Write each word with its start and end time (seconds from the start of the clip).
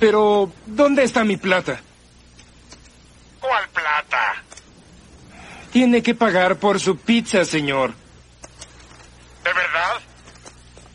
Pero, 0.00 0.50
¿dónde 0.64 1.04
está 1.04 1.24
mi 1.24 1.36
plata? 1.36 1.78
¿Cuál 3.38 3.68
plata? 3.68 4.42
Tiene 5.70 6.02
que 6.02 6.14
pagar 6.14 6.56
por 6.56 6.80
su 6.80 6.96
pizza, 6.96 7.44
señor. 7.44 7.92
¿De 9.44 9.52
verdad? 9.52 10.00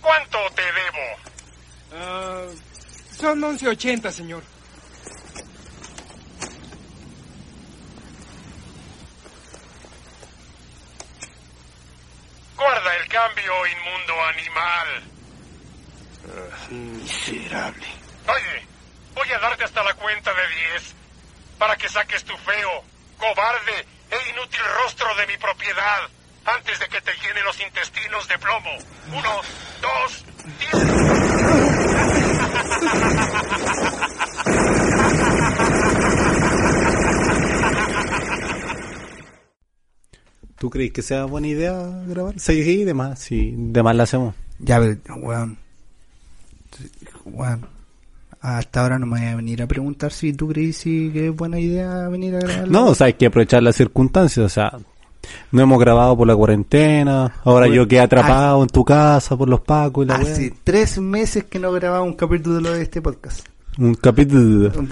¿Cuánto 0.01 0.39
te 0.55 0.63
debo? 0.63 2.03
Ah, 2.03 2.45
son 3.15 3.41
11.80, 3.41 4.11
señor. 4.11 4.43
Guarda 12.57 12.95
el 12.95 13.07
cambio, 13.07 13.53
inmundo 13.67 14.13
animal. 14.33 15.03
Miserable. 16.71 17.85
Oye, 18.27 18.74
voy 19.15 19.31
a 19.31 19.39
darte 19.39 19.63
hasta 19.63 19.83
la 19.83 19.93
cuenta 19.95 20.31
de 20.33 20.47
10 20.73 20.93
para 21.57 21.75
que 21.77 21.89
saques 21.89 22.23
tu 22.23 22.35
feo, 22.37 22.83
cobarde 23.17 23.85
e 24.11 24.29
inútil 24.31 24.61
rostro 24.83 25.15
de 25.15 25.25
mi 25.27 25.37
propiedad 25.37 26.09
antes 26.45 26.79
de 26.79 26.87
que 26.87 27.01
te 27.01 27.11
llene 27.13 27.41
los 27.43 27.59
intestinos 27.59 28.27
de 28.27 28.37
plomo. 28.37 28.71
Uno, 29.11 29.41
dos, 29.81 30.25
diez. 30.59 30.85
¿Tú 40.57 40.69
crees 40.69 40.93
que 40.93 41.01
sea 41.01 41.25
buena 41.25 41.47
idea 41.47 41.73
grabar? 42.07 42.39
Sí, 42.39 42.63
sí, 42.63 42.83
de 42.83 42.93
más, 42.93 43.19
sí, 43.19 43.53
de 43.55 43.83
más 43.83 43.95
la 43.95 44.03
hacemos. 44.03 44.35
Ya, 44.59 44.79
pero, 44.79 45.15
weón. 45.15 45.57
Weón. 47.25 47.74
Hasta 48.45 48.81
ahora 48.81 48.99
no 48.99 49.07
me 49.07 49.19
voy 49.21 49.27
a 49.27 49.35
venir 49.35 49.63
a 49.63 49.67
preguntar 49.67 50.11
si 50.11 50.31
tú 50.31 50.47
crees 50.49 50.83
que 50.83 51.29
es 51.29 51.35
buena 51.35 51.59
idea 51.59 52.07
venir 52.09 52.35
a 52.35 52.39
grabar. 52.39 52.67
No, 52.67 52.89
o 52.89 52.93
sea, 52.95 53.07
hay 53.07 53.13
que 53.13 53.25
aprovechar 53.25 53.63
las 53.63 53.75
circunstancias, 53.75 54.45
o 54.45 54.49
sea, 54.49 54.71
no 55.51 55.61
hemos 55.63 55.79
grabado 55.79 56.15
por 56.15 56.27
la 56.27 56.35
cuarentena, 56.35 57.33
ahora 57.43 57.67
yo 57.67 57.87
quedé 57.87 58.01
atrapado 58.01 58.61
en 58.61 58.69
tu 58.69 58.85
casa 58.85 59.35
por 59.35 59.49
los 59.49 59.61
pacos 59.61 60.05
y 60.05 60.09
la 60.09 60.15
Hace 60.17 60.41
weá. 60.49 60.53
tres 60.63 60.99
meses 60.99 61.45
que 61.45 61.57
no 61.57 61.71
grababa 61.71 62.03
un 62.03 62.13
capítulo 62.13 62.71
de 62.71 62.83
este 62.83 63.01
podcast. 63.01 63.47
Un 63.79 63.95
capítulo. 63.95 64.71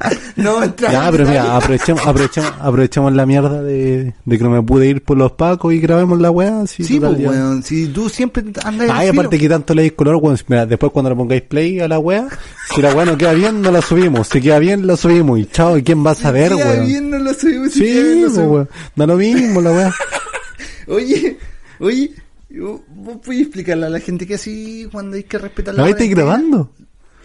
No, 0.36 0.62
entra- 0.62 0.92
Ya, 0.92 1.10
pero 1.10 1.26
mira, 1.26 1.56
aprovechemos, 1.56 2.06
aprovechemos, 2.06 2.52
aprovechemos 2.60 3.12
la 3.14 3.24
mierda 3.26 3.62
de, 3.62 4.14
de 4.24 4.38
que 4.38 4.44
no 4.44 4.50
me 4.50 4.62
pude 4.62 4.86
ir 4.88 5.02
por 5.02 5.16
los 5.16 5.32
pacos 5.32 5.72
y 5.72 5.78
grabemos 5.80 6.20
la 6.20 6.30
weá. 6.30 6.60
así, 6.62 6.84
Sí, 6.84 7.00
pues, 7.00 7.18
weón. 7.18 7.62
Si 7.62 7.86
tú 7.88 8.08
siempre 8.08 8.44
andas 8.62 8.90
Ay, 8.92 9.08
aparte 9.08 9.38
que 9.38 9.48
tanto 9.48 9.74
le 9.74 9.94
color, 9.94 10.16
weón, 10.16 10.38
mira, 10.48 10.66
después 10.66 10.92
cuando 10.92 11.08
le 11.10 11.16
pongáis 11.16 11.42
play 11.42 11.80
a 11.80 11.88
la 11.88 11.98
weá, 11.98 12.28
si 12.74 12.82
la 12.82 12.94
weá 12.94 13.06
no 13.06 13.16
queda 13.16 13.32
bien, 13.32 13.62
no 13.62 13.70
la 13.72 13.80
subimos. 13.80 14.28
Si 14.28 14.40
queda 14.40 14.58
bien, 14.58 14.86
la 14.86 14.96
subimos. 14.96 15.38
Y 15.38 15.46
chao, 15.46 15.78
¿y 15.78 15.82
quién 15.82 16.04
va 16.04 16.10
a 16.10 16.14
saber, 16.14 16.50
Si 16.52 16.56
queda 16.58 16.70
weón? 16.70 16.86
bien, 16.86 17.10
no 17.10 17.18
lo 17.18 17.32
subimos, 17.34 17.72
si 17.72 17.80
queda 17.80 18.02
bien, 18.02 18.20
pues, 18.20 18.34
subimos. 18.34 18.52
weón. 18.54 18.68
Da 18.94 19.06
lo 19.06 19.16
mismo 19.16 19.60
la 19.62 19.72
weá. 19.72 19.94
Oye, 20.88 21.36
oye, 21.80 22.10
¿vos 22.50 23.16
podés 23.24 23.40
explicarle 23.42 23.86
a 23.86 23.90
la 23.90 24.00
gente 24.00 24.26
que 24.26 24.34
así 24.34 24.86
cuando 24.92 25.16
hay 25.16 25.24
que 25.24 25.36
respetar 25.38 25.74
la 25.74 25.82
¿La 25.84 25.90
estáis 25.90 26.10
grabando? 26.10 26.70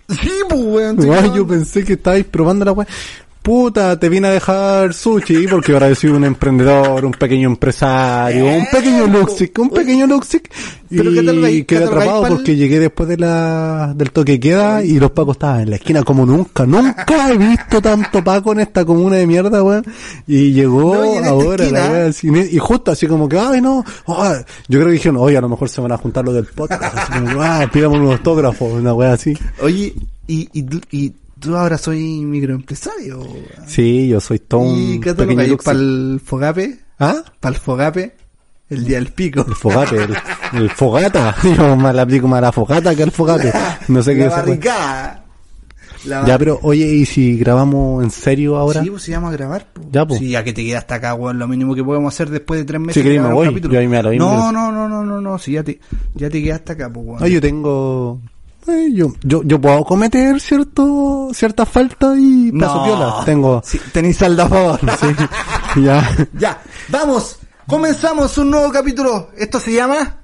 Sí, 0.10 0.32
pues, 0.50 0.62
weón. 0.62 1.34
yo 1.34 1.48
pensé 1.48 1.84
que 1.84 1.94
estabais 1.94 2.26
probando 2.26 2.66
la 2.66 2.72
weá. 2.74 2.88
Puta, 3.42 3.98
te 4.00 4.08
vine 4.08 4.28
a 4.28 4.32
dejar 4.32 4.94
sushi 4.94 5.48
porque 5.48 5.74
ahora 5.74 5.90
yo 5.90 5.96
soy 5.96 6.12
un 6.12 6.24
emprendedor, 6.26 7.04
un 7.04 7.12
pequeño 7.12 7.50
empresario, 7.50 8.46
un 8.46 8.68
pequeño 8.72 9.08
Luxic, 9.08 9.58
un 9.58 9.72
pequeño 9.72 10.06
Luxic. 10.06 10.48
Pero 10.92 11.12
¿qué 11.12 11.24
tal 11.24 11.50
Y 11.50 11.64
quedé 11.64 11.86
atrapado 11.86 12.22
pa'l- 12.22 12.30
porque 12.36 12.56
llegué 12.56 12.80
después 12.80 13.10
de 13.10 13.18
la, 13.18 13.94
del 13.96 14.12
toque 14.12 14.40
queda 14.40 14.84
y 14.84 15.00
los 15.00 15.10
pacos 15.10 15.38
estaban 15.38 15.62
en 15.62 15.70
la 15.72 15.78
esquina 15.78 16.04
como 16.04 16.24
nunca. 16.24 16.68
Nunca 16.68 17.32
he 17.32 17.38
visto 17.38 17.82
tanto 17.82 18.24
paco 18.24 18.52
en 18.52 18.60
esta 18.60 18.86
comuna 18.86 19.16
de 19.16 19.26
mierda, 19.26 19.64
weón. 19.64 19.86
Y 20.28 20.52
llegó 20.52 20.94
No, 20.94 21.16
y 21.16 21.26
ahora 21.26 21.64
esquina. 21.64 21.80
la 21.88 21.92
weá 21.92 22.06
así, 22.08 22.28
y 22.52 22.58
justo 22.60 22.92
así 22.92 23.08
como 23.08 23.28
que, 23.28 23.40
ay 23.40 23.60
no, 23.60 23.84
yo 24.06 24.80
creo 24.80 24.86
que 24.86 24.92
dijeron, 24.94 25.18
oye, 25.18 25.38
a 25.38 25.42
lo 25.42 25.50
mejor 25.50 25.68
se 25.68 25.82
van 25.82 25.94
a 25.94 25.98
juntar 25.98 26.24
los 26.26 26.36
del 26.36 26.46
podcast. 26.46 26.84
Así 26.96 27.12
como, 27.14 27.26
que, 27.28 27.36
ah, 27.40 27.68
pidamos 27.74 28.00
un 28.00 28.12
autógrafo, 28.12 28.66
una 28.66 28.94
weá 28.94 29.14
así. 29.14 29.36
Oye, 29.64 29.96
y, 30.28 30.48
y, 30.54 30.66
y 30.92 31.14
tú 31.42 31.58
ahora 31.58 31.78
soy 31.78 32.22
microempresario. 32.24 33.20
weón. 33.20 33.44
Sí, 33.68 34.08
yo 34.08 34.22
soy 34.22 34.40
todo 34.40 34.64
¿Y 34.78 35.00
qué 35.00 35.14
te 35.14 35.26
lo 35.26 35.58
para 35.58 35.78
el 35.80 36.22
fogape? 36.24 36.80
¿Ah? 37.00 37.24
Para 37.40 37.56
el 37.56 37.62
fogape, 37.62 38.16
el 38.70 38.86
día 38.86 38.98
del 38.98 39.08
pico. 39.12 39.44
El 39.48 39.56
fogate, 39.56 39.98
el, 39.98 40.16
el 40.54 40.70
fogata. 40.70 41.36
Yo 41.44 41.76
más 41.76 41.94
le 41.96 42.02
aplico 42.02 42.28
más 42.28 42.42
la 42.42 42.52
fogata 42.52 42.96
que 42.96 43.04
el 43.04 43.12
fogate. 43.12 43.52
No 43.90 44.02
sé 44.04 44.14
qué 44.16 44.22
la 44.22 44.28
weá. 44.28 44.36
barricada. 44.38 45.18
La 46.06 46.26
Ya, 46.26 46.38
pero 46.40 46.60
oye, 46.64 46.86
¿y 46.88 47.06
si 47.06 47.38
grabamos 47.38 48.04
en 48.04 48.10
serio 48.12 48.56
ahora? 48.58 48.82
Sí, 48.82 48.90
pues 48.90 49.04
si 49.04 49.12
vamos 49.12 49.30
a 49.30 49.38
grabar. 49.38 49.68
pues. 49.74 49.88
Ya, 49.92 50.06
pues. 50.06 50.20
Sí, 50.20 50.30
ya 50.30 50.44
que 50.44 50.54
te 50.54 50.64
quedaste 50.64 50.94
acá, 50.94 51.14
weón, 51.16 51.38
lo 51.38 51.48
mínimo 51.48 51.76
que 51.76 51.84
podemos 51.84 52.14
hacer 52.14 52.30
después 52.30 52.60
de 52.60 52.66
tres 52.66 52.80
meses. 52.80 52.96
Si 52.96 53.02
querés 53.04 53.22
de 53.22 53.28
me 53.28 53.34
voy, 53.34 53.62
yo 53.62 53.80
ahí 53.80 53.88
me 53.88 54.02
lo 54.02 54.10
mismo. 54.12 54.26
No, 54.26 54.52
no, 54.52 54.72
no, 54.72 54.88
no, 54.88 55.04
no, 55.04 55.22
no, 55.22 55.38
si 55.38 55.52
ya 55.54 55.64
te, 55.64 55.80
ya 56.16 56.30
te 56.30 56.42
quedaste 56.42 56.72
acá, 56.74 56.90
pues, 56.92 57.06
weón. 57.06 57.24
Oye, 57.24 57.34
yo 57.34 57.42
tengo... 57.42 58.20
eh, 58.68 58.90
yo, 58.94 59.14
yo, 59.24 59.42
yo 59.44 59.60
puedo 59.60 59.84
cometer 59.84 60.40
cierto, 60.40 61.30
ciertas 61.34 61.68
faltas 61.70 62.18
y 62.20 62.52
paso 62.52 62.76
No. 62.78 62.84
piola. 62.86 63.22
Tengo... 63.26 63.62
Sí, 63.66 63.80
tenéis 63.92 64.18
saldo 64.18 64.44
a 64.44 64.48
favor. 64.50 64.80
Sí, 65.74 65.82
ya. 65.84 66.28
Ya, 66.38 66.62
vamos, 66.90 67.38
comenzamos 67.68 68.38
un 68.38 68.52
nuevo 68.52 68.72
capítulo. 68.72 69.30
Esto 69.38 69.60
se 69.60 69.74
llama... 69.74 70.18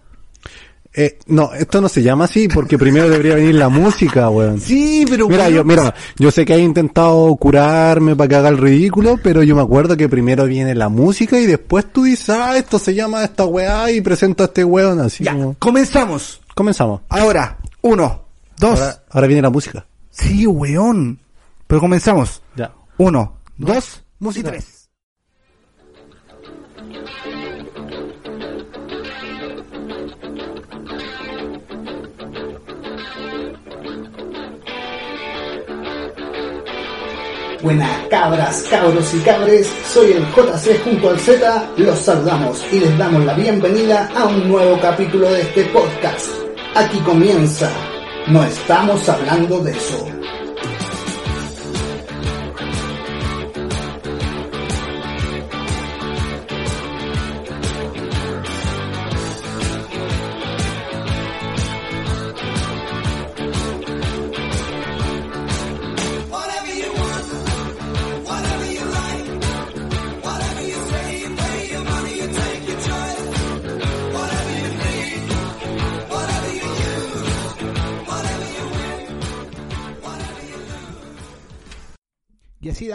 Eh, 1.00 1.20
no, 1.28 1.54
esto 1.54 1.80
no 1.80 1.90
se 1.90 2.02
llama 2.02 2.26
así 2.26 2.48
porque 2.48 2.76
primero 2.76 3.08
debería 3.08 3.36
venir 3.36 3.54
la 3.54 3.70
música, 3.70 4.30
weón. 4.32 4.60
Sí, 4.60 5.06
pero... 5.08 5.28
Mira, 5.30 5.48
yo, 5.48 5.64
mira, 5.64 5.94
yo 6.18 6.32
sé 6.32 6.44
que 6.44 6.56
he 6.56 6.60
intentado 6.60 7.36
curarme 7.36 8.16
para 8.16 8.28
que 8.28 8.36
haga 8.36 8.50
el 8.50 8.58
ridículo, 8.58 9.20
pero 9.22 9.44
yo 9.44 9.56
me 9.56 9.62
acuerdo 9.62 9.96
que 9.96 10.10
primero 10.10 10.46
viene 10.46 10.74
la 10.74 10.90
música 10.90 11.40
y 11.40 11.46
después 11.46 11.86
tú 11.94 12.04
dices, 12.06 12.30
ah, 12.32 12.58
esto 12.58 12.80
se 12.80 12.96
llama 12.96 13.24
esta 13.24 13.46
weá 13.46 13.92
y 13.92 14.02
presento 14.02 14.42
a 14.44 14.48
este 14.48 14.64
weón 14.64 15.00
así 15.00 15.24
Ya, 15.24 15.34
como... 15.34 15.56
comenzamos. 15.60 16.42
Comenzamos. 16.56 17.02
Ahora, 17.10 17.60
uno, 17.82 18.24
dos... 18.58 18.80
Ahora, 18.80 19.04
ahora 19.10 19.28
viene 19.28 19.42
la 19.42 19.50
música. 19.50 19.86
Sí, 20.10 20.46
weón. 20.48 21.20
Pero 21.68 21.82
comenzamos. 21.82 22.42
Ya. 22.56 22.74
Uno, 22.98 23.38
dos, 23.58 24.04
Música. 24.20 24.50
y 24.50 24.52
tres. 24.52 24.90
Buenas 37.62 38.08
cabras, 38.10 38.66
cabros 38.70 39.14
y 39.16 39.20
cabres, 39.20 39.68
soy 39.92 40.12
el 40.12 40.24
JC 40.32 40.80
junto 40.84 41.10
al 41.10 41.20
Z, 41.20 41.70
los 41.78 41.98
saludamos 42.00 42.64
y 42.72 42.80
les 42.80 42.98
damos 42.98 43.26
la 43.26 43.34
bienvenida 43.34 44.10
a 44.16 44.26
un 44.26 44.48
nuevo 44.48 44.80
capítulo 44.80 45.30
de 45.32 45.42
este 45.42 45.64
podcast. 45.66 46.28
Aquí 46.76 47.00
comienza, 47.00 47.70
no 48.30 48.44
estamos 48.44 49.08
hablando 49.08 49.60
de 49.60 49.72
eso. 49.72 50.17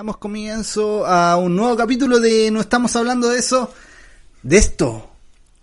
Damos 0.02 0.16
comienzo 0.16 1.06
a 1.06 1.36
un 1.36 1.54
nuevo 1.54 1.76
capítulo 1.76 2.18
de 2.18 2.50
No 2.50 2.60
estamos 2.60 2.96
hablando 2.96 3.28
de 3.28 3.38
eso. 3.38 3.72
De 4.42 4.56
esto. 4.56 5.08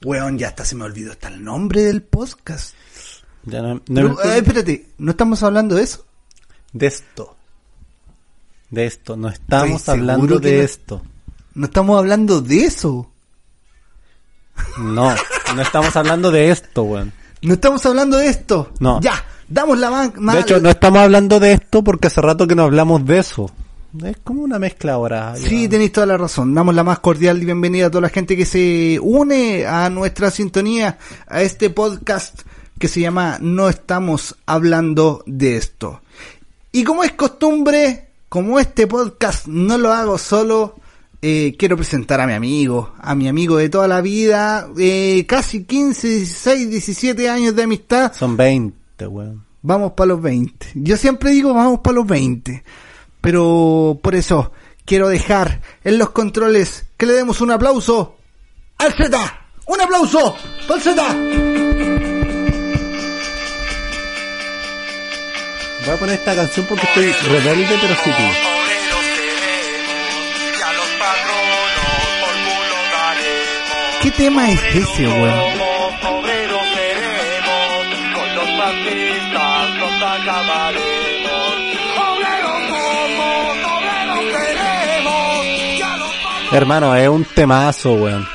Weón, 0.02 0.38
ya 0.38 0.48
hasta 0.48 0.64
se 0.64 0.78
me 0.78 0.86
olvidó 0.86 1.12
hasta 1.12 1.28
el 1.28 1.44
nombre 1.44 1.82
del 1.84 2.02
podcast. 2.04 2.74
Ya 3.44 3.62
no, 3.62 3.74
no- 3.74 3.82
Pero, 3.86 4.24
eh, 4.24 4.38
espérate, 4.38 4.86
¿no 4.98 5.12
estamos 5.12 5.44
hablando 5.44 5.76
de 5.76 5.84
eso? 5.84 6.06
De 6.72 6.88
esto. 6.88 7.36
De 8.70 8.86
esto. 8.86 9.18
No 9.18 9.28
estamos 9.28 9.82
Estoy 9.82 10.00
hablando 10.00 10.40
de 10.40 10.56
no- 10.58 10.64
esto. 10.64 11.02
No 11.56 11.66
estamos 11.66 11.98
hablando 12.00 12.40
de 12.42 12.64
eso. 12.64 13.12
No, 14.78 15.14
no 15.54 15.62
estamos 15.62 15.94
hablando 15.98 16.32
de 16.32 16.50
esto, 16.50 16.84
weón. 16.84 17.12
No 17.42 17.56
estamos 17.56 17.86
hablando 17.86 18.16
de 18.16 18.30
esto. 18.30 18.72
No. 18.80 19.02
Ya, 19.02 19.22
damos 19.50 19.78
la 19.80 19.92
man- 19.92 20.14
ma- 20.16 20.36
De 20.36 20.40
hecho, 20.40 20.62
no 20.62 20.70
estamos 20.70 21.00
hablando 21.00 21.42
de 21.42 21.52
esto 21.52 21.84
porque 21.84 22.08
hace 22.08 22.22
rato 22.22 22.48
que 22.48 22.56
no 22.56 22.64
hablamos 22.64 23.06
de 23.06 23.20
eso. 23.20 23.52
Es 24.06 24.18
como 24.24 24.44
una 24.44 24.60
mezcla 24.60 24.94
ahora. 24.94 25.36
ya. 25.36 25.50
Sí, 25.50 25.68
tenéis 25.68 25.92
toda 25.92 26.06
la 26.06 26.18
razón. 26.18 26.54
Damos 26.54 26.76
la 26.76 26.84
más 26.84 27.00
cordial 27.00 27.40
bienvenida 27.40 27.88
a 27.88 27.90
toda 27.90 28.02
la 28.02 28.10
gente 28.10 28.38
que 28.38 28.46
se 28.46 29.00
une 29.02 29.66
a 29.66 29.90
nuestra 29.90 30.30
sintonía, 30.30 31.00
a 31.28 31.42
este 31.42 31.72
podcast 31.72 32.42
que 32.78 32.88
se 32.88 33.02
llama 33.02 33.40
No 33.42 33.68
estamos 33.68 34.36
hablando 34.46 35.24
de 35.26 35.58
esto. 35.58 36.02
Y 36.72 36.84
como 36.84 37.04
es 37.04 37.14
costumbre, 37.14 38.10
como 38.30 38.60
este 38.60 38.86
podcast 38.86 39.48
no 39.48 39.76
lo 39.80 39.92
hago 39.92 40.20
solo, 40.20 40.76
eh, 41.20 41.56
quiero 41.58 41.76
presentar 41.76 42.22
a 42.22 42.28
mi 42.28 42.34
amigo, 42.34 42.94
a 43.00 43.16
mi 43.16 43.28
amigo 43.28 43.58
de 43.58 43.70
toda 43.70 43.88
la 43.88 44.02
vida, 44.02 44.70
eh, 44.78 45.26
casi 45.28 45.64
15, 45.64 46.08
16, 46.08 46.70
17 46.70 47.28
años 47.28 47.56
de 47.56 47.64
amistad. 47.64 48.14
Son 48.14 48.38
20, 48.38 49.08
weón. 49.08 49.44
Vamos 49.64 49.94
para 49.94 50.10
los 50.10 50.22
20. 50.22 50.68
Yo 50.76 50.96
siempre 50.96 51.32
digo 51.32 51.56
vamos 51.56 51.80
para 51.80 51.96
los 51.96 52.08
20. 52.08 52.64
Pero 53.22 54.00
por 54.02 54.16
eso 54.16 54.52
quiero 54.86 55.08
dejar 55.10 55.62
en 55.84 55.98
los 55.98 56.10
controles 56.12 56.86
que 56.98 57.06
le 57.06 57.14
demos 57.14 57.42
un 57.42 57.52
aplauso 57.52 58.18
al 58.78 58.94
Z. 58.94 59.42
Un 59.68 59.82
aplauso 59.82 60.36
el 60.68 60.82
Z. 60.82 61.14
Voy 65.86 65.96
a 65.96 65.98
poner 65.98 66.16
esta 66.16 66.36
canción 66.36 66.66
porque 66.68 66.86
estoy 66.86 67.12
rebelde 67.30 67.78
pero 67.82 67.96
daremos. 67.96 68.38
¿Qué 74.02 74.12
tema 74.12 74.50
es 74.50 74.62
ese, 74.76 75.08
weón? 75.08 75.69
Hermano, 86.52 86.96
es 86.96 87.08
un 87.08 87.26
temazo, 87.26 87.94
weón. 87.94 88.28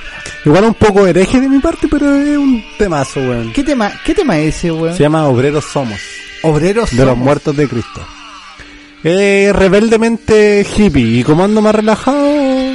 Igual 0.44 0.64
un 0.64 0.74
poco 0.74 1.06
hereje 1.06 1.40
de 1.40 1.48
mi 1.48 1.58
parte, 1.58 1.88
pero 1.88 2.14
es 2.14 2.36
un 2.36 2.64
temazo, 2.78 3.20
weón. 3.20 3.52
¿Qué 3.52 3.64
tema, 3.64 3.92
qué 4.04 4.14
tema 4.14 4.38
es 4.38 4.56
ese, 4.56 4.70
weón? 4.70 4.96
Se 4.96 5.02
llama 5.02 5.26
Obreros 5.26 5.64
Somos, 5.64 6.00
Obreros 6.42 6.96
de 6.96 7.04
los 7.04 7.16
muertos 7.16 7.56
de 7.56 7.68
Cristo. 7.68 8.06
Eh, 9.02 9.52
rebeldemente 9.52 10.64
hippie, 10.76 11.18
y 11.18 11.24
como 11.24 11.44
ando 11.44 11.60
más 11.60 11.74
relajado, 11.74 12.74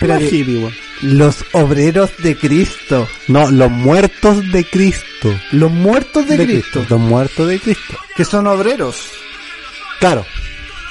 más 0.00 0.22
hippie, 0.22 0.58
weón. 0.58 0.74
Los 1.02 1.44
obreros 1.50 2.10
de 2.18 2.36
Cristo. 2.36 3.08
No, 3.26 3.50
los 3.50 3.70
muertos 3.70 4.52
de 4.52 4.64
Cristo. 4.64 5.36
Los 5.50 5.70
muertos 5.70 6.28
de, 6.28 6.36
Cristo. 6.36 6.86
Los 6.88 7.00
muertos 7.00 7.48
de 7.48 7.58
Cristo. 7.58 7.94
Que 8.16 8.24
son 8.24 8.46
obreros. 8.46 9.10
Claro, 9.98 10.24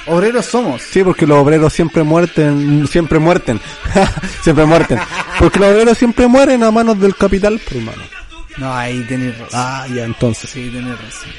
Obreros 0.06 0.46
somos. 0.46 0.82
sí, 0.82 1.02
porque 1.04 1.26
los 1.26 1.38
obreros 1.38 1.72
siempre 1.72 2.02
muerten, 2.02 2.86
siempre 2.88 3.18
muerten, 3.18 3.60
siempre 4.42 4.64
muerten. 4.64 4.98
Porque 5.38 5.58
los 5.60 5.72
obreros 5.72 5.96
siempre 5.98 6.26
mueren 6.26 6.62
a 6.64 6.70
manos 6.70 6.98
del 7.00 7.14
capital, 7.14 7.60
pues, 7.64 7.76
hermano. 7.76 8.02
No, 8.58 8.74
ahí 8.74 9.00
tenés 9.08 9.38
razón. 9.38 9.60
Ah, 9.60 9.86
ya, 9.94 10.04
entonces. 10.04 10.50
Sí, 10.50 10.70
tenés 10.72 11.00
razón. 11.00 11.30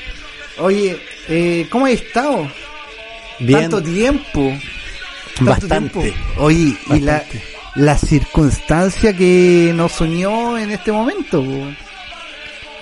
Oye, 0.59 0.99
eh, 1.27 1.67
¿cómo 1.69 1.85
has 1.85 1.93
estado? 1.93 2.49
Bien, 3.39 3.61
Tanto 3.69 3.83
tiempo. 3.83 4.53
Tanto 5.35 5.51
bastante. 5.51 5.99
tiempo. 6.01 6.19
Oye, 6.37 6.77
y 6.89 6.99
la, 6.99 7.23
la 7.75 7.97
circunstancia 7.97 9.15
que 9.15 9.71
nos 9.75 9.99
unió 9.99 10.57
en 10.57 10.71
este 10.71 10.91
momento. 10.91 11.43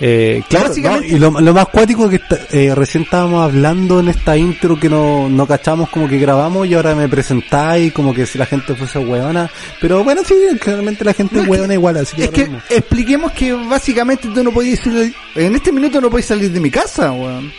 Eh, 0.04 0.42
claro, 0.48 0.72
y 1.04 1.16
lo, 1.16 1.30
lo 1.40 1.54
más 1.54 1.68
cuático 1.68 2.08
que 2.08 2.16
está- 2.16 2.40
eh, 2.50 2.74
recién 2.74 3.04
estábamos 3.04 3.44
hablando 3.44 4.00
en 4.00 4.08
esta 4.08 4.36
intro 4.36 4.76
que 4.80 4.88
no, 4.88 5.28
no 5.28 5.46
cachamos 5.46 5.88
como 5.90 6.08
que 6.08 6.18
grabamos 6.18 6.66
y 6.66 6.74
ahora 6.74 6.96
me 6.96 7.08
presentáis 7.08 7.92
como 7.92 8.12
que 8.12 8.26
si 8.26 8.36
la 8.36 8.46
gente 8.46 8.74
fuese 8.74 8.98
hueona. 8.98 9.48
Pero 9.80 10.02
bueno, 10.02 10.22
sí, 10.26 10.34
claramente 10.60 11.04
la 11.04 11.14
gente 11.14 11.36
No, 11.36 11.42
es 11.42 11.48
hueona 11.48 11.68
que- 11.68 11.74
igual, 11.74 11.96
así 11.98 12.16
que... 12.16 12.24
Es 12.24 12.30
que 12.30 12.50
expliquemos 12.70 13.30
que 13.30 13.52
básicamente 13.52 14.26
tú 14.34 14.42
no 14.42 14.50
podías 14.50 14.80
salir, 14.80 15.14
en 15.36 15.54
este 15.54 15.70
minuto 15.70 16.00
no 16.00 16.10
podías 16.10 16.26
salir 16.26 16.50
de 16.50 16.58
mi 16.58 16.70
casa, 16.70 17.12
weón. 17.12 17.52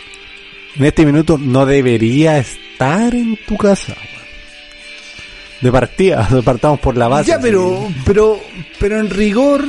En 0.76 0.84
este 0.84 1.06
minuto 1.06 1.38
no 1.38 1.64
debería 1.64 2.36
estar 2.38 3.14
en 3.14 3.38
tu 3.46 3.56
casa. 3.56 3.94
weón. 3.94 4.24
De 5.62 5.72
partida, 5.72 6.28
partamos 6.44 6.78
por 6.80 6.94
la 6.98 7.08
base. 7.08 7.30
ya, 7.30 7.40
pero, 7.40 7.88
pero, 8.04 8.38
pero 8.78 9.00
en 9.00 9.08
rigor, 9.08 9.64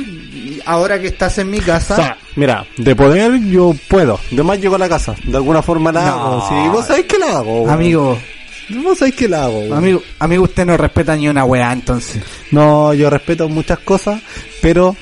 ahora 0.66 1.00
que 1.00 1.06
estás 1.08 1.38
en 1.38 1.50
mi 1.50 1.58
O 1.58 1.62
casa, 1.64 1.96
sea, 1.96 2.18
mira, 2.34 2.66
de 2.76 2.94
poder 2.94 3.40
yo 3.46 3.74
puedo. 3.88 4.20
De 4.30 4.42
más 4.42 4.60
llego 4.60 4.74
a 4.74 4.78
la 4.78 4.88
casa. 4.88 5.14
De 5.24 5.36
alguna 5.36 5.62
forma 5.62 5.90
la 5.92 6.04
No. 6.06 6.14
hago. 6.14 6.48
Sí, 6.48 6.68
vos 6.70 6.86
sabés 6.86 7.06
que 7.06 7.18
la 7.18 7.38
hago. 7.38 7.68
amigo, 7.70 8.18
Vos 8.82 8.98
sabés 8.98 9.14
que 9.14 9.28
la 9.28 9.44
hago. 9.44 9.60
weón. 9.60 9.74
amigo, 9.78 10.02
amigo, 10.18 10.42
usted 10.44 10.66
no 10.66 10.76
respeta 10.76 11.14
ni 11.16 11.28
una 11.28 11.44
weá, 11.44 11.72
entonces. 11.72 12.22
No, 12.50 12.92
yo 12.94 13.08
respeto 13.08 13.48
muchas 13.48 13.78
cosas, 13.78 14.20
pero 14.60 14.96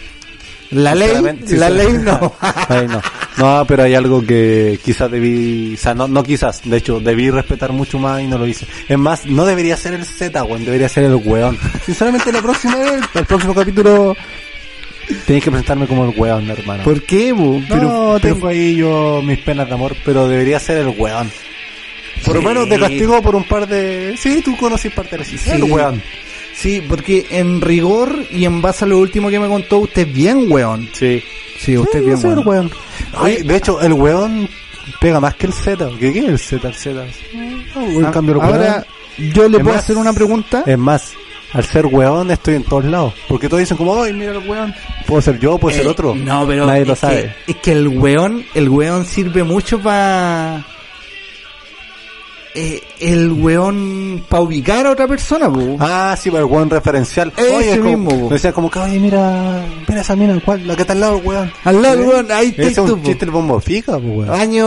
La 0.71 0.95
ley, 0.95 1.13
la 1.23 1.69
sí, 1.69 1.75
ley 1.75 1.87
sí. 1.93 1.99
no. 2.03 2.35
Ay, 2.69 2.87
no. 2.89 3.01
No, 3.37 3.65
pero 3.67 3.83
hay 3.85 3.95
algo 3.95 4.25
que 4.25 4.79
quizás 4.85 5.11
debí, 5.11 5.75
o 5.75 5.77
sea, 5.77 5.93
no, 5.95 6.07
no 6.07 6.23
quizás, 6.23 6.61
de 6.65 6.77
hecho, 6.77 7.01
debí 7.01 7.31
respetar 7.31 7.73
mucho 7.73 7.99
más 7.99 8.21
y 8.23 8.27
no 8.29 8.39
lo 8.39 8.47
hice. 8.47 8.67
Es 8.89 8.97
más, 8.99 9.27
no 9.27 9.45
debería 9.45 9.77
ser 9.77 9.95
el 9.95 10.05
Z, 10.05 10.43
weón, 10.45 10.65
debería 10.65 10.89
ser 10.89 11.05
el 11.05 11.15
weón. 11.17 11.59
Sinceramente, 11.85 12.31
la 12.33 12.43
próxima 12.43 12.77
vez, 12.77 13.03
el 13.15 13.25
próximo 13.25 13.55
capítulo, 13.55 14.15
tenéis 15.27 15.45
que 15.45 15.51
presentarme 15.51 15.87
como 15.87 16.05
el 16.05 16.19
weón, 16.19 16.49
hermano. 16.51 16.83
¿Por 16.85 17.03
qué, 17.03 17.33
bu? 17.33 17.63
no, 17.69 18.19
tengo 18.21 18.49
ahí 18.49 18.77
yo 18.77 19.21
mis 19.25 19.39
penas 19.39 19.67
de 19.69 19.75
amor, 19.75 19.95
pero 20.05 20.29
debería 20.29 20.59
ser 20.61 20.79
el 20.79 20.89
weón. 20.97 21.31
Por 22.25 22.37
lo 22.37 22.41
Sí. 22.41 22.47
menos 22.47 22.69
te 22.69 22.79
castigo 22.79 23.21
por 23.23 23.35
un 23.37 23.45
par 23.45 23.67
de... 23.67 24.15
Sí, 24.17 24.41
tú 24.45 24.57
conoces 24.57 24.93
parte 24.93 25.19
de 25.19 25.25
Sí. 25.25 25.37
El 25.51 25.65
weón. 25.65 26.01
Sí, 26.55 26.83
porque 26.89 27.27
en 27.31 27.61
rigor 27.61 28.17
y 28.31 28.45
en 28.45 28.63
base 28.63 28.85
a 28.85 28.89
lo 28.89 28.99
último 28.99 29.29
que 29.29 29.41
me 29.41 29.49
contó, 29.49 29.79
usted 29.79 30.07
es 30.07 30.15
bien 30.15 30.47
weón. 30.51 30.89
Sí. 30.93 31.23
Sí, 31.59 31.77
usted 31.77 31.99
es 32.01 32.23
bien 32.23 32.39
el 32.39 32.47
weón. 32.47 32.71
Oye, 33.21 33.43
de 33.43 33.57
hecho, 33.57 33.81
el 33.81 33.93
weón 33.93 34.49
pega 35.01 35.19
más 35.21 35.35
que 35.35 35.47
el 35.47 35.53
Z. 35.53 35.89
¿Qué, 35.99 36.13
qué 36.13 36.19
es 36.21 36.25
el 36.27 36.39
Z? 36.39 36.69
El 36.69 36.75
Z. 36.75 37.05
No, 37.75 37.83
en 37.99 38.05
Ah, 38.07 38.11
cambio, 38.13 38.37
el 38.37 38.41
Ahora, 38.41 38.87
yo 39.19 39.49
le 39.49 39.59
puedo 39.59 39.75
más- 39.75 39.83
hacer 39.85 39.97
una 39.97 40.13
pregunta. 40.13 40.63
Es 40.67 40.79
más, 40.79 41.13
al 41.55 41.65
ser 41.65 41.87
weón 41.87 42.31
estoy 42.31 42.57
en 42.57 42.65
todos 42.65 42.85
lados. 42.85 43.15
Porque 43.29 43.49
todos 43.49 43.61
dicen 43.61 43.77
como, 43.77 44.03
ay, 44.03 44.13
mira 44.13 44.33
el 44.33 44.47
weón. 44.49 44.75
Puedo 45.07 45.23
ser 45.23 45.39
yo, 45.39 45.57
puede 45.59 45.77
ser 45.77 45.87
Eh, 45.87 45.91
otro. 45.91 46.15
No, 46.15 46.47
pero 46.47 46.67
Nadie 46.67 46.85
lo 46.85 46.95
que- 46.95 47.01
sabe. 47.01 47.35
es 47.47 47.57
que 47.57 47.73
el 47.73 47.89
weón, 47.89 48.45
el 48.55 48.69
weón 48.69 49.07
sirve 49.07 49.43
mucho 49.45 49.81
para 49.81 50.65
el 53.01 53.33
weón 53.33 54.23
para 54.29 54.43
ubicar 54.45 54.87
a 54.87 54.93
otra 54.93 55.09
persona, 55.09 55.49
bu. 55.49 55.77
Ah, 55.81 56.17
sí, 56.17 56.29
el 56.29 56.45
weón 56.45 56.71
referencial. 56.71 57.33
Oye, 57.37 57.73
es 57.73 57.79
como- 57.79 57.91
mismo, 57.91 58.29
po. 58.29 58.29
Decía 58.35 58.53
como 58.53 58.71
que, 58.71 58.79
oye, 58.79 59.01
mira, 59.01 59.65
mira 59.89 60.01
esa 60.01 60.15
mina, 60.15 60.41
¿cuál? 60.45 60.65
La 60.67 60.77
que 60.77 60.83
está 60.83 60.93
al 60.93 61.01
lado, 61.01 61.17
weón. 61.19 61.53
Al 61.65 61.83
lado, 61.83 62.03
¿Eh? 62.03 62.07
weón, 62.07 62.31
ahí 62.31 62.55
Ese 62.57 62.69
es 62.71 62.79
un 62.79 63.01
po. 63.01 63.07
chiste 63.09 63.25
el 63.25 63.33
bombo 63.33 63.61
fica, 63.61 63.93
po, 63.95 63.99
weón. 63.99 64.31
Año 64.31 64.67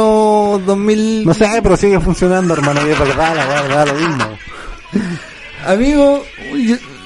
2000. 0.66 1.24
No 1.26 1.34
sé, 1.34 1.48
pero 1.64 1.78
sigue 1.78 1.98
funcionando, 2.02 2.54
hermano. 2.56 2.82
Y 2.86 2.92
es 2.92 3.00
verdad, 3.00 3.36
la 3.70 3.86
lo 3.86 3.94
mismo. 3.94 4.26
Amigo, 5.66 6.26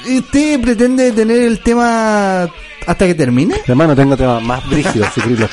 ¿usted 0.08 0.62
pretende 0.62 1.12
tener 1.12 1.41
el 1.41 1.60
tema 1.60 2.43
hasta 2.86 3.08
que 3.08 3.15
termine? 3.15 3.62
Hermano, 3.65 3.96
tengo 3.96 4.15
temas 4.17 4.41
más 4.43 4.67
brígidos, 4.70 5.10
si 5.13 5.22
los 5.22 5.50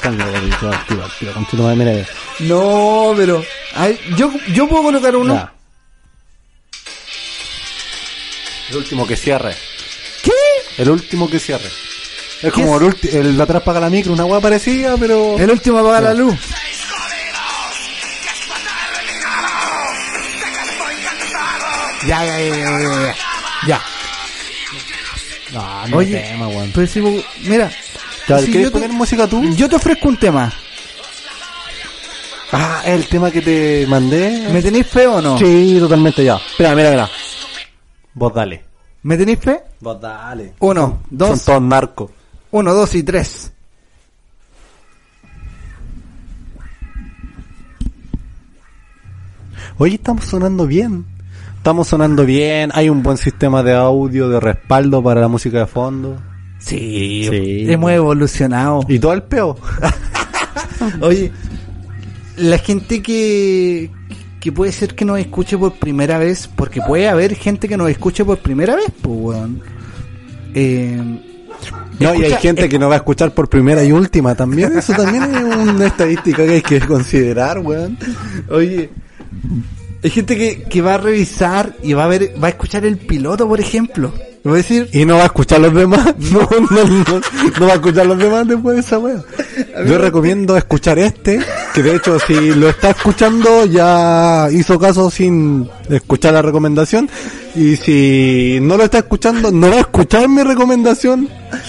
madre, 1.57 1.77
mira, 1.77 2.05
No, 2.41 3.15
pero 3.17 3.43
ay, 3.75 3.99
yo 4.17 4.31
yo 4.53 4.69
puedo 4.69 4.85
colocar 4.85 5.17
uno. 5.17 5.51
El 8.71 8.77
último 8.77 9.07
que 9.07 9.17
cierre. 9.17 9.55
¿Qué? 10.23 10.33
El 10.83 10.91
último 10.91 11.29
que 11.31 11.39
cierre. 11.39 11.67
Es 11.67 12.43
¿Qué 12.43 12.51
como 12.63 12.77
es? 12.81 13.05
el, 13.05 13.27
el 13.27 13.37
de 13.37 13.43
atrás 13.43 13.63
paga 13.63 13.81
la 13.81 13.89
micro, 13.91 14.13
una 14.13 14.25
hueá 14.25 14.41
parecida, 14.41 14.97
pero... 14.99 15.39
El 15.39 15.51
último 15.51 15.79
apaga 15.79 16.01
la 16.01 16.15
luz. 16.15 16.35
Ya, 22.09 22.25
ya, 22.25 22.41
ya, 22.41 22.57
ya, 22.57 22.71
ya, 22.81 23.03
ya. 23.07 23.15
Ya. 23.67 23.81
No, 25.53 25.87
no 25.89 25.97
Oye, 25.99 26.17
tema, 26.21 26.49
weón. 26.49 26.71
pero 26.75 26.87
si, 26.87 27.01
mira, 27.01 27.71
Ya, 28.29 28.39
si 28.39 28.47
¿Quieres 28.47 28.65
yo 28.65 28.69
te- 28.73 28.79
poner 28.81 28.93
música 28.93 29.27
tú? 29.27 29.43
yo 29.55 29.69
te 29.69 29.77
ofrezco 29.77 30.09
un 30.09 30.17
tema. 30.17 30.53
Ah, 32.53 32.83
el 32.87 33.07
tema 33.09 33.31
que 33.31 33.43
te 33.43 33.87
mandé. 33.87 34.49
¿Me 34.51 34.63
tenéis 34.63 34.87
fe 34.87 35.07
o 35.07 35.21
no? 35.21 35.39
Sí, 35.39 35.77
totalmente 35.79 36.25
ya. 36.25 36.37
Espera, 36.37 36.75
mira, 36.75 36.91
mira. 36.91 37.11
Vos 38.15 38.33
dale. 38.35 38.65
¿Me 39.03 39.17
tenéis 39.17 39.39
fe? 39.41 39.61
Vos 39.81 40.01
dale. 40.01 40.55
Uno, 40.61 40.81
Son 41.09 41.19
dos, 41.19 41.45
todos 41.45 41.63
narcos. 41.63 42.11
uno, 42.51 42.73
dos 42.75 42.95
y 42.95 43.03
tres. 43.03 43.53
Oye, 49.79 49.95
estamos 49.97 50.25
sonando 50.25 50.67
bien. 50.67 51.05
Estamos 51.59 51.89
sonando 51.89 52.25
bien, 52.25 52.71
hay 52.73 52.89
un 52.89 53.03
buen 53.03 53.17
sistema 53.19 53.63
de 53.63 53.75
audio, 53.75 54.29
de 54.31 54.41
respaldo 54.41 55.03
para 55.03 55.21
la 55.21 55.29
música 55.29 55.59
de 55.61 55.67
fondo. 55.67 56.17
Sí, 56.59 57.27
Sí. 57.31 57.71
hemos 57.71 57.91
evolucionado. 57.93 58.81
Y 58.89 58.99
todo 58.99 59.13
el 59.13 59.23
peo. 59.23 59.57
Oye, 61.01 61.31
la 62.37 62.59
gente 62.59 63.03
que, 63.03 63.91
que 64.41 64.53
puede 64.53 64.73
ser 64.73 64.95
que 64.95 65.05
nos 65.05 65.19
escuche 65.19 65.59
por 65.59 65.75
primera 65.75 66.19
vez, 66.19 66.49
porque 66.49 66.81
puede 66.81 67.09
haber 67.09 67.35
gente 67.35 67.69
que 67.69 67.77
nos 67.77 67.91
escuche 67.91 68.25
por 68.25 68.39
primera 68.39 68.75
vez, 68.77 68.87
pues, 69.03 69.19
weón. 69.19 69.61
Eh, 70.55 71.21
No, 72.01 72.15
y 72.15 72.25
hay 72.25 72.33
gente 72.35 72.69
que 72.69 72.79
no 72.79 72.89
va 72.89 72.95
a 72.95 72.99
escuchar 72.99 73.33
por 73.35 73.49
primera 73.49 73.85
y 73.85 73.93
última 73.93 74.35
también. 74.35 74.79
Eso 74.79 74.93
también 74.95 75.25
es 75.25 75.43
una 75.69 75.87
estadística 75.87 76.45
que 76.47 76.53
hay 76.55 76.63
que 76.63 76.81
considerar, 76.81 77.59
weón. 77.59 77.99
Oye, 78.49 78.89
hay 80.03 80.11
gente 80.11 80.37
que, 80.37 80.63
que 80.63 80.83
va 80.83 80.95
a 80.95 80.99
revisar 80.99 81.75
y 81.83 81.93
va 81.93 82.05
a 82.05 82.09
ver, 82.09 82.35
va 82.43 82.49
a 82.49 82.51
escuchar 82.51 82.85
el 82.85 82.99
piloto, 82.99 83.49
por 83.49 83.61
ejemplo. 83.61 84.13
A 84.45 84.53
decir, 84.53 84.89
Y 84.93 85.05
no 85.05 85.17
va 85.17 85.23
a 85.23 85.27
escuchar 85.27 85.61
los 85.61 85.75
demás. 85.75 86.15
No, 86.31 86.41
no, 86.71 86.85
no, 86.85 87.21
no 87.59 87.67
va 87.67 87.73
a 87.73 87.77
escuchar 87.77 88.07
los 88.07 88.19
demás 88.19 88.47
después 88.47 88.77
de 88.77 88.81
esa 88.81 88.99
wea. 88.99 89.23
Yo 89.87 89.99
recomiendo 89.99 90.57
escuchar 90.57 90.99
este, 90.99 91.41
que 91.75 91.83
de 91.83 91.97
hecho 91.97 92.19
si 92.21 92.55
lo 92.55 92.69
está 92.69 92.91
escuchando 92.91 93.65
ya 93.67 94.49
hizo 94.51 94.79
caso 94.79 95.11
sin 95.11 95.69
escuchar 95.89 96.35
la 96.35 96.43
recomendación. 96.43 97.09
Y 97.55 97.77
si 97.77 98.59
no 98.61 98.77
lo 98.77 98.85
está 98.85 98.99
escuchando, 98.99 99.51
no 99.51 99.71
va 99.71 99.77
a 99.77 99.81
escuchar 99.81 100.29
mi 100.29 100.43
recomendación. 100.43 101.29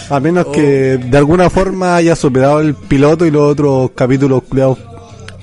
A 0.09 0.19
menos 0.19 0.47
que 0.47 0.97
de 0.97 1.17
alguna 1.17 1.49
forma 1.49 1.95
haya 1.95 2.15
superado 2.15 2.59
el 2.59 2.75
piloto 2.75 3.25
y 3.25 3.31
los 3.31 3.51
otros 3.51 3.91
capítulos 3.95 4.43
culiados 4.43 4.77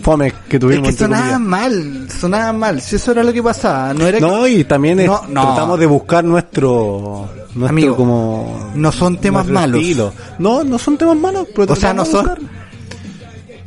fome 0.06 0.32
que 0.48 0.56
es 0.56 0.60
tuvimos. 0.60 0.82
que 0.84 0.88
entre 0.90 1.06
sonaban 1.06 1.46
mal, 1.46 2.08
sonaban 2.20 2.58
mal. 2.60 2.80
Si 2.80 2.94
eso 2.94 3.10
era 3.10 3.24
lo 3.24 3.32
que 3.32 3.42
pasaba, 3.42 3.92
no 3.92 4.06
era 4.06 4.18
que- 4.18 4.24
No, 4.24 4.46
y 4.46 4.62
también 4.62 5.00
es- 5.00 5.06
No, 5.08 5.22
no. 5.28 5.42
tratamos 5.42 5.80
de 5.80 5.86
buscar 5.86 6.22
nuestro, 6.24 7.28
nuestro 7.54 7.68
Amigo, 7.68 7.96
como 7.96 8.70
no 8.76 8.92
son 8.92 9.18
temas 9.18 9.48
malos. 9.48 9.80
estilo. 9.80 10.12
No, 10.38 10.62
no 10.62 10.78
son 10.78 10.96
temas 10.96 11.16
malos, 11.16 11.48
pero 11.54 11.72
O 11.72 11.76
sea, 11.76 11.92
no 11.92 12.04
son- 12.04 12.38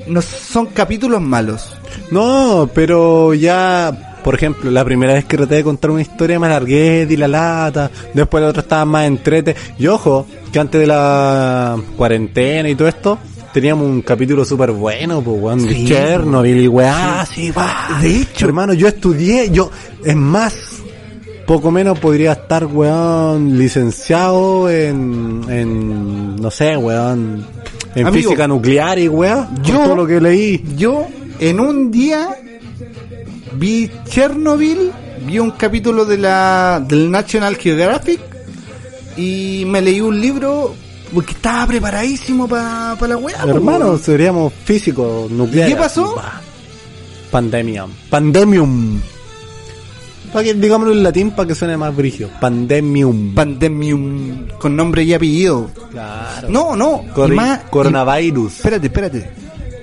no 0.08 0.22
son 0.22 0.68
capítulos 0.68 1.22
malos. 1.22 1.76
No, 2.10 2.70
pero 2.74 3.34
ya, 3.34 4.16
por 4.24 4.34
ejemplo, 4.36 4.72
la 4.72 4.86
primera 4.86 5.14
vez 5.14 5.26
que 5.26 5.36
traté 5.38 5.56
de 5.56 5.64
contar 5.66 5.92
una 5.92 6.02
historia 6.02 6.40
me 6.40 6.48
alargué, 6.48 7.06
di 7.06 7.18
la 7.18 7.28
lata, 7.28 7.92
después 8.14 8.42
la 8.42 8.50
otra 8.50 8.62
estaba 8.62 8.86
más 8.86 9.06
entrete. 9.06 9.56
Y 9.78 9.88
ojo, 9.88 10.26
que 10.54 10.60
antes 10.60 10.80
de 10.80 10.88
la 10.88 11.76
cuarentena 11.98 12.70
y 12.70 12.76
todo 12.76 12.88
esto, 12.88 13.20
teníamos 13.54 13.86
un 13.88 14.02
capítulo 14.02 14.44
súper 14.46 14.72
bueno, 14.72 15.22
pues, 15.22 15.42
weón, 15.42 15.66
de 15.68 15.74
Sí, 15.74 15.88
Chernobyl 15.88 16.58
y 16.62 16.68
weá, 16.68 17.26
sí, 17.26 17.52
va. 17.52 18.00
De 18.02 18.22
hecho. 18.22 18.46
hermano, 18.46 18.74
yo 18.74 18.88
estudié, 18.88 19.50
yo, 19.52 19.70
es 20.04 20.16
más, 20.16 20.54
poco 21.46 21.72
menos 21.72 21.98
podría 22.00 22.34
estar, 22.34 22.66
weón, 22.66 23.58
licenciado 23.58 24.70
en, 24.70 25.42
en, 25.50 26.36
no 26.36 26.52
sé, 26.52 26.78
weón, 26.78 27.46
en 27.96 28.08
Amigo, 28.08 28.30
física 28.30 28.48
nuclear 28.48 29.00
y 29.00 29.08
weá, 29.08 29.50
yo- 29.64 29.84
todo 29.84 29.96
lo 29.96 30.06
que 30.08 30.22
leí. 30.22 30.64
Yo, 30.78 31.08
en 31.40 31.60
un 31.60 31.90
día, 31.92 32.30
vi 33.54 33.90
Chernobyl, 34.06 34.92
vi 35.26 35.40
un 35.40 35.52
capítulo 35.52 36.06
de 36.06 36.18
la, 36.18 36.84
del 36.88 37.10
National 37.10 37.56
Geographic 37.58 38.20
y 39.18 39.64
me 39.68 39.82
leí 39.82 40.00
un 40.02 40.20
libro 40.22 40.74
porque 41.14 41.34
estaba 41.34 41.66
preparadísimo 41.68 42.48
para 42.48 42.96
la 43.08 43.18
weá. 43.18 43.44
Hermano, 43.48 43.98
seríamos 43.98 44.54
físicos 44.66 45.30
nucleares. 45.32 45.72
¿Y 45.72 45.76
qué 45.76 45.80
pasó? 45.82 46.16
Pandemium. 47.32 47.92
Pandemium. 48.10 49.00
Para 50.34 50.44
que 50.46 50.54
digámoslo 50.54 50.94
en 50.94 51.04
latín 51.04 51.32
para 51.32 51.48
que 51.48 51.56
suene 51.56 51.76
más 51.78 51.96
brigio. 51.96 52.30
Pandemium. 52.40 53.34
Pandemium 53.34 54.48
con 54.60 54.76
nombre 54.76 55.04
y 55.04 55.14
apellido. 55.14 55.70
claro. 55.92 56.50
No, 56.50 56.76
no. 56.76 57.04
Más- 57.30 57.62
coronavirus. 57.70 58.52
y- 58.54 58.56
espérate, 58.58 58.88
espérate. 58.88 59.30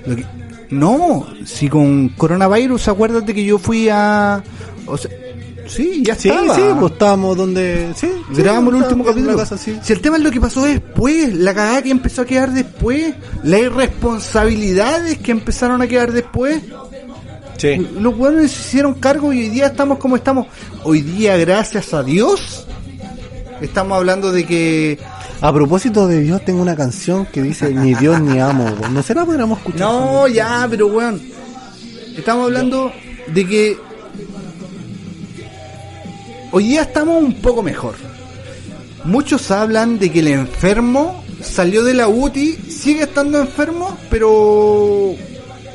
Que- 0.05 0.25
no, 0.69 1.27
si 1.45 1.69
con 1.69 2.09
coronavirus, 2.09 2.87
acuérdate 2.89 3.33
que 3.33 3.43
yo 3.43 3.57
fui 3.57 3.89
a. 3.89 4.41
O 4.85 4.97
sea, 4.97 5.11
sí, 5.67 6.01
ya 6.03 6.15
sí, 6.15 6.29
estaba. 6.29 6.55
sí, 6.55 6.61
pues 6.79 6.91
estábamos 6.93 7.37
donde. 7.37 7.93
Sí, 7.95 8.07
sí, 8.33 8.41
Grabamos 8.41 8.73
el 8.73 8.81
último 8.83 9.03
capítulo. 9.03 9.37
casa, 9.37 9.57
sí. 9.57 9.77
Si 9.81 9.93
el 9.93 10.01
tema 10.01 10.17
es 10.17 10.23
lo 10.23 10.31
que 10.31 10.41
pasó 10.41 10.63
después, 10.63 11.33
la 11.33 11.53
cagada 11.53 11.81
que 11.81 11.91
empezó 11.91 12.21
a 12.23 12.25
quedar 12.25 12.51
después, 12.53 13.13
las 13.43 13.59
irresponsabilidades 13.61 15.17
que 15.19 15.31
empezaron 15.31 15.81
a 15.81 15.87
quedar 15.87 16.11
después, 16.11 16.61
Sí. 17.57 17.75
los 17.99 18.15
buenos 18.15 18.51
se 18.51 18.59
hicieron 18.61 18.93
cargo 18.95 19.33
y 19.33 19.39
hoy 19.39 19.49
día 19.49 19.67
estamos 19.67 19.97
como 19.97 20.15
estamos. 20.15 20.47
Hoy 20.83 21.01
día, 21.01 21.35
gracias 21.37 21.93
a 21.93 22.03
Dios, 22.03 22.65
estamos 23.61 23.97
hablando 23.97 24.31
de 24.31 24.45
que 24.45 24.99
A 25.41 25.53
propósito 25.53 26.07
de 26.07 26.21
Dios, 26.21 26.43
tengo 26.45 26.61
una 26.63 26.75
canción 26.75 27.25
que 27.27 27.43
dice 27.43 27.71
Ni 27.73 27.93
Dios 27.93 28.19
ni 28.21 28.39
amo. 28.39 28.65
¿No 28.91 29.03
se 29.03 29.13
la 29.13 29.23
podríamos 29.25 29.59
escuchar? 29.59 29.81
No, 29.81 30.27
ya, 30.27 30.65
pero 30.69 30.87
weón. 30.87 31.21
Estamos 32.17 32.45
hablando 32.45 32.91
de 33.27 33.45
que 33.47 33.77
hoy 36.51 36.65
día 36.67 36.81
estamos 36.83 37.21
un 37.23 37.33
poco 37.35 37.63
mejor. 37.63 37.95
Muchos 39.03 39.51
hablan 39.51 39.99
de 39.99 40.11
que 40.11 40.19
el 40.19 40.27
enfermo 40.27 41.23
salió 41.41 41.83
de 41.83 41.93
la 41.93 42.07
UTI, 42.07 42.55
sigue 42.69 43.03
estando 43.03 43.39
enfermo, 43.39 43.97
pero 44.09 45.13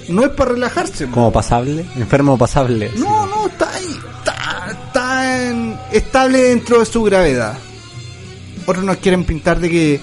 no 0.08 0.22
es 0.24 0.30
para 0.30 0.52
relajarse. 0.52 1.06
Como 1.06 1.32
pasable. 1.32 1.84
Enfermo 1.96 2.36
pasable. 2.36 2.90
No, 2.96 3.26
no, 3.26 3.46
está 3.46 3.72
ahí, 3.74 3.96
está, 4.18 4.68
está 4.70 5.46
en- 5.48 5.76
estable 5.92 6.38
dentro 6.42 6.80
de 6.80 6.86
su 6.86 7.02
gravedad. 7.04 7.56
Otros 8.66 8.84
nos 8.84 8.98
quieren 8.98 9.24
pintar 9.24 9.58
de 9.60 9.70
que 9.70 10.00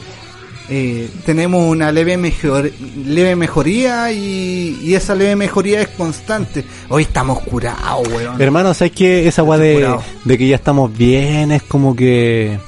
eh, 0.69 1.09
tenemos 1.25 1.67
una 1.67 1.91
leve, 1.91 2.17
mejor, 2.17 2.71
leve 3.05 3.35
mejoría 3.35 4.11
y, 4.11 4.79
y 4.83 4.93
esa 4.93 5.15
leve 5.15 5.35
mejoría 5.35 5.81
es 5.81 5.87
constante. 5.89 6.63
Hoy 6.89 7.03
estamos 7.03 7.39
curados, 7.39 8.07
weón. 8.07 8.41
Hermano, 8.41 8.73
¿sabes 8.73 8.93
qué? 8.93 9.27
Esa 9.27 9.43
weá 9.43 9.57
de, 9.57 9.95
de 10.25 10.37
que 10.37 10.47
ya 10.47 10.55
estamos 10.55 10.95
bien 10.95 11.51
es 11.51 11.63
como 11.63 11.95
que. 11.95 12.59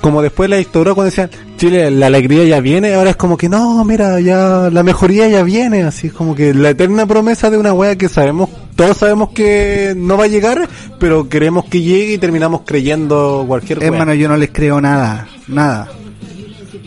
Como 0.00 0.22
después 0.22 0.48
la 0.48 0.56
dictadura 0.56 0.94
cuando 0.94 1.10
decían, 1.10 1.30
Chile, 1.56 1.90
la 1.90 2.06
alegría 2.06 2.44
ya 2.44 2.60
viene, 2.60 2.94
ahora 2.94 3.10
es 3.10 3.16
como 3.16 3.36
que 3.36 3.48
no, 3.48 3.82
mira, 3.84 4.20
ya 4.20 4.68
la 4.70 4.82
mejoría 4.84 5.26
ya 5.26 5.42
viene, 5.42 5.82
así 5.82 6.08
es 6.08 6.12
como 6.12 6.34
que 6.34 6.54
la 6.54 6.70
eterna 6.70 7.06
promesa 7.06 7.50
de 7.50 7.58
una 7.58 7.72
weá 7.72 7.96
que 7.96 8.08
sabemos, 8.08 8.50
todos 8.76 8.98
sabemos 8.98 9.30
que 9.30 9.94
no 9.96 10.16
va 10.16 10.24
a 10.24 10.28
llegar, 10.28 10.68
pero 11.00 11.28
queremos 11.28 11.64
que 11.64 11.80
llegue 11.82 12.12
y 12.12 12.18
terminamos 12.18 12.60
creyendo 12.64 13.44
cualquier 13.48 13.80
weá. 13.80 13.88
Hermano, 13.88 14.14
yo 14.14 14.28
no 14.28 14.36
les 14.36 14.50
creo 14.50 14.80
nada, 14.80 15.26
nada. 15.48 15.88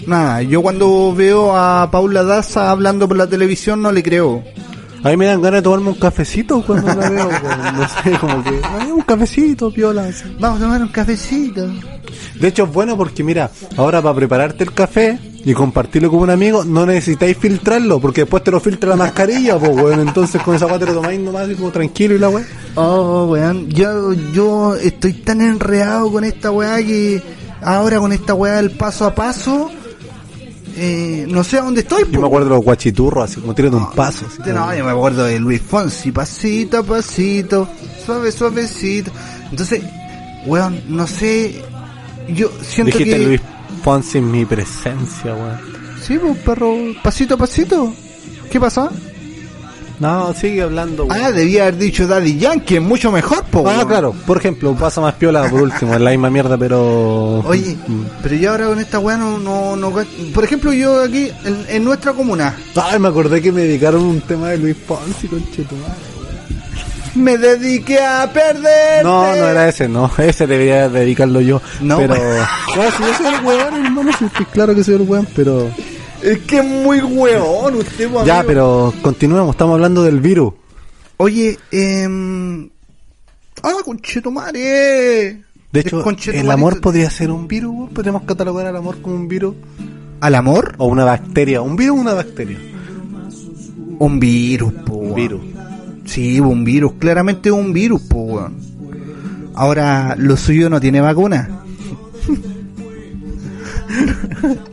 Nada, 0.10 0.42
yo 0.42 0.64
cuando 0.64 1.14
veo 1.16 1.56
a 1.56 1.90
Paula 1.92 2.24
Daza 2.24 2.72
hablando 2.72 3.08
por 3.08 3.16
la 3.16 3.28
televisión 3.28 3.80
no 3.82 3.92
le 3.92 4.02
creo. 4.02 4.44
A 5.04 5.10
mí 5.10 5.18
me 5.18 5.28
dan 5.28 5.40
ganas 5.40 5.60
de 5.60 5.62
tomarme 5.62 5.90
un 5.90 5.96
cafecito 6.00 6.62
cuando 6.66 6.88
la 6.88 7.10
veo, 7.10 7.28
weón, 7.44 7.78
no 7.78 7.88
sé, 7.88 8.12
como 8.20 8.44
que, 8.44 8.60
"Ay, 8.80 8.92
un 8.92 9.02
cafecito, 9.02 9.72
piola, 9.72 10.06
así. 10.06 10.36
Vamos 10.40 10.60
a 10.60 10.64
tomar 10.64 10.82
un 10.82 10.88
cafecito. 10.88 11.68
De 12.40 12.48
hecho 12.48 12.64
es 12.64 12.74
bueno 12.74 12.98
porque 12.98 13.24
mira, 13.24 13.52
ahora 13.78 14.02
para 14.02 14.16
prepararte 14.16 14.64
el 14.64 14.74
café 14.74 15.20
y 15.46 15.54
compartirlo 15.54 16.10
con 16.10 16.22
un 16.22 16.32
amigo, 16.32 16.66
no 16.66 16.86
necesitáis 16.88 17.38
filtrarlo, 17.38 18.00
porque 18.00 18.22
después 18.22 18.44
te 18.44 18.50
lo 18.50 18.60
filtra 18.60 18.90
la 18.90 18.96
mascarilla, 18.96 19.60
pues 19.60 19.72
weón, 19.76 20.00
entonces 20.00 20.42
con 20.42 20.56
esa 20.56 20.66
weá 20.66 20.80
te 20.80 20.88
lo 20.88 20.96
tomáis 20.96 21.20
nomás 21.20 21.44
así 21.44 21.54
como 21.54 21.70
tranquilo 21.70 22.16
y 22.16 22.20
la 22.20 22.30
weá. 22.30 22.46
Oh, 22.76 23.28
weón, 23.30 23.70
yo, 23.70 24.12
yo 24.34 24.74
estoy 24.76 25.14
tan 25.14 25.40
enredado 25.42 26.12
con 26.12 26.24
esta 26.24 26.50
weá 26.52 26.78
que 26.78 27.22
ahora 27.62 28.00
con 28.00 28.12
esta 28.12 28.34
weá 28.34 28.56
del 28.56 28.72
paso 28.72 29.06
a 29.06 29.14
paso, 29.16 29.70
eh, 30.76 31.26
no 31.28 31.44
sé 31.44 31.58
a 31.58 31.62
dónde 31.62 31.82
estoy. 31.82 32.04
Yo 32.12 32.20
me 32.22 32.28
acuerdo 32.28 32.48
de 32.50 32.56
los 32.56 32.64
guachiturros, 32.64 33.24
así 33.32 33.40
como 33.42 33.54
tírate 33.56 33.76
un 33.76 33.92
paso. 33.92 34.26
así 34.28 34.38
No, 34.52 34.62
como- 34.62 34.74
yo 34.74 34.86
me 34.86 34.92
acuerdo 34.92 35.24
de 35.26 35.40
Luis 35.40 35.62
Fonsi, 35.62 36.12
pasito 36.12 36.78
a 36.80 36.84
pasito, 36.84 37.68
suave, 38.06 38.32
suavecito. 38.32 39.12
Entonces, 39.52 39.82
weón, 40.46 40.82
no 40.88 41.06
sé, 41.08 41.62
yo 42.30 42.50
siento 42.62 42.98
Dijiste 42.98 43.18
que... 43.20 43.26
Luis 43.26 43.42
Fonsi 43.84 44.18
en 44.20 44.32
mi 44.32 44.46
presencia, 44.46 45.34
weón. 45.34 45.58
Sí, 46.02 46.18
pues, 46.18 46.38
perro, 46.40 46.76
pasito 47.04 47.36
a 47.36 47.38
pasito. 47.38 47.94
¿Qué 48.52 48.60
pasó? 48.60 48.90
No, 50.00 50.34
sigue 50.34 50.62
hablando, 50.62 51.06
weón. 51.06 51.22
Ah, 51.22 51.32
debía 51.32 51.64
haber 51.64 51.78
dicho 51.78 52.08
Daddy 52.08 52.38
Yankee, 52.38 52.80
mucho 52.80 53.12
mejor, 53.12 53.44
po. 53.46 53.68
Ah, 53.68 53.84
claro, 53.86 54.14
por 54.26 54.38
ejemplo, 54.38 54.74
pasa 54.76 55.02
más 55.02 55.16
piola 55.16 55.50
por 55.50 55.62
último, 55.62 55.94
es 55.94 56.00
la 56.02 56.12
misma 56.12 56.30
mierda, 56.30 56.58
pero... 56.58 57.40
Oye, 57.40 57.76
pero 58.24 58.36
yo 58.36 58.52
ahora 58.52 58.68
con 58.68 58.80
esta 58.80 59.00
weá 59.00 59.18
no, 59.18 59.38
no, 59.38 59.76
no... 59.76 59.92
Por 60.34 60.44
ejemplo, 60.44 60.72
yo 60.72 61.04
aquí, 61.04 61.30
en, 61.44 61.66
en 61.68 61.84
nuestra 61.84 62.14
comuna, 62.14 62.56
Ay, 62.76 62.98
me 63.00 63.10
acordé 63.10 63.42
que 63.42 63.52
me 63.52 63.62
dedicaron 63.62 64.02
un 64.04 64.22
tema 64.22 64.50
de 64.50 64.58
Luis 64.60 64.78
Fonsi, 64.88 65.28
conchetumare. 65.28 65.94
me 67.16 67.38
dediqué 67.38 68.00
a 68.00 68.32
perder. 68.32 69.04
No, 69.04 69.36
no 69.36 69.48
era 69.48 69.68
ese, 69.68 69.90
no. 69.90 70.10
Ese 70.18 70.48
debería 70.48 70.88
dedicarlo 70.88 71.42
yo. 71.42 71.62
No, 71.82 71.98
pero. 71.98 72.16
pues. 72.76 72.78
No, 72.78 72.84
si 72.98 73.04
yo 73.04 73.18
soy 73.18 73.36
el 73.36 73.46
weón, 73.46 73.86
hermano, 73.86 74.12
si 74.18 74.26
estoy 74.26 74.46
claro 74.46 74.74
que 74.76 74.84
soy 74.84 74.96
el 74.96 75.02
weón, 75.02 75.28
pero. 75.36 75.70
Es 76.22 76.40
que 76.40 76.60
es 76.60 76.66
muy 76.66 77.00
weón 77.02 77.76
usted, 77.76 78.10
Ya, 78.26 78.40
amigo. 78.40 78.48
pero 78.48 78.94
continuemos, 79.02 79.52
estamos 79.56 79.76
hablando 79.76 80.04
del 80.04 80.20
virus. 80.20 80.54
Oye, 81.18 81.58
em, 81.72 82.70
¡Ah, 83.64 83.74
conchetumare! 83.84 85.44
De 85.72 85.80
hecho, 85.82 86.04
el 86.34 86.52
amor 86.52 86.82
podría 86.82 87.10
ser 87.10 87.32
un 87.32 87.48
virus, 87.48 87.74
weón. 87.76 87.90
podríamos 87.94 88.24
catalogar 88.24 88.68
al 88.68 88.76
amor 88.76 89.02
como 89.02 89.16
un 89.16 89.28
virus 89.28 89.56
¿Al 90.22 90.36
amor? 90.36 90.76
o 90.78 90.88
una 90.88 91.06
bacteria. 91.06 91.62
Un 91.62 91.76
virus 91.76 91.98
o 91.98 92.02
una 92.02 92.14
bacteria. 92.14 92.58
Un 94.00 94.20
virus, 94.20 94.74
po. 94.86 94.94
Un 94.96 95.16
virus. 95.16 95.42
Sí, 96.06 96.40
un 96.40 96.64
virus, 96.64 96.94
claramente 97.00 97.52
un 97.52 97.74
virus, 97.74 98.02
po, 98.04 98.18
weón. 98.24 98.56
Ahora, 99.56 100.16
lo 100.18 100.38
suyo 100.38 100.70
no 100.70 100.80
tiene 100.80 101.02
vacuna. 101.02 101.64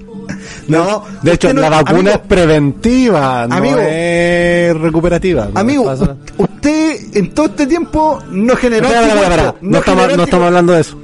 no, 0.68 1.04
De 1.22 1.32
hecho, 1.32 1.52
no- 1.54 1.60
la 1.60 1.68
vacuna 1.70 1.98
amigo, 1.98 2.14
es 2.14 2.18
preventiva, 2.20 3.46
no 3.48 3.54
Amigo. 3.56 3.78
es 3.80 4.76
recuperativa. 4.80 5.48
Amigo, 5.54 5.92
usted 6.38 7.16
en 7.16 7.30
todo 7.34 7.46
este 7.46 7.66
tiempo 7.66 8.18
no 8.30 8.56
generó 8.56 8.86
Espera, 8.86 9.06
espera, 9.06 9.22
espera, 9.22 9.42
anticuerpos, 9.48 9.52
espera. 9.52 9.70
No, 9.70 9.78
estamos, 9.78 10.16
no 10.16 10.24
estamos 10.24 10.46
hablando 10.46 10.72
de 10.72 10.80
eso. 10.80 10.98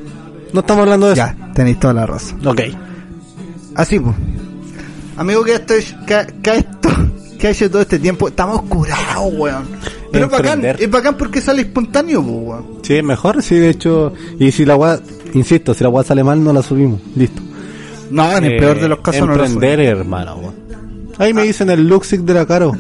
No 0.52 0.61
estamos 0.61 0.83
hablando 0.83 1.07
de 1.07 1.12
eso. 1.14 1.23
Ya, 1.23 1.52
tenéis 1.54 1.81
toda 1.81 1.95
la 1.95 2.07
razón. 2.07 2.47
Ok. 2.47 2.61
Así 3.75 3.99
pues. 4.00 4.14
Amigo, 5.16 5.45
que 5.45 5.54
esto 5.54 5.75
es- 5.75 5.95
que, 6.07 6.26
que 6.42 6.57
esto 6.57 6.88
que 7.38 7.47
ha 7.49 7.50
hecho 7.50 7.71
todo 7.71 7.83
este 7.83 7.99
tiempo, 7.99 8.28
estamos 8.28 8.62
curados, 8.62 9.33
weón. 9.37 9.64
Pero 10.12 10.26
es 10.26 10.31
bacán, 10.31 10.64
es 10.64 10.90
bacán 10.90 11.16
porque 11.16 11.40
sale 11.40 11.62
espontáneo, 11.62 12.23
pues, 12.23 12.37
weón. 12.37 12.66
Sí, 12.83 12.95
es 12.97 13.04
mejor, 13.04 13.42
sí, 13.42 13.54
de 13.57 13.71
hecho. 13.71 14.12
Y 14.38 14.50
si 14.52 14.64
la 14.64 14.76
weá, 14.76 15.00
insisto, 15.35 15.73
si 15.75 15.83
la 15.85 15.88
weá 15.90 16.04
sale 16.04 16.23
mal, 16.23 16.42
no 16.45 16.52
la 16.52 16.62
subimos. 16.62 17.00
Listo. 17.16 17.40
No, 18.12 18.37
en 18.37 18.45
el 18.45 18.52
Eh, 18.52 18.59
peor 18.61 18.78
de 18.81 18.88
los 18.88 18.99
casos 19.00 19.26
no 19.26 19.35
lo 19.35 19.45
Emprender, 19.45 19.81
hermano, 19.81 20.37
weón. 20.37 20.54
Ahí 21.19 21.33
me 21.35 21.42
dicen 21.42 21.69
el 21.71 21.88
Luxic 21.88 22.21
de 22.21 22.35
la 22.35 22.47
Caro. 22.47 22.73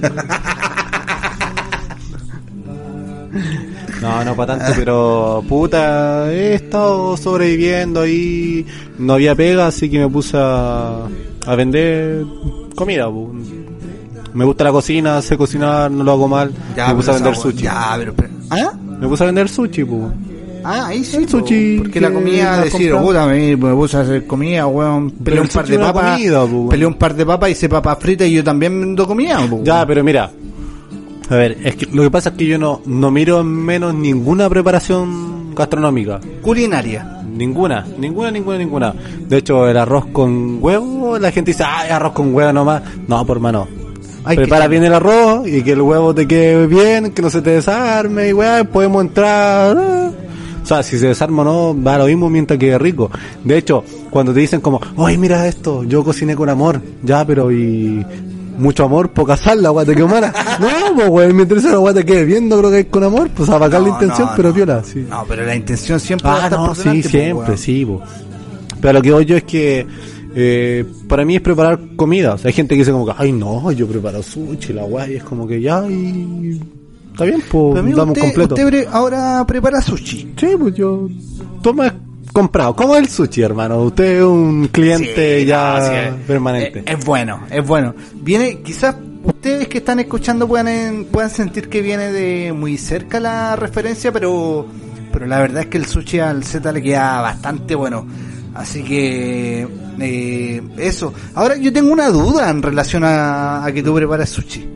No, 4.00 4.24
no 4.24 4.34
para 4.34 4.58
tanto, 4.58 4.72
pero 4.76 5.44
puta, 5.48 6.32
he 6.32 6.54
estado 6.54 7.16
sobreviviendo 7.16 8.00
ahí, 8.00 8.66
no 8.98 9.14
había 9.14 9.34
pega, 9.36 9.68
así 9.68 9.88
que 9.88 10.00
me 10.00 10.08
puse 10.08 10.36
a, 10.36 11.06
a 11.46 11.54
vender 11.54 12.24
comida. 12.74 13.08
pu. 13.08 13.32
Me 14.34 14.44
gusta 14.44 14.64
la 14.64 14.72
cocina, 14.72 15.22
sé 15.22 15.36
cocinar, 15.36 15.90
no 15.90 16.02
lo 16.02 16.12
hago 16.12 16.26
mal. 16.26 16.50
me 16.76 16.94
puse 16.94 17.10
a 17.10 17.14
vender 17.14 17.36
sushi. 17.36 17.62
Ya, 17.62 17.94
pero, 17.96 18.12
pero- 18.14 18.30
¿Ah? 18.50 18.72
Me 19.00 19.06
puse 19.06 19.22
a 19.22 19.26
vender 19.26 19.48
sushi, 19.48 19.84
pu. 19.84 20.10
Ah, 20.64 20.86
ahí 20.88 21.04
sí. 21.04 21.16
El 21.16 21.28
sushi 21.28 21.78
Porque 21.78 22.00
la 22.00 22.10
comida, 22.12 22.62
decir, 22.62 22.94
puta, 22.96 23.26
me, 23.26 23.56
puse 23.56 23.96
a 23.96 24.00
hacer 24.00 24.26
comida, 24.26 24.66
weón. 24.66 25.10
Peleé 25.10 25.40
el 25.40 25.46
un 25.46 25.48
par 25.48 25.66
de 25.66 25.78
papas. 25.78 26.20
weón. 26.20 26.68
Peleé 26.68 26.86
un 26.86 26.94
par 26.94 27.14
de 27.14 27.26
papas, 27.26 27.50
hice 27.50 27.68
papas 27.68 27.98
fritas 27.98 28.26
y 28.28 28.32
yo 28.32 28.44
también 28.44 28.78
vendo 28.80 29.06
comida, 29.06 29.38
po, 29.48 29.60
Ya, 29.64 29.74
weón. 29.76 29.86
pero 29.88 30.04
mira. 30.04 30.30
A 31.28 31.34
ver, 31.34 31.56
es 31.64 31.76
que 31.76 31.86
lo 31.86 32.02
que 32.02 32.10
pasa 32.10 32.30
es 32.30 32.34
que 32.36 32.46
yo 32.46 32.58
no, 32.58 32.82
no 32.84 33.10
miro 33.10 33.40
en 33.40 33.46
menos 33.46 33.94
ninguna 33.94 34.48
preparación 34.50 35.54
gastronómica. 35.54 36.20
Culinaria. 36.42 37.20
Ninguna, 37.34 37.86
ninguna, 37.98 38.30
ninguna, 38.30 38.58
ninguna. 38.58 38.94
De 39.26 39.38
hecho, 39.38 39.66
el 39.66 39.76
arroz 39.78 40.06
con 40.12 40.58
huevo, 40.62 41.18
la 41.18 41.30
gente 41.32 41.52
dice, 41.52 41.64
ah, 41.64 41.86
arroz 41.96 42.12
con 42.12 42.34
huevo 42.34 42.52
nomás. 42.52 42.82
No, 43.08 43.24
por 43.24 43.40
mano. 43.40 43.66
Que 44.28 44.36
Prepara 44.36 44.68
bien 44.68 44.84
el 44.84 44.92
arroz 44.94 45.48
y 45.48 45.62
que 45.62 45.72
el 45.72 45.80
huevo 45.80 46.14
te 46.14 46.28
quede 46.28 46.66
bien, 46.66 47.12
que 47.12 47.22
no 47.22 47.30
se 47.30 47.40
te 47.42 47.50
desarme 47.50 48.28
y 48.28 48.32
weá, 48.32 48.62
podemos 48.64 49.02
entrar. 49.02 50.12
O 50.62 50.66
sea, 50.66 50.82
si 50.82 50.98
se 50.98 51.08
desarma 51.08 51.42
o 51.42 51.44
no, 51.74 51.82
va 51.82 51.98
lo 51.98 52.06
mismo 52.06 52.30
mientras 52.30 52.58
quede 52.58 52.78
rico. 52.78 53.10
De 53.44 53.58
hecho, 53.58 53.82
cuando 54.10 54.32
te 54.32 54.40
dicen 54.40 54.60
como, 54.60 54.80
oye, 54.96 55.18
mira 55.18 55.46
esto, 55.48 55.82
yo 55.84 56.04
cociné 56.04 56.36
con 56.36 56.48
amor, 56.48 56.80
ya, 57.02 57.24
pero 57.26 57.50
y 57.50 58.04
mucho 58.58 58.84
amor, 58.84 59.10
poca 59.10 59.36
sal, 59.36 59.62
la 59.62 59.72
weá 59.72 59.84
te 59.84 59.94
quedó 59.94 60.08
mala. 60.08 60.32
no, 60.60 60.94
pues 60.94 61.08
weón, 61.08 61.36
me 61.36 61.42
interesa 61.42 61.74
la 61.74 62.02
quede 62.04 62.24
bien, 62.24 62.48
no 62.48 62.58
creo 62.58 62.70
que 62.70 62.80
es 62.80 62.86
con 62.86 63.02
amor, 63.02 63.28
pues 63.34 63.48
a 63.48 63.58
la 63.58 63.68
No, 63.68 63.88
intención, 63.88 64.28
no, 64.28 64.32
pero 64.36 64.48
no. 64.50 64.54
viola, 64.54 64.84
sí. 64.84 65.04
No, 65.08 65.24
pero 65.28 65.44
la 65.44 65.54
intención 65.56 65.98
siempre 65.98 66.28
va 66.28 66.34
a 66.36 66.40
Ah, 66.42 66.44
estar 66.44 66.58
no, 66.60 66.66
por 66.66 66.76
sí, 66.76 66.82
delante, 66.82 67.02
po, 67.02 67.08
siempre, 67.10 67.56
sí, 67.56 67.84
po. 67.84 68.02
Pero 68.80 68.92
lo 68.94 69.02
que 69.02 69.12
voy 69.12 69.24
yo 69.24 69.36
es 69.36 69.44
que 69.44 69.86
eh, 70.34 70.84
para 71.08 71.24
mí 71.24 71.36
es 71.36 71.42
preparar 71.42 71.78
comida. 71.96 72.34
O 72.34 72.38
sea, 72.38 72.48
hay 72.48 72.54
gente 72.54 72.74
que 72.74 72.80
dice 72.80 72.92
como 72.92 73.06
que, 73.06 73.12
ay, 73.16 73.32
no, 73.32 73.70
yo 73.72 73.86
preparo 73.86 74.22
sushi, 74.22 74.72
la 74.72 74.84
guay, 74.84 75.16
es 75.16 75.24
como 75.24 75.46
que 75.46 75.60
ya, 75.60 75.84
y 75.88 76.60
está 77.12 77.24
bien, 77.24 77.42
pues, 77.50 77.78
amigo, 77.78 77.98
damos 77.98 78.16
usted, 78.16 78.22
completo. 78.34 78.54
usted 78.54 78.66
pre- 78.68 78.88
ahora 78.90 79.44
prepara 79.46 79.80
sushi. 79.80 80.32
Sí, 80.36 80.48
pues 80.58 80.74
yo, 80.74 81.08
toma 81.62 81.94
comprado. 82.32 82.74
¿Cómo 82.74 82.94
es 82.96 83.02
el 83.02 83.08
sushi, 83.08 83.42
hermano? 83.42 83.82
Usted 83.82 84.18
es 84.18 84.24
un 84.24 84.68
cliente 84.68 85.40
Sí, 85.40 85.46
ya 85.46 85.78
no, 85.78 85.86
sí, 85.86 85.92
es- 85.94 86.26
permanente. 86.26 86.82
Es, 86.86 86.98
es 86.98 87.04
bueno, 87.04 87.40
es 87.50 87.66
bueno. 87.66 87.94
Viene, 88.14 88.60
quizás 88.62 88.96
ustedes 89.24 89.68
que 89.68 89.78
están 89.78 90.00
escuchando 90.00 90.48
puedan, 90.48 91.06
puedan 91.12 91.30
sentir 91.30 91.68
que 91.68 91.80
viene 91.82 92.10
de 92.10 92.52
muy 92.52 92.76
cerca 92.78 93.20
la 93.20 93.54
referencia, 93.56 94.10
pero, 94.12 94.66
pero 95.12 95.26
la 95.26 95.38
verdad 95.40 95.62
es 95.62 95.66
que 95.68 95.78
el 95.78 95.86
sushi 95.86 96.18
al 96.20 96.42
Z 96.42 96.72
le 96.72 96.82
queda 96.82 97.20
bastante 97.20 97.74
bueno. 97.74 98.06
Así 98.54 98.82
que, 98.82 99.66
eh, 100.00 100.62
eso. 100.76 101.12
Ahora 101.34 101.56
yo 101.56 101.72
tengo 101.72 101.92
una 101.92 102.08
duda 102.08 102.50
en 102.50 102.62
relación 102.62 103.02
a, 103.04 103.64
a 103.64 103.72
que 103.72 103.82
tú 103.82 103.94
preparas 103.94 104.28
sushi. 104.30 104.68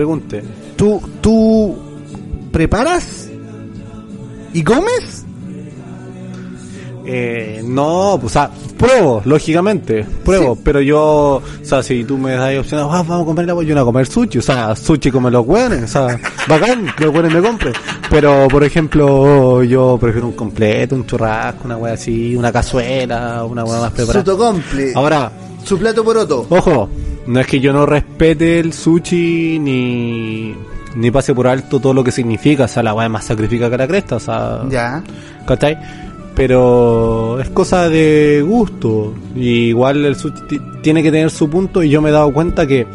Pregunte. 0.00 0.42
¿Tú, 0.76 0.98
tú 1.20 1.76
preparas 2.50 3.28
y 4.54 4.64
comes? 4.64 5.26
Eh, 7.04 7.60
no, 7.62 8.14
o 8.14 8.28
sea, 8.30 8.50
pruebo, 8.78 9.20
lógicamente, 9.26 10.06
pruebo, 10.24 10.56
pero 10.56 10.80
yo, 10.80 11.02
o 11.02 11.42
sea, 11.62 11.82
si 11.82 12.04
tú 12.04 12.16
me 12.16 12.32
das 12.32 12.58
opción, 12.58 12.80
ah, 12.80 13.02
vamos 13.06 13.20
a 13.20 13.24
comer 13.26 13.44
la 13.44 13.62
yo 13.62 13.74
no 13.74 13.82
a 13.82 13.84
comer 13.84 14.06
sushi, 14.06 14.38
o 14.38 14.42
sea, 14.42 14.74
sushi 14.74 15.10
como 15.10 15.28
los 15.28 15.46
hueones, 15.46 15.82
o 15.82 15.86
sea, 15.86 16.18
bacán 16.48 16.86
que 16.96 17.04
los 17.04 17.12
hueones 17.12 17.34
me 17.34 17.42
compren, 17.42 17.74
pero 18.08 18.48
por 18.48 18.64
ejemplo, 18.64 19.62
yo 19.64 19.98
prefiero 20.00 20.28
un 20.28 20.32
completo, 20.32 20.94
un 20.94 21.04
churrasco, 21.04 21.64
una 21.66 21.76
hueá 21.76 21.92
así, 21.92 22.34
una 22.34 22.50
cazuela, 22.50 23.44
una 23.44 23.64
hueá 23.64 23.80
más 23.80 23.92
preparada. 23.92 24.24
Sotocomple. 24.24 24.92
Ahora, 24.94 25.30
Su 25.62 25.78
plato 25.78 26.02
poroto. 26.02 26.46
Ojo, 26.48 26.88
no 27.26 27.40
es 27.40 27.46
que 27.46 27.60
yo 27.60 27.72
no 27.72 27.86
respete 27.86 28.58
el 28.60 28.72
sushi 28.72 29.58
ni, 29.58 30.54
ni 30.96 31.10
pase 31.10 31.34
por 31.34 31.46
alto 31.46 31.78
todo 31.80 31.92
lo 31.94 32.02
que 32.04 32.10
significa, 32.12 32.64
o 32.64 32.68
sea, 32.68 32.82
la 32.82 32.94
weá 32.94 33.06
es 33.06 33.12
más 33.12 33.24
sacrifica 33.24 33.70
que 33.70 33.76
la 33.78 33.86
cresta, 33.86 34.16
o 34.16 34.20
sea, 34.20 34.62
Ya. 34.68 35.02
¿cachai? 35.46 35.78
Pero 36.34 37.38
es 37.40 37.50
cosa 37.50 37.88
de 37.88 38.42
gusto, 38.46 39.14
y 39.34 39.68
igual 39.68 40.04
el 40.04 40.16
sushi 40.16 40.40
ti- 40.48 40.60
tiene 40.82 41.02
que 41.02 41.10
tener 41.10 41.30
su 41.30 41.50
punto, 41.50 41.82
y 41.82 41.90
yo 41.90 42.00
me 42.00 42.08
he 42.08 42.12
dado 42.12 42.32
cuenta 42.32 42.66
que 42.66 42.86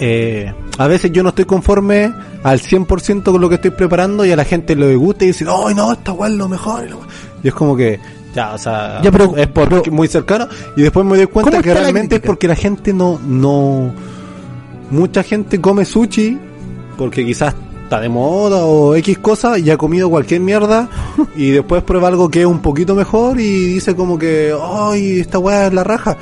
eh, 0.00 0.52
a 0.78 0.86
veces 0.88 1.12
yo 1.12 1.22
no 1.22 1.28
estoy 1.30 1.44
conforme 1.44 2.12
al 2.42 2.60
100% 2.60 3.22
con 3.24 3.40
lo 3.40 3.48
que 3.48 3.54
estoy 3.56 3.70
preparando, 3.70 4.24
y 4.26 4.32
a 4.32 4.36
la 4.36 4.44
gente 4.44 4.74
le 4.76 4.94
gusta 4.96 5.24
y 5.24 5.28
dice, 5.28 5.46
¡ay 5.48 5.74
no, 5.74 5.92
esta 5.92 6.12
weá 6.12 6.28
es 6.30 6.36
lo 6.36 6.48
mejor! 6.48 6.84
y 6.84 6.90
la 6.90 6.96
weá". 6.96 7.06
Y 7.42 7.48
es 7.48 7.54
como 7.54 7.76
que, 7.76 7.98
ya, 8.34 8.52
o 8.54 8.58
sea, 8.58 9.00
Ya, 9.02 9.10
pero- 9.10 9.36
es 9.36 9.46
porque 9.48 9.90
muy 9.90 10.08
cercano, 10.08 10.48
y 10.76 10.82
después 10.82 11.06
me 11.06 11.16
doy 11.16 11.26
cuenta 11.26 11.50
¿Cómo 11.52 11.62
que 11.62 11.72
realmente 11.74 12.16
es 12.16 12.20
porque 12.22 12.48
la 12.48 12.56
gente 12.56 12.92
no, 12.92 13.18
no, 13.24 13.92
mucha 14.90 15.22
gente 15.22 15.60
come 15.60 15.84
sushi 15.84 16.38
porque 16.96 17.24
quizás 17.24 17.54
está 17.84 18.00
de 18.00 18.08
moda 18.08 18.64
o 18.64 18.94
X 18.94 19.18
cosa 19.18 19.58
y 19.58 19.70
ha 19.70 19.76
comido 19.76 20.08
cualquier 20.08 20.40
mierda 20.40 20.88
y 21.36 21.50
después 21.50 21.82
prueba 21.82 22.08
algo 22.08 22.28
que 22.30 22.40
es 22.40 22.46
un 22.46 22.60
poquito 22.60 22.94
mejor 22.94 23.38
y 23.40 23.74
dice 23.74 23.94
como 23.94 24.18
que, 24.18 24.54
ay, 24.62 25.20
esta 25.20 25.38
weá 25.38 25.66
es 25.66 25.74
la 25.74 25.84
raja. 25.84 26.16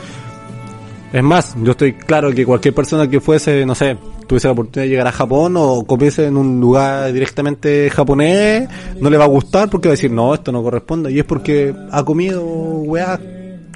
Es 1.13 1.23
más, 1.23 1.55
yo 1.63 1.73
estoy 1.73 1.93
claro 1.93 2.33
que 2.33 2.47
cualquier 2.47 2.75
persona 2.75 3.09
que 3.09 3.21
fuese, 3.21 3.67
no 3.67 3.75
sé, 3.75 3.99
tuviese 4.27 4.49
la 4.49 4.53
oportunidad 4.53 4.85
de 4.85 4.89
llegar 4.89 5.07
a 5.07 5.13
Japón 5.13 5.55
o 5.59 5.85
comiese 5.85 6.27
en 6.27 6.39
un 6.39 6.59
lugar 6.59 7.13
directamente 7.13 7.91
japonés, 7.91 8.67
no 8.99 9.11
le 9.11 9.19
va 9.19 9.25
a 9.25 9.29
gustar 9.29 9.69
porque 9.69 9.89
va 9.89 9.93
a 9.93 9.97
decir, 9.97 10.11
no, 10.11 10.33
esto 10.33 10.53
no 10.53 10.63
corresponde. 10.63 11.13
Y 11.13 11.19
es 11.19 11.25
porque 11.27 11.75
ha 11.91 12.03
comido 12.03 12.43
weá 12.43 13.21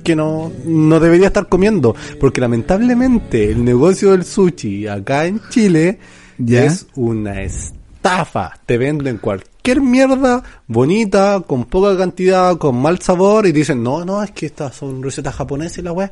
que 0.02 0.16
no, 0.16 0.50
no 0.64 0.98
debería 0.98 1.26
estar 1.26 1.46
comiendo. 1.48 1.94
Porque 2.18 2.40
lamentablemente 2.40 3.50
el 3.50 3.64
negocio 3.64 4.12
del 4.12 4.24
sushi 4.24 4.86
acá 4.86 5.26
en 5.26 5.40
Chile 5.50 5.98
Ya. 6.38 6.64
es 6.64 6.86
una 6.94 7.42
estafa. 7.42 8.52
Te 8.64 8.78
venden 8.78 9.18
cualquier 9.18 9.50
mierda 9.74 10.42
bonita, 10.68 11.42
con 11.46 11.64
poca 11.64 11.96
cantidad, 11.96 12.56
con 12.56 12.76
mal 12.76 13.00
sabor 13.00 13.46
y 13.46 13.52
dicen, 13.52 13.82
no, 13.82 14.04
no, 14.04 14.22
es 14.22 14.30
que 14.30 14.46
estas 14.46 14.74
son 14.74 15.02
recetas 15.02 15.34
japonesas 15.34 15.78
y 15.78 15.82
la 15.82 15.92
weá. 15.92 16.10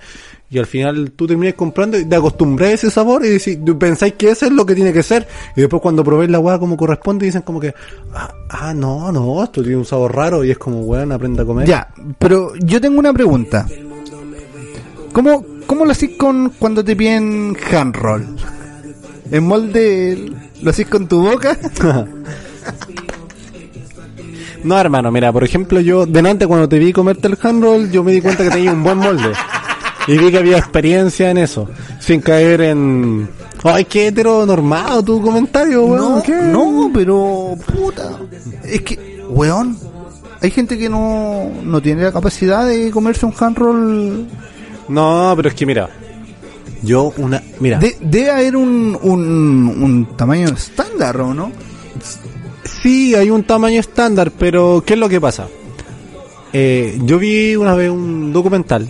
Y 0.51 0.59
al 0.59 0.67
final 0.67 1.13
tú 1.13 1.27
terminas 1.27 1.55
comprando 1.55 1.99
y 1.99 2.05
te 2.05 2.17
acostumbras 2.17 2.71
a 2.71 2.73
ese 2.73 2.91
sabor 2.91 3.25
y 3.25 3.31
decís, 3.31 3.59
pensáis 3.79 4.15
que 4.15 4.31
eso 4.31 4.47
es 4.47 4.53
lo 4.53 4.67
que 4.67 4.75
tiene 4.75 4.93
que 4.93 5.03
ser. 5.03 5.27
Y 5.57 5.61
después 5.61 5.81
cuando 5.81 6.05
probéis 6.05 6.31
la 6.31 6.41
weá 6.41 6.59
como 6.59 6.77
corresponde 6.77 7.27
dicen 7.27 7.43
como 7.43 7.61
que, 7.61 7.73
ah, 8.13 8.35
ah, 8.51 8.75
no, 8.75 9.11
no, 9.13 9.45
esto 9.45 9.63
tiene 9.63 9.77
un 9.77 9.85
sabor 9.85 10.15
raro 10.15 10.45
y 10.45 10.51
es 10.51 10.59
como, 10.59 10.81
weón, 10.81 11.13
aprende 11.13 11.43
a 11.43 11.45
comer. 11.45 11.67
Ya, 11.67 11.89
pero 12.19 12.55
yo 12.57 12.81
tengo 12.81 12.99
una 12.99 13.13
pregunta. 13.13 13.67
¿Cómo, 15.13 15.45
cómo 15.67 15.85
lo 15.85 15.93
haces 15.93 16.11
con 16.19 16.51
cuando 16.59 16.85
te 16.85 16.97
piden 16.97 17.57
hand 17.73 17.95
roll? 17.95 18.37
¿En 19.31 19.47
molde 19.47 20.33
lo 20.61 20.71
haces 20.71 20.89
con 20.89 21.07
tu 21.07 21.23
boca? 21.23 21.57
No, 24.65 24.79
hermano, 24.79 25.13
mira, 25.13 25.33
por 25.33 25.45
ejemplo, 25.45 25.79
yo 25.81 26.07
delante 26.07 26.47
cuando 26.47 26.69
te 26.69 26.79
vi 26.79 26.93
comerte 26.93 27.29
el 27.29 27.39
hand 27.41 27.63
roll, 27.63 27.91
yo 27.91 28.03
me 28.03 28.13
di 28.13 28.21
cuenta 28.21 28.43
que 28.45 28.51
tenía 28.51 28.73
un 28.73 28.83
buen 28.83 28.99
molde. 28.99 29.33
Y 30.09 30.19
vi 30.19 30.31
que 30.31 30.39
había 30.39 30.59
experiencia 30.59 31.31
en 31.31 31.39
eso, 31.39 31.69
sin 32.01 32.21
caer 32.21 32.61
en 32.63 33.29
Ay, 33.63 33.87
qué 33.87 34.09
heteronormado 34.09 35.03
tu 35.03 35.23
comentario, 35.23 35.85
weón. 35.87 36.15
No, 36.17 36.23
¿qué? 36.23 36.35
no, 36.35 36.91
pero 36.93 37.55
puta. 37.75 38.11
Es 38.65 38.83
que, 38.83 39.23
weón, 39.31 39.79
hay 40.43 40.51
gente 40.51 40.77
que 40.77 40.91
no, 40.91 41.51
no 41.63 41.81
tiene 41.81 42.03
la 42.03 42.13
capacidad 42.13 42.67
de 42.67 42.91
comerse 42.91 43.25
un 43.25 43.33
hand 43.39 43.57
roll. 43.57 44.27
No, 44.89 45.33
pero 45.37 45.49
es 45.49 45.55
que 45.55 45.65
mira. 45.65 45.89
Yo 46.83 47.15
una... 47.17 47.43
Mira. 47.61 47.79
De- 47.79 47.97
debe 48.03 48.31
haber 48.31 48.57
un, 48.57 48.99
un, 49.01 49.19
un 49.81 50.17
tamaño 50.17 50.49
estándar, 50.49 51.19
¿o 51.23 51.33
no? 51.33 51.51
Sí, 52.65 53.15
hay 53.15 53.31
un 53.31 53.45
tamaño 53.45 53.81
estándar, 53.81 54.33
pero 54.39 54.83
¿qué 54.85 54.95
es 54.95 54.99
lo 54.99 55.09
que 55.09 55.21
pasa? 55.21 55.47
Eh, 56.53 56.99
yo 57.03 57.19
vi 57.19 57.57
una 57.57 57.75
vez 57.75 57.91
un 57.91 58.33
documental 58.33 58.89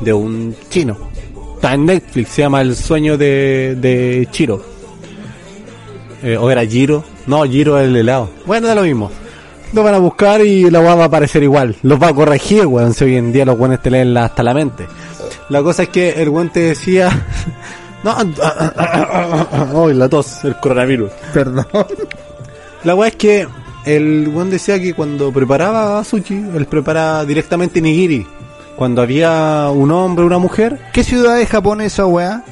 de 0.00 0.12
un 0.12 0.54
chino. 0.68 0.96
Está 1.54 1.74
en 1.74 1.86
Netflix, 1.86 2.30
se 2.30 2.42
llama 2.42 2.62
El 2.62 2.74
sueño 2.74 3.16
de, 3.16 3.76
de 3.78 4.26
Chiro. 4.30 4.62
Eh, 6.22 6.36
¿O 6.36 6.50
era 6.50 6.64
Giro? 6.64 7.04
No, 7.26 7.44
Giro 7.44 7.78
es 7.78 7.86
el 7.86 7.96
helado. 7.96 8.30
Bueno, 8.46 8.66
da 8.66 8.74
lo 8.74 8.82
mismo. 8.82 9.10
Lo 9.72 9.82
van 9.84 9.94
a 9.94 9.98
buscar 9.98 10.40
y 10.40 10.68
la 10.68 10.80
weá 10.80 10.94
va 10.96 11.04
a 11.04 11.06
aparecer 11.06 11.42
igual. 11.42 11.76
Los 11.82 12.02
va 12.02 12.08
a 12.08 12.14
corregir, 12.14 12.66
weón, 12.66 12.92
si 12.92 13.04
hoy 13.04 13.16
en 13.16 13.32
día 13.32 13.44
los 13.44 13.58
weones 13.58 13.80
te 13.80 13.90
leen 13.90 14.16
hasta 14.16 14.42
la 14.42 14.52
mente. 14.52 14.86
La 15.48 15.62
cosa 15.62 15.84
es 15.84 15.88
que 15.90 16.10
el 16.20 16.28
weón 16.28 16.50
te 16.50 16.60
decía... 16.60 17.08
no, 18.04 18.16
Ay, 19.86 19.94
la 19.94 20.08
tos, 20.08 20.44
el 20.44 20.56
coronavirus. 20.56 21.10
Perdón. 21.32 21.66
La 22.84 22.94
weá 22.94 23.08
es 23.08 23.16
que 23.16 23.46
el 23.84 24.28
weón 24.28 24.50
decía 24.50 24.80
que 24.80 24.94
cuando 24.94 25.32
preparaba 25.32 26.02
sushi, 26.04 26.34
él 26.54 26.66
prepara 26.66 27.24
directamente 27.24 27.80
nigiri. 27.80 28.26
Cuando 28.76 29.02
había 29.02 29.68
un 29.72 29.90
hombre 29.90 30.24
una 30.24 30.38
mujer, 30.38 30.80
¿Qué 30.92 31.04
ciudad 31.04 31.40
es 31.40 31.48
Japón 31.48 31.80
esa 31.82 32.06
weá? 32.06 32.42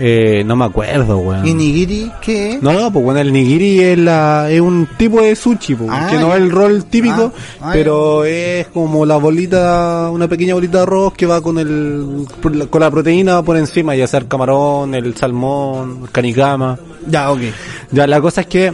eh, 0.00 0.44
no 0.46 0.54
me 0.54 0.64
acuerdo, 0.66 1.18
weón. 1.18 1.44
¿Y 1.46 1.54
nigiri 1.54 2.12
qué 2.22 2.50
es? 2.52 2.62
No, 2.62 2.72
no, 2.72 2.92
pues 2.92 3.04
bueno, 3.04 3.18
el 3.20 3.32
nigiri 3.32 3.80
es, 3.80 3.98
la, 3.98 4.48
es 4.48 4.60
un 4.60 4.86
tipo 4.96 5.20
de 5.22 5.34
sushi, 5.34 5.74
pues, 5.74 5.90
Ah, 5.92 6.06
que 6.08 6.16
no 6.18 6.28
ya. 6.28 6.36
es 6.36 6.42
el 6.42 6.50
rol 6.52 6.84
típico, 6.84 7.32
Ah, 7.60 7.62
ah, 7.62 7.70
pero 7.72 8.24
es 8.24 8.68
como 8.68 9.04
la 9.04 9.16
bolita, 9.16 10.08
una 10.12 10.28
pequeña 10.28 10.54
bolita 10.54 10.78
de 10.78 10.82
arroz 10.84 11.14
que 11.14 11.26
va 11.26 11.40
con 11.40 11.58
el 11.58 12.26
con 12.70 12.80
la 12.80 12.90
proteína 12.92 13.42
por 13.42 13.56
encima, 13.56 13.96
ya 13.96 14.06
sea 14.06 14.20
el 14.20 14.28
camarón, 14.28 14.94
el 14.94 15.16
salmón, 15.16 16.00
el 16.04 16.10
canicama. 16.10 16.78
Ya, 17.08 17.32
ok. 17.32 17.40
Ya, 17.90 18.06
la 18.06 18.20
cosa 18.20 18.42
es 18.42 18.46
que 18.46 18.72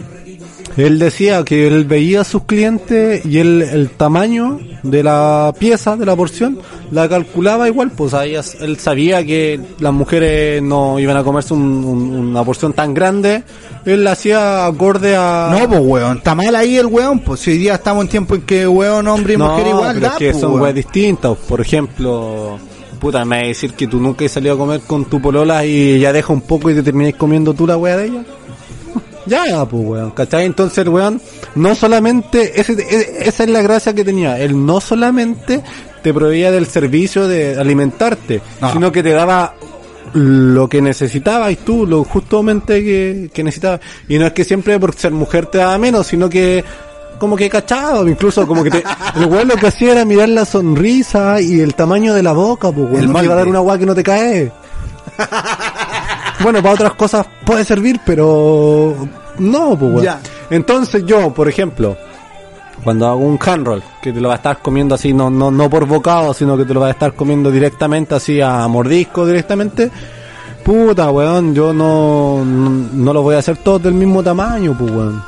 él 0.77 0.99
decía 0.99 1.45
que 1.45 1.69
él 1.69 1.85
veía 1.85 2.23
a 2.23 2.25
sus 2.25 2.45
clientes 2.45 3.25
y 3.25 3.39
él, 3.39 3.63
el 3.63 3.91
tamaño 3.91 4.59
de 4.83 5.05
la 5.05 5.55
pieza, 5.57 5.97
de 5.97 6.05
la 6.05 6.17
porción, 6.17 6.59
la 6.91 7.09
calculaba 7.09 7.69
igual, 7.69 7.93
pues 7.93 8.13
él 8.61 8.77
sabía 8.79 9.25
que 9.25 9.61
las 9.79 9.93
mujeres 9.93 10.61
no 10.63 10.99
iban 10.99 11.17
a 11.17 11.23
comerse 11.23 11.55
un- 11.55 11.85
un- 11.85 12.11
una 12.31 12.43
porción 12.45 12.73
tan 12.73 12.93
grande, 12.93 13.45
él 13.85 14.03
la 14.03 14.13
hacía 14.13 14.67
acorde 14.67 15.15
a... 15.17 15.57
No, 15.57 15.69
pues 15.69 15.81
weón, 15.81 16.17
está 16.19 16.35
mal 16.35 16.55
ahí 16.57 16.77
el 16.77 16.87
weón, 16.87 17.21
pues 17.21 17.41
si 17.41 17.53
hoy 17.53 17.59
día 17.59 17.75
estamos 17.75 18.03
en 18.05 18.09
tiempo 18.11 18.35
en 18.35 18.43
que 18.43 18.67
weón, 18.67 19.07
hombre 19.07 19.35
y 19.35 19.37
No, 19.37 19.51
mujer 19.51 19.69
igual, 19.69 19.95
pero 19.95 20.07
da, 20.07 20.13
es 20.15 20.19
que 20.19 20.31
pues, 20.33 20.41
son 20.41 20.51
weón. 20.53 20.63
weas 20.63 20.75
distintas. 20.75 21.37
Por 21.49 21.61
ejemplo, 21.61 22.59
puta, 22.99 23.25
me 23.25 23.37
va 23.39 23.45
a 23.45 23.47
decir 23.47 23.75
que 23.75 23.87
tú 23.87 24.01
nunca 24.01 24.25
has 24.25 24.33
salido 24.33 24.55
a 24.55 24.59
comer 24.59 24.81
con 24.81 25.05
tu 25.05 25.21
polola 25.21 25.65
y 25.65 25.93
ella 25.95 26.13
deja 26.13 26.33
un 26.33 26.41
poco 26.41 26.69
y 26.71 26.75
te 26.75 26.83
termináis 26.83 27.15
comiendo 27.15 27.55
tú 27.55 27.65
la 27.67 27.77
wea 27.77 27.97
de 27.97 28.07
ella. 28.07 28.25
Ya, 29.27 29.65
pues 29.65 29.83
weón, 29.87 30.11
¿cachai? 30.11 30.45
Entonces 30.45 30.87
weón, 30.87 31.21
no 31.55 31.75
solamente, 31.75 32.61
ese, 32.61 32.73
e- 32.75 33.29
esa 33.29 33.45
es 33.45 33.51
la 33.51 33.63
gracia 33.63 33.95
que 33.95 34.05
tenía, 34.05 34.39
él 34.39 34.65
no 34.67 34.81
solamente 34.81 35.63
te 36.03 36.13
proveía 36.13 36.51
del 36.51 36.67
servicio 36.67 37.27
de 37.27 37.59
alimentarte, 37.59 38.43
No. 38.61 38.73
sino 38.73 38.93
que 38.93 39.03
te 39.03 39.11
daba 39.11 39.55
lo 40.13 40.69
que 40.69 40.81
necesitabas 40.83 41.51
y 41.53 41.57
tú, 41.57 41.87
lo 41.87 42.05
justamente 42.05 42.85
que, 42.85 43.31
que 43.33 43.43
necesitabas. 43.43 43.81
Y 44.09 44.19
no 44.19 44.27
es 44.27 44.33
que 44.33 44.45
siempre 44.45 44.79
por 44.79 44.95
ser 44.95 45.13
mujer 45.13 45.47
te 45.47 45.59
daba 45.59 45.77
menos, 45.79 46.07
sino 46.07 46.29
que 46.29 46.63
como 47.19 47.37
que 47.37 47.49
cachado, 47.49 48.07
incluso 48.07 48.47
como 48.47 48.63
que 48.63 48.71
te, 48.71 48.85
el 49.17 49.25
weón 49.27 49.49
lo 49.49 49.57
que 49.57 49.69
hacía 49.69 49.93
era 49.93 50.05
mirar 50.05 50.29
la 50.29 50.45
sonrisa 50.45 51.41
y 51.41 51.61
el 51.61 51.75
tamaño 51.75 52.13
de 52.13 52.23
la 52.23 52.33
boca, 52.33 52.71
pues 52.71 52.91
weón, 52.91 53.03
El 53.05 53.13
no 53.13 53.19
te 53.21 53.25
iba 53.25 53.35
a 53.35 53.39
dar 53.39 53.49
una 53.49 53.59
agua 53.59 53.79
que 53.79 53.87
no 53.87 53.95
te 53.95 54.03
cae. 54.03 54.53
Bueno, 56.41 56.63
para 56.63 56.75
otras 56.75 56.95
cosas 56.95 57.27
puede 57.45 57.65
servir, 57.65 58.01
pero 58.05 58.95
no, 59.39 59.79
pues. 59.79 60.03
Ya. 60.03 60.21
Entonces 60.51 61.05
yo, 61.07 61.33
por 61.33 61.49
ejemplo, 61.49 61.97
cuando 62.83 63.07
hago 63.07 63.21
un 63.21 63.39
hand 63.45 63.67
roll, 63.67 63.83
que 64.03 64.13
te 64.13 64.21
lo 64.21 64.29
vas 64.29 64.37
a 64.37 64.39
estar 64.39 64.59
comiendo 64.59 64.95
así, 64.95 65.13
no, 65.13 65.31
no, 65.31 65.51
no 65.51 65.71
por 65.71 65.87
bocado, 65.87 66.35
sino 66.35 66.57
que 66.57 66.65
te 66.65 66.75
lo 66.75 66.81
vas 66.81 66.89
a 66.89 66.93
estar 66.93 67.15
comiendo 67.15 67.51
directamente 67.51 68.15
así 68.15 68.41
a 68.41 68.67
mordisco 68.69 69.27
directamente, 69.27 69.91
puta 70.63 71.11
weón, 71.11 71.55
yo 71.55 71.73
no, 71.73 72.45
no, 72.45 72.71
no 72.93 73.13
lo 73.13 73.23
voy 73.23 73.37
a 73.37 73.39
hacer 73.39 73.57
todos 73.59 73.83
del 73.83 73.95
mismo 73.95 74.23
tamaño, 74.23 74.77
pues 74.79 74.91
weón. 74.91 75.23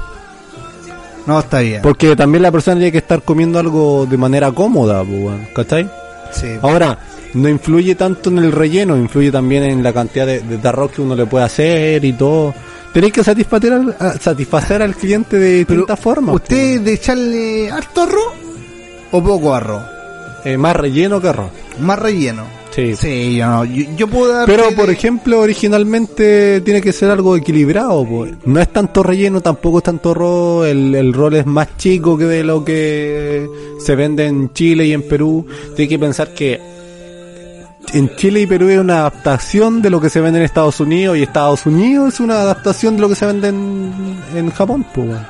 No, 1.26 1.40
está 1.40 1.60
bien. 1.60 1.82
Porque 1.82 2.14
también 2.14 2.42
la 2.42 2.52
persona 2.52 2.76
tiene 2.76 2.92
que 2.92 2.98
estar 2.98 3.22
comiendo 3.22 3.58
algo 3.58 4.06
de 4.06 4.16
manera 4.16 4.52
cómoda, 4.52 5.02
pues 5.02 5.24
weón, 5.24 5.48
¿cachai? 5.54 5.90
Sí. 6.30 6.58
Ahora, 6.62 6.98
no 7.36 7.48
influye 7.48 7.94
tanto 7.94 8.30
en 8.30 8.38
el 8.38 8.50
relleno, 8.52 8.96
influye 8.96 9.30
también 9.30 9.62
en 9.64 9.82
la 9.82 9.92
cantidad 9.92 10.26
de, 10.26 10.40
de 10.40 10.68
arroz 10.68 10.92
que 10.92 11.02
uno 11.02 11.14
le 11.14 11.26
puede 11.26 11.44
hacer 11.44 12.04
y 12.04 12.12
todo. 12.14 12.54
Tenéis 12.92 13.12
que 13.12 13.22
satisfacer 13.22 13.72
al, 13.74 13.94
satisfacer 14.18 14.80
al 14.80 14.94
cliente 14.96 15.38
de 15.38 15.58
distintas 15.58 16.00
formas. 16.00 16.34
¿Usted 16.34 16.80
de 16.80 16.94
echarle 16.94 17.70
harto 17.70 18.02
arroz 18.02 18.32
o 19.12 19.22
poco 19.22 19.54
arroz? 19.54 19.82
Eh, 20.46 20.56
más 20.56 20.74
relleno 20.74 21.20
que 21.20 21.28
arroz. 21.28 21.50
Más 21.80 21.98
relleno. 21.98 22.44
Sí. 22.74 22.94
Sí, 22.96 23.36
yo 23.36 23.46
no. 23.46 23.64
Yo, 23.64 23.84
yo 23.96 24.08
puedo 24.08 24.32
dar. 24.32 24.46
Pero, 24.46 24.70
por 24.74 24.88
ejemplo, 24.88 25.40
originalmente 25.40 26.60
tiene 26.62 26.80
que 26.80 26.92
ser 26.92 27.10
algo 27.10 27.36
equilibrado. 27.36 28.06
pues. 28.06 28.32
No 28.46 28.60
es 28.60 28.72
tanto 28.72 29.02
relleno, 29.02 29.40
tampoco 29.42 29.78
es 29.78 29.84
tanto 29.84 30.12
arroz. 30.12 30.66
El, 30.66 30.94
el 30.94 31.12
rol 31.12 31.36
es 31.36 31.44
más 31.44 31.76
chico 31.76 32.16
que 32.16 32.24
de 32.24 32.44
lo 32.44 32.64
que 32.64 33.46
se 33.78 33.94
vende 33.94 34.26
en 34.26 34.52
Chile 34.54 34.86
y 34.86 34.92
en 34.92 35.02
Perú. 35.02 35.46
Tiene 35.74 35.88
que 35.88 35.98
pensar 35.98 36.32
que 36.32 36.75
en 37.92 38.14
Chile 38.16 38.42
y 38.42 38.46
Perú 38.46 38.68
es 38.68 38.78
una 38.78 39.00
adaptación 39.00 39.82
de 39.82 39.90
lo 39.90 40.00
que 40.00 40.10
se 40.10 40.20
vende 40.20 40.38
en 40.38 40.44
Estados 40.44 40.80
Unidos 40.80 41.16
y 41.16 41.22
Estados 41.22 41.66
Unidos 41.66 42.14
es 42.14 42.20
una 42.20 42.40
adaptación 42.40 42.96
de 42.96 43.02
lo 43.02 43.08
que 43.08 43.14
se 43.14 43.26
vende 43.26 43.48
en, 43.48 44.18
en 44.34 44.50
Japón. 44.50 44.84
Pues, 44.94 45.08
weón. 45.08 45.26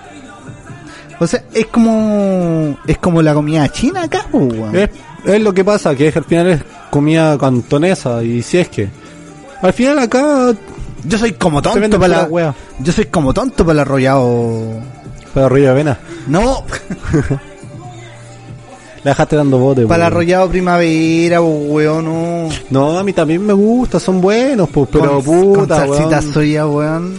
O 1.18 1.26
sea, 1.26 1.42
es 1.54 1.66
como. 1.66 2.76
Es 2.86 2.98
como 2.98 3.22
la 3.22 3.34
comida 3.34 3.68
china 3.70 4.04
acá, 4.04 4.26
pues, 4.30 4.52
weón. 4.52 4.76
es, 4.76 4.90
es 5.24 5.40
lo 5.40 5.52
que 5.54 5.64
pasa, 5.64 5.94
que 5.94 6.08
es 6.08 6.16
al 6.16 6.24
final 6.24 6.48
es 6.48 6.62
comida 6.90 7.36
cantonesa 7.36 8.22
y 8.22 8.42
si 8.42 8.58
es 8.58 8.68
que... 8.68 8.88
Al 9.60 9.72
final 9.72 9.98
acá 9.98 10.54
Yo 11.04 11.18
soy 11.18 11.32
como 11.32 11.62
tonto 11.62 11.98
para 11.98 12.22
la. 12.22 12.24
wea. 12.24 12.54
Yo 12.78 12.92
soy 12.92 13.06
como 13.06 13.32
tonto 13.32 13.64
para 13.64 13.72
el 13.72 13.78
arrollado. 13.80 14.80
Para 15.32 15.48
rollo 15.48 15.64
de 15.64 15.70
avena. 15.70 15.98
No, 16.26 16.64
La 19.06 19.12
dejaste 19.12 19.36
dando 19.36 19.58
bote. 19.58 19.86
para 19.86 20.08
el 20.08 20.12
arrollado 20.12 20.48
primavera, 20.48 21.40
weón, 21.40 22.06
no. 22.06 22.48
No, 22.70 22.98
a 22.98 23.04
mí 23.04 23.12
también 23.12 23.46
me 23.46 23.52
gusta, 23.52 24.00
son 24.00 24.20
buenos, 24.20 24.68
pues, 24.68 24.88
pero 24.90 25.22
con, 25.22 25.22
puta, 25.22 25.86
con 25.86 25.96
salsita 25.96 26.18
weón. 26.18 26.32
soya, 26.32 26.66
weón. 26.66 27.14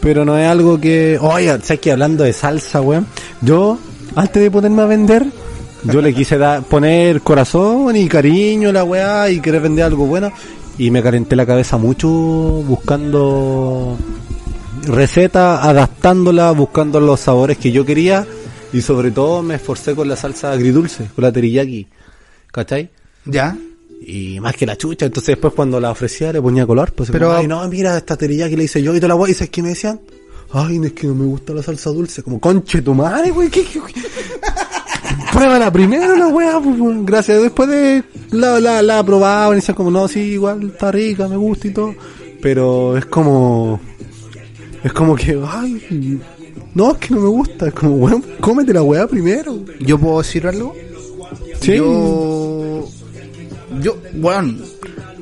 Pero 0.00 0.26
no 0.26 0.36
es 0.36 0.46
algo 0.46 0.78
que... 0.78 1.18
Oye, 1.18 1.46
¿sabes 1.62 1.80
que 1.80 1.92
hablando 1.92 2.24
de 2.24 2.34
salsa, 2.34 2.82
weón? 2.82 3.06
Yo, 3.40 3.78
antes 4.14 4.42
de 4.42 4.50
ponerme 4.50 4.82
a 4.82 4.84
vender, 4.84 5.24
yo 5.84 6.02
le 6.02 6.12
quise 6.12 6.36
dar, 6.36 6.62
poner 6.62 7.22
corazón 7.22 7.96
y 7.96 8.06
cariño 8.06 8.68
a 8.68 8.72
la 8.74 8.84
weá 8.84 9.30
y 9.30 9.40
querer 9.40 9.62
vender 9.62 9.86
algo 9.86 10.04
bueno. 10.04 10.30
Y 10.76 10.90
me 10.90 11.02
calenté 11.02 11.36
la 11.36 11.46
cabeza 11.46 11.78
mucho 11.78 12.06
buscando 12.10 13.96
recetas, 14.86 15.64
adaptándola, 15.64 16.50
buscando 16.50 17.00
los 17.00 17.18
sabores 17.18 17.56
que 17.56 17.72
yo 17.72 17.86
quería. 17.86 18.26
Y 18.72 18.80
sobre 18.82 19.10
todo 19.10 19.42
me 19.42 19.56
esforcé 19.56 19.94
con 19.94 20.08
la 20.08 20.16
salsa 20.16 20.52
agridulce, 20.52 21.06
con 21.14 21.22
la 21.24 21.32
teriyaki. 21.32 21.86
¿Cachai? 22.52 22.90
Ya. 23.24 23.56
Y 24.02 24.40
más 24.40 24.54
que 24.56 24.64
la 24.66 24.76
chucha, 24.76 25.06
entonces 25.06 25.28
después 25.34 25.52
cuando 25.54 25.78
la 25.80 25.90
ofrecía 25.90 26.32
le 26.32 26.40
ponía 26.40 26.66
color, 26.66 26.92
pues 26.92 27.10
Pero- 27.10 27.28
pero 27.28 27.38
ay 27.38 27.46
no, 27.46 27.66
mira 27.68 27.96
esta 27.96 28.16
teriyaki 28.16 28.56
le 28.56 28.64
hice 28.64 28.82
yo 28.82 28.94
y 28.94 28.98
toda 28.98 29.08
la 29.08 29.14
weá, 29.16 29.30
y 29.30 29.34
¿sabes 29.34 29.50
qué 29.50 29.62
me 29.62 29.68
decían? 29.70 30.00
Ay, 30.52 30.80
es 30.84 30.92
que 30.94 31.06
no 31.06 31.14
me 31.14 31.26
gusta 31.26 31.52
la 31.52 31.62
salsa 31.62 31.90
dulce, 31.90 32.22
como 32.22 32.40
conche 32.40 32.80
tu 32.82 32.94
madre, 32.94 33.30
güey, 33.30 33.50
¿qué, 33.50 33.62
qué, 33.64 33.78
qué? 33.86 34.00
Pruébala 35.32 35.70
primero 35.72 36.16
la 36.16 36.28
weá, 36.28 36.58
pues, 36.60 36.76
gracias, 37.04 37.42
después 37.42 37.68
de 37.68 38.02
la, 38.32 38.58
la, 38.58 38.82
la 38.82 39.04
probaban 39.04 39.52
y 39.52 39.60
decían 39.60 39.76
como, 39.76 39.90
no, 39.90 40.08
sí, 40.08 40.20
igual 40.20 40.62
está 40.70 40.90
rica, 40.90 41.28
me 41.28 41.36
gusta 41.36 41.68
y 41.68 41.72
todo, 41.72 41.94
pero 42.42 42.96
es 42.96 43.04
como, 43.06 43.80
es 44.82 44.92
como 44.92 45.14
que, 45.14 45.38
ay, 45.46 46.20
no, 46.74 46.92
es 46.92 46.98
que 46.98 47.14
no 47.14 47.20
me 47.20 47.28
gusta, 47.28 47.68
es 47.68 47.74
como, 47.74 47.94
weón, 47.96 48.24
cómete 48.40 48.72
la 48.72 48.82
weá 48.82 49.06
primero. 49.06 49.58
¿Yo 49.80 49.98
puedo 49.98 50.18
decir 50.18 50.46
algo? 50.46 50.74
Sí. 51.60 51.76
Yo. 51.76 52.86
Yo, 53.80 53.96
weón. 54.14 54.62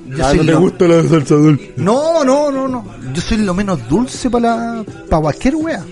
Yo 0.08 0.24
Ah, 0.24 0.30
soy 0.30 0.38
no 0.38 0.44
te 0.46 0.52
lo- 0.52 0.60
gusta 0.60 0.88
la 0.88 1.08
salsa 1.08 1.34
dulce. 1.34 1.72
No, 1.76 2.24
no, 2.24 2.50
no, 2.50 2.66
no. 2.68 2.84
Yo 3.12 3.20
soy 3.20 3.38
lo 3.38 3.52
menos 3.54 3.86
dulce 3.88 4.30
para 4.30 4.82
para 5.08 5.22
cualquier 5.22 5.56
wea. 5.56 5.84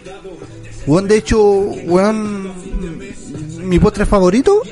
Weón, 0.86 1.06
de 1.08 1.16
hecho, 1.18 1.42
weón, 1.86 2.50
mi 3.62 3.78
postre 3.78 4.06
favorito, 4.06 4.62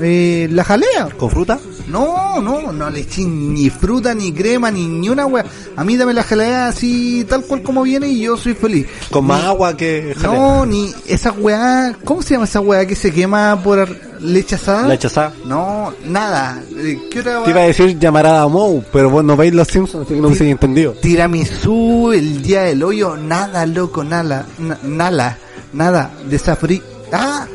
eh, 0.00 0.48
la 0.52 0.64
jalea. 0.64 1.08
¿Con 1.16 1.30
fruta? 1.30 1.58
No, 1.92 2.40
no, 2.40 2.72
no 2.72 2.88
le 2.90 3.00
eché 3.00 3.22
ni 3.24 3.68
fruta, 3.68 4.14
ni 4.14 4.32
crema, 4.32 4.70
ni, 4.70 4.86
ni 4.86 5.08
una 5.10 5.26
weá. 5.26 5.44
A 5.76 5.84
mí 5.84 5.96
dame 5.96 6.14
la 6.14 6.22
jalea 6.22 6.68
así, 6.68 7.24
tal 7.28 7.44
cual 7.44 7.62
como 7.62 7.82
viene 7.82 8.08
y 8.08 8.20
yo 8.22 8.36
soy 8.38 8.54
feliz. 8.54 8.86
Con 9.10 9.26
más 9.26 9.42
Ni- 9.42 9.46
agua 9.48 9.76
que 9.76 10.14
jalea. 10.18 10.38
No, 10.38 10.64
ni 10.66 10.92
esa 11.06 11.32
weá, 11.32 11.94
¿cómo 12.04 12.22
se 12.22 12.34
llama 12.34 12.46
esa 12.46 12.60
weá 12.60 12.86
que 12.86 12.94
se 12.96 13.12
quema 13.12 13.60
por 13.62 13.86
leche 14.20 14.54
asada? 14.54 14.88
Leche 14.88 15.08
asada. 15.08 15.34
No, 15.44 15.92
nada. 16.06 16.62
Eh, 16.76 16.98
¿Qué 17.10 17.20
otra 17.20 17.42
Te 17.44 17.50
iba 17.50 17.60
a 17.60 17.64
decir 17.66 17.98
llamarada 17.98 18.48
Mou, 18.48 18.82
pero 18.92 19.10
vos 19.10 19.22
no 19.22 19.36
veis 19.36 19.52
los 19.52 19.68
Simpsons, 19.68 20.06
así 20.06 20.14
que 20.14 20.20
no 20.20 20.30
me 20.30 20.36
sigue 20.36 20.50
entendido. 20.50 20.92
Tiramisú, 20.92 22.12
el 22.12 22.42
día 22.42 22.62
del 22.62 22.82
hoyo, 22.82 23.16
nada, 23.18 23.66
loco, 23.66 24.02
nada, 24.02 24.46
na- 24.58 24.78
nada, 24.82 25.38
nada, 25.74 26.10
desafrí. 26.30 26.80
Ah, 27.12 27.46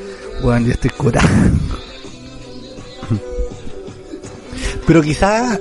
bueno, 0.44 0.68
ya 0.68 0.74
estoy 0.74 0.92
curado. 0.92 1.28
Pero 4.88 5.02
quizás 5.02 5.60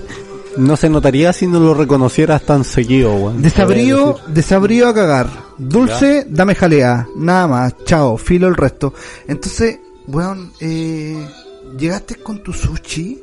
no 0.56 0.76
se 0.76 0.88
notaría 0.88 1.32
si 1.32 1.46
no 1.48 1.58
lo 1.60 1.74
reconocieras 1.74 2.42
tan 2.42 2.64
seguido, 2.64 3.12
weón. 3.14 3.42
Desabrío, 3.42 4.16
desabrío 4.28 4.88
a 4.88 4.94
cagar. 4.94 5.28
Dulce, 5.58 6.26
dame 6.28 6.54
jalea. 6.54 7.08
Nada 7.16 7.46
más. 7.48 7.74
Chao, 7.84 8.16
filo 8.16 8.46
el 8.46 8.54
resto. 8.54 8.94
Entonces, 9.26 9.80
weón, 10.06 10.52
eh, 10.60 11.28
llegaste 11.76 12.14
con 12.16 12.42
tu 12.42 12.52
sushi 12.52 13.22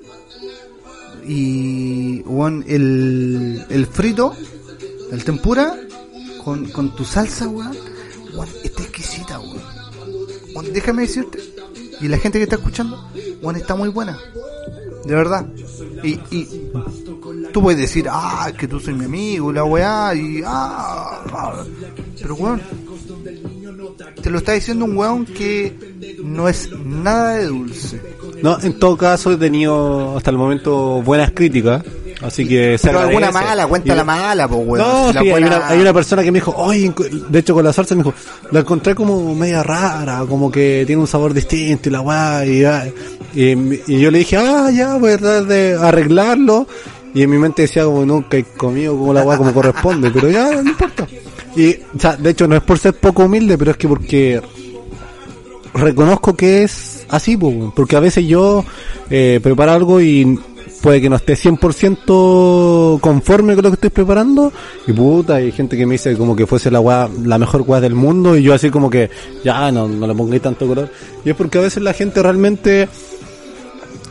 y, 1.26 2.22
weón, 2.26 2.66
el, 2.68 3.66
el 3.70 3.88
frito, 3.88 4.36
el 5.10 5.24
tempura, 5.24 5.76
con, 6.44 6.66
con 6.66 6.94
tu 6.96 7.06
salsa, 7.06 7.48
weón. 7.48 7.76
Weón, 8.34 8.50
está 8.63 8.84
exquisita, 8.84 9.39
weón. 9.39 9.62
Weón, 10.54 10.74
déjame 10.74 11.04
decirte. 11.04 11.39
Y 12.02 12.10
la 12.10 12.18
gente 12.18 12.39
que 12.39 12.44
está 12.44 12.58
escuchando, 12.58 13.10
weón, 13.42 13.56
está 13.56 13.76
muy 13.76 13.88
buena. 13.88 14.20
De 15.06 15.16
verdad. 15.16 15.46
Y, 16.04 16.20
y 16.32 16.72
tú 17.52 17.62
puedes 17.62 17.80
decir, 17.80 18.08
ah, 18.10 18.52
que 18.58 18.68
tú 18.68 18.80
soy 18.80 18.94
mi 18.94 19.06
amigo, 19.06 19.52
la 19.52 19.63
weá, 19.63 20.13
y 20.16 20.42
ah, 20.46 21.22
ah. 21.32 21.63
pero 22.22 22.36
weón, 22.36 22.62
te 24.22 24.30
lo 24.30 24.38
está 24.39 24.54
diciendo 24.54 24.86
un 24.86 24.98
weón 24.98 25.26
que 25.26 25.76
no 26.24 26.48
es 26.48 26.70
nada 26.86 27.36
de 27.36 27.46
dulce. 27.48 28.02
No, 28.42 28.60
en 28.62 28.80
todo 28.80 28.98
caso 28.98 29.32
he 29.32 29.38
tenido 29.38 30.18
hasta 30.18 30.32
el 30.32 30.38
momento 30.38 31.02
buenas 31.02 31.32
críticas, 31.32 31.84
así 32.22 32.48
que 32.48 32.78
se 32.78 32.88
Pero 32.88 33.02
alguna 33.02 33.32
mala, 33.32 33.68
cuenta 33.68 33.96
la 33.96 34.04
mala, 34.04 34.48
pues 34.48 34.62
weón. 34.66 34.80
No, 34.80 35.13
Si 35.13 35.20
sí, 35.20 35.32
hay, 35.32 35.44
una, 35.44 35.68
hay 35.68 35.80
una 35.80 35.94
persona 35.94 36.24
que 36.24 36.32
me 36.32 36.38
dijo, 36.38 36.54
oye, 36.56 36.94
de 37.30 37.39
hecho 37.39 37.54
con 37.54 37.63
la 37.63 37.74
salsa 37.74 37.96
me 37.96 38.04
dijo, 38.04 38.13
la 38.52 38.62
encontré 38.62 38.96
como 38.96 39.36
media 39.36 39.63
rara, 39.63 40.26
como 40.28 40.52
que 40.52 40.84
tiene 40.86 41.02
un 41.02 41.08
sabor 41.08 41.34
distinto 41.34 41.89
y 41.89 41.92
la 41.92 42.02
weá, 42.02 42.46
y, 42.46 42.63
y, 43.34 43.52
y 43.88 44.00
yo 44.00 44.12
le 44.12 44.19
dije, 44.19 44.38
ah, 44.38 44.69
ya, 44.72 44.96
voy 44.96 45.12
a 45.12 45.17
tratar 45.17 45.46
de 45.46 45.76
arreglarlo, 45.76 46.67
y 47.13 47.22
en 47.22 47.30
mi 47.30 47.38
mente 47.38 47.63
decía 47.63 47.86
como 47.86 48.06
nunca 48.06 48.38
he 48.38 48.43
comido 48.43 48.98
como 48.98 49.13
la 49.13 49.24
weá 49.24 49.38
como 49.38 49.54
corresponde, 49.54 50.10
pero 50.12 50.30
ya, 50.30 50.62
no 50.62 50.69
importa. 50.69 51.08
Y, 51.56 51.76
o 51.96 52.00
sea, 52.00 52.15
de 52.15 52.32
hecho 52.32 52.48
no 52.48 52.56
es 52.56 52.63
por 52.63 52.80
ser 52.80 52.96
poco 52.96 53.26
humilde, 53.26 53.58
pero 53.58 53.72
es 53.72 53.78
que 53.78 53.88
porque 53.88 54.41
reconozco 55.74 56.36
que 56.36 56.63
es 56.63 57.06
así, 57.10 57.38
porque 57.38 57.96
a 57.96 58.00
veces 58.00 58.26
yo 58.26 58.65
eh, 59.10 59.39
preparo 59.41 59.72
algo 59.72 60.02
y 60.02 60.39
puede 60.82 61.00
que 61.00 61.10
no 61.10 61.15
esté 61.15 61.36
100% 61.36 63.00
conforme 63.00 63.56
con 63.56 63.63
lo 63.63 63.69
que 63.69 63.76
estoy 63.76 63.89
preparando. 63.89 64.52
Y 64.88 64.93
puta, 64.93 65.36
hay 65.36 65.52
gente 65.52 65.78
que 65.78 65.86
me 65.86 65.93
dice 65.93 66.17
como 66.17 66.36
que 66.36 66.46
fuese 66.48 66.69
la 66.72 67.10
la 67.24 67.38
mejor 67.38 67.63
weá 67.65 67.80
del 67.80 67.96
mundo. 67.96 68.36
Y 68.36 68.43
yo 68.43 68.54
así 68.54 68.69
como 68.69 68.89
que 68.89 69.10
ya 69.43 69.72
no, 69.72 69.88
no 69.88 70.08
le 70.08 70.13
pongáis 70.13 70.41
tanto 70.41 70.67
color. 70.67 70.89
Y 71.24 71.30
es 71.30 71.36
porque 71.36 71.60
a 71.60 71.62
veces 71.62 71.84
la 71.84 71.93
gente 71.93 72.22
realmente 72.22 72.89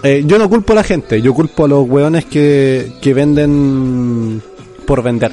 eh, 0.03 0.23
yo 0.27 0.39
no 0.39 0.49
culpo 0.49 0.73
a 0.73 0.77
la 0.77 0.83
gente, 0.83 1.21
yo 1.23 1.33
culpo 1.35 1.65
a 1.65 1.69
los 1.69 1.89
weones 1.89 2.25
que, 2.25 2.93
que 3.01 3.15
venden 3.15 4.43
por 4.87 5.03
vender. 5.03 5.33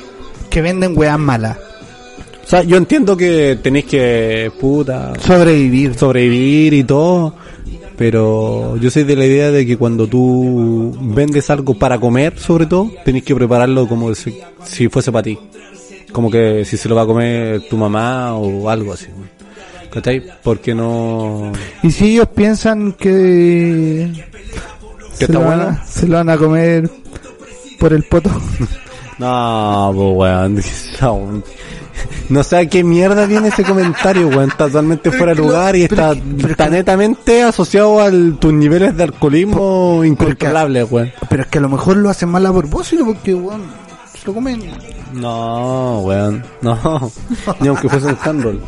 que 0.49 0.61
venden 0.61 0.97
weas 0.97 1.19
malas. 1.19 1.57
O 2.45 2.47
sea, 2.49 2.63
yo 2.63 2.77
entiendo 2.77 3.15
que 3.15 3.59
tenéis 3.61 3.85
que, 3.85 4.51
puta, 4.59 5.13
Sobrevivir. 5.19 5.95
sobrevivir 5.95 6.73
y 6.73 6.83
todo, 6.83 7.35
pero 7.95 8.75
yo 8.77 8.89
soy 8.89 9.03
de 9.03 9.15
la 9.15 9.25
idea 9.25 9.51
de 9.51 9.65
que 9.67 9.77
cuando 9.77 10.07
tú 10.07 10.95
vendes 10.99 11.49
algo 11.51 11.75
para 11.77 11.99
comer, 11.99 12.39
sobre 12.39 12.65
todo, 12.65 12.89
tenés 13.05 13.23
que 13.23 13.35
prepararlo 13.35 13.87
como 13.87 14.15
si, 14.15 14.39
si 14.63 14.87
fuese 14.87 15.11
para 15.11 15.23
ti. 15.23 15.37
Como 16.11 16.31
que 16.31 16.65
si 16.65 16.75
se 16.75 16.89
lo 16.89 16.95
va 16.95 17.03
a 17.03 17.05
comer 17.05 17.61
tu 17.69 17.77
mamá 17.77 18.33
o 18.33 18.67
algo 18.67 18.93
así. 18.93 19.07
¿Cachai? 19.91 20.23
Porque 20.43 20.75
no... 20.75 21.51
Y 21.83 21.91
si 21.91 22.13
ellos 22.13 22.27
piensan 22.35 22.93
que, 22.93 24.11
¿Que 25.17 25.25
se, 25.25 25.33
lo 25.33 25.41
van 25.41 25.61
a, 25.61 25.85
se 25.85 26.07
lo 26.07 26.15
van 26.17 26.29
a 26.29 26.37
comer 26.37 26.89
por 27.79 27.93
el 27.93 28.03
poto. 28.03 28.29
No, 29.19 29.91
pues 29.93 30.15
weón. 30.15 30.63
no. 31.01 31.43
No 32.29 32.43
sé 32.43 32.57
a 32.57 32.69
qué 32.69 32.85
mierda 32.85 33.25
viene 33.25 33.49
ese 33.49 33.63
comentario, 33.63 34.29
weón. 34.29 34.49
Está 34.49 34.67
totalmente 34.67 35.11
fuera 35.11 35.33
de 35.33 35.41
lugar 35.41 35.75
y 35.75 35.83
está, 35.83 36.13
está 36.47 36.69
netamente 36.69 37.43
asociado 37.43 38.01
a 38.01 38.09
tus 38.39 38.53
niveles 38.53 38.95
de 38.95 39.03
alcoholismo 39.03 40.05
incontrolables, 40.05 40.89
weón. 40.89 41.11
Pero 41.29 41.43
es 41.43 41.49
que 41.49 41.57
a 41.57 41.61
lo 41.61 41.67
mejor 41.67 41.97
lo 41.97 42.09
hacen 42.09 42.29
mal 42.29 42.45
a 42.45 42.53
propósito 42.53 43.05
porque, 43.05 43.35
weón, 43.35 43.63
se 44.17 44.25
lo 44.25 44.33
comen. 44.33 44.71
No, 45.11 45.99
weón. 45.99 46.41
No. 46.61 47.11
Ni 47.59 47.67
aunque 47.67 47.89
fuese 47.89 48.07
un 48.07 48.17
handroll. 48.23 48.61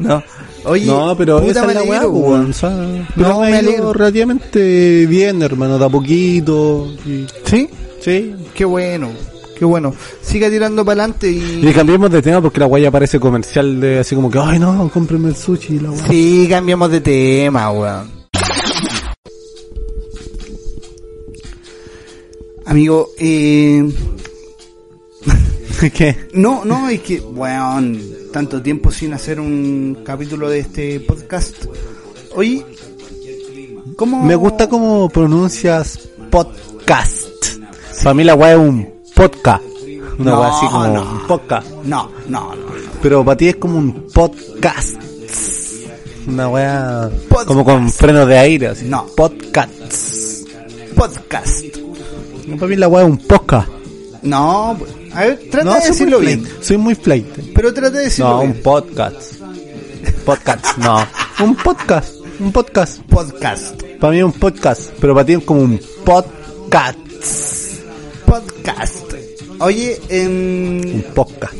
No. 0.00 0.22
Oye, 0.64 0.86
No, 0.86 1.16
pero 1.16 1.38
puta, 1.40 1.50
esa 1.52 1.66
es 1.66 1.74
la 1.74 1.82
weá, 1.82 2.00
alegro, 2.00 2.10
pues, 2.12 2.22
weón. 2.24 2.32
weón. 2.40 2.50
O 2.50 2.52
sea, 2.52 3.06
pero 3.16 3.28
No, 3.28 3.40
me 3.40 3.50
me 3.50 3.56
ha 3.56 3.60
ido 3.62 3.68
alegro. 3.70 3.92
relativamente 3.92 5.06
bien, 5.06 5.42
hermano. 5.42 5.78
Da 5.78 5.88
poquito. 5.88 6.92
y- 7.06 7.26
¿Sí? 7.44 7.68
Sí. 8.00 8.34
Qué 8.54 8.64
bueno, 8.64 9.10
qué 9.58 9.64
bueno. 9.64 9.94
Siga 10.22 10.48
tirando 10.50 10.84
para 10.84 11.02
adelante 11.04 11.30
y... 11.30 11.60
Y 11.66 11.72
cambiemos 11.72 12.10
de 12.10 12.22
tema 12.22 12.40
porque 12.40 12.60
la 12.60 12.66
guaya 12.66 12.90
parece 12.90 13.20
comercial 13.20 13.80
de 13.80 13.98
así 14.00 14.14
como 14.14 14.30
que, 14.30 14.38
ay 14.38 14.58
no, 14.58 14.90
cómpreme 14.92 15.28
el 15.28 15.36
sushi 15.36 15.74
y 15.76 15.80
la 15.80 15.90
weá. 15.90 16.08
Sí, 16.08 16.46
cambiamos 16.48 16.90
de 16.90 17.00
tema, 17.02 17.70
weón. 17.70 18.20
Amigo, 22.66 23.10
eh... 23.18 23.84
¿Qué? 25.94 26.28
No, 26.34 26.64
no, 26.64 26.88
es 26.88 27.00
que, 27.00 27.20
weón, 27.20 28.00
tanto 28.32 28.62
tiempo 28.62 28.90
sin 28.90 29.12
hacer 29.12 29.40
un 29.40 29.98
capítulo 30.04 30.48
de 30.48 30.60
este 30.60 31.00
podcast. 31.00 31.66
Oye, 32.34 32.64
¿cómo...? 33.96 34.22
Me 34.24 34.34
gusta 34.36 34.68
cómo 34.68 35.08
pronuncias 35.08 35.98
podcast. 36.30 37.28
Para 38.02 38.14
mí 38.14 38.24
la 38.24 38.34
weá 38.34 38.52
es 38.52 38.58
un 38.58 38.88
podcast. 39.14 39.62
Una 40.18 40.30
No, 40.32 40.44
así 40.44 40.66
como 40.66 40.86
no. 40.88 41.02
un 41.02 41.26
podcast. 41.26 41.68
No, 41.84 42.10
no, 42.28 42.54
no. 42.54 42.70
Pero 43.02 43.24
para 43.24 43.36
ti 43.36 43.48
es 43.48 43.56
como 43.56 43.78
un 43.78 44.06
podcast. 44.12 44.96
Una 46.26 46.48
weá 46.48 47.10
Podcast. 47.28 47.48
como 47.48 47.64
con 47.64 47.90
frenos 47.90 48.28
de 48.28 48.38
aire, 48.38 48.68
así. 48.68 48.84
No. 48.86 49.06
Podcast. 49.16 49.70
Podcast. 50.94 51.64
No, 52.46 52.56
para 52.56 52.68
mí 52.68 52.76
la 52.76 52.88
weá 52.88 53.04
es 53.04 53.10
un 53.10 53.18
podcast. 53.18 53.68
No, 54.22 54.76
pues, 54.78 54.92
a 55.14 55.20
ver, 55.24 55.40
trata 55.50 55.64
No, 55.64 55.74
de 55.74 55.80
soy 55.80 55.90
decirlo 55.90 56.18
muy 56.18 56.26
bien. 56.26 56.40
flight. 56.44 56.62
Soy 56.62 56.76
muy 56.78 56.94
flight. 56.94 57.26
Pero 57.54 57.74
trata 57.74 57.90
de 57.98 58.04
decirlo 58.04 58.30
No, 58.30 58.40
un 58.42 58.50
bien. 58.52 58.62
podcast. 58.62 59.32
Podcast, 60.24 60.78
no. 60.78 61.06
Un 61.44 61.56
podcast. 61.56 62.14
Un 62.38 62.52
podcast. 62.52 62.98
Podcast. 63.08 63.82
Para 63.98 64.12
mí 64.12 64.18
es 64.18 64.24
un 64.24 64.32
podcast. 64.32 64.90
Pero 65.00 65.14
para 65.14 65.26
ti 65.26 65.32
es 65.34 65.44
como 65.44 65.60
un 65.62 65.80
podcast. 66.04 66.98
Podcast. 68.26 69.12
Oye, 69.60 70.00
em, 70.08 70.80
Un 70.96 71.04
podcast. 71.14 71.54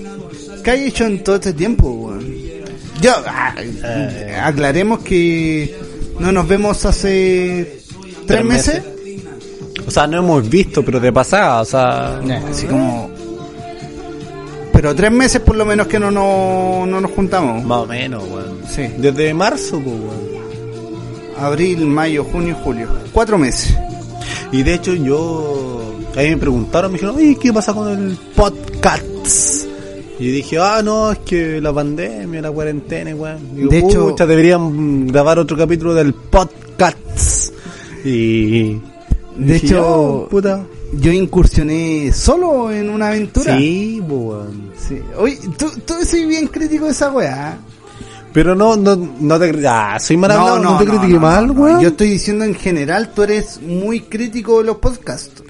¿qué 0.64 0.70
hay 0.70 0.84
hecho 0.84 1.06
en 1.06 1.22
todo 1.24 1.36
este 1.36 1.52
tiempo, 1.54 1.88
weón? 1.90 2.34
Yo, 3.00 3.12
ah, 3.26 3.54
aclaremos 4.44 5.00
que 5.00 5.74
no 6.18 6.30
nos 6.32 6.46
vemos 6.46 6.84
hace 6.84 7.80
tres, 8.26 8.26
Tres 8.26 8.44
meses. 8.44 8.82
O 9.86 9.90
sea, 9.90 10.06
no 10.06 10.18
hemos 10.18 10.48
visto, 10.48 10.84
pero 10.84 11.00
de 11.00 11.12
pasada, 11.12 11.62
o 11.62 11.64
sea... 11.64 12.20
Eh, 12.22 12.40
Así 12.50 12.66
como... 12.66 13.10
Pero 14.80 14.94
tres 14.94 15.12
meses 15.12 15.42
por 15.42 15.56
lo 15.56 15.66
menos 15.66 15.88
que 15.88 16.00
no, 16.00 16.10
no, 16.10 16.86
no 16.86 17.02
nos 17.02 17.10
juntamos. 17.10 17.62
Más 17.64 17.80
o 17.80 17.86
menos, 17.86 18.24
weón. 18.30 18.60
Sí. 18.66 18.84
Desde 18.96 19.34
marzo, 19.34 19.78
pues, 19.78 19.94
weón. 19.94 21.36
Abril, 21.38 21.84
mayo, 21.84 22.24
junio, 22.24 22.56
julio. 22.64 22.88
Cuatro 23.12 23.36
meses. 23.36 23.76
Y 24.52 24.62
de 24.62 24.72
hecho 24.72 24.94
yo... 24.94 25.94
Ahí 26.16 26.30
me 26.30 26.38
preguntaron, 26.38 26.90
me 26.92 26.94
dijeron, 26.96 27.16
oye, 27.16 27.36
¿qué 27.38 27.52
pasa 27.52 27.74
con 27.74 27.88
el 27.92 28.16
podcast? 28.34 29.66
Y 30.18 30.28
dije, 30.28 30.56
ah, 30.58 30.80
no, 30.82 31.12
es 31.12 31.18
que 31.18 31.60
la 31.60 31.74
pandemia, 31.74 32.40
la 32.40 32.50
cuarentena, 32.50 33.14
weón. 33.14 33.54
Digo, 33.54 33.68
De 33.70 33.78
hecho- 33.80 34.08
pucha, 34.08 34.24
deberían 34.24 35.06
grabar 35.08 35.38
otro 35.38 35.58
capítulo 35.58 35.92
del 35.92 36.14
podcast. 36.14 37.52
Y... 38.02 38.72
De 38.72 38.80
dije, 39.54 39.66
hecho, 39.66 39.86
"Oh, 39.86 40.28
puta. 40.30 40.64
Yo 40.92 41.12
incursioné 41.12 42.12
solo 42.12 42.70
en 42.70 42.90
una 42.90 43.08
aventura. 43.08 43.56
Sí, 43.56 44.02
pues, 44.06 44.20
weón. 44.20 44.72
Sí. 44.78 45.00
Oye, 45.16 45.38
tú, 45.56 45.70
tú 45.86 45.94
soy 46.04 46.26
bien 46.26 46.46
crítico 46.48 46.86
de 46.86 46.92
esa 46.92 47.10
weá. 47.10 47.58
Pero 48.32 48.54
no, 48.54 48.76
no, 48.76 48.96
no 48.96 49.38
te... 49.40 49.66
Ah, 49.66 49.98
soy 49.98 50.16
mal 50.16 50.30
hablado, 50.30 50.60
no, 50.60 50.78
te 50.78 50.84
critiqué 50.84 51.14
no, 51.14 51.20
mal, 51.20 51.46
no, 51.48 51.54
no. 51.54 51.62
weón. 51.62 51.80
Yo 51.80 51.88
estoy 51.88 52.10
diciendo 52.10 52.44
en 52.44 52.54
general, 52.54 53.12
tú 53.12 53.22
eres 53.22 53.60
muy 53.60 54.00
crítico 54.02 54.58
de 54.58 54.64
los 54.66 54.76
podcasts. 54.76 55.42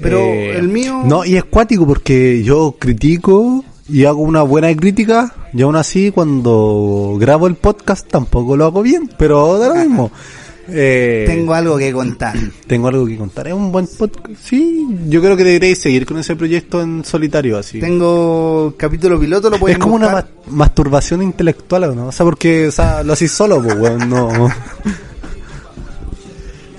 Pero 0.00 0.18
Eh, 0.18 0.56
el 0.58 0.68
mío... 0.68 1.02
No, 1.04 1.24
y 1.24 1.36
es 1.36 1.44
cuático 1.44 1.86
porque 1.86 2.42
yo 2.42 2.76
critico 2.78 3.64
y 3.88 4.04
hago 4.04 4.22
una 4.22 4.42
buena 4.42 4.74
crítica 4.76 5.34
y 5.52 5.62
aún 5.62 5.76
así 5.76 6.10
cuando 6.12 7.16
grabo 7.18 7.46
el 7.46 7.56
podcast 7.56 8.08
tampoco 8.08 8.56
lo 8.56 8.64
hago 8.64 8.82
bien, 8.82 9.10
pero 9.18 9.58
da 9.58 9.68
lo 9.68 9.74
mismo. 9.74 10.10
Eh, 10.68 11.24
Tengo 11.26 11.54
algo 11.54 11.76
que 11.76 11.92
contar. 11.92 12.34
tengo 12.66 12.88
algo 12.88 13.06
que 13.06 13.16
contar. 13.16 13.48
Es 13.48 13.54
un 13.54 13.72
buen 13.72 13.86
podcast. 13.86 14.34
Sí, 14.42 14.86
yo 15.08 15.20
creo 15.20 15.36
que 15.36 15.44
deberéis 15.44 15.78
seguir 15.78 16.06
con 16.06 16.18
ese 16.18 16.36
proyecto 16.36 16.80
en 16.82 17.04
solitario 17.04 17.58
así. 17.58 17.80
Tengo 17.80 18.74
capítulo 18.76 19.18
piloto, 19.18 19.50
lo 19.50 19.58
pueden 19.58 19.76
es 19.78 19.82
como 19.82 19.96
una 19.96 20.06
buscar. 20.06 20.28
ma- 20.46 20.56
masturbación 20.56 21.22
intelectual, 21.22 21.84
¿o 21.84 21.94
¿no? 21.94 22.06
O 22.08 22.12
sea, 22.12 22.24
porque 22.24 22.68
o 22.68 22.72
sea, 22.72 23.02
lo 23.02 23.12
hacís 23.14 23.32
solo, 23.32 23.62
pues, 23.62 23.74
weón, 23.76 24.08
no. 24.08 24.30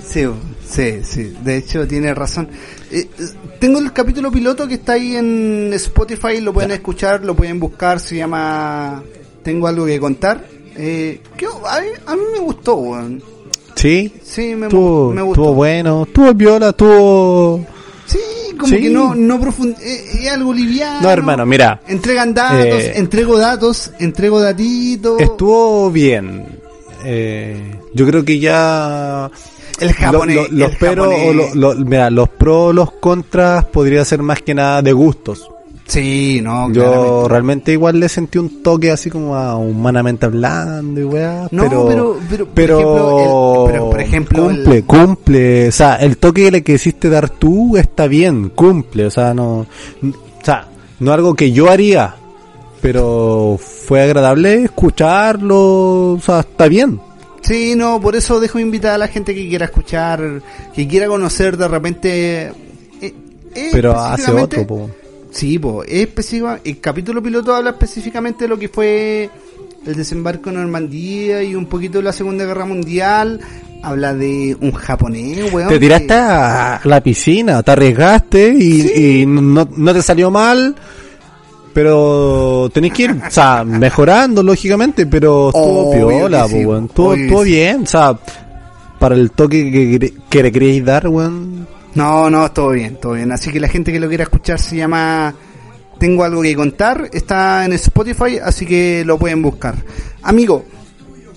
Sí, 0.06 0.26
sí, 0.68 1.00
sí. 1.04 1.34
De 1.44 1.58
hecho, 1.58 1.88
tiene 1.88 2.14
razón. 2.14 2.48
Eh, 2.92 3.08
eh, 3.20 3.24
tengo 3.60 3.80
el 3.80 3.92
capítulo 3.94 4.32
piloto 4.32 4.68
que 4.68 4.76
está 4.76 4.94
ahí 4.94 5.16
en 5.16 5.72
Spotify, 5.74 6.40
lo 6.40 6.54
pueden 6.54 6.72
escuchar, 6.72 7.24
lo 7.26 7.36
pueden 7.36 7.60
buscar, 7.60 8.00
se 8.00 8.18
llama 8.18 9.02
Tengo 9.44 9.68
algo 9.68 9.86
que 9.86 10.00
contar. 10.00 10.46
Eh, 10.76 11.22
que 11.38 11.46
a, 11.46 11.82
mí, 11.82 11.88
a 12.06 12.16
mí 12.16 12.22
me 12.34 12.40
gustó, 12.40 12.76
weón. 12.76 13.24
Sí, 13.76 14.14
Sí, 14.24 14.56
me, 14.56 14.68
estuvo, 14.68 15.12
me 15.14 15.22
gustó. 15.22 15.42
estuvo 15.42 15.54
bueno, 15.56 16.04
estuvo 16.08 16.34
viola, 16.34 16.70
estuvo... 16.70 17.66
Sí, 18.06 18.20
como 18.58 18.68
Sí. 18.68 18.82
que 18.82 18.90
no, 18.90 19.16
no 19.16 19.40
profund... 19.40 19.76
eh, 19.82 20.06
es 20.24 20.32
algo 20.32 20.54
liviano. 20.54 21.02
No, 21.02 21.10
hermano, 21.10 21.46
mira. 21.46 21.82
Entregan 21.88 22.34
datos, 22.34 22.82
Eh, 22.82 22.94
entrego 22.96 23.38
datos, 23.38 23.92
entrego 24.00 24.40
datitos. 24.42 25.20
Estuvo 25.22 25.90
bien. 25.92 26.46
Eh, 27.06 27.76
yo 27.94 28.06
creo 28.08 28.24
que 28.24 28.40
ya 28.40 29.30
El 29.80 29.94
japonés. 29.94 30.36
lo- 30.36 30.44
lo- 30.44 30.50
los 30.52 30.72
el 30.72 30.78
pero 30.80 31.04
japonés. 31.04 31.28
o 31.30 31.34
lo- 31.56 31.74
lo- 31.74 31.86
mira, 31.86 32.10
los 32.10 32.30
pros, 32.30 32.74
los 32.74 32.92
contras 32.94 33.66
podría 33.66 34.06
ser 34.06 34.22
más 34.22 34.42
que 34.42 34.54
nada 34.54 34.82
de 34.82 34.94
gustos. 34.94 35.50
Sí, 35.86 36.40
no, 36.42 36.72
Yo 36.72 36.82
claramente. 36.84 37.30
realmente 37.30 37.72
igual 37.74 38.00
le 38.00 38.08
sentí 38.10 38.38
un 38.40 38.64
toque 38.64 38.90
así 38.90 39.10
como 39.10 39.36
a 39.36 39.58
humanamente 39.58 40.26
hablando 40.26 41.00
y 41.02 41.04
weá, 41.04 41.48
No, 41.52 41.64
pero, 41.64 41.88
pero- 41.88 42.18
pero, 42.30 42.46
por 42.46 42.54
pero, 42.54 42.80
ejemplo, 42.80 43.66
el- 43.66 43.72
pero, 43.72 43.90
por 43.90 44.02
ejemplo, 44.02 44.44
cumple, 44.46 44.76
el- 44.78 44.84
cumple, 44.86 45.68
o 45.68 45.72
sea, 45.72 45.96
el 45.98 46.18
toque 46.18 46.44
que 46.46 46.52
le 46.52 46.64
quisiste 46.64 47.10
dar 47.10 47.30
tú 47.30 47.76
está 47.78 48.08
bien, 48.08 48.50
cumple, 48.50 49.06
o 49.06 49.12
sea, 49.12 49.34
no, 49.34 49.60
o 49.60 49.68
sea, 50.44 50.68
no 51.00 51.12
algo 51.12 51.36
que 51.36 51.52
yo 51.52 51.70
haría, 51.70 52.16
pero 52.82 53.60
fue 53.60 54.02
agradable 54.02 54.64
escucharlo, 54.64 56.14
o 56.14 56.20
sea, 56.22 56.40
está 56.40 56.68
bien. 56.70 57.00
Sí, 57.42 57.74
no, 57.76 58.00
por 58.00 58.16
eso 58.16 58.40
dejo 58.40 58.58
invitada 58.58 58.96
a 58.96 59.00
la 59.00 59.10
gente 59.10 59.36
que 59.36 59.50
quiera 59.50 59.66
escuchar, 59.66 60.42
que 60.74 60.88
quiera 60.88 61.08
conocer 61.08 61.58
de 61.58 61.68
repente. 61.68 62.44
eh, 63.02 63.14
eh, 63.54 63.70
Pero 63.74 64.00
hace 64.00 64.32
otro, 64.32 64.66
po. 64.66 64.90
Sí, 65.34 65.58
po, 65.60 65.84
es 65.84 66.02
específica- 66.08 66.60
el 66.64 66.80
capítulo 66.80 67.22
piloto 67.22 67.56
habla 67.56 67.72
específicamente 67.72 68.44
de 68.46 68.48
lo 68.50 68.58
que 68.60 68.70
fue 68.70 69.30
el 69.86 69.96
desembarco 69.96 70.50
en 70.50 70.56
Normandía 70.58 71.42
y 71.44 71.56
un 71.56 71.66
poquito 71.66 71.98
de 71.98 72.04
la 72.06 72.14
Segunda 72.14 72.46
Guerra 72.46 72.66
Mundial. 72.66 73.40
Habla 73.82 74.14
de 74.14 74.56
un 74.62 74.72
japonés, 74.72 75.52
weón. 75.52 75.68
Te 75.70 75.80
tiraste 75.80 76.08
que- 76.08 76.14
a 76.14 76.80
la 76.86 77.02
piscina, 77.02 77.62
te 77.64 77.72
arriesgaste 77.72 78.54
y, 78.58 79.22
y 79.22 79.26
no, 79.26 79.68
no 79.76 79.94
te 79.94 80.02
salió 80.02 80.32
mal, 80.32 80.74
pero 81.74 82.70
tenés 82.74 82.94
que 82.94 83.04
ir, 83.04 83.12
o 83.12 83.32
sea, 83.32 83.64
mejorando 83.66 84.44
lógicamente, 84.44 85.06
pero 85.08 85.48
estuvo 85.50 85.90
Obvio 85.90 86.08
piola, 86.08 86.44
po, 86.44 86.50
sí, 86.50 86.66
weón. 86.66 86.86
estuvo, 86.86 87.14
estuvo 87.16 87.42
bien, 87.42 87.82
o 87.84 87.86
sea, 87.88 88.18
para 89.00 89.16
el 89.16 89.32
toque 89.32 90.12
que 90.30 90.44
le 90.44 90.52
queréis 90.52 90.86
dar, 90.86 91.08
weón. 91.10 91.68
No, 91.96 92.30
no, 92.30 92.52
todo 92.52 92.70
bien, 92.72 92.98
todo 92.98 93.14
bien. 93.14 93.32
Así 93.32 93.52
que 93.52 93.60
la 93.60 93.68
gente 93.68 93.92
que 93.92 94.00
lo 94.00 94.08
quiera 94.08 94.24
escuchar 94.24 94.60
se 94.60 94.76
llama 94.76 95.34
Tengo 96.00 96.24
algo 96.24 96.42
que 96.42 96.56
contar. 96.56 97.10
Está 97.14 97.66
en 97.66 97.74
Spotify, 97.74 98.40
así 98.44 98.66
que 98.66 99.04
lo 99.06 99.18
pueden 99.18 99.42
buscar. 99.42 99.76
Amigo, 100.24 100.66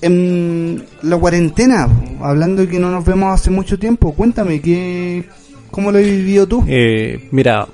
en 0.00 0.84
la 1.02 1.16
cuarentena, 1.18 1.88
hablando 2.20 2.62
de 2.62 2.68
que 2.68 2.78
no 2.78 2.90
nos 2.90 3.04
vemos 3.04 3.32
hace 3.34 3.50
mucho 3.50 3.78
tiempo, 3.78 4.12
cuéntame, 4.14 4.60
¿qué, 4.60 5.24
¿cómo 5.70 5.90
lo 5.92 5.98
has 5.98 6.04
vivido 6.04 6.46
tú? 6.46 6.64
Eh, 6.68 7.28
mira, 7.32 7.66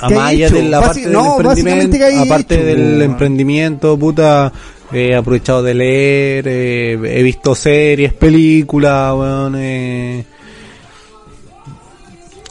a 0.00 0.08
de 0.08 0.62
la 0.64 0.80
Basi- 0.80 0.84
parte 0.84 1.00
del 1.02 1.12
no, 1.12 1.38
básicamente, 1.42 1.98
¿qué 1.98 2.04
has 2.04 2.10
emprendimiento, 2.12 2.34
aparte 2.34 2.54
hecho, 2.54 2.64
del 2.64 3.02
emprendimiento, 3.02 3.98
puta, 3.98 4.52
he 4.92 5.14
aprovechado 5.14 5.62
de 5.62 5.74
leer, 5.74 6.44
eh, 6.48 7.18
he 7.18 7.22
visto 7.22 7.54
series, 7.54 8.12
películas, 8.12 9.14
weón, 9.14 9.54
eh, 9.56 10.24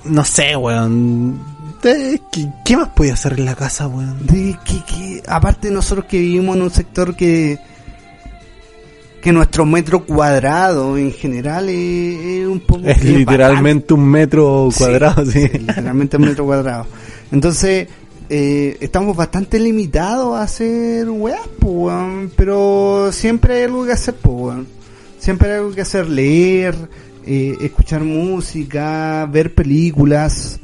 no 0.05 0.25
sé, 0.25 0.55
weón. 0.55 1.39
¿Qué, 1.81 2.21
qué 2.63 2.77
más 2.77 2.89
podía 2.89 3.13
hacer 3.13 3.33
en 3.33 3.45
la 3.45 3.55
casa, 3.55 3.87
weón? 3.87 4.25
De 4.27 4.57
que, 4.63 4.83
que, 4.85 5.23
aparte 5.27 5.69
de 5.69 5.73
nosotros 5.73 6.05
que 6.05 6.19
vivimos 6.19 6.55
en 6.55 6.61
un 6.63 6.71
sector 6.71 7.15
que 7.15 7.59
que 9.21 9.31
nuestro 9.31 9.65
metro 9.65 10.03
cuadrado 10.03 10.97
en 10.97 11.11
general 11.11 11.69
es, 11.69 12.19
es 12.19 12.47
un 12.47 12.59
poco 12.59 12.87
Es 12.87 12.97
es 12.97 13.05
literalmente 13.05 13.93
un 13.93 14.09
metro 14.09 14.69
cuadrado, 14.75 15.23
sí. 15.25 15.47
sí, 15.47 15.59
literalmente 15.59 16.17
un 16.17 16.23
metro 16.23 16.45
cuadrado. 16.45 16.87
Entonces, 17.31 17.87
eh, 18.29 18.77
estamos 18.79 19.15
bastante 19.15 19.59
limitados 19.59 20.35
a 20.35 20.43
hacer 20.43 21.07
weas, 21.09 21.41
weón. 21.61 22.31
Pero 22.35 23.11
siempre 23.11 23.57
hay 23.57 23.63
algo 23.65 23.85
que 23.85 23.91
hacer, 23.91 24.15
weón. 24.23 24.67
Siempre 25.19 25.51
hay 25.51 25.57
algo 25.59 25.71
que 25.71 25.81
hacer, 25.81 26.09
leer, 26.09 26.75
eh, 27.25 27.55
escuchar 27.61 28.01
música, 28.03 29.27
ver 29.31 29.53
películas. 29.53 30.59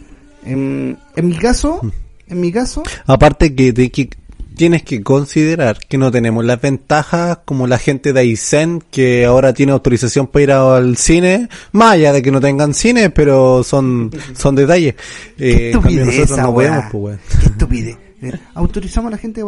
En, 0.46 0.98
en 1.16 1.28
mi 1.28 1.36
caso, 1.36 1.80
Mm. 1.84 1.90
en 2.30 2.40
mi 2.42 2.52
caso, 2.52 2.84
Aparte 3.06 3.54
que, 3.54 3.74
te- 3.74 3.90
que 3.90 4.10
tienes 4.56 4.82
que 4.84 5.04
considerar 5.04 5.78
que 5.88 5.98
no 6.00 6.10
tenemos 6.10 6.44
las 6.44 6.60
ventajas 6.60 7.40
como 7.46 7.68
la 7.68 7.78
gente 7.78 8.12
de 8.14 8.22
Aysén 8.22 8.82
que 8.90 9.26
ahora 9.26 9.54
tiene 9.54 9.72
autorización 9.72 10.26
para 10.28 10.44
ir 10.44 10.52
al 10.52 10.98
cine, 10.98 11.48
más 11.74 11.94
allá 11.94 12.12
de 12.14 12.22
que 12.24 12.32
no 12.32 12.40
tengan 12.40 12.74
cine, 12.74 13.10
pero 13.12 13.64
son 13.64 14.10
son 14.36 14.56
detalles. 14.56 14.96
qué 15.38 15.68
Eh, 15.68 15.72
en 15.74 15.82
cambio 15.82 16.02
estupidez 16.06 16.30
no 16.38 16.54
podemos, 16.54 16.86
pues. 16.92 17.20
Qué 17.40 17.46
estupidez. 17.48 17.98
Eh, 18.20 18.32
Autorizamos 18.56 19.10
a 19.10 19.12
la 19.12 19.18
gente 19.18 19.44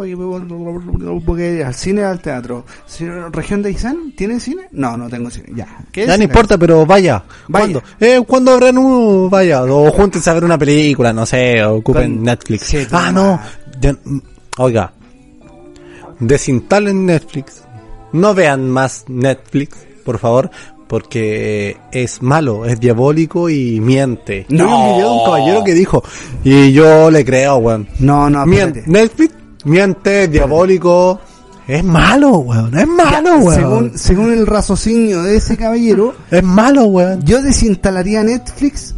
porque 1.25 1.63
al 1.63 1.73
cine 1.73 2.03
al 2.03 2.21
teatro. 2.21 2.65
¿Región 3.31 3.63
de 3.63 3.69
Aysén 3.69 4.13
tiene 4.15 4.39
cine? 4.39 4.67
No, 4.71 4.95
no 4.95 5.09
tengo 5.09 5.29
cine. 5.31 5.47
Ya. 5.55 5.67
¿Qué 5.91 6.05
Ya 6.05 6.17
no 6.17 6.23
importa, 6.23 6.57
pero 6.57 6.85
vaya. 6.85 7.23
Vaya. 7.47 7.63
¿Cuándo? 7.65 7.83
Eh, 7.99 8.21
¿Cuándo 8.27 8.51
habrán 8.53 8.77
uno? 8.77 9.27
Vaya. 9.29 9.63
O 9.63 9.91
júntense 9.91 10.29
a 10.29 10.33
ver 10.33 10.43
una 10.43 10.57
película, 10.57 11.11
no 11.11 11.25
sé, 11.25 11.63
o 11.63 11.77
ocupen 11.77 12.15
Con- 12.17 12.23
Netflix. 12.23 12.61
Sí, 12.63 12.85
ah, 12.91 13.11
no. 13.11 13.39
Ya- 13.81 13.93
mm, 14.03 14.19
oiga. 14.59 14.93
Desinstalen 16.19 17.05
Netflix. 17.05 17.63
No 18.11 18.33
vean 18.33 18.69
más 18.69 19.05
Netflix, 19.07 19.77
por 20.03 20.17
favor, 20.19 20.49
porque 20.89 21.77
es 21.91 22.23
malo, 22.23 22.65
es 22.65 22.79
diabólico 22.79 23.47
y 23.47 23.79
miente. 23.79 24.47
No. 24.49 24.65
un 24.65 24.95
video 24.95 25.07
de 25.11 25.17
un 25.19 25.23
caballero 25.23 25.63
que 25.63 25.73
dijo, 25.75 26.03
y 26.43 26.71
yo 26.71 27.11
le 27.11 27.23
creo, 27.23 27.57
weón. 27.57 27.87
No, 27.99 28.27
no, 28.27 28.43
Miente. 28.47 28.83
Netflix 28.87 29.35
miente, 29.65 30.27
diabólico. 30.27 31.19
Es 31.67 31.83
malo, 31.83 32.39
weón. 32.39 32.75
Es 32.75 32.87
malo, 32.87 33.37
weón. 33.37 33.53
Según, 33.53 33.97
según 33.99 34.33
el 34.33 34.47
raciocinio 34.47 35.21
de 35.21 35.35
ese 35.35 35.57
caballero, 35.57 36.15
Es 36.31 36.41
malo, 36.41 36.85
weón. 36.85 37.21
yo 37.23 37.43
desinstalaría 37.43 38.23
Netflix, 38.23 38.95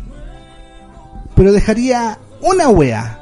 pero 1.35 1.51
dejaría 1.51 2.17
una 2.39 2.69
wea. 2.69 3.19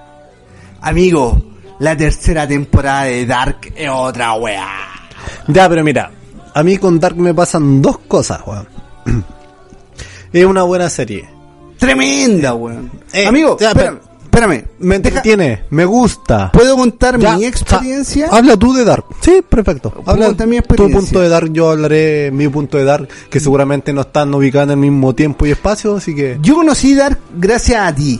Amigo, 0.80 1.42
la 1.80 1.98
tercera 1.98 2.48
temporada 2.48 3.06
de 3.06 3.26
Dark 3.26 3.74
es 3.76 3.90
otra 3.92 4.36
wea. 4.36 4.68
Ya, 5.48 5.68
pero 5.68 5.84
mira, 5.84 6.12
a 6.54 6.64
mí 6.64 6.78
con 6.78 7.00
Dark 7.00 7.16
me 7.18 7.34
pasan 7.34 7.82
dos 7.82 8.00
cosas, 8.08 8.42
weón. 8.46 8.68
es 10.34 10.46
una 10.46 10.64
buena 10.64 10.90
serie. 10.90 11.30
Tremenda, 11.78 12.54
weón. 12.54 12.92
Eh, 13.14 13.26
Amigo, 13.26 13.58
ya, 13.60 13.70
espérame, 13.70 14.00
espérame. 14.24 14.66
Me 14.80 15.00
Deja- 15.00 15.08
entretiene, 15.18 15.64
me 15.70 15.86
gusta. 15.86 16.52
¿Puedo 16.52 16.76
contar 16.76 17.18
Ya, 17.18 17.38
mi 17.38 17.46
experiencia? 17.46 18.28
habla 18.32 18.58
tú 18.58 18.74
de 18.74 18.84
Dark. 18.84 19.06
Sí, 19.22 19.42
perfecto. 19.48 19.90
¿Puedo 19.92 20.10
Habla 20.10 20.26
contar 20.28 20.48
mi 20.48 20.58
tu 20.58 20.60
experiencia? 20.60 21.00
punto 21.00 21.20
de 21.22 21.30
Dark, 21.30 21.52
yo 21.54 21.70
hablaré 21.72 22.32
mi 22.32 22.48
punto 22.50 22.78
de 22.78 22.84
Dark, 22.84 23.08
que 23.30 23.40
seguramente 23.40 23.94
no 23.94 24.02
están 24.02 24.34
ubicados 24.34 24.66
en 24.68 24.72
el 24.72 24.78
mismo 24.78 25.16
tiempo 25.16 25.46
y 25.46 25.52
espacio, 25.52 25.96
así 25.96 26.14
que... 26.14 26.38
Yo 26.42 26.56
conocí 26.56 26.94
Dark 26.96 27.18
gracias 27.38 27.80
a 27.82 27.96
ti. 27.96 28.20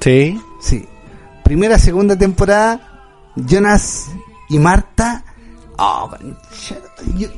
Sí. 0.00 0.40
Sí. 0.62 0.86
Primera, 1.44 1.78
segunda 1.78 2.16
temporada, 2.16 3.28
Jonas 3.36 4.06
y 4.48 4.58
Marta. 4.58 5.24
Oh, 5.82 6.10
concha, 6.10 6.76
yo- 7.16 7.28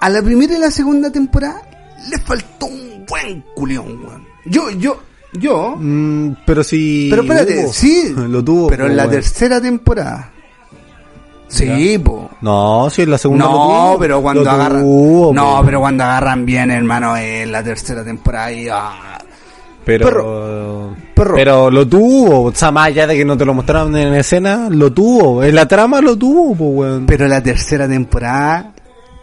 a, 0.00 0.08
la 0.10 0.20
primera 0.22 0.54
y 0.54 0.58
la 0.58 0.70
segunda 0.70 1.10
temporada 1.12 1.62
le 2.10 2.18
faltó 2.18 2.66
un 2.66 3.04
buen 3.06 3.42
culión, 3.54 4.02
weón. 4.04 4.26
Yo, 4.46 4.70
yo, 4.70 5.00
yo. 5.34 5.76
Mm, 5.78 6.36
pero 6.44 6.64
si... 6.64 7.06
pero 7.10 7.22
espérate, 7.22 7.64
hubo. 7.64 7.72
sí. 7.72 8.12
Lo 8.16 8.42
tuvo. 8.44 8.66
Pero 8.68 8.86
en 8.86 8.96
la 8.96 9.04
weón. 9.04 9.14
tercera 9.14 9.60
temporada. 9.60 10.32
Sí, 11.46 11.98
po. 11.98 12.30
No, 12.40 12.88
si 12.90 13.02
en 13.02 13.10
la 13.10 13.18
segunda 13.18 13.44
lo 13.44 13.50
No, 13.50 13.56
tuvo, 13.56 13.98
pero 13.98 14.22
cuando 14.22 14.44
lo 14.44 14.50
agarran. 14.50 14.82
tuvo, 14.82 15.32
no, 15.34 15.56
po. 15.58 15.64
pero 15.64 15.80
cuando 15.80 16.04
agarran 16.04 16.44
bien, 16.46 16.70
hermano, 16.70 17.16
en 17.16 17.50
la 17.52 17.62
tercera 17.62 18.04
temporada. 18.04 18.52
Y, 18.52 18.68
ah, 18.68 19.18
Pero, 19.84 20.06
Perro. 20.06 20.96
Perro. 21.14 21.34
pero 21.34 21.70
lo 21.70 21.86
tuvo, 21.88 22.44
o 22.44 22.54
sea, 22.54 22.70
más 22.70 22.88
allá 22.88 23.06
de 23.06 23.16
que 23.16 23.24
no 23.24 23.36
te 23.36 23.44
lo 23.44 23.54
mostraron 23.54 23.96
en 23.96 24.14
escena, 24.14 24.68
lo 24.70 24.92
tuvo, 24.92 25.42
en 25.42 25.54
la 25.54 25.66
trama 25.66 26.00
lo 26.00 26.16
tuvo, 26.16 26.54
pues, 26.54 26.70
weón. 26.72 27.06
Pero 27.06 27.26
la 27.28 27.42
tercera 27.42 27.88
temporada, 27.88 28.72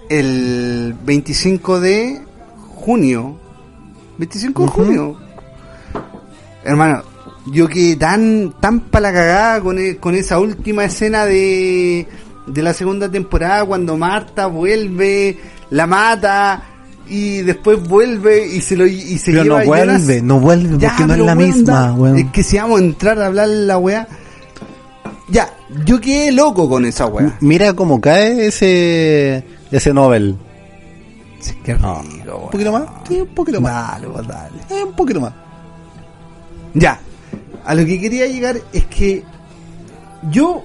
el 0.09 0.95
25 1.05 1.79
de 1.79 2.21
junio. 2.75 3.37
25 4.17 4.63
de 4.63 4.67
junio. 4.69 5.17
Hermano, 6.63 7.03
yo 7.51 7.67
quedé 7.67 7.95
tan, 7.95 8.53
tan 8.59 8.79
para 8.81 9.11
la 9.11 9.13
cagada 9.13 9.61
con, 9.61 9.79
e- 9.79 9.97
con 9.97 10.15
esa 10.15 10.39
última 10.39 10.83
escena 10.85 11.25
de, 11.25 12.07
de 12.47 12.61
la 12.61 12.73
segunda 12.73 13.09
temporada 13.09 13.63
cuando 13.65 13.95
Marta 13.95 14.47
vuelve, 14.47 15.37
la 15.69 15.87
mata 15.87 16.63
y 17.09 17.41
después 17.41 17.81
vuelve 17.87 18.47
y 18.47 18.61
se 18.61 18.75
lo 18.75 18.85
y 18.85 19.17
se 19.17 19.31
Pero 19.31 19.43
lleva 19.43 19.59
no 19.59 19.65
vuelve, 19.65 20.21
no 20.21 20.39
vuelve 20.39 20.77
Ya, 20.77 20.89
porque 20.89 21.05
no 21.05 21.13
es 21.13 21.19
la 21.21 21.35
misma, 21.35 21.93
weón. 21.93 22.17
Es 22.17 22.31
que 22.31 22.43
si 22.43 22.57
vamos 22.57 22.79
a 22.79 22.83
entrar 22.83 23.19
a 23.21 23.27
hablar 23.27 23.47
la 23.49 23.77
weá. 23.77 24.07
Ya, 25.29 25.53
yo 25.85 25.99
quedé 25.99 26.31
loco 26.31 26.69
con 26.69 26.85
esa 26.85 27.07
weá. 27.07 27.37
Mira 27.41 27.73
cómo 27.73 27.99
cae 27.99 28.47
ese, 28.47 29.43
ese 29.71 29.93
Nobel. 29.93 30.37
Sí, 31.39 31.53
qué 31.63 31.75
rico, 31.75 32.01
un 32.01 32.27
weón. 32.27 32.49
poquito 32.51 32.71
más, 32.71 32.83
sí, 33.07 33.21
un 33.21 33.27
poquito 33.27 33.61
más. 33.61 34.01
Dale, 34.01 34.07
dale. 34.27 34.57
Eh, 34.69 34.83
un 34.83 34.93
poquito 34.93 35.21
más. 35.21 35.33
Ya, 36.73 36.99
a 37.65 37.75
lo 37.75 37.85
que 37.85 37.99
quería 37.99 38.27
llegar 38.27 38.57
es 38.71 38.85
que 38.85 39.23
yo, 40.31 40.63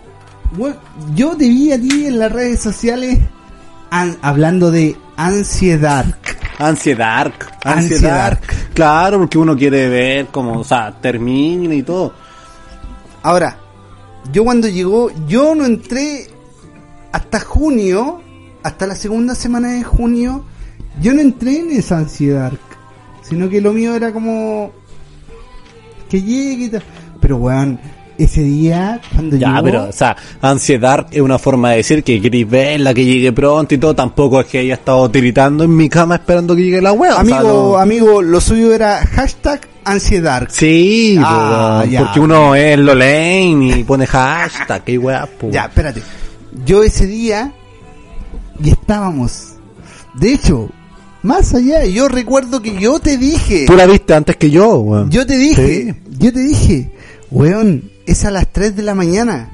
yo 1.15 1.37
te 1.37 1.49
vi 1.49 1.73
a 1.73 1.81
ti 1.81 2.07
en 2.07 2.19
las 2.19 2.31
redes 2.31 2.61
sociales 2.61 3.19
an- 3.93 4.17
hablando 4.23 4.71
de 4.71 4.97
ansiedad. 5.17 6.07
Ansiedad, 6.59 7.33
Ansiedad. 7.65 8.39
Claro, 8.75 9.19
porque 9.19 9.37
uno 9.39 9.57
quiere 9.57 9.89
ver 9.89 10.27
cómo, 10.27 10.61
o 10.61 10.65
sea, 10.65 10.93
termina 11.01 11.75
y 11.75 11.83
todo. 11.83 12.15
Ahora, 13.23 13.59
yo 14.33 14.45
cuando 14.45 14.69
llegó, 14.69 15.11
yo 15.27 15.55
no 15.55 15.65
entré 15.67 16.29
hasta 17.13 17.41
junio, 17.41 18.21
hasta 18.63 18.87
la 18.87 18.95
segunda 18.95 19.35
semana 19.35 19.73
de 19.73 19.83
junio, 19.83 20.45
yo 21.01 21.13
no 21.13 21.21
entré 21.21 21.59
en 21.59 21.71
esa 21.73 21.99
ansiedad, 21.99 22.53
sino 23.23 23.49
que 23.49 23.61
lo 23.61 23.73
mío 23.73 23.95
era 23.95 24.13
como 24.13 24.73
que 26.09 26.23
llegue 26.23 26.65
y 26.65 26.69
tal. 26.71 26.83
Pero 27.21 27.37
weón, 27.37 27.79
ese 28.19 28.43
día 28.43 29.01
cuando 29.15 29.37
Ya, 29.37 29.49
llegó, 29.49 29.63
pero, 29.65 29.85
o 29.89 29.93
sea, 29.93 30.17
ansiedad 30.41 31.07
es 31.11 31.21
una 31.21 31.39
forma 31.39 31.71
de 31.71 31.79
decir 31.79 32.03
que 32.05 32.21
queréis 32.21 32.49
verla, 32.49 32.93
que 32.95 33.05
llegue 33.05 33.33
pronto 33.33 33.75
y 33.75 33.79
todo. 33.79 33.95
Tampoco 33.95 34.41
es 34.41 34.47
que 34.47 34.59
haya 34.59 34.75
estado 34.75 35.11
tiritando 35.11 35.65
en 35.65 35.77
mi 35.77 35.89
cama 35.89 36.17
esperando 36.17 36.55
que 36.57 36.63
llegue 36.63 36.81
la 36.83 36.93
wea. 36.93 37.13
o 37.13 37.25
sea, 37.27 37.39
amigo, 37.39 37.53
no- 37.73 37.77
amigo, 37.79 38.23
lo 38.23 38.41
suyo 38.41 38.73
era 38.75 39.05
hashtag 39.07 39.61
ansiedad. 39.85 40.49
Sí, 40.51 41.17
Ah, 41.21 41.85
ya. 41.89 42.01
porque 42.01 42.21
uno 42.21 42.55
es 42.55 42.79
lo 42.79 42.95
lane 42.95 43.79
y 43.79 43.85
pone 43.85 44.07
hashtag, 44.07 44.85
qué 44.85 44.99
wea. 44.99 45.29
Ya, 45.51 45.65
espérate. 45.65 46.03
Yo 46.65 46.83
ese 46.83 47.07
día 47.07 47.53
y 48.63 48.71
estábamos. 48.71 49.55
De 50.15 50.35
hecho, 50.35 50.69
más 51.23 51.55
allá, 51.55 51.85
yo 51.87 52.09
recuerdo 52.09 52.61
que 52.61 52.79
yo 52.79 52.99
te 53.01 53.17
dije. 53.17 53.65
Tú 53.67 53.75
la 53.75 53.87
viste 53.87 54.15
antes 54.15 54.37
que 54.37 54.51
yo, 54.51 54.75
weón. 54.81 55.11
Yo 55.11 55.27
te 55.27 55.37
dije, 55.37 55.85
Sí. 55.95 55.95
yo 56.19 56.33
te 56.33 56.41
dije, 56.41 56.91
weón, 57.33 57.91
es 58.07 58.25
a 58.25 58.31
las 58.31 58.47
3 58.53 58.77
de 58.77 58.83
la 58.83 58.95
mañana. 58.95 59.51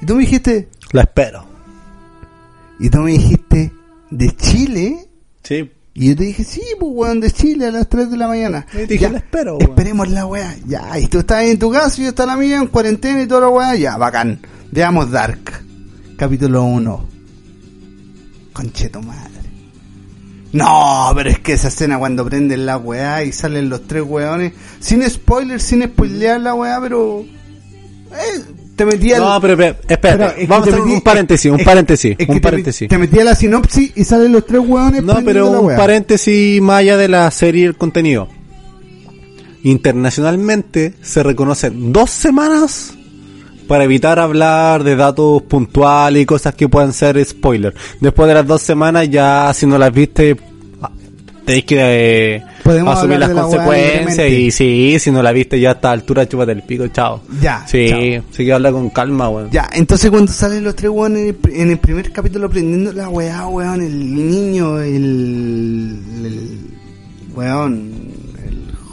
Y 0.00 0.06
tú 0.06 0.14
me 0.16 0.20
dijiste, 0.22 0.68
La 0.92 1.02
espero. 1.02 1.46
y 2.78 2.90
tú 2.90 2.98
me 2.98 3.12
dijiste, 3.12 3.72
¿de 4.10 4.30
Chile? 4.36 5.08
Sí. 5.42 5.70
Y 5.96 6.08
yo 6.08 6.16
te 6.16 6.24
dije, 6.24 6.42
sí, 6.42 6.60
pues 6.80 6.90
weón, 6.92 7.20
de 7.20 7.30
Chile 7.30 7.66
a 7.66 7.70
las 7.70 7.88
3 7.88 8.10
de 8.10 8.16
la 8.16 8.26
mañana. 8.28 8.66
Y 8.72 8.76
te 8.78 8.86
dije, 8.86 8.98
Ya, 9.04 9.10
la 9.10 9.18
espero, 9.18 9.56
weón. 9.58 9.70
Esperemos 9.70 10.08
la 10.10 10.26
weá. 10.26 10.56
Ya, 10.66 10.98
y 10.98 11.06
tú 11.06 11.20
estás 11.20 11.44
en 11.44 11.58
tu 11.58 11.70
casa 11.70 12.00
y 12.00 12.04
yo 12.04 12.08
está 12.10 12.26
la 12.26 12.36
mía 12.36 12.56
en 12.58 12.66
cuarentena 12.66 13.22
y 13.22 13.26
toda 13.28 13.42
la 13.42 13.48
weá. 13.48 13.76
Ya, 13.76 13.96
bacán. 13.96 14.40
Veamos 14.72 15.10
Dark. 15.10 15.62
Capítulo 16.16 16.64
1. 16.64 17.08
Concheto 18.52 19.00
madre. 19.02 19.33
No, 20.54 21.10
pero 21.14 21.28
es 21.30 21.38
que 21.40 21.52
esa 21.52 21.68
escena 21.68 21.98
cuando 21.98 22.24
prenden 22.24 22.64
la 22.64 22.78
weá 22.78 23.22
y 23.24 23.32
salen 23.32 23.68
los 23.68 23.86
tres 23.86 24.02
weones. 24.06 24.52
Sin 24.80 25.02
spoiler, 25.08 25.60
sin 25.60 25.82
spoilear 25.82 26.40
la 26.40 26.54
weá, 26.54 26.80
pero. 26.80 27.20
Eh, 28.12 28.40
te 28.76 28.84
metía 28.86 29.18
No, 29.18 29.40
pero, 29.40 29.56
pero, 29.56 29.76
Pero 30.00 30.24
es 30.26 30.32
que 30.34 30.46
vamos 30.46 30.66
a 30.66 30.70
hacer 30.70 30.80
metí- 30.82 30.94
un 30.94 31.00
paréntesis, 31.00 31.50
un 31.52 31.60
es- 31.60 31.66
paréntesis, 31.66 32.16
es 32.18 32.26
que 32.26 32.32
un 32.32 32.38
te 32.38 32.42
paréntesis. 32.42 32.86
met- 32.86 32.90
Te 32.90 32.98
metía 32.98 33.24
la 33.24 33.34
sinopsis 33.34 33.92
y 33.96 34.04
salen 34.04 34.32
los 34.32 34.46
tres 34.46 34.60
hueones. 34.64 35.02
No, 35.02 35.14
pero 35.24 35.52
la 35.52 35.60
un 35.60 35.76
paréntesis 35.76 36.60
más 36.62 36.78
allá 36.80 36.96
de 36.96 37.08
la 37.08 37.30
serie 37.30 37.62
y 37.62 37.66
el 37.66 37.76
contenido. 37.76 38.28
Internacionalmente 39.64 40.94
se 41.02 41.22
reconocen 41.22 41.92
dos 41.92 42.10
semanas 42.10 42.92
para 43.68 43.84
evitar 43.84 44.18
hablar 44.18 44.84
de 44.84 44.96
datos 44.96 45.42
puntuales 45.42 46.22
y 46.22 46.26
cosas 46.26 46.54
que 46.54 46.68
puedan 46.68 46.92
ser 46.92 47.22
spoiler. 47.24 47.74
Después 48.00 48.28
de 48.28 48.34
las 48.34 48.46
dos 48.46 48.62
semanas 48.62 49.08
ya 49.10 49.50
si 49.54 49.66
no 49.66 49.78
las 49.78 49.92
viste 49.92 50.36
ah, 50.82 50.90
tenéis 51.44 51.64
que 51.64 51.76
eh, 52.36 52.42
Podemos 52.62 52.96
asumir 52.96 53.18
las 53.18 53.28
la 53.30 53.42
consecuencias 53.42 54.30
y 54.30 54.50
sí, 54.50 54.96
si 54.98 55.10
no 55.10 55.22
la 55.22 55.32
viste 55.32 55.60
ya 55.60 55.70
a 55.70 55.72
esta 55.72 55.90
altura 55.92 56.26
chúpate 56.26 56.52
el 56.52 56.62
pico, 56.62 56.86
chao. 56.88 57.20
Ya, 57.42 57.66
Sí, 57.66 57.88
chao. 57.88 58.24
sí 58.30 58.44
que 58.44 58.52
habla 58.52 58.72
con 58.72 58.88
calma, 58.90 59.28
weón. 59.28 59.50
Ya, 59.50 59.68
entonces 59.74 60.10
cuando 60.10 60.32
salen 60.32 60.64
los 60.64 60.74
tres 60.74 60.90
hueones 60.90 61.34
en 61.44 61.60
en 61.60 61.70
el 61.70 61.78
primer 61.78 62.10
capítulo 62.12 62.48
prendiendo 62.48 62.92
la 62.92 63.08
weá, 63.10 63.46
weón, 63.48 63.82
el 63.82 64.14
niño, 64.14 64.78
el, 64.80 65.98
el 66.24 66.58
weón, 67.34 67.92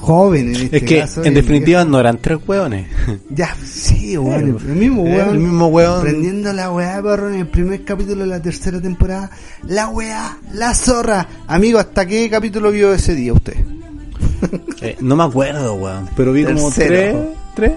joven 0.01 0.55
en 0.55 0.61
este 0.63 0.77
Es 0.77 0.83
que 0.83 0.99
caso, 0.99 1.23
en 1.23 1.33
definitiva 1.33 1.85
no 1.85 1.99
eran 1.99 2.17
tres 2.17 2.39
viejo. 2.45 2.87
Ya, 3.29 3.55
sí, 3.63 4.17
weón, 4.17 4.59
el, 4.67 4.75
mismo 4.75 5.03
weón. 5.03 5.29
el 5.29 5.39
mismo 5.39 5.67
weón. 5.67 6.01
Prendiendo 6.01 6.51
la 6.51 6.71
weá, 6.71 7.01
perro, 7.01 7.29
en 7.29 7.35
el 7.35 7.47
primer 7.47 7.85
capítulo 7.85 8.23
de 8.23 8.27
la 8.27 8.41
tercera 8.41 8.81
temporada. 8.81 9.31
La 9.67 9.87
weá, 9.87 10.37
la 10.53 10.73
zorra. 10.73 11.27
Amigo, 11.47 11.79
¿hasta 11.79 12.05
qué 12.05 12.29
capítulo 12.29 12.71
vio 12.71 12.93
ese 12.93 13.15
día 13.15 13.33
usted? 13.33 13.55
Eh, 14.81 14.97
no 14.99 15.15
me 15.15 15.23
acuerdo, 15.23 15.75
weón. 15.75 16.09
Pero 16.15 16.33
vi 16.33 16.43
como 16.43 16.71
tres, 16.71 17.15
tres, 17.55 17.73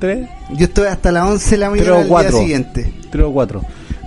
tres, 0.00 0.28
Yo 0.56 0.64
estoy 0.64 0.88
hasta 0.88 1.12
las 1.12 1.28
11 1.28 1.50
de 1.50 1.56
la 1.56 1.70
mañana 1.70 1.98
del 1.98 2.08
día 2.08 2.32
siguiente. 2.32 2.92
tres 3.12 3.24
o 3.24 3.32
cuatro. 3.32 3.62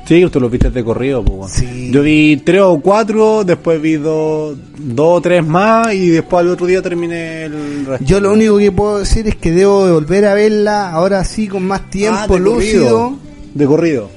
Sí, 0.05 0.25
tú 0.29 0.39
lo 0.41 0.49
viste 0.49 0.69
de 0.69 0.83
corrido, 0.83 1.23
pues. 1.23 1.53
Sí. 1.53 1.89
Yo 1.91 2.01
vi 2.01 2.35
tres 2.37 2.61
o 2.61 2.79
cuatro, 2.81 3.43
después 3.45 3.81
vi 3.81 3.93
dos, 3.93 4.57
dos 4.77 5.17
o 5.17 5.21
tres 5.21 5.45
más 5.45 5.93
y 5.93 6.09
después 6.09 6.41
al 6.41 6.49
otro 6.49 6.65
día 6.67 6.81
terminé 6.81 7.43
el 7.45 7.85
resto. 7.85 8.03
Yo 8.05 8.19
lo 8.19 8.33
único 8.33 8.57
que 8.57 8.71
puedo 8.71 8.99
decir 8.99 9.27
es 9.29 9.35
que 9.37 9.51
debo 9.51 9.85
de 9.85 9.93
volver 9.93 10.25
a 10.25 10.33
verla 10.33 10.91
ahora 10.91 11.23
sí 11.23 11.47
con 11.47 11.65
más 11.65 11.89
tiempo, 11.89 12.19
Ah, 12.19 12.27
de 12.27 12.39
lúcido, 12.39 12.83
corrido. 12.83 13.17
De 13.53 13.65
corrido. 13.65 14.09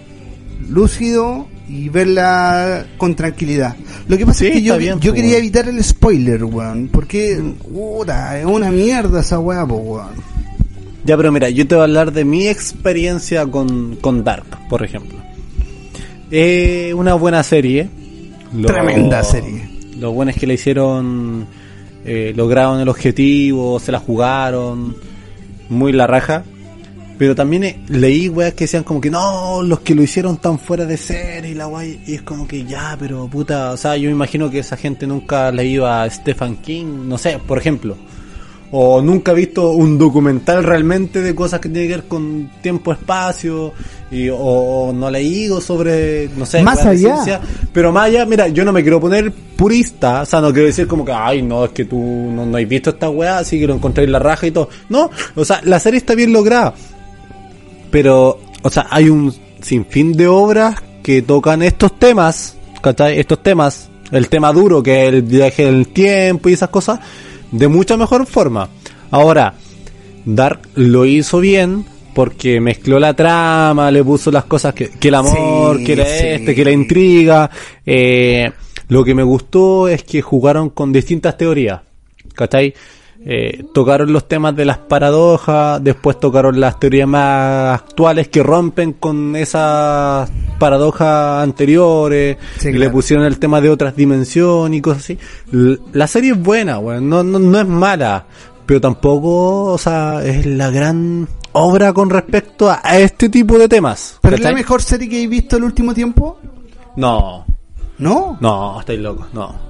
lúcido 0.69 1.47
y 1.69 1.89
verla 1.89 2.87
con 2.97 3.15
tranquilidad. 3.15 3.77
Lo 4.09 4.17
que 4.17 4.27
pasa 4.27 4.41
Sí, 4.41 4.47
es 4.47 4.53
que 4.55 4.63
yo, 4.63 4.77
bien, 4.79 4.99
yo 5.01 5.13
po, 5.13 5.17
quería 5.17 5.39
evitar 5.39 5.69
el 5.69 5.83
spoiler, 5.85 6.45
weón, 6.45 6.89
porque 6.93 7.41
puta, 7.73 8.39
es 8.41 8.47
una 8.47 8.71
mierda 8.71 9.21
esa 9.21 9.39
weá, 9.39 9.65
weón. 9.65 10.09
Ya, 11.05 11.17
pero 11.17 11.31
mira, 11.31 11.49
yo 11.51 11.67
te 11.67 11.77
voy 11.77 11.83
a 11.83 11.85
hablar 11.85 12.13
de 12.13 12.25
mi 12.25 12.49
experiencia 12.49 13.47
con, 13.47 13.95
con 14.01 14.25
Dark, 14.25 14.47
por 14.69 14.83
ejemplo. 14.85 15.17
Es 16.31 16.95
una 16.95 17.15
buena 17.15 17.43
serie. 17.43 17.89
Lo- 18.55 18.67
Tremenda 18.69 19.23
serie. 19.23 19.69
Lo 19.99 20.13
bueno 20.13 20.31
es 20.31 20.37
que 20.37 20.47
le 20.47 20.55
hicieron, 20.55 21.47
eh, 22.05 22.33
lograron 22.37 22.81
el 22.81 22.89
objetivo, 22.89 23.79
se 23.81 23.93
la 23.93 23.99
jugaron, 23.99 24.97
muy 25.69 25.93
la 25.93 26.07
raja. 26.07 26.45
Pero 27.19 27.35
también 27.35 27.65
eh, 27.65 27.81
leí 27.89 28.29
weas 28.29 28.53
que 28.53 28.65
decían 28.65 28.83
como 28.85 29.01
que 29.01 29.11
no, 29.11 29.63
los 29.63 29.81
que 29.81 29.95
lo 29.95 30.03
hicieron 30.03 30.37
tan 30.37 30.59
fuera 30.59 30.85
de 30.85 30.99
serie 30.99 31.53
y 31.53 31.55
la 31.55 31.67
wea, 31.67 31.87
y 32.07 32.15
es 32.15 32.21
como 32.21 32.47
que 32.47 32.65
ya, 32.65 32.95
pero 33.01 33.27
puta, 33.27 33.73
o 33.73 33.77
sea, 33.79 33.97
yo 33.97 34.11
me 34.11 34.15
imagino 34.15 34.51
que 34.51 34.59
esa 34.59 34.77
gente 34.77 35.07
nunca 35.07 35.51
le 35.51 35.65
iba 35.65 36.03
a 36.03 36.11
Stephen 36.11 36.57
King, 36.57 37.09
no 37.09 37.17
sé, 37.17 37.39
por 37.39 37.57
ejemplo. 37.57 37.97
O 38.73 39.01
nunca 39.01 39.31
ha 39.31 39.35
visto 39.35 39.71
un 39.71 39.97
documental 39.97 40.65
realmente 40.65 41.23
de 41.23 41.35
cosas 41.35 41.61
que 41.61 41.69
tienen 41.69 41.89
que 41.89 41.97
ver 41.97 42.05
con 42.09 42.51
tiempo, 42.63 42.93
espacio, 42.93 43.73
y, 44.11 44.29
o, 44.29 44.37
o 44.37 44.93
no 44.93 45.11
leído 45.11 45.61
sobre, 45.61 46.29
no 46.37 46.45
sé, 46.45 46.63
Más 46.63 46.85
allá. 46.85 46.99
ciencia. 46.99 47.41
Pero 47.73 47.93
más 47.93 48.07
allá, 48.07 48.27
mira, 48.27 48.49
yo 48.49 48.65
no 48.65 48.73
me 48.73 48.83
quiero 48.83 49.01
poner 49.01 49.33
purista, 49.57 50.23
o 50.23 50.27
sea, 50.27 50.41
no 50.41 50.53
quiero 50.53 50.67
decir 50.67 50.87
como 50.87 51.05
que, 51.05 51.13
ay, 51.13 51.43
no, 51.43 51.65
es 51.65 51.71
que 51.71 51.85
tú 51.85 51.97
no, 51.99 52.45
no 52.45 52.57
has 52.59 52.69
visto 52.69 52.91
esta 52.91 53.09
weá, 53.09 53.39
así 53.39 53.59
que 53.59 53.67
lo 53.67 53.75
encontré 53.75 54.05
en 54.05 54.13
la 54.13 54.19
raja 54.19 54.47
y 54.47 54.51
todo. 54.51 54.69
No, 54.89 55.11
o 55.35 55.45
sea, 55.45 55.61
la 55.65 55.79
serie 55.81 55.99
está 55.99 56.15
bien 56.15 56.33
lograda. 56.33 56.75
Pero, 57.91 58.41
o 58.63 58.71
sea, 58.71 58.87
hay 58.91 59.09
un 59.09 59.33
sinfín 59.63 60.13
de 60.13 60.27
obras 60.29 60.77
que 61.03 61.23
tocan 61.23 61.63
estos 61.63 61.99
temas, 61.99 62.57
¿cachai? 62.83 63.19
Estos 63.19 63.43
temas, 63.43 63.89
el 64.11 64.29
tema 64.29 64.53
duro 64.53 64.83
que 64.83 65.07
es 65.07 65.15
el 65.15 65.23
viaje 65.23 65.65
del 65.67 65.89
tiempo 65.89 66.49
y 66.49 66.53
esas 66.53 66.69
cosas, 66.69 67.01
de 67.59 67.69
mucha 67.69 67.97
mejor 67.97 68.27
forma. 68.27 68.69
Ahora, 69.11 69.55
Dark 70.25 70.61
lo 70.75 71.05
hizo 71.05 71.41
bien 71.41 71.85
porque 72.15 72.61
mezcló 72.61 72.99
la 72.99 73.15
trama, 73.15 73.91
le 73.91 74.03
puso 74.03 74.31
las 74.31 74.45
cosas 74.45 74.75
que, 74.75 74.89
que 74.91 75.09
el 75.09 75.15
amor, 75.15 75.79
Sí, 75.79 75.85
que 75.85 75.95
sí. 75.97 76.03
este, 76.03 76.55
que 76.55 76.65
la 76.65 76.71
intriga. 76.73 77.51
Eh, 77.85 78.51
lo 78.89 79.05
que 79.05 79.15
me 79.15 79.23
gustó 79.23 79.89
es 79.89 80.03
que 80.05 80.23
jugaron 80.23 80.71
con 80.71 80.93
distintas 80.93 81.37
teorías, 81.37 81.81
¿cachai? 82.35 82.73
Eh, 83.29 83.65
tocaron 83.75 84.13
los 84.13 84.29
temas 84.29 84.55
de 84.55 84.65
las 84.65 84.79
paradojas, 84.79 85.83
después 85.83 86.21
tocaron 86.21 86.61
las 86.61 86.79
teorías 86.79 87.09
más 87.09 87.81
actuales 87.81 88.29
que 88.29 88.41
rompen 88.41 88.93
con 88.93 89.35
esas 89.35 90.31
paradojas 90.61 91.43
anteriores, 91.43 92.37
Sí, 92.59 92.69
y 92.69 92.71
claro. 92.71 92.85
le 92.85 92.91
pusieron 92.91 93.27
el 93.27 93.41
tema 93.41 93.61
de 93.61 93.69
otras 93.71 93.97
dimensiones 93.97 94.79
y 94.79 94.81
cosas 94.81 95.03
así. 95.03 95.19
La 95.93 96.07
serie 96.07 96.33
es 96.33 96.41
buena, 96.41 96.79
weón, 96.79 97.09
no, 97.09 97.25
no, 97.25 97.41
no 97.41 97.59
es 97.59 97.67
mala, 97.67 98.27
pero 98.65 98.81
tampoco, 98.81 99.73
o 99.73 99.79
sea, 99.79 100.25
es 100.25 100.47
la 100.47 100.71
gran 100.71 101.27
obra 101.51 101.93
con 101.93 102.11
respecto 102.11 102.71
a, 102.71 102.81
a 102.85 102.99
este 102.99 103.29
tipo 103.29 103.59
de 103.59 103.69
temas. 103.69 104.19
¿Pero 104.23 104.37
es 104.37 104.43
la 104.43 104.53
mejor 104.53 104.83
serie 104.83 105.09
que 105.09 105.25
he 105.25 105.27
visto 105.27 105.57
el 105.57 105.65
último 105.65 105.93
tiempo? 105.93 106.39
No, 106.95 107.45
¿No? 107.99 108.39
no, 108.41 108.79
estáis 108.79 109.01
locos, 109.01 109.27
no. 109.33 109.67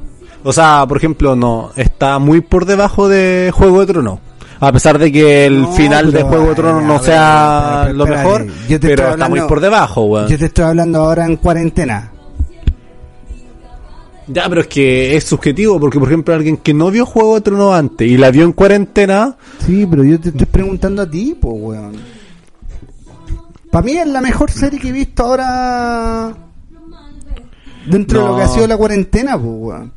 O 0.47 0.53
sea, 0.53 0.85
por 0.87 0.97
ejemplo, 0.97 1.35
no, 1.35 1.73
está 1.75 2.21
muy 2.21 2.41
por 2.41 2.67
debajo 2.67 3.09
de 3.09 3.51
Juego 3.53 3.81
de 3.81 3.87
Tronos. 3.87 4.21
A 4.61 4.71
pesar 4.71 4.97
de 4.97 5.11
que 5.11 5.45
el 5.45 5.63
No, 5.63 5.73
final 5.73 6.13
de 6.13 6.23
Juego 6.23 6.51
de 6.51 6.55
Tronos 6.55 6.85
no 6.85 6.93
ver, 6.95 7.03
sea 7.03 7.83
pero, 7.87 7.87
pero, 7.87 7.97
lo 7.97 8.05
espérate, 8.05 8.29
mejor, 8.29 8.69
yo 8.69 8.81
te 8.81 8.89
pero 8.89 9.11
está 9.11 9.29
muy 9.29 9.41
por 9.41 9.61
debajo, 9.61 10.05
weón. 10.05 10.29
Yo 10.29 10.39
te 10.39 10.45
estoy 10.45 10.65
hablando 10.67 11.01
ahora 11.01 11.27
en 11.27 11.37
cuarentena. 11.39 12.13
Ya, 14.29 14.49
pero 14.49 14.61
es 14.61 14.69
que 14.69 15.17
es 15.17 15.25
subjetivo, 15.25 15.81
porque 15.81 15.99
por 15.99 16.07
ejemplo 16.07 16.33
alguien 16.33 16.59
que 16.59 16.73
no 16.73 16.93
vio 16.93 17.07
Juego 17.07 17.35
de 17.35 17.41
Tronos 17.41 17.75
antes 17.75 18.09
y 18.09 18.17
la 18.17 18.31
vio 18.31 18.45
en 18.45 18.53
cuarentena, 18.53 19.37
Sí, 19.67 19.85
pero 19.91 20.05
yo 20.05 20.21
te 20.21 20.29
estoy 20.29 20.47
preguntando 20.47 21.03
a 21.03 21.11
ti, 21.11 21.37
pues, 21.41 21.55
weón. 21.59 21.93
Para 23.73 23.85
mí 23.85 23.97
es 23.97 24.07
la 24.07 24.21
mejor 24.21 24.49
serie 24.53 24.79
que 24.79 24.91
he 24.91 24.93
visto 24.93 25.25
ahora 25.25 26.33
dentro 27.85 28.21
de 28.21 28.29
lo 28.29 28.37
que 28.37 28.43
ha 28.43 28.49
sido 28.49 28.69
la 28.69 28.77
cuarentena, 28.77 29.33
pues, 29.33 29.45
weón. 29.45 29.96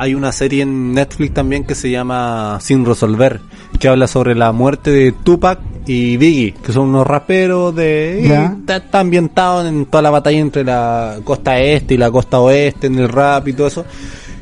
Hay 0.00 0.14
una 0.14 0.32
serie 0.32 0.62
en 0.62 0.94
Netflix 0.94 1.34
también 1.34 1.64
que 1.64 1.74
se 1.74 1.90
llama 1.90 2.56
Sin 2.62 2.86
Resolver, 2.86 3.38
que 3.78 3.86
habla 3.86 4.06
sobre 4.06 4.34
la 4.34 4.50
muerte 4.50 4.90
de 4.90 5.12
Tupac 5.12 5.60
y 5.86 6.16
Biggie, 6.16 6.54
que 6.54 6.72
son 6.72 6.88
unos 6.88 7.06
raperos 7.06 7.76
de... 7.76 8.24
Ya. 8.26 8.56
está, 8.58 8.76
está 8.76 9.00
ambientado 9.00 9.66
en 9.68 9.84
toda 9.84 10.00
la 10.00 10.08
batalla 10.08 10.38
entre 10.38 10.64
la 10.64 11.18
costa 11.22 11.58
este 11.60 11.94
y 11.94 11.96
la 11.98 12.10
costa 12.10 12.40
oeste, 12.40 12.86
en 12.86 12.98
el 12.98 13.10
rap 13.10 13.48
y 13.48 13.52
todo 13.52 13.66
eso. 13.66 13.84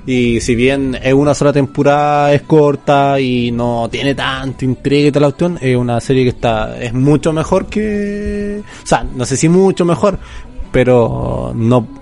Y 0.06 0.40
si 0.40 0.54
bien 0.54 0.96
es 1.02 1.12
una 1.12 1.34
sola 1.34 1.52
temporada, 1.52 2.32
es 2.32 2.42
corta 2.42 3.18
y 3.18 3.50
no 3.50 3.88
tiene 3.90 4.14
tanto 4.14 4.64
intriga 4.64 5.08
y 5.08 5.12
tal 5.12 5.24
cuestión, 5.24 5.58
es 5.60 5.76
una 5.76 6.00
serie 6.00 6.22
que 6.22 6.30
está 6.30 6.80
es 6.80 6.94
mucho 6.94 7.32
mejor 7.32 7.66
que... 7.66 8.62
O 8.84 8.86
sea, 8.86 9.04
no 9.12 9.24
sé 9.24 9.36
si 9.36 9.48
mucho 9.48 9.84
mejor, 9.84 10.20
pero 10.70 11.52
no 11.52 11.98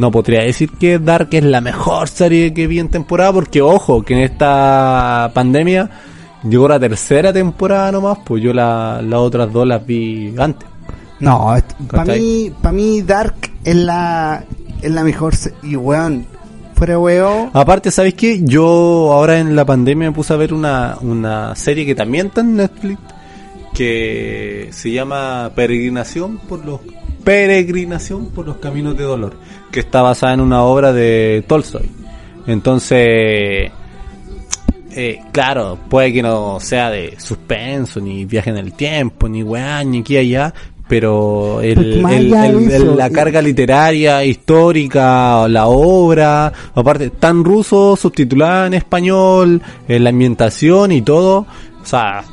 no 0.00 0.10
podría 0.10 0.40
decir 0.42 0.70
que 0.72 0.98
Dark 0.98 1.28
es 1.32 1.44
la 1.44 1.60
mejor 1.60 2.08
serie 2.08 2.52
que 2.54 2.66
vi 2.66 2.78
en 2.78 2.88
temporada, 2.88 3.32
porque 3.32 3.60
ojo, 3.62 4.02
que 4.02 4.14
en 4.14 4.20
esta 4.20 5.30
pandemia 5.34 5.90
llegó 6.48 6.66
la 6.68 6.80
tercera 6.80 7.32
temporada 7.32 7.92
nomás, 7.92 8.18
pues 8.24 8.42
yo 8.42 8.52
la- 8.52 9.00
las 9.02 9.20
otras 9.20 9.52
dos 9.52 9.66
las 9.66 9.84
vi 9.86 10.34
antes. 10.38 10.66
No, 11.20 11.54
para 11.90 12.14
mí, 12.14 12.50
para 12.62 12.72
mí 12.72 13.02
Dark 13.02 13.34
es 13.62 13.76
la 13.76 14.42
es 14.80 14.90
la 14.90 15.04
mejor 15.04 15.34
y 15.62 15.76
weón, 15.76 16.24
fuera 16.74 16.98
weón. 16.98 17.50
Aparte, 17.52 17.90
¿sabéis 17.90 18.14
qué? 18.14 18.40
Yo 18.42 19.12
ahora 19.12 19.38
en 19.38 19.54
la 19.54 19.66
pandemia 19.66 20.08
me 20.08 20.14
puse 20.14 20.32
a 20.32 20.36
ver 20.36 20.54
una, 20.54 20.96
una 21.02 21.54
serie 21.54 21.84
que 21.84 21.94
también 21.94 22.28
está 22.28 22.40
en 22.40 22.56
Netflix, 22.56 22.98
que 23.74 24.68
se 24.72 24.90
llama 24.90 25.50
Peregrinación 25.54 26.38
por 26.48 26.64
los 26.64 26.80
Peregrinación 27.24 28.26
por 28.30 28.46
los 28.46 28.56
Caminos 28.56 28.96
de 28.96 29.04
Dolor, 29.04 29.34
que 29.70 29.80
está 29.80 30.02
basada 30.02 30.34
en 30.34 30.40
una 30.40 30.62
obra 30.64 30.92
de 30.92 31.44
Tolstoy. 31.46 31.90
Entonces, 32.46 33.70
eh, 34.92 35.20
claro, 35.32 35.78
puede 35.88 36.12
que 36.12 36.22
no 36.22 36.58
sea 36.60 36.90
de 36.90 37.14
suspenso, 37.18 38.00
ni 38.00 38.24
viaje 38.24 38.50
en 38.50 38.56
el 38.56 38.72
tiempo, 38.72 39.28
ni 39.28 39.42
weá, 39.42 39.84
ni 39.84 40.00
aquí 40.00 40.14
y 40.14 40.18
allá, 40.18 40.52
pero 40.88 41.60
el, 41.60 42.02
la 42.96 43.08
y- 43.08 43.12
carga 43.12 43.40
literaria, 43.40 44.24
histórica, 44.24 45.46
la 45.48 45.68
obra, 45.68 46.52
aparte, 46.74 47.10
tan 47.10 47.44
ruso, 47.44 47.94
subtitulada 47.96 48.66
en 48.66 48.74
español, 48.74 49.62
eh, 49.86 50.00
la 50.00 50.10
ambientación 50.10 50.90
y 50.90 51.02
todo, 51.02 51.46
o 51.82 51.86
sea, 51.86 52.24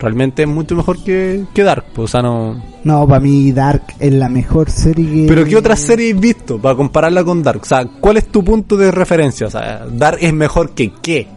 realmente 0.00 0.42
es 0.42 0.48
mucho 0.48 0.74
mejor 0.74 1.02
que, 1.04 1.44
que 1.54 1.62
Dark, 1.62 1.84
pues, 1.94 2.06
o 2.06 2.08
sea, 2.12 2.22
no... 2.22 2.60
No, 2.82 3.06
para 3.06 3.20
mí 3.20 3.52
Dark 3.52 3.82
es 3.98 4.12
la 4.12 4.28
mejor 4.30 4.70
serie 4.70 5.04
que 5.04 5.26
Pero 5.28 5.44
¿qué 5.44 5.56
otra 5.56 5.76
serie 5.76 6.12
has 6.14 6.18
visto 6.20 6.58
para 6.58 6.74
compararla 6.74 7.22
con 7.22 7.42
Dark? 7.42 7.60
O 7.62 7.66
sea, 7.66 7.84
¿cuál 8.00 8.16
es 8.16 8.28
tu 8.28 8.42
punto 8.42 8.76
de 8.76 8.90
referencia? 8.90 9.46
O 9.46 9.50
sea, 9.50 9.86
Dark 9.92 10.18
es 10.20 10.32
mejor 10.32 10.70
que 10.70 10.90
qué? 11.02 11.28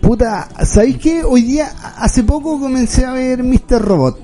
Puta, 0.00 0.48
¿sabéis 0.64 0.98
qué? 0.98 1.22
Hoy 1.24 1.42
día, 1.42 1.68
hace 1.98 2.22
poco 2.24 2.58
comencé 2.58 3.04
a 3.04 3.12
ver 3.12 3.42
Mr. 3.42 3.80
Robot, 3.82 4.18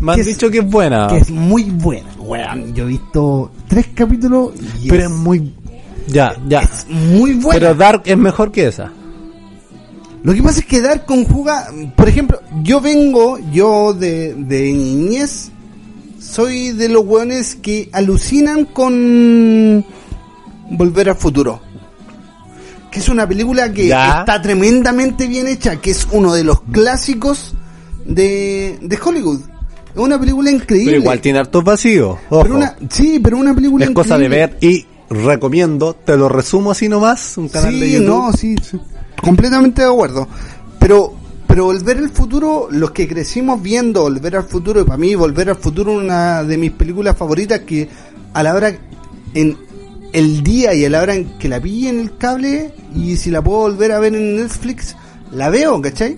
Me 0.00 0.12
han 0.12 0.16
Que 0.16 0.20
es- 0.22 0.26
dicho 0.26 0.50
que 0.50 0.58
es 0.58 0.70
buena. 0.70 1.06
que 1.08 1.18
es 1.18 1.30
muy 1.30 1.64
buena, 1.64 2.08
weón. 2.18 2.74
Yo 2.74 2.84
he 2.84 2.88
visto 2.88 3.50
tres 3.68 3.88
capítulos 3.94 4.52
y 4.82 4.88
Pero 4.88 5.04
es 5.04 5.10
muy... 5.10 5.54
Ya, 6.08 6.32
ya. 6.48 6.60
es 6.60 6.86
muy 6.88 7.34
buena. 7.34 7.58
Pero 7.60 7.74
Dark 7.74 8.02
es 8.04 8.16
mejor 8.16 8.50
que 8.52 8.66
esa. 8.68 8.90
Lo 10.26 10.34
que 10.34 10.42
pasa 10.42 10.58
es 10.58 10.66
que 10.66 10.80
Dark 10.80 11.04
conjuga, 11.06 11.68
por 11.94 12.08
ejemplo, 12.08 12.40
yo 12.64 12.80
vengo, 12.80 13.38
yo 13.52 13.92
de, 13.94 14.34
de 14.34 14.72
niñez, 14.72 15.50
soy 16.18 16.72
de 16.72 16.88
los 16.88 17.04
weones 17.06 17.54
que 17.54 17.88
alucinan 17.92 18.64
con 18.64 19.84
Volver 20.70 21.10
al 21.10 21.16
Futuro. 21.16 21.60
Que 22.90 22.98
es 22.98 23.08
una 23.08 23.28
película 23.28 23.72
que 23.72 23.86
Ya. 23.86 24.18
está 24.20 24.42
tremendamente 24.42 25.28
bien 25.28 25.46
hecha, 25.46 25.76
que 25.80 25.92
es 25.92 26.08
uno 26.10 26.34
de 26.34 26.42
los 26.42 26.60
clásicos 26.72 27.54
de, 28.04 28.78
de 28.82 28.98
Hollywood. 29.04 29.40
Es 29.94 30.00
una 30.00 30.18
película 30.18 30.50
increíble. 30.50 30.90
Pero 30.92 31.02
igual 31.02 31.20
tiene 31.20 31.38
hartos 31.38 31.62
vacíos. 31.62 32.18
Ojo. 32.30 32.42
Pero 32.42 32.56
una- 32.56 32.74
sí, 32.90 33.20
pero 33.22 33.38
una 33.38 33.54
película 33.54 33.84
es 33.84 33.92
cosa 33.92 34.18
de 34.18 34.28
ver 34.28 34.58
y 34.60 34.84
recomiendo, 35.08 35.94
te 35.94 36.16
lo 36.16 36.28
resumo 36.28 36.72
así 36.72 36.88
nomás, 36.88 37.38
un 37.38 37.48
canal 37.48 37.74
sí, 37.74 37.78
de 37.80 37.92
YouTube. 37.92 38.06
no, 38.08 38.32
sí, 38.32 38.56
sí, 38.60 38.76
completamente 39.22 39.82
de 39.82 39.88
acuerdo. 39.88 40.28
Pero, 40.78 41.14
pero 41.46 41.66
Volver 41.66 41.98
al 41.98 42.10
Futuro, 42.10 42.68
los 42.70 42.90
que 42.90 43.08
crecimos 43.08 43.62
viendo 43.62 44.02
Volver 44.02 44.36
al 44.36 44.44
Futuro, 44.44 44.80
y 44.80 44.84
para 44.84 44.98
mí 44.98 45.14
Volver 45.14 45.50
al 45.50 45.56
Futuro 45.56 45.92
una 45.92 46.42
de 46.42 46.56
mis 46.56 46.72
películas 46.72 47.16
favoritas 47.16 47.60
que 47.60 47.88
a 48.32 48.42
la 48.42 48.54
hora, 48.54 48.72
en 49.34 49.56
el 50.12 50.42
día 50.42 50.74
y 50.74 50.84
a 50.84 50.90
la 50.90 51.02
hora 51.02 51.14
en 51.14 51.38
que 51.38 51.48
la 51.48 51.58
vi 51.58 51.88
en 51.88 52.00
el 52.00 52.16
cable, 52.16 52.72
y 52.94 53.16
si 53.16 53.30
la 53.30 53.42
puedo 53.42 53.60
volver 53.60 53.92
a 53.92 53.98
ver 53.98 54.14
en 54.14 54.36
Netflix, 54.36 54.96
la 55.32 55.50
veo, 55.50 55.80
¿cachai? 55.80 56.16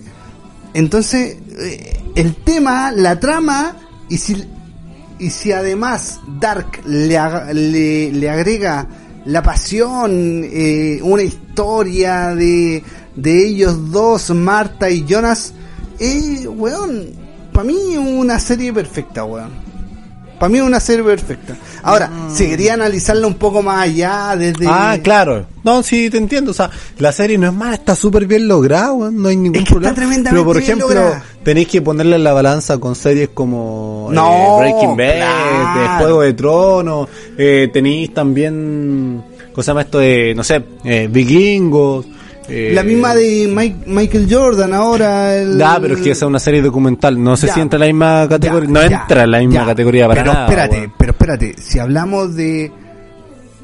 Entonces, 0.73 1.37
eh, 1.57 1.99
el 2.15 2.35
tema, 2.35 2.91
la 2.91 3.19
trama, 3.19 3.75
y 4.07 4.17
si, 4.17 4.43
y 5.19 5.29
si 5.29 5.51
además 5.51 6.19
Dark 6.39 6.81
le, 6.85 7.17
le, 7.53 8.11
le 8.11 8.29
agrega 8.29 8.87
la 9.29 9.43
pasión, 9.43 10.41
eh, 10.43 10.99
una 11.03 11.21
historia 11.21 12.33
de, 12.33 12.83
de 13.15 13.47
ellos 13.47 13.91
dos, 13.91 14.31
Marta 14.31 14.89
y 14.89 15.05
Jonas, 15.05 15.53
eh, 15.99 16.47
weón, 16.47 17.11
para 17.53 17.63
mí 17.67 17.77
es 17.91 17.99
una 17.99 18.39
serie 18.39 18.73
perfecta, 18.73 19.23
weón. 19.23 19.68
Para 20.39 20.49
mí 20.49 20.57
es 20.57 20.63
una 20.63 20.79
serie 20.79 21.03
perfecta. 21.03 21.55
Ahora, 21.83 22.09
si 22.33 22.47
quería 22.47 22.73
analizarla 22.75 23.27
un 23.27 23.33
poco 23.35 23.61
más 23.61 23.81
allá, 23.83 24.35
desde... 24.37 24.65
Ah, 24.67 24.97
claro. 25.03 25.45
No, 25.63 25.83
sí, 25.83 26.09
te 26.09 26.17
entiendo. 26.17 26.51
O 26.51 26.53
sea, 26.53 26.69
la 26.97 27.11
serie 27.11 27.37
no 27.37 27.47
es 27.47 27.53
mala, 27.53 27.73
está 27.75 27.93
súper 27.95 28.25
bien 28.25 28.47
lograda, 28.47 28.93
no 29.11 29.27
hay 29.27 29.35
ningún 29.35 29.55
Es 29.57 29.59
que 29.59 29.59
está 29.63 29.71
problema. 29.73 29.95
tremendamente 29.95 30.29
Pero, 30.31 30.45
por 30.45 30.57
ejemplo, 30.57 30.87
lograda. 30.87 31.23
tenéis 31.43 31.67
que 31.67 31.81
ponerle 31.81 32.15
en 32.15 32.23
la 32.23 32.31
balanza 32.33 32.77
con 32.77 32.95
series 32.95 33.29
como 33.33 34.07
eh, 34.11 34.15
No, 34.15 34.57
Breaking 34.59 34.95
Bad, 34.97 35.15
claro. 35.17 35.79
de 35.81 35.87
Juego 36.03 36.21
de 36.21 36.33
Tronos, 36.33 37.09
eh, 37.37 37.69
tenéis 37.73 38.13
también, 38.13 39.21
¿cómo 39.51 39.61
se 39.63 39.67
llama 39.67 39.81
esto 39.81 39.99
de, 39.99 40.33
no 40.35 40.43
sé, 40.45 40.63
eh, 40.85 41.09
Vikingos? 41.11 42.05
Eh, 42.49 42.71
La 42.73 42.83
misma 42.83 43.13
de 43.15 43.47
Mike- 43.53 43.83
Michael 43.87 44.27
Jordan 44.29 44.73
ahora. 44.73 45.35
El... 45.35 45.57
Ya, 45.57 45.77
pero 45.79 45.95
es 45.95 46.01
que 46.01 46.11
esa 46.11 46.25
es 46.25 46.29
una 46.29 46.39
serie 46.39 46.61
documental, 46.61 47.21
no 47.21 47.37
sé 47.37 47.47
Ya. 47.47 47.53
si 47.55 47.61
entra 47.61 47.77
en 47.77 47.81
la 47.81 47.85
misma 47.87 48.27
categoría, 48.29 48.67
Ya, 48.67 48.73
no 48.73 48.81
entra 49.01 49.23
en 49.23 49.31
la 49.31 49.39
misma 49.39 49.53
ya. 49.53 49.65
categoría 49.65 50.07
para 50.07 50.21
pero 50.23 50.33
nada. 50.33 50.45
espérate, 50.47 50.91
pero 50.97 51.11
espérate, 51.11 51.55
si 51.59 51.79
hablamos 51.79 52.35
de 52.35 52.71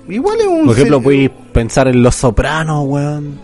igual 0.10 0.40
es 0.40 0.46
un 0.48 0.66
Por 0.66 0.76
ejemplo, 0.76 0.98
ser- 0.98 1.04
podéis 1.04 1.30
pensar 1.52 1.88
en 1.88 2.04
Los 2.04 2.16
Sopranos, 2.16 2.86
weón. 2.88 3.40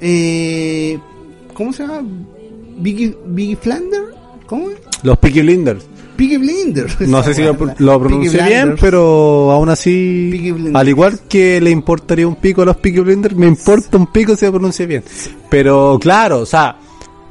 eh, 0.00 0.98
¿cómo 1.54 1.72
se 1.72 1.82
llama? 1.86 2.02
Biggie, 2.76 3.16
Biggie 3.26 3.56
Flander, 3.56 4.02
¿cómo 4.46 4.70
es? 4.70 4.76
Los 5.02 5.16
Peaky 5.18 5.40
Blinders. 5.42 5.86
Biggie 6.16 6.38
Blinders. 6.38 7.00
No 7.08 7.22
sé 7.22 7.34
si 7.34 7.42
lo, 7.42 7.56
lo 7.78 8.00
pronuncié 8.00 8.42
bien, 8.42 8.76
pero 8.80 9.50
aún 9.50 9.68
así, 9.68 10.54
al 10.74 10.88
igual 10.88 11.20
que 11.28 11.60
le 11.60 11.70
importaría 11.70 12.26
un 12.26 12.36
pico 12.36 12.62
a 12.62 12.64
los 12.66 12.76
Peaky 12.76 13.00
Blinders, 13.00 13.36
me 13.36 13.46
importa 13.46 13.96
un 13.96 14.06
pico 14.08 14.36
si 14.36 14.44
lo 14.46 14.52
pronuncia 14.52 14.86
bien. 14.86 15.02
Pero 15.50 15.98
claro, 16.00 16.40
o 16.40 16.46
sea, 16.46 16.76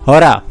ahora, 0.06 0.44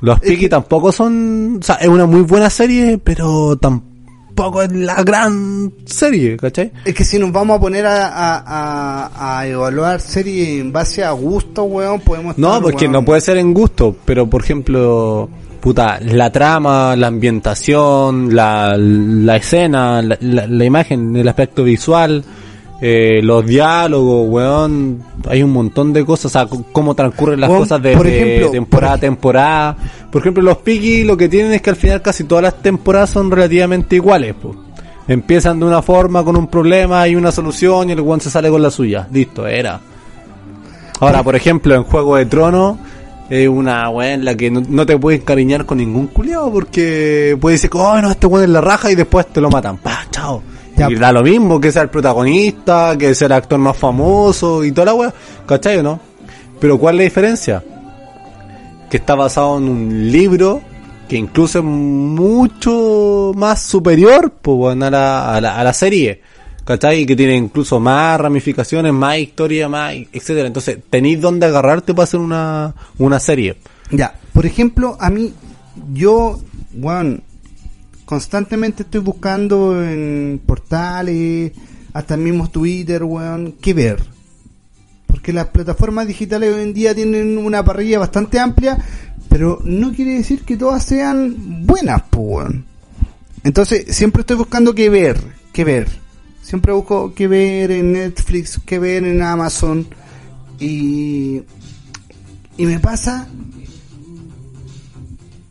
Los 0.00 0.18
Piki 0.20 0.48
tampoco 0.48 0.90
son, 0.92 1.58
o 1.60 1.62
sea, 1.62 1.76
es 1.76 1.88
una 1.88 2.06
muy 2.06 2.22
buena 2.22 2.48
serie, 2.50 2.98
pero 2.98 3.56
tampoco 3.56 4.62
es 4.62 4.72
la 4.72 5.02
gran 5.02 5.72
serie, 5.84 6.36
¿cachai? 6.36 6.72
Es 6.84 6.94
que 6.94 7.04
si 7.04 7.18
nos 7.18 7.30
vamos 7.30 7.58
a 7.58 7.60
poner 7.60 7.84
a, 7.86 8.06
a, 8.08 8.42
a, 8.46 9.38
a 9.38 9.46
evaluar 9.46 10.00
series 10.00 10.60
en 10.60 10.72
base 10.72 11.04
a 11.04 11.10
gusto, 11.10 11.64
weón, 11.64 12.00
podemos... 12.00 12.38
No, 12.38 12.48
estar, 12.48 12.62
porque 12.62 12.86
weón. 12.86 12.92
no 12.92 13.04
puede 13.04 13.20
ser 13.20 13.36
en 13.36 13.52
gusto, 13.52 13.94
pero 14.06 14.28
por 14.28 14.42
ejemplo, 14.42 15.28
puta, 15.60 15.98
la 16.00 16.30
trama, 16.30 16.96
la 16.96 17.08
ambientación, 17.08 18.34
la, 18.34 18.74
la 18.76 19.36
escena, 19.36 20.02
la, 20.02 20.16
la- 20.20 20.46
la 20.46 20.64
imagen, 20.64 21.14
el 21.16 21.28
aspecto 21.28 21.64
visual, 21.64 22.24
eh, 22.82 23.20
los 23.22 23.44
diálogos, 23.44 24.26
weón, 24.30 25.02
hay 25.28 25.42
un 25.42 25.50
montón 25.52 25.92
de 25.92 26.04
cosas, 26.04 26.26
o 26.26 26.28
sea, 26.30 26.48
cómo 26.72 26.94
transcurren 26.94 27.38
las 27.40 27.50
Weón, 27.50 27.62
cosas 27.62 27.82
de, 27.82 27.92
ejemplo, 27.92 28.50
temporada 28.50 28.92
a 28.94 28.96
por- 28.96 29.00
temporada. 29.00 29.76
Por 30.10 30.22
ejemplo, 30.22 30.42
los 30.42 30.56
Piki 30.58 31.04
lo 31.04 31.16
que 31.16 31.28
tienen 31.28 31.52
es 31.52 31.60
que 31.62 31.70
al 31.70 31.76
final 31.76 32.00
casi 32.00 32.24
todas 32.24 32.42
las 32.42 32.54
temporadas 32.62 33.10
son 33.10 33.30
relativamente 33.30 33.96
iguales, 33.96 34.34
po. 34.34 34.56
Empiezan 35.08 35.58
de 35.60 35.66
una 35.66 35.82
forma 35.82 36.22
con 36.24 36.36
un 36.36 36.46
problema 36.46 37.06
y 37.08 37.16
una 37.16 37.32
solución 37.32 37.88
y 37.88 37.92
el 37.92 38.00
weón 38.00 38.20
se 38.20 38.30
sale 38.30 38.48
con 38.48 38.62
la 38.62 38.70
suya. 38.70 39.08
Listo, 39.12 39.46
era. 39.46 39.80
Ahora, 41.00 41.22
por 41.22 41.34
ejemplo, 41.34 41.74
en 41.74 41.82
Juego 41.82 42.16
de 42.16 42.26
Tronos, 42.26 42.76
es 43.30 43.48
una 43.48 43.88
weá 43.90 44.14
en 44.14 44.24
la 44.24 44.34
que 44.34 44.50
no, 44.50 44.84
te 44.84 44.98
puedes 44.98 45.20
encariñar 45.20 45.64
con 45.64 45.78
ningún 45.78 46.08
culiao 46.08 46.52
porque 46.52 47.38
puede 47.40 47.54
decir, 47.54 47.70
oh 47.74 48.02
no, 48.02 48.10
este 48.10 48.26
weón 48.26 48.44
es 48.44 48.50
la 48.50 48.60
raja 48.60 48.90
y 48.90 48.96
después 48.96 49.28
te 49.28 49.40
lo 49.40 49.48
matan. 49.48 49.78
Pa, 49.78 50.04
chao. 50.10 50.42
Y 50.76 50.94
da 50.96 51.12
lo 51.12 51.22
mismo 51.22 51.60
que 51.60 51.70
sea 51.70 51.82
el 51.82 51.90
protagonista, 51.90 52.96
que 52.98 53.14
sea 53.14 53.26
el 53.26 53.32
actor 53.32 53.58
más 53.58 53.76
famoso 53.76 54.64
y 54.64 54.72
toda 54.72 54.86
la 54.86 54.94
weá. 54.94 55.14
¿Cachai 55.46 55.78
o 55.78 55.82
no? 55.82 56.00
Pero 56.58 56.78
¿cuál 56.78 56.96
es 56.96 56.98
la 56.98 57.04
diferencia? 57.04 57.64
Que 58.90 58.96
está 58.96 59.14
basado 59.14 59.58
en 59.58 59.68
un 59.68 60.10
libro 60.10 60.60
que 61.08 61.16
incluso 61.16 61.58
es 61.58 61.64
mucho 61.64 63.32
más 63.36 63.62
superior 63.62 64.32
pues, 64.42 64.56
weón, 64.58 64.82
a, 64.82 64.90
la, 64.90 65.34
a, 65.34 65.40
la, 65.40 65.56
a 65.56 65.62
la 65.62 65.72
serie. 65.72 66.20
¿Cachai? 66.64 67.00
Y 67.00 67.06
que 67.06 67.16
tiene 67.16 67.36
incluso 67.36 67.80
más 67.80 68.20
ramificaciones, 68.20 68.92
más 68.92 69.18
historia, 69.18 69.68
más, 69.68 69.94
etcétera. 70.12 70.46
Entonces, 70.46 70.78
tenéis 70.88 71.20
dónde 71.20 71.46
agarrarte 71.46 71.94
para 71.94 72.04
hacer 72.04 72.20
una, 72.20 72.74
una 72.98 73.18
serie. 73.18 73.56
Ya, 73.90 74.14
por 74.32 74.46
ejemplo, 74.46 74.96
a 75.00 75.10
mí, 75.10 75.32
yo, 75.92 76.40
weón, 76.74 77.22
constantemente 78.04 78.82
estoy 78.82 79.00
buscando 79.00 79.82
en 79.82 80.40
portales, 80.44 81.52
hasta 81.92 82.14
el 82.14 82.20
mismo 82.20 82.48
Twitter, 82.50 83.02
weón, 83.02 83.56
qué 83.60 83.74
ver. 83.74 84.02
Porque 85.06 85.32
las 85.32 85.46
plataformas 85.46 86.06
digitales 86.06 86.54
hoy 86.54 86.62
en 86.62 86.74
día 86.74 86.94
tienen 86.94 87.36
una 87.38 87.64
parrilla 87.64 87.98
bastante 87.98 88.38
amplia, 88.38 88.78
pero 89.28 89.60
no 89.64 89.92
quiere 89.92 90.14
decir 90.14 90.42
que 90.42 90.56
todas 90.56 90.84
sean 90.84 91.66
buenas, 91.66 92.02
pues, 92.10 92.26
weón. 92.26 92.64
Entonces, 93.42 93.86
siempre 93.96 94.20
estoy 94.20 94.36
buscando 94.36 94.74
qué 94.74 94.90
ver, 94.90 95.20
qué 95.52 95.64
ver. 95.64 95.88
Siempre 96.42 96.72
busco 96.72 97.14
qué 97.14 97.28
ver 97.28 97.70
en 97.70 97.92
Netflix, 97.92 98.60
qué 98.64 98.78
ver 98.78 99.04
en 99.04 99.22
Amazon. 99.22 99.86
Y, 100.58 101.42
y 102.56 102.66
me 102.66 102.78
pasa 102.80 103.28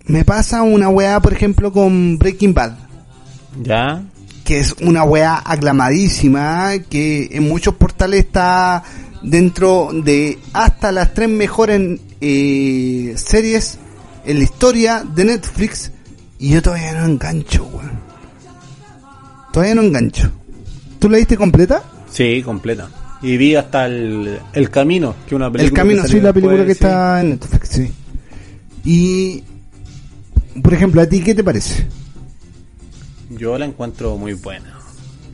me 0.09 0.25
pasa 0.25 0.63
una 0.63 0.89
weá, 0.89 1.19
por 1.21 1.33
ejemplo, 1.33 1.71
con 1.71 2.17
Breaking 2.17 2.55
Bad, 2.55 2.73
¿Ya? 3.61 4.01
que 4.43 4.59
es 4.59 4.73
una 4.81 5.03
weá 5.03 5.39
aclamadísima, 5.45 6.71
que 6.89 7.29
en 7.31 7.47
muchos 7.47 7.75
portales 7.75 8.21
está 8.21 8.83
dentro 9.21 9.91
de 9.93 10.39
hasta 10.51 10.91
las 10.91 11.13
tres 11.13 11.29
mejores 11.29 11.99
eh, 12.21 13.13
series 13.17 13.77
en 14.25 14.39
la 14.39 14.43
historia 14.43 15.03
de 15.03 15.25
Netflix, 15.25 15.91
y 16.39 16.49
yo 16.49 16.61
todavía 16.63 16.93
no 16.93 17.05
engancho, 17.05 17.65
weón. 17.65 17.99
Todavía 19.53 19.75
no 19.75 19.83
engancho. 19.83 20.31
¿Tú 20.99 21.09
la 21.09 21.17
viste 21.17 21.37
completa? 21.37 21.83
Sí, 22.11 22.41
completa. 22.43 22.89
Y 23.21 23.37
vi 23.37 23.55
hasta 23.55 23.85
el, 23.85 24.39
el 24.53 24.69
Camino, 24.69 25.15
que 25.25 25.35
es 25.35 25.37
una 25.37 25.51
película. 25.51 25.81
El 25.81 25.87
Camino, 25.87 26.07
sí, 26.07 26.21
la 26.21 26.33
película 26.33 26.65
que 26.65 26.65
sí. 26.65 26.71
está 26.71 27.21
en 27.21 27.29
Netflix, 27.31 27.69
sí. 27.69 27.91
Y, 28.85 29.43
por 30.61 30.73
ejemplo, 30.73 31.01
¿a 31.01 31.05
ti 31.05 31.21
qué 31.21 31.35
te 31.35 31.43
parece? 31.43 31.87
Yo 33.29 33.57
la 33.57 33.65
encuentro 33.65 34.17
muy 34.17 34.33
buena. 34.33 34.77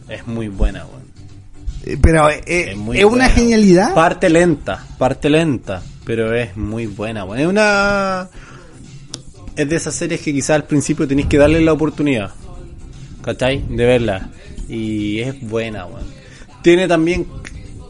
Es 0.10 0.28
muy 0.28 0.48
buena, 0.48 0.86
weón. 0.86 1.06
Eh, 1.84 1.98
Pero 2.02 2.30
eh, 2.30 2.42
eh, 2.46 2.66
es, 2.72 2.78
muy 2.78 3.04
una 3.04 3.30
genialidad. 3.30 3.94
Parte 3.94 4.30
lenta, 4.30 4.86
parte 4.98 5.30
lenta, 5.30 5.82
pero 6.04 6.34
es 6.34 6.56
muy 6.58 6.88
buena, 6.88 7.24
weón. 7.24 7.40
Es 7.40 7.48
una... 7.48 8.30
Es 9.56 9.70
de 9.70 9.76
esas 9.76 9.96
series 9.96 10.22
que 10.22 10.34
quizás 10.34 10.52
al 10.52 10.66
principio 10.66 11.08
tenéis 11.08 11.28
que 11.28 11.38
darle 11.38 11.62
la 11.62 11.72
oportunidad, 11.72 12.32
¿cachai? 13.24 13.64
De 13.70 13.86
verla. 13.86 14.30
Y 14.70 15.20
es 15.20 15.40
buena, 15.48 15.86
weón. 15.86 16.06
Tiene 16.62 16.88
también... 16.88 17.26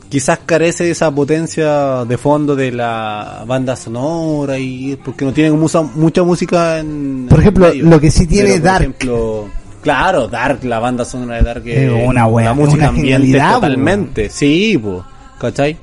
Quizás 0.08 0.40
carece 0.46 0.84
de 0.86 0.92
esa 0.92 1.10
potencia 1.14 2.06
de 2.06 2.18
fondo 2.18 2.56
de 2.56 2.72
la 2.72 3.44
banda 3.46 3.76
sonora 3.76 4.58
y 4.58 4.96
porque 5.04 5.26
no 5.26 5.34
tiene 5.34 5.52
mucha, 5.52 5.82
mucha 5.82 6.24
música 6.24 6.80
en 6.80 7.26
Por 7.28 7.40
ejemplo, 7.40 7.66
en 7.68 7.72
medio. 7.80 7.90
lo 7.90 8.00
que 8.00 8.12
sí 8.12 8.26
tiene 8.28 8.50
Pero, 8.52 8.56
por 8.62 8.64
Dark. 8.66 8.82
ejemplo, 8.84 9.50
claro, 9.82 10.28
Dark, 10.28 10.64
la 10.64 10.80
banda 10.80 11.04
sonora 11.04 11.38
de 11.38 11.42
Dark 11.42 11.68
Es 11.68 11.92
una 12.08 12.28
wea, 12.28 12.46
la 12.46 12.54
música 12.54 12.90
una 12.92 13.00
ambiente 13.00 13.40
totalmente. 13.40 14.30
Sí, 14.30 14.80
pues, 14.82 15.02
¿cachai? 15.40 15.76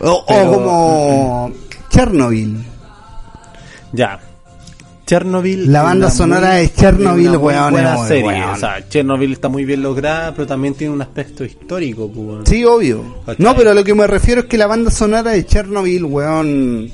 O, 0.00 0.10
o 0.10 0.24
Pero- 0.26 0.52
como 0.52 1.52
Chernobyl. 1.90 2.64
Ya. 3.92 4.18
Chernobyl. 5.06 5.70
La 5.70 5.82
banda 5.82 6.10
sonora 6.10 6.52
muy- 6.52 6.60
de 6.62 6.72
Chernobyl, 6.72 7.28
una 7.28 7.38
weón, 7.38 7.72
buena 7.72 7.92
es 7.94 7.98
muy 7.98 8.08
serie. 8.08 8.24
weón. 8.24 8.42
O 8.50 8.56
sea, 8.56 8.88
Chernobyl 8.88 9.32
está 9.32 9.48
muy 9.48 9.64
bien 9.64 9.82
lograda, 9.82 10.32
pero 10.34 10.46
también 10.46 10.74
tiene 10.74 10.94
un 10.94 11.02
aspecto 11.02 11.44
histórico, 11.44 12.08
pues. 12.08 12.26
weón. 12.26 12.46
Sí, 12.46 12.64
obvio. 12.64 13.04
¿Cachai? 13.26 13.44
No, 13.44 13.54
pero 13.54 13.70
a 13.70 13.74
lo 13.74 13.84
que 13.84 13.94
me 13.94 14.06
refiero 14.06 14.40
es 14.42 14.46
que 14.46 14.56
la 14.58 14.66
banda 14.66 14.90
sonora 14.90 15.30
de 15.32 15.44
Chernobyl, 15.44 16.04
weón, 16.04 16.90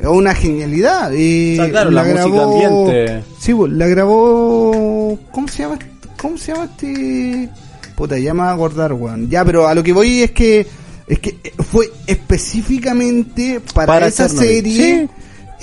es 0.00 0.06
una 0.06 0.34
genialidad. 0.34 1.12
Y 1.12 1.54
O 1.58 1.62
sea, 1.62 1.70
claro, 1.70 1.90
la 1.90 2.02
música 2.04 2.42
ambiente. 2.42 3.22
Sí, 3.38 3.54
pues, 3.54 3.72
la 3.72 3.86
grabó... 3.86 5.18
¿Cómo 5.30 5.46
se 5.48 5.62
llama? 5.62 5.78
¿Cómo 6.16 6.36
se 6.38 6.52
llama 6.52 6.64
este...? 6.64 7.48
Puta, 7.94 8.18
ya 8.18 8.34
me 8.34 8.40
va 8.40 8.50
a 8.50 8.54
acordar, 8.54 8.92
weón. 8.92 9.30
Ya, 9.30 9.44
pero 9.44 9.68
a 9.68 9.74
lo 9.74 9.82
que 9.82 9.92
voy 9.92 10.22
es 10.22 10.32
que... 10.32 10.66
Es 11.06 11.18
que 11.18 11.36
fue 11.70 11.90
específicamente 12.06 13.60
para, 13.74 13.86
Para 13.86 14.06
esa 14.08 14.26
Chernobyl. 14.26 14.48
serie... 14.48 15.00
Sí. 15.02 15.08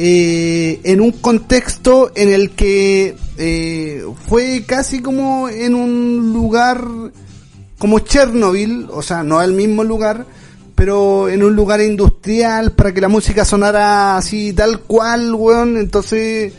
Eh, 0.03 0.81
en 0.83 0.99
un 0.99 1.11
contexto 1.11 2.11
en 2.15 2.33
el 2.33 2.49
que 2.49 3.15
eh, 3.37 4.03
fue 4.27 4.63
casi 4.65 4.99
como 4.99 5.47
en 5.47 5.75
un 5.75 6.33
lugar 6.33 6.83
como 7.77 7.99
Chernobyl, 7.99 8.87
o 8.91 9.03
sea, 9.03 9.21
no 9.21 9.43
el 9.43 9.53
mismo 9.53 9.83
lugar, 9.83 10.25
pero 10.73 11.29
en 11.29 11.43
un 11.43 11.55
lugar 11.55 11.81
industrial 11.81 12.71
para 12.71 12.91
que 12.95 12.99
la 12.99 13.09
música 13.09 13.45
sonara 13.45 14.17
así 14.17 14.53
tal 14.53 14.79
cual, 14.79 15.35
weón. 15.35 15.77
Entonces, 15.77 16.51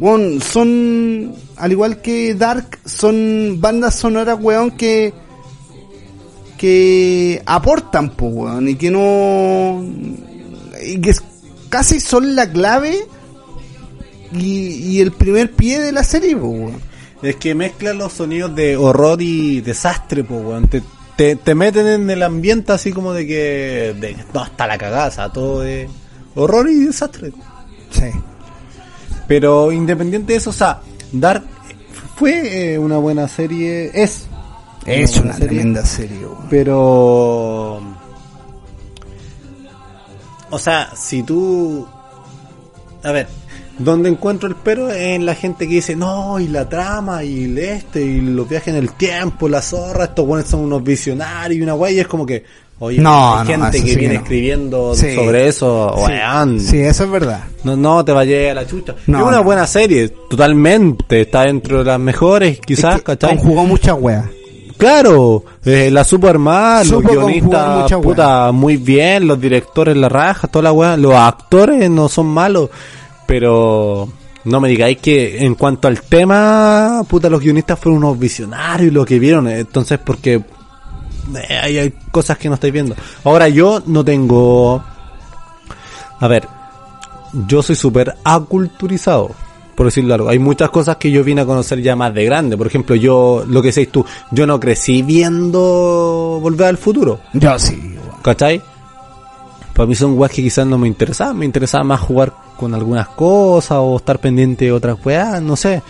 weón, 0.00 0.40
son, 0.40 1.36
al 1.58 1.70
igual 1.70 2.00
que 2.02 2.34
Dark, 2.34 2.80
son 2.84 3.60
bandas 3.60 3.94
sonoras, 3.94 4.38
weón, 4.40 4.72
que 4.72 5.14
que 6.58 7.40
aportan, 7.46 8.10
po, 8.10 8.26
weón, 8.26 8.68
y 8.68 8.74
que 8.74 8.90
no... 8.90 9.84
y 10.84 11.00
que 11.00 11.12
casi 11.72 12.00
son 12.00 12.36
la 12.36 12.52
clave 12.52 13.06
y, 14.30 14.74
y 14.74 15.00
el 15.00 15.10
primer 15.10 15.52
pie 15.52 15.80
de 15.80 15.90
la 15.90 16.04
serie, 16.04 16.36
po, 16.36 16.48
weón. 16.48 16.80
Es 17.22 17.36
que 17.36 17.54
mezcla 17.54 17.94
los 17.94 18.12
sonidos 18.12 18.54
de 18.54 18.76
horror 18.76 19.22
y 19.22 19.62
desastre, 19.62 20.22
pues, 20.22 20.44
weón. 20.44 20.68
Te, 20.68 20.82
te, 21.16 21.34
te 21.36 21.54
meten 21.54 21.86
en 21.86 22.10
el 22.10 22.22
ambiente 22.22 22.72
así 22.72 22.92
como 22.92 23.14
de 23.14 23.26
que. 23.26 23.96
De, 23.98 24.14
no, 24.34 24.40
hasta 24.40 24.66
la 24.66 24.76
cagaza, 24.76 25.32
todo 25.32 25.60
de 25.60 25.88
horror 26.34 26.68
y 26.68 26.84
desastre. 26.84 27.32
Sí. 27.90 28.10
Pero 29.26 29.72
independiente 29.72 30.34
de 30.34 30.40
eso, 30.40 30.50
o 30.50 30.52
sea, 30.52 30.82
Dark 31.10 31.42
fue 32.16 32.74
eh, 32.74 32.78
una 32.78 32.98
buena 32.98 33.28
serie. 33.28 33.90
Es. 33.94 34.26
Es 34.84 35.16
una 35.16 35.32
serie, 35.32 35.48
tremenda 35.48 35.86
serie, 35.86 36.18
weón. 36.18 36.48
Pero. 36.50 38.01
O 40.52 40.58
sea, 40.58 40.90
si 40.94 41.22
tú. 41.24 41.86
A 43.02 43.10
ver, 43.10 43.26
donde 43.78 44.08
encuentro 44.08 44.48
el 44.48 44.54
pero 44.54 44.90
es 44.90 44.96
en 45.16 45.26
la 45.26 45.34
gente 45.34 45.66
que 45.66 45.74
dice, 45.74 45.96
no, 45.96 46.38
y 46.38 46.46
la 46.46 46.68
trama, 46.68 47.24
y 47.24 47.44
el 47.44 47.58
este, 47.58 48.00
y 48.00 48.20
los 48.20 48.48
viajes 48.48 48.68
en 48.68 48.76
el 48.76 48.92
tiempo, 48.92 49.48
la 49.48 49.60
zorra, 49.62 50.04
estos 50.04 50.24
buenos 50.26 50.48
son 50.48 50.60
unos 50.60 50.84
visionarios 50.84 51.58
y 51.58 51.62
una 51.62 51.72
guay, 51.72 51.96
y 51.96 52.00
es 52.00 52.06
como 52.06 52.24
que, 52.24 52.44
oye, 52.78 53.00
No, 53.00 53.38
hay 53.38 53.48
no, 53.56 53.64
gente 53.64 53.82
que 53.82 53.90
sí 53.90 53.96
viene 53.96 54.12
que 54.14 54.18
no. 54.18 54.22
escribiendo 54.24 54.94
Sí. 54.94 55.14
sobre 55.16 55.48
eso, 55.48 55.96
Sí. 56.06 56.60
Sí, 56.60 56.78
eso 56.80 57.04
es 57.04 57.10
verdad. 57.10 57.44
No, 57.64 57.74
no 57.76 58.04
te 58.04 58.12
vayas 58.12 58.52
a 58.52 58.54
la 58.54 58.66
chucha. 58.66 58.94
No, 59.08 59.18
es 59.20 59.24
una 59.24 59.40
buena 59.40 59.66
serie, 59.66 60.10
totalmente. 60.30 61.22
Está 61.22 61.42
dentro 61.44 61.78
de 61.78 61.84
las 61.84 61.98
mejores, 61.98 62.60
quizás, 62.60 62.96
Es 62.96 63.00
que 63.00 63.04
¿cachai? 63.16 63.36
Conjugó 63.36 63.64
muchas 63.64 63.96
weas. 63.98 64.26
Claro, 64.76 65.44
eh, 65.64 65.90
la 65.90 66.04
supo 66.04 66.28
armar, 66.28 66.86
los 66.86 67.02
Supo 67.02 67.12
guionistas, 67.12 67.92
puta, 68.02 68.52
muy 68.52 68.76
bien, 68.76 69.26
los 69.26 69.40
directores, 69.40 69.96
la 69.96 70.08
raja, 70.08 70.48
toda 70.48 70.64
la 70.64 70.72
weá, 70.72 70.96
los 70.96 71.14
actores 71.14 71.88
no 71.90 72.08
son 72.08 72.26
malos, 72.26 72.70
Pero 73.26 74.08
no 74.44 74.60
me 74.60 74.68
digáis 74.68 74.98
que 74.98 75.44
en 75.44 75.54
cuanto 75.54 75.88
al 75.88 76.00
tema, 76.02 77.02
puta, 77.08 77.28
los 77.30 77.40
guionistas 77.40 77.78
fueron 77.78 78.04
unos 78.04 78.18
visionarios 78.18 78.92
lo 78.92 79.04
que 79.04 79.18
vieron. 79.18 79.48
Entonces, 79.48 79.98
porque 80.04 80.34
eh, 80.34 81.58
hay, 81.62 81.78
hay 81.78 81.94
cosas 82.10 82.38
que 82.38 82.48
no 82.48 82.54
estáis 82.54 82.72
viendo. 82.72 82.94
Ahora 83.24 83.48
yo 83.48 83.82
no 83.86 84.04
tengo... 84.04 84.82
A 86.18 86.28
ver, 86.28 86.46
yo 87.46 87.62
soy 87.62 87.76
súper 87.76 88.14
aculturizado, 88.24 89.30
por 89.74 89.86
decirlo 89.86 90.14
algo. 90.14 90.28
Hay 90.28 90.38
muchas 90.38 90.70
cosas 90.70 90.96
que 90.96 91.10
yo 91.10 91.24
vine 91.24 91.42
a 91.42 91.46
conocer 91.46 91.80
ya 91.80 91.96
más 91.96 92.12
de 92.14 92.24
grande. 92.24 92.56
Por 92.56 92.66
ejemplo, 92.66 92.94
yo, 92.94 93.44
lo 93.46 93.62
que 93.62 93.68
decís 93.72 93.90
tú, 93.90 94.04
yo 94.30 94.46
no 94.46 94.60
crecí 94.60 95.02
viendo 95.02 96.38
Volver 96.42 96.68
al 96.68 96.78
Futuro. 96.78 97.20
Yo 97.32 97.58
sí. 97.58 97.96
¿Cachai? 98.22 98.62
Para 99.74 99.86
mí 99.86 99.94
son 99.94 100.18
weas 100.18 100.32
que 100.32 100.42
quizás 100.42 100.66
no 100.66 100.78
me 100.78 100.88
interesaban. 100.88 101.38
Me 101.38 101.46
interesaba 101.46 101.84
más 101.84 102.00
jugar 102.00 102.32
con 102.56 102.74
algunas 102.74 103.08
cosas 103.08 103.78
o 103.80 103.96
estar 103.96 104.18
pendiente 104.18 104.66
de 104.66 104.72
otras 104.72 104.96
weas, 105.04 105.40
no 105.42 105.56
sé. 105.56 105.82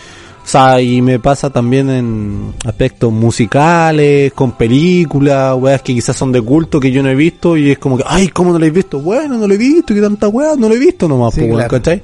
O 0.43 0.45
sea, 0.45 0.81
y 0.81 1.01
me 1.01 1.19
pasa 1.19 1.49
también 1.49 1.89
en 1.89 2.53
aspectos 2.65 3.13
musicales, 3.13 4.33
con 4.33 4.51
películas, 4.53 5.55
weas 5.57 5.81
que 5.81 5.93
quizás 5.93 6.17
son 6.17 6.33
de 6.33 6.41
culto 6.41 6.81
que 6.81 6.91
yo 6.91 7.01
no 7.01 7.09
he 7.09 7.15
visto 7.15 7.55
y 7.55 7.71
es 7.71 7.79
como 7.79 7.97
que, 7.97 8.03
ay, 8.05 8.27
¿cómo 8.27 8.51
no 8.51 8.59
lo 8.59 8.65
he 8.65 8.69
visto? 8.69 8.99
Bueno, 8.99 9.37
no 9.37 9.47
lo 9.47 9.53
he 9.53 9.57
visto, 9.57 9.93
que 9.93 10.01
tanta 10.01 10.27
weas, 10.27 10.57
no 10.57 10.67
lo 10.67 10.75
he 10.75 10.79
visto 10.79 11.07
nomás, 11.07 11.33
Sí, 11.33 11.41
pues, 11.41 11.49
weón, 11.49 11.59
claro. 11.59 11.71
¿cachai? 11.71 12.01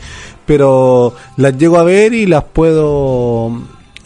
Pero 0.50 1.14
las 1.38 1.56
llego 1.60 1.78
a 1.78 1.84
ver 1.84 2.12
y 2.12 2.26
las 2.26 2.44
puedo 2.44 3.52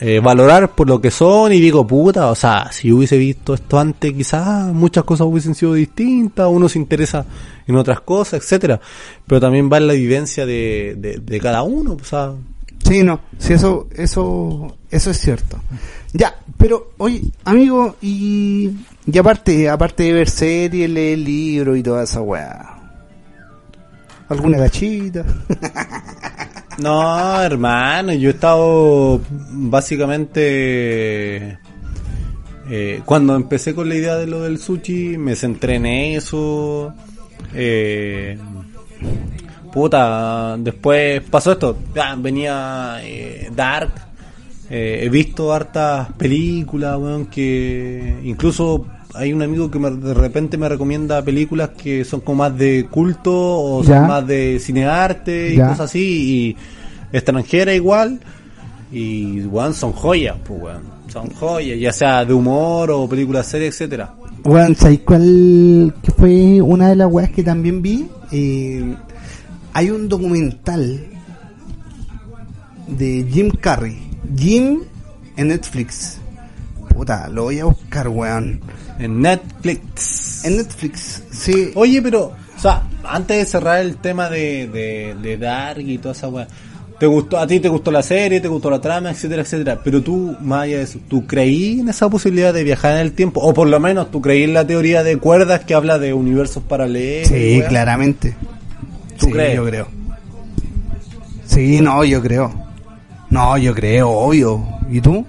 eh, 0.01 0.19
valorar 0.19 0.75
por 0.75 0.89
lo 0.89 0.99
que 0.99 1.09
son 1.09 1.53
y 1.53 1.61
digo, 1.61 1.87
puta, 1.87 2.29
o 2.31 2.35
sea, 2.35 2.69
si 2.69 2.91
hubiese 2.91 3.17
visto 3.17 3.53
esto 3.53 3.79
antes, 3.79 4.11
quizás 4.11 4.65
muchas 4.73 5.05
cosas 5.05 5.25
hubiesen 5.25 5.55
sido 5.55 5.73
distintas, 5.73 6.49
uno 6.51 6.67
se 6.67 6.79
interesa 6.79 7.25
en 7.65 7.77
otras 7.77 8.01
cosas, 8.01 8.41
etcétera 8.41 8.81
Pero 9.25 9.39
también 9.39 9.69
va 9.71 9.77
en 9.77 9.87
la 9.87 9.93
vivencia 9.93 10.45
de, 10.45 11.21
de, 11.23 11.39
cada 11.39 11.63
uno, 11.63 11.93
o 11.93 12.03
sea, 12.03 12.33
Sí, 12.83 13.03
no, 13.03 13.21
sí, 13.37 13.53
eso, 13.53 13.87
eso, 13.95 14.75
eso 14.91 15.11
es 15.11 15.17
cierto. 15.17 15.61
Ya, 16.11 16.35
pero, 16.57 16.91
oye, 16.97 17.21
amigo, 17.45 17.95
y, 18.01 18.69
y 19.05 19.17
aparte, 19.17 19.69
aparte 19.69 20.03
de 20.03 20.11
ver 20.11 20.29
series, 20.29 20.89
leer 20.89 21.19
libros 21.19 21.77
y 21.77 21.83
toda 21.83 22.03
esa 22.03 22.19
weá. 22.19 22.72
¿Alguna 24.29 24.57
gachita? 24.57 25.23
No, 26.79 27.39
hermano, 27.39 28.13
yo 28.13 28.29
he 28.29 28.33
estado 28.33 29.21
básicamente... 29.51 31.59
eh, 32.67 33.01
cuando 33.05 33.35
empecé 33.35 33.75
con 33.75 33.87
la 33.89 33.93
idea 33.95 34.15
de 34.15 34.25
lo 34.25 34.41
del 34.41 34.57
sushi, 34.57 35.19
me 35.19 35.35
centré 35.35 35.75
en 35.75 35.85
eso. 35.85 36.91
Eh, 37.53 38.39
puta, 39.71 40.57
después 40.57 41.21
pasó 41.29 41.51
esto. 41.51 41.77
Venía 42.17 42.97
eh, 43.03 43.51
Dark. 43.55 43.91
eh, 44.71 45.01
he 45.03 45.09
visto 45.09 45.53
hartas 45.53 46.11
películas, 46.13 46.97
weón, 46.97 47.27
que 47.27 48.19
incluso 48.23 48.87
hay 49.15 49.31
un 49.33 49.41
amigo 49.41 49.69
que 49.69 49.79
me- 49.79 49.91
de 49.91 50.13
repente 50.13 50.57
me 50.57 50.67
recomienda 50.69 51.21
películas 51.23 51.69
que 51.77 52.03
son 52.05 52.21
como 52.21 52.39
más 52.43 52.57
de 52.57 52.87
culto 52.89 53.31
o 53.33 53.83
son 53.83 53.93
Ya. 53.93 54.01
más 54.01 54.25
de 54.27 54.59
cinearte 54.59 55.53
y 55.53 55.57
Ya. 55.57 55.67
cosas 55.69 55.89
así. 55.89 56.55
Y 57.11 57.15
extranjera 57.15 57.73
igual. 57.73 58.19
Y, 58.91 59.41
weón, 59.45 59.73
son 59.73 59.91
joyas, 59.93 60.35
pues, 60.45 60.61
weón. 60.61 60.81
Son 61.07 61.29
joyas, 61.31 61.79
ya 61.79 61.91
sea 61.93 62.25
de 62.25 62.33
humor 62.33 62.89
o 62.91 63.07
películas 63.07 63.45
series, 63.47 63.73
etcétera. 63.75 64.13
Bueno, 64.43 64.75
¿sabes 64.77 64.99
cuál 65.05 65.93
que 66.01 66.11
fue 66.11 66.61
una 66.61 66.89
de 66.89 66.95
las 66.95 67.11
weas 67.11 67.29
que 67.29 67.43
también 67.43 67.81
vi? 67.81 68.07
Eh, 68.31 68.95
hay 69.73 69.89
un 69.89 70.09
documental 70.09 70.99
de 72.87 73.25
Jim 73.31 73.51
Carrey. 73.59 73.97
Jim 74.35 74.79
en 75.37 75.47
Netflix. 75.47 76.17
Puta, 76.89 77.27
lo 77.29 77.43
voy 77.43 77.59
a 77.59 77.65
buscar, 77.65 78.07
weón. 78.09 78.59
En 78.99 79.21
Netflix. 79.21 80.45
En 80.45 80.57
Netflix, 80.57 81.23
sí. 81.31 81.71
Oye, 81.75 82.01
pero, 82.01 82.25
o 82.57 82.59
sea, 82.61 82.83
antes 83.03 83.37
de 83.37 83.45
cerrar 83.45 83.81
el 83.81 83.97
tema 83.97 84.29
de, 84.29 84.67
de, 84.67 85.15
de 85.21 85.37
Dark 85.37 85.81
y 85.81 85.97
toda 85.97 86.13
esa 86.13 86.27
weá, 86.27 86.47
¿te 86.99 87.07
gustó, 87.07 87.37
a 87.39 87.47
ti 87.47 87.59
te 87.59 87.69
gustó 87.69 87.91
la 87.91 88.03
serie, 88.03 88.39
te 88.39 88.47
gustó 88.47 88.69
la 88.69 88.79
trama, 88.79 89.09
etcétera, 89.11 89.41
etcétera? 89.41 89.79
Pero 89.83 90.01
tú, 90.01 90.35
más 90.41 90.63
allá 90.63 90.77
de 90.77 90.83
eso, 90.83 90.99
¿tú 91.07 91.25
creí 91.25 91.79
en 91.79 91.89
esa 91.89 92.09
posibilidad 92.09 92.53
de 92.53 92.63
viajar 92.63 92.93
en 92.95 92.99
el 93.01 93.13
tiempo? 93.13 93.41
O 93.41 93.53
por 93.53 93.67
lo 93.67 93.79
menos, 93.79 94.11
¿tú 94.11 94.21
creí 94.21 94.43
en 94.43 94.53
la 94.53 94.65
teoría 94.67 95.03
de 95.03 95.17
cuerdas 95.17 95.61
que 95.65 95.73
habla 95.73 95.97
de 95.97 96.13
universos 96.13 96.63
paralelos? 96.63 97.29
Sí, 97.29 97.59
weá? 97.59 97.67
claramente. 97.67 98.35
¿Tú 99.17 99.25
Sí, 99.27 99.31
crees? 99.31 99.55
Yo 99.55 99.65
creo. 99.65 99.87
Sí, 101.47 101.79
no, 101.81 102.03
yo 102.03 102.21
creo. 102.21 102.53
No, 103.29 103.57
yo 103.57 103.73
creo, 103.73 104.09
obvio. 104.09 104.63
¿Y 104.89 105.01
tú? 105.01 105.25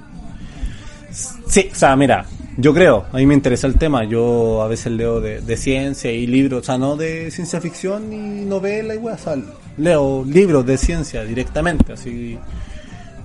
Sí, 1.46 1.68
o 1.72 1.74
sea, 1.74 1.94
mira, 1.96 2.24
yo 2.57 2.74
creo, 2.74 3.07
a 3.12 3.16
mí 3.16 3.26
me 3.26 3.34
interesa 3.34 3.66
el 3.66 3.76
tema, 3.76 4.05
yo 4.05 4.62
a 4.62 4.68
veces 4.68 4.92
leo 4.92 5.20
de, 5.20 5.40
de 5.40 5.57
ciencia 5.57 6.11
y 6.12 6.26
libros, 6.26 6.62
o 6.62 6.64
sea, 6.64 6.78
no 6.78 6.96
de 6.96 7.30
ciencia 7.30 7.61
ficción 7.61 8.11
ni 8.11 8.44
novela 8.44 8.94
y 8.94 8.98
o 8.98 9.18
sea, 9.18 9.36
leo 9.76 10.24
libros 10.24 10.64
de 10.64 10.78
ciencia 10.78 11.24
directamente, 11.24 11.92
así, 11.92 12.38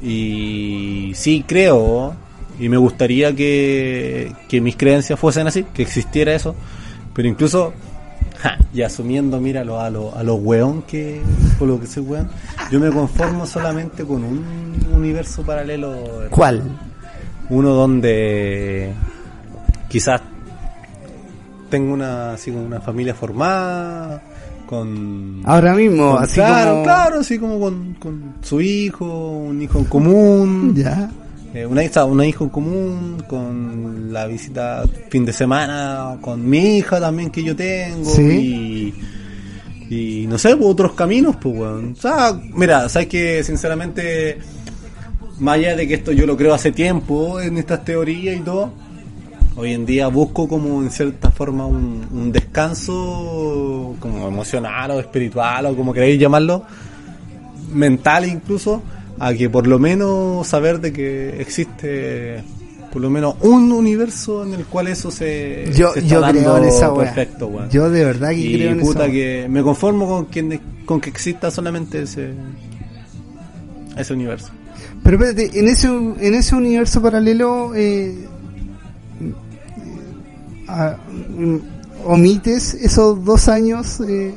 y 0.02 1.12
sí 1.16 1.44
creo, 1.48 2.14
y 2.60 2.70
me 2.70 2.78
gustaría 2.78 3.36
que, 3.36 4.34
que 4.48 4.62
mis 4.62 4.76
creencias 4.76 5.20
fuesen 5.20 5.48
así, 5.48 5.64
que 5.74 5.84
existiera 5.84 6.34
eso, 6.34 6.56
pero 7.14 7.28
incluso, 7.28 7.74
ja, 8.40 8.58
y 8.74 8.82
asumiendo, 8.82 9.40
míralo, 9.40 9.80
a 9.80 9.90
lo, 9.90 10.16
a 10.16 10.24
lo 10.24 10.36
weón 10.36 10.82
que, 10.84 11.22
por 11.58 11.68
lo 11.68 11.80
que 11.80 11.88
soy 11.88 12.04
weón, 12.04 12.30
yo 12.72 12.80
me 12.80 12.90
conformo 12.90 13.46
solamente 13.46 14.04
con 14.04 14.24
un 14.24 14.88
universo 14.92 15.44
paralelo. 15.44 16.28
¿Cuál? 16.30 16.64
uno 17.50 17.70
donde 17.72 18.94
quizás 19.90 20.22
tengo 21.70 21.94
una 21.94 22.34
así 22.34 22.52
como 22.52 22.66
una 22.66 22.80
familia 22.82 23.14
formada 23.14 24.22
con 24.66 25.42
Ahora 25.46 25.74
mismo, 25.76 26.14
con- 26.14 26.24
así 26.24 26.36
claro 26.36 26.72
como... 26.72 26.84
claro 26.84 27.20
así 27.20 27.40
como 27.40 27.60
con, 27.60 27.94
con 27.96 28.34
su 28.42 28.62
hijo 28.62 29.06
un 29.40 29.62
hijo 29.62 29.80
en 29.80 29.86
común 29.86 30.74
Ya. 30.78 31.10
eh, 31.54 31.66
una 31.66 31.84
hija 31.84 32.06
una 32.06 32.26
hija 32.26 32.44
en 32.44 32.50
común 32.50 33.24
con 33.28 34.14
la 34.14 34.26
visita 34.28 34.84
fin 35.10 35.26
de 35.26 35.34
semana 35.34 36.18
con 36.22 36.48
mi 36.48 36.78
hija 36.78 37.00
también 37.00 37.30
que 37.32 37.44
yo 37.44 37.56
tengo 37.56 38.10
Sí. 38.10 38.94
y 39.90 39.92
y 39.92 40.28
no 40.28 40.38
sé 40.38 40.56
pues, 40.56 40.70
otros 40.70 40.94
caminos 40.94 41.36
pues 41.38 41.56
weón. 41.58 41.94
o 41.98 42.02
sea 42.02 42.40
mira 42.54 42.88
sabes 42.90 43.08
que 43.08 43.44
sinceramente 43.44 44.38
más 45.40 45.56
allá 45.56 45.76
de 45.76 45.88
que 45.88 45.96
esto 45.96 46.12
yo 46.12 46.26
lo 46.28 46.36
creo 46.38 46.54
hace 46.54 46.72
tiempo 46.72 47.40
en 47.40 47.58
estas 47.58 47.84
teorías 47.86 48.36
y 48.38 48.42
todo, 48.42 48.72
hoy 49.60 49.74
en 49.74 49.86
día 49.86 50.08
busco 50.08 50.48
como 50.48 50.82
en 50.82 50.90
cierta 50.90 51.32
forma 51.32 51.66
un, 51.66 52.08
un 52.12 52.32
descanso 52.32 53.96
como 54.00 54.28
emocional 54.28 54.92
o 54.92 55.00
espiritual 55.02 55.66
o 55.66 55.76
como 55.76 55.94
queréis 55.94 56.18
llamarlo, 56.20 56.64
mental 57.74 58.26
incluso, 58.26 58.82
a 59.20 59.34
que 59.34 59.50
por 59.50 59.68
lo 59.68 59.78
menos 59.78 60.48
saber 60.48 60.80
de 60.80 60.94
que 60.94 61.42
existe 61.42 62.42
por 62.90 63.02
lo 63.02 63.10
menos 63.10 63.36
un 63.42 63.72
universo 63.72 64.44
en 64.44 64.54
el 64.54 64.66
cual 64.66 64.88
eso 64.88 65.12
se, 65.12 65.66
Yo, 65.76 65.94
se 65.94 66.00
está 66.00 66.16
yo 66.16 66.22
creo 66.22 66.42
dando 66.42 66.58
en 66.58 66.64
esa 66.64 66.94
perfecto, 66.94 67.48
weón. 67.48 67.70
Yo 67.70 67.90
de 67.90 68.06
verdad 68.06 68.30
que 68.30 68.38
y 68.38 68.54
creo 68.54 68.72
en 68.72 68.80
puta 68.80 69.04
esa 69.04 69.12
que 69.12 69.48
me 69.50 69.62
conformo 69.62 70.08
con 70.08 70.26
que, 70.28 70.62
con 70.86 71.02
que 71.02 71.10
exista 71.10 71.52
solamente 71.52 72.04
ese 72.04 72.34
ese 73.98 74.14
universo. 74.14 74.52
Pero 75.04 75.18
espérate, 75.18 75.60
en 75.60 75.68
ese, 75.68 75.88
en 75.88 76.34
ese 76.34 76.56
universo 76.56 77.02
paralelo, 77.02 77.76
eh, 77.76 78.28
mm, 81.38 81.56
omites 82.06 82.74
esos 82.76 83.24
dos 83.24 83.48
años. 83.50 84.00
Eh, 84.08 84.34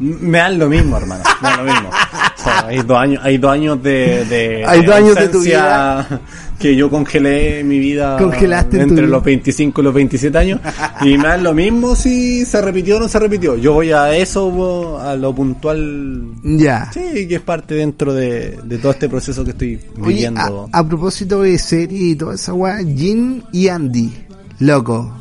Me 0.00 0.38
dan 0.38 0.58
lo 0.58 0.68
mismo, 0.68 0.96
hermano. 0.96 1.22
Me 1.42 1.48
dan 1.48 1.66
lo 1.66 1.72
mismo. 1.72 1.88
O 1.88 2.42
sea, 2.42 2.66
hay 2.66 2.78
dos 2.82 2.96
años, 2.98 3.20
hay 3.24 3.38
dos 3.38 3.50
años 3.52 3.82
de, 3.82 4.24
de, 4.26 4.64
Hay 4.68 4.84
dos 4.84 4.94
años 4.94 5.14
de 5.16 5.28
tu 5.28 5.38
ausencia 5.38 6.20
que 6.58 6.74
yo 6.74 6.90
congelé 6.90 7.62
mi 7.62 7.78
vida 7.78 8.16
Congelaste 8.18 8.80
entre 8.80 9.02
vida. 9.02 9.06
los 9.12 9.22
25 9.22 9.80
y 9.80 9.84
los 9.84 9.94
27 9.94 10.38
años 10.38 10.60
y 11.02 11.16
me 11.16 11.22
dan 11.28 11.44
lo 11.44 11.54
mismo 11.54 11.94
si 11.94 12.44
se 12.44 12.60
repitió 12.60 12.96
o 12.96 13.00
no 13.00 13.06
se 13.08 13.18
repitió. 13.20 13.56
Yo 13.56 13.74
voy 13.74 13.92
a 13.92 14.16
eso, 14.16 14.98
a 15.00 15.14
lo 15.14 15.32
puntual. 15.34 16.22
ya. 16.42 16.90
Sí, 16.92 17.28
que 17.28 17.36
es 17.36 17.40
parte 17.42 17.74
dentro 17.74 18.12
de, 18.12 18.58
de 18.64 18.78
todo 18.78 18.90
este 18.92 19.08
proceso 19.08 19.44
que 19.44 19.50
estoy 19.50 19.80
Oye, 20.00 20.08
viviendo. 20.14 20.68
a, 20.72 20.78
a 20.80 20.88
propósito 20.88 21.42
de 21.42 21.56
serie 21.58 22.10
y 22.10 22.14
toda 22.16 22.34
esa 22.34 22.52
weá, 22.52 22.78
Jim 22.78 23.40
y 23.52 23.68
Andy, 23.68 24.12
loco, 24.58 25.12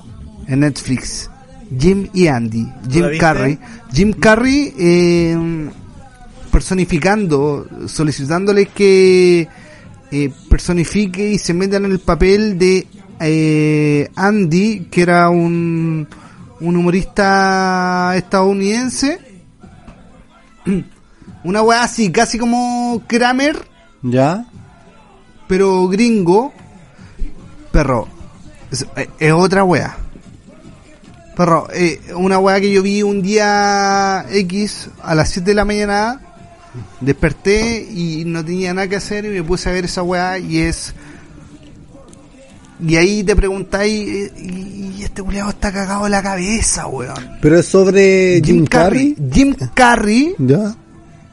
en 0.47 0.61
Netflix. 0.61 1.29
Jim 1.77 2.07
y 2.13 2.27
Andy, 2.27 2.65
Jim? 2.89 3.05
Carrey. 3.19 3.59
Jim 3.91 4.13
Carrey 4.13 4.73
eh, 4.77 5.69
personificando, 6.51 7.67
solicitándole 7.87 8.67
que 8.67 9.47
eh, 10.11 10.31
personifique 10.49 11.31
y 11.31 11.37
se 11.37 11.53
metan 11.53 11.85
en 11.85 11.91
el 11.91 11.99
papel 11.99 12.57
de 12.57 12.87
eh, 13.19 14.09
Andy, 14.15 14.87
que 14.89 15.01
era 15.01 15.29
un, 15.29 16.07
un 16.61 16.75
humorista 16.77 18.13
estadounidense 18.15 19.19
Una 21.43 21.61
weá 21.61 21.83
así, 21.83 22.11
casi 22.11 22.37
como 22.37 23.01
Kramer, 23.07 23.57
¿Ya? 24.01 24.45
pero 25.47 25.87
gringo. 25.87 26.53
Perro, 27.71 28.07
es, 28.71 28.85
eh, 28.95 29.09
es 29.19 29.31
otra 29.31 29.63
weá. 29.63 29.97
Perro, 31.35 31.67
eh, 31.73 32.01
una 32.15 32.39
weá 32.39 32.59
que 32.59 32.71
yo 32.71 32.81
vi 32.81 33.03
un 33.03 33.21
día 33.21 34.25
X 34.31 34.89
a 35.03 35.13
las 35.13 35.29
7 35.29 35.51
de 35.51 35.55
la 35.55 35.65
mañana. 35.65 36.21
Desperté 36.99 37.87
y 37.91 38.23
no 38.25 38.43
tenía 38.43 38.73
nada 38.73 38.87
que 38.87 38.95
hacer 38.97 39.25
y 39.25 39.29
me 39.29 39.43
puse 39.43 39.69
a 39.69 39.73
ver 39.73 39.85
esa 39.85 40.03
weá 40.03 40.37
y 40.39 40.59
es... 40.59 40.93
Y 42.79 42.95
ahí 42.95 43.23
te 43.23 43.35
preguntáis, 43.35 44.07
eh, 44.07 44.33
y, 44.37 44.99
y 44.99 45.03
este 45.03 45.23
culiado 45.23 45.49
está 45.49 45.71
cagado 45.71 46.05
en 46.05 46.11
la 46.11 46.21
cabeza, 46.21 46.85
weón. 46.85 47.37
Pero 47.41 47.59
es 47.59 47.65
sobre 47.65 48.39
Jim, 48.43 48.65
Carrey. 48.65 49.15
Jim 49.31 49.55
Carrey, 49.73 50.35
¿Ya? 50.37 50.75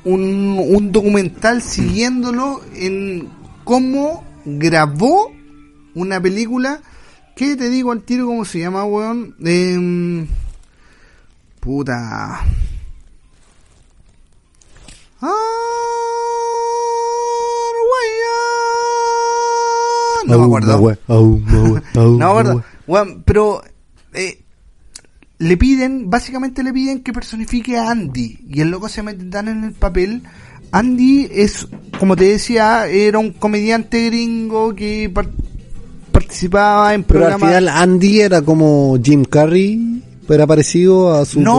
un, 0.04 0.58
un 0.58 0.92
documental 0.92 1.60
siguiéndolo 1.60 2.62
en 2.74 3.28
cómo 3.64 4.24
grabó 4.44 5.32
una 5.94 6.20
película 6.20 6.80
que 7.36 7.56
te 7.56 7.68
digo 7.70 7.92
al 7.92 8.02
tiro 8.02 8.26
cómo 8.26 8.44
se 8.44 8.60
llama, 8.60 8.84
weón. 8.84 9.34
Em, 9.44 10.26
puta. 11.60 12.44
No 20.26 20.38
me 20.38 20.44
acuerdo. 20.44 20.96
No, 21.94 22.34
verdad. 22.34 22.64
Weón, 22.86 23.22
pero 23.24 23.62
eh, 24.12 24.42
le 25.38 25.56
piden, 25.56 26.10
básicamente 26.10 26.62
le 26.62 26.72
piden 26.72 27.02
que 27.02 27.12
personifique 27.12 27.76
a 27.76 27.90
Andy. 27.90 28.38
Y 28.48 28.60
el 28.60 28.70
loco 28.70 28.88
se 28.88 29.02
mete 29.02 29.24
tan 29.24 29.48
en 29.48 29.64
el 29.64 29.72
papel. 29.72 30.22
Andy 30.72 31.28
es, 31.30 31.68
como 31.98 32.16
te 32.16 32.24
decía, 32.24 32.86
era 32.88 33.18
un 33.18 33.32
comediante 33.32 34.06
gringo 34.06 34.74
que 34.74 35.10
participaba 36.26 36.94
en 36.94 37.04
Pero 37.04 37.20
al 37.26 37.30
programas. 37.32 37.48
final 37.50 37.68
Andy 37.68 38.20
era 38.20 38.42
como 38.42 38.98
Jim 39.02 39.24
Carrey, 39.24 40.02
pero 40.26 40.42
parecido 40.46 41.14
a 41.14 41.24
su 41.24 41.40
No, 41.40 41.54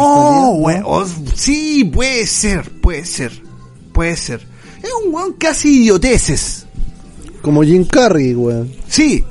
personalidad, 0.58 0.84
weón. 0.84 0.84
o- 0.86 1.34
Sí, 1.36 1.84
puede 1.86 2.26
ser, 2.28 2.70
puede 2.82 3.06
ser. 3.06 3.32
Puede 3.94 4.18
ser. 4.18 4.46
Es 4.84 4.90
un 5.06 5.14
weón 5.14 5.34
hace 5.48 5.70
idioteces. 5.70 6.66
Como 7.42 7.64
Jim 7.64 7.86
Carrey, 7.86 8.34
weón. 8.36 8.72
Sí. 8.88 9.24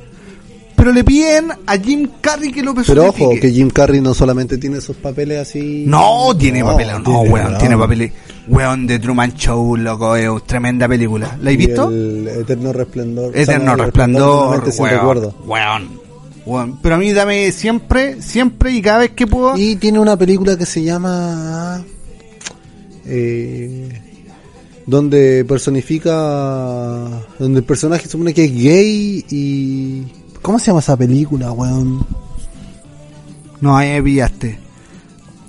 Pero 0.76 0.92
le 0.92 1.04
piden 1.04 1.50
a 1.66 1.76
Jim 1.78 2.08
Carrey 2.20 2.50
que 2.52 2.62
lo 2.62 2.74
Pero 2.74 2.86
personifique. 2.86 3.24
ojo, 3.24 3.40
que 3.40 3.50
Jim 3.50 3.70
Carrey 3.70 4.00
no 4.00 4.12
solamente 4.12 4.58
tiene 4.58 4.78
esos 4.78 4.96
papeles 4.96 5.38
así. 5.40 5.84
No, 5.86 6.36
tiene 6.36 6.64
papeles, 6.64 6.98
no, 6.98 7.04
tiene, 7.04 7.30
weón, 7.30 7.58
tiene 7.58 7.74
no. 7.74 7.80
papeles. 7.80 8.12
Weón, 8.48 8.86
de 8.86 8.98
Truman 8.98 9.34
Show, 9.34 9.76
loco, 9.76 10.16
es 10.16 10.28
tremenda 10.46 10.86
película. 10.86 11.38
¿La 11.40 11.50
has 11.50 11.56
visto? 11.56 11.88
El 11.88 12.28
Eterno 12.28 12.72
sea, 12.72 13.42
Eterno 13.42 13.76
no, 13.76 13.84
Resplandor, 13.84 14.72
sin 14.72 14.82
weón, 14.82 14.94
recuerdo. 14.96 15.34
weón, 15.46 16.00
weón. 16.44 16.78
Pero 16.82 16.94
a 16.96 16.98
mí 16.98 17.12
dame 17.12 17.52
siempre, 17.52 18.20
siempre 18.20 18.72
y 18.72 18.82
cada 18.82 18.98
vez 18.98 19.10
que 19.12 19.26
puedo. 19.26 19.56
Y 19.56 19.76
tiene 19.76 19.98
una 19.98 20.16
película 20.16 20.58
que 20.58 20.66
se 20.66 20.82
llama. 20.82 21.82
Eh, 23.06 23.88
donde 24.86 25.44
personifica. 25.46 26.10
Donde 27.38 27.60
el 27.60 27.64
personaje 27.64 28.08
supone 28.08 28.34
que 28.34 28.44
es 28.44 28.54
gay 28.54 29.24
y. 29.30 30.02
¿Cómo 30.44 30.58
se 30.58 30.66
llama 30.66 30.80
esa 30.80 30.94
película, 30.94 31.52
weón? 31.52 32.06
No, 33.62 33.78
ahí 33.78 33.92
me 33.92 34.02
pillaste. 34.02 34.58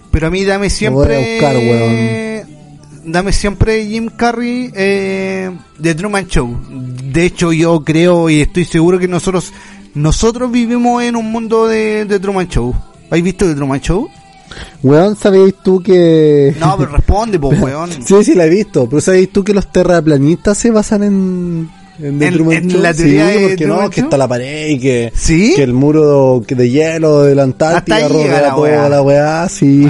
Pero 0.09 0.27
a 0.27 0.29
mí 0.29 0.45
dame 0.45 0.69
siempre. 0.69 1.33
buscar, 1.33 1.57
weón. 1.57 3.11
Dame 3.11 3.33
siempre 3.33 3.85
Jim 3.85 4.07
Carrey 4.07 4.71
eh, 4.73 5.51
de 5.77 5.95
Truman 5.95 6.27
Show. 6.27 6.57
De 6.69 7.25
hecho, 7.25 7.51
yo 7.51 7.83
creo 7.83 8.29
y 8.29 8.39
estoy 8.39 8.63
seguro 8.63 8.97
que 8.97 9.09
nosotros 9.09 9.51
nosotros 9.95 10.49
vivimos 10.49 11.03
en 11.03 11.17
un 11.17 11.29
mundo 11.29 11.67
de, 11.67 12.05
de 12.05 12.17
Truman 12.17 12.47
Show. 12.47 12.73
¿Has 13.11 13.21
visto 13.21 13.45
de 13.45 13.53
Truman 13.53 13.81
Show? 13.81 14.07
Weón, 14.81 15.17
¿sabéis 15.17 15.55
tú 15.61 15.83
que.? 15.83 16.55
No, 16.57 16.77
pero 16.77 16.91
responde, 16.93 17.37
pues, 17.37 17.61
weón. 17.61 17.91
Sí, 17.91 18.23
sí, 18.23 18.33
la 18.33 18.45
he 18.45 18.49
visto. 18.49 18.87
Pero 18.87 19.01
¿sabéis 19.01 19.29
tú 19.29 19.43
que 19.43 19.53
los 19.53 19.69
terraplanistas 19.69 20.57
se 20.57 20.71
basan 20.71 21.03
en. 21.03 21.69
En, 21.99 22.19
la 22.81 22.93
teoría 22.93 23.31
sí, 23.31 23.39
de 23.39 23.57
Truman 23.57 23.83
no, 23.83 23.89
que 23.89 24.01
está 24.01 24.17
la 24.17 24.27
pared 24.27 24.69
y 24.69 24.79
que. 24.79 25.11
¿Sí? 25.15 25.53
Que 25.55 25.63
el 25.63 25.73
muro 25.73 26.43
que 26.45 26.55
de 26.55 26.69
hielo 26.69 27.23
de 27.23 27.35
la 27.35 27.43
Antártida 27.43 28.07
rodea 28.07 28.41
la 28.41 28.49
toda 28.49 28.61
weá. 28.61 28.89
la 28.89 29.01
weá, 29.01 29.49
sí. 29.49 29.87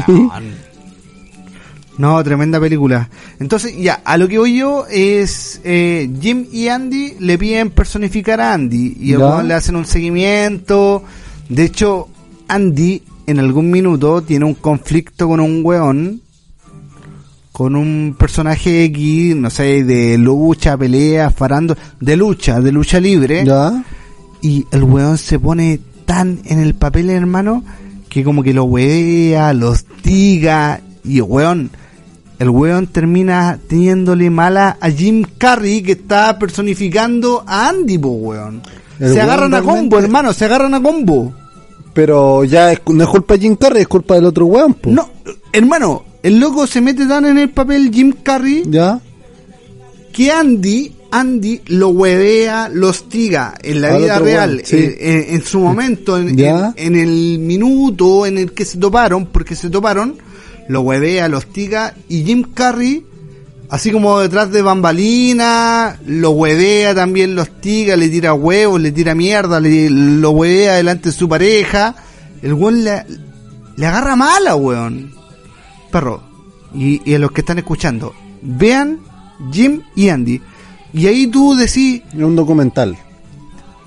No, 1.98 2.22
tremenda 2.24 2.60
película. 2.60 3.10
Entonces, 3.40 3.76
ya, 3.78 4.02
a 4.04 4.18
lo 4.18 4.28
que 4.28 4.38
voy 4.38 4.58
yo 4.58 4.86
es 4.90 5.62
eh, 5.64 6.10
Jim 6.20 6.46
y 6.52 6.68
Andy 6.68 7.16
le 7.20 7.38
piden 7.38 7.70
personificar 7.70 8.42
a 8.42 8.54
Andy 8.54 8.98
y 9.00 9.16
weón 9.16 9.48
le 9.48 9.54
hacen 9.54 9.76
un 9.76 9.86
seguimiento. 9.86 11.04
De 11.48 11.64
hecho, 11.64 12.10
Andy 12.48 13.02
en 13.28 13.40
algún 13.40 13.72
minuto 13.72 14.22
tiene 14.22 14.46
un 14.46 14.56
conflicto 14.56 15.28
con 15.28 15.40
un 15.40 15.62
weón, 15.64 16.22
con 17.56 17.78
un 17.78 18.18
personaje 18.20 18.84
X, 18.84 19.34
no 19.38 19.50
sé, 19.50 19.86
de 19.86 20.18
lucha, 20.18 20.76
pelea, 20.76 21.30
farando, 21.30 21.78
de 22.02 22.18
lucha, 22.18 22.60
de 22.60 22.74
lucha 22.74 23.00
libre 23.00 23.46
¿Ya? 23.46 23.82
y 24.42 24.66
el 24.72 24.84
weón 24.84 25.18
se 25.18 25.40
pone 25.40 25.80
tan 26.04 26.40
en 26.44 26.60
el 26.60 26.74
papel, 26.76 27.10
hermano, 27.10 27.64
que 28.10 28.26
como 28.26 28.44
que 28.44 28.54
lo 28.54 28.66
huevea, 28.66 29.54
lo 29.54 29.70
hostiga, 29.70 30.82
y 31.06 31.22
weón, 31.22 31.72
el 32.40 32.50
weón 32.50 32.88
termina 32.88 33.58
teniéndole 33.70 34.30
mala 34.30 34.76
a 34.82 34.90
Jim 34.90 35.24
Carrey, 35.38 35.82
que 35.82 35.94
está 35.94 36.38
personificando 36.38 37.46
a 37.48 37.70
Andy, 37.70 37.98
po, 37.98 38.10
weón. 38.10 38.64
El 39.00 39.08
se 39.08 39.14
weón 39.16 39.30
agarran 39.30 39.54
a 39.54 39.62
combo, 39.62 39.98
hermano, 39.98 40.34
se 40.34 40.44
agarran 40.44 40.74
a 40.74 40.84
combo. 40.84 41.32
Pero 41.94 42.44
ya 42.44 42.74
es- 42.74 42.82
no 42.86 43.02
es 43.02 43.10
culpa 43.10 43.36
de 43.36 43.40
Jim 43.40 43.56
Carrey, 43.56 43.84
es 43.84 43.88
culpa 43.88 44.16
del 44.16 44.26
otro 44.26 44.46
weón, 44.46 44.74
po. 44.74 44.90
No, 44.90 45.10
hermano, 45.54 46.04
el 46.26 46.40
loco 46.40 46.66
se 46.68 46.82
mete 46.82 47.06
tan 47.06 47.26
en 47.26 47.38
el 47.38 47.50
papel 47.52 47.92
Jim 47.94 48.14
Carrey 48.24 48.64
¿Ya? 48.68 49.00
que 50.12 50.32
Andy, 50.32 50.94
Andy 51.12 51.62
lo 51.68 51.90
huevea, 51.90 52.70
lo 52.70 52.90
hostiga 52.90 53.54
en 53.62 53.82
la 53.82 53.96
Al 53.96 54.02
vida 54.02 54.20
real, 54.20 54.62
sí. 54.64 54.76
eh, 54.78 55.28
en, 55.30 55.36
en 55.36 55.44
su 55.46 55.60
momento, 55.60 56.18
en, 56.18 56.36
Ya. 56.38 56.74
en- 56.78 56.96
en 56.96 57.02
el 57.02 57.40
minuto 57.40 58.26
en 58.26 58.38
el 58.38 58.54
que 58.54 58.66
se 58.66 58.78
toparon, 58.78 59.26
porque 59.28 59.56
se 59.56 59.70
toparon, 59.70 60.16
lo 60.70 60.82
huevea, 60.82 61.28
lo 61.28 61.38
hostiga, 61.38 61.94
y 62.10 62.24
Jim 62.24 62.44
Carrey, 62.54 63.06
así 63.70 63.92
como 63.92 64.20
detrás 64.22 64.52
de 64.52 64.62
bambalina, 64.62 66.00
lo 66.08 66.32
huevea 66.32 66.96
también, 66.96 67.36
lo 67.36 67.42
hostiga, 67.44 67.96
le 67.98 68.10
tira 68.10 68.34
huevos, 68.34 68.80
le 68.82 68.92
tira 68.92 69.14
mierda, 69.16 69.60
le, 69.60 69.90
lo 69.90 70.32
huevea 70.32 70.76
delante 70.76 71.10
de 71.10 71.16
su 71.16 71.28
pareja, 71.30 71.94
el 72.42 72.54
weón 72.54 72.84
le, 72.84 73.04
le 73.76 73.86
agarra 73.86 74.16
mala, 74.16 74.56
weón. 74.56 75.14
Y, 76.74 77.02
y 77.10 77.14
a 77.16 77.20
los 77.20 77.32
que 77.32 77.42
están 77.42 77.58
escuchando, 77.58 78.14
vean 78.42 79.00
Jim 79.52 79.82
y 79.96 80.10
Andy. 80.10 80.42
Y 80.94 81.08
ahí 81.08 81.28
tú 81.28 81.56
decís, 81.56 82.02
Es 82.14 82.22
un 82.22 82.36
documental. 82.36 82.98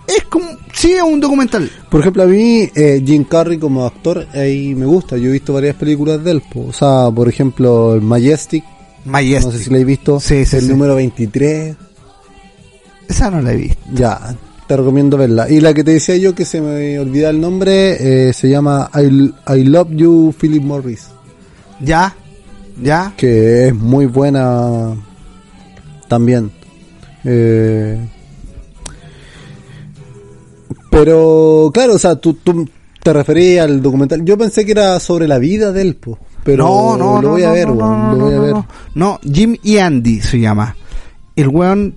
es 0.06 0.24
como, 0.24 0.46
sí, 0.74 0.92
es 0.92 1.02
un 1.02 1.20
documental. 1.20 1.70
Por 1.90 2.00
ejemplo, 2.00 2.22
a 2.22 2.26
mí, 2.26 2.68
eh, 2.74 3.02
Jim 3.04 3.24
Carrey 3.24 3.58
como 3.58 3.84
actor, 3.86 4.26
ahí 4.34 4.74
me 4.74 4.86
gusta. 4.86 5.16
Yo 5.16 5.28
he 5.28 5.32
visto 5.32 5.52
varias 5.52 5.76
películas 5.76 6.22
de 6.22 6.32
él. 6.32 6.42
O 6.54 6.72
sea, 6.72 7.10
por 7.14 7.28
ejemplo, 7.28 7.94
el 7.94 8.02
Majestic. 8.02 8.64
Majestic. 9.04 9.52
No 9.52 9.58
sé 9.58 9.64
si 9.64 9.70
la 9.70 9.78
he 9.78 9.84
visto. 9.84 10.20
Sí, 10.20 10.44
sí, 10.44 10.56
el 10.56 10.62
sí. 10.62 10.68
número 10.68 10.94
23. 10.96 11.76
Esa 13.08 13.30
no 13.30 13.40
la 13.40 13.52
he 13.52 13.56
visto. 13.56 13.80
Ya, 13.94 14.36
te 14.66 14.76
recomiendo 14.76 15.16
verla. 15.16 15.48
Y 15.48 15.60
la 15.60 15.72
que 15.72 15.82
te 15.84 15.92
decía 15.92 16.16
yo, 16.16 16.34
que 16.34 16.44
se 16.44 16.60
me 16.60 16.98
olvida 16.98 17.30
el 17.30 17.40
nombre, 17.40 18.28
eh, 18.28 18.32
se 18.34 18.50
llama 18.50 18.90
I, 18.94 19.32
I 19.54 19.64
Love 19.64 19.88
You, 19.92 20.34
Philip 20.38 20.62
Morris. 20.62 21.08
Ya, 21.80 22.14
ya. 22.82 23.12
Que 23.16 23.68
es 23.68 23.74
muy 23.74 24.06
buena 24.06 24.94
también. 26.08 26.50
Eh, 27.24 27.98
pero, 30.90 31.70
claro, 31.72 31.94
o 31.94 31.98
sea, 31.98 32.16
tú, 32.16 32.34
tú 32.34 32.68
te 33.02 33.12
referías 33.12 33.66
al 33.66 33.82
documental. 33.82 34.24
Yo 34.24 34.36
pensé 34.36 34.64
que 34.64 34.72
era 34.72 34.98
sobre 35.00 35.28
la 35.28 35.38
vida 35.38 35.72
de 35.72 35.82
él, 35.82 35.96
po, 35.96 36.18
pero 36.44 36.64
no, 36.64 36.96
no, 36.96 37.14
lo 37.16 37.22
no, 37.22 37.28
voy 37.30 37.42
a 37.42 37.48
no, 37.48 37.52
ver, 37.54 37.68
no, 37.68 37.74
weón, 37.74 38.00
no, 38.00 38.14
lo 38.14 38.24
voy 38.24 38.32
a 38.32 38.36
no, 38.36 38.42
ver. 38.42 38.52
no. 38.52 38.66
No, 38.94 39.20
Jim 39.22 39.56
y 39.62 39.78
Andy 39.78 40.20
se 40.20 40.40
llama. 40.40 40.76
El 41.36 41.48
weón 41.48 41.94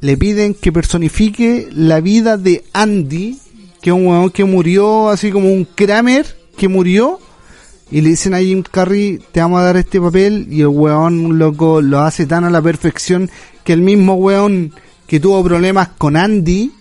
le 0.00 0.16
piden 0.16 0.54
que 0.54 0.70
personifique 0.70 1.68
la 1.72 2.00
vida 2.00 2.36
de 2.36 2.64
Andy, 2.72 3.38
que 3.80 3.90
es 3.90 3.96
un 3.96 4.06
weón 4.06 4.30
que 4.30 4.44
murió 4.44 5.08
así 5.08 5.30
como 5.30 5.48
un 5.50 5.64
Kramer 5.64 6.26
que 6.56 6.68
murió. 6.68 7.18
Y 7.94 8.00
le 8.00 8.08
dicen 8.08 8.34
a 8.34 8.40
Jim 8.40 8.64
Carrey, 8.68 9.20
te 9.30 9.38
vamos 9.38 9.60
a 9.60 9.62
dar 9.66 9.76
este 9.76 10.00
papel. 10.00 10.48
Y 10.50 10.62
el 10.62 10.66
weón, 10.66 11.38
loco, 11.38 11.80
lo 11.80 12.00
hace 12.00 12.26
tan 12.26 12.42
a 12.42 12.50
la 12.50 12.60
perfección 12.60 13.30
que 13.62 13.72
el 13.72 13.82
mismo 13.82 14.14
weón 14.16 14.72
que 15.06 15.20
tuvo 15.20 15.44
problemas 15.44 15.90
con 15.96 16.16
Andy, 16.16 16.72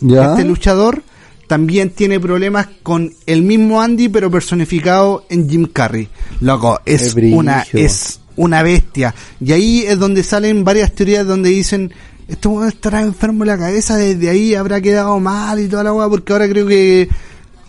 Ya. 0.00 0.30
este 0.30 0.46
luchador, 0.46 1.02
también 1.46 1.90
tiene 1.90 2.18
problemas 2.20 2.68
con 2.82 3.12
el 3.26 3.42
mismo 3.42 3.82
Andy, 3.82 4.08
pero 4.08 4.30
personificado 4.30 5.26
en 5.28 5.46
Jim 5.46 5.68
Carrey. 5.70 6.08
Loco, 6.40 6.80
es 6.86 7.14
una, 7.16 7.66
es 7.74 8.20
una 8.36 8.62
bestia. 8.62 9.14
Y 9.42 9.52
ahí 9.52 9.80
es 9.86 9.98
donde 9.98 10.22
salen 10.22 10.64
varias 10.64 10.92
teorías 10.94 11.26
donde 11.26 11.50
dicen, 11.50 11.92
este 12.28 12.48
weón 12.48 12.68
estará 12.68 13.02
enfermo 13.02 13.44
en 13.44 13.48
la 13.48 13.58
cabeza, 13.58 13.98
desde 13.98 14.30
ahí 14.30 14.54
habrá 14.54 14.80
quedado 14.80 15.20
mal 15.20 15.60
y 15.60 15.68
toda 15.68 15.84
la 15.84 15.92
weá, 15.92 16.08
porque 16.08 16.32
ahora 16.32 16.48
creo 16.48 16.66
que 16.66 17.10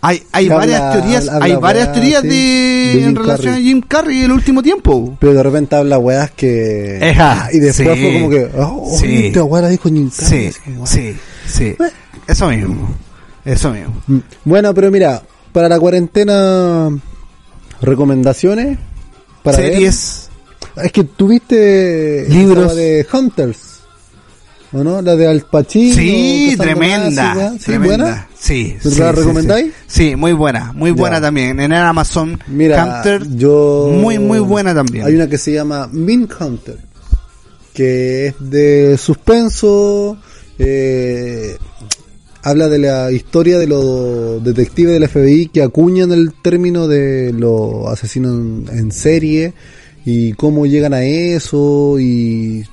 hay, 0.06 0.22
hay 0.32 0.44
Habla- 0.46 0.56
varias 0.58 0.92
teorías, 0.92 1.28
habla 1.28 1.44
hay 1.44 1.56
varias 1.56 1.84
weá, 1.86 1.92
teorías 1.94 2.22
sí, 2.22 2.28
de, 2.28 3.04
en 3.04 3.16
relación 3.16 3.54
a 3.54 3.56
Jim 3.58 3.80
Carrey 3.86 4.18
en 4.18 4.24
el 4.24 4.32
último 4.32 4.62
tiempo. 4.62 5.16
Pero 5.20 5.34
de 5.34 5.42
repente 5.42 5.76
habla 5.76 5.98
weas 5.98 6.30
que. 6.30 6.98
Ejá, 7.00 7.48
y 7.52 7.58
después 7.58 7.96
sí. 7.98 8.02
fue 8.04 8.12
como 8.14 8.30
que. 8.30 8.50
Oh, 8.58 8.96
Sí. 9.00 9.26
esta 9.26 9.44
wea 9.44 9.62
la 9.62 9.68
dijo 9.68 9.88
Jim 9.88 10.10
Sí, 10.10 10.24
Carrey, 10.24 10.52
como, 10.64 10.86
sí, 10.86 11.16
sí. 11.46 11.74
Eso 12.26 12.48
mismo. 12.48 12.94
Eso 13.44 13.70
mismo. 13.72 13.94
Mm. 14.06 14.18
Bueno, 14.44 14.72
pero 14.74 14.90
mira, 14.90 15.22
para 15.52 15.68
la 15.68 15.78
cuarentena, 15.78 16.88
recomendaciones 17.80 18.78
para 19.42 19.58
ver. 19.58 19.72
Series. 19.72 20.30
Es 20.76 20.90
que 20.92 21.04
tuviste 21.04 22.26
Libros. 22.28 22.74
de 22.74 23.06
Hunters, 23.12 23.73
¿o 24.74 24.84
no? 24.84 25.00
La 25.02 25.16
de 25.16 25.26
Al 25.26 25.40
Pacino. 25.42 25.94
Sí, 25.94 26.54
tremenda. 26.58 27.52
Sí, 27.58 27.64
tremenda. 27.64 27.96
buena. 28.04 28.28
Sí. 28.38 28.76
¿Pero 28.82 28.94
sí, 28.94 29.00
la 29.00 29.10
sí, 29.12 29.16
recomendáis? 29.20 29.72
Sí. 29.86 30.16
Muy 30.16 30.32
buena. 30.32 30.72
Muy 30.74 30.90
Ya. 30.90 30.96
buena 30.96 31.20
también. 31.20 31.60
En 31.60 31.72
Amazon. 31.72 32.38
Mira, 32.48 32.96
Hunter. 32.98 33.26
yo. 33.36 33.90
Muy, 33.92 34.18
muy 34.18 34.38
buena 34.40 34.74
también. 34.74 35.06
Hay 35.06 35.14
una 35.14 35.28
que 35.28 35.38
se 35.38 35.52
llama 35.52 35.88
Min 35.92 36.28
Hunter, 36.38 36.76
que 37.72 38.26
es 38.28 38.34
de 38.40 38.96
suspenso. 38.98 40.16
eh, 40.58 41.56
habla 42.42 42.68
de 42.68 42.78
la 42.78 43.10
historia 43.10 43.58
de 43.58 43.66
los 43.66 44.44
detectives 44.44 44.92
del 44.92 45.08
FBI 45.08 45.46
que 45.46 45.62
acuñan 45.62 46.12
el 46.12 46.34
término 46.42 46.86
de 46.86 47.32
los 47.32 47.86
asesinos 47.88 48.32
en, 48.34 48.78
en 48.78 48.92
serie 48.92 49.54
y 50.04 50.34
cómo 50.34 50.66
llegan 50.66 50.92
a 50.92 51.02
eso 51.04 51.96
y 51.98 52.64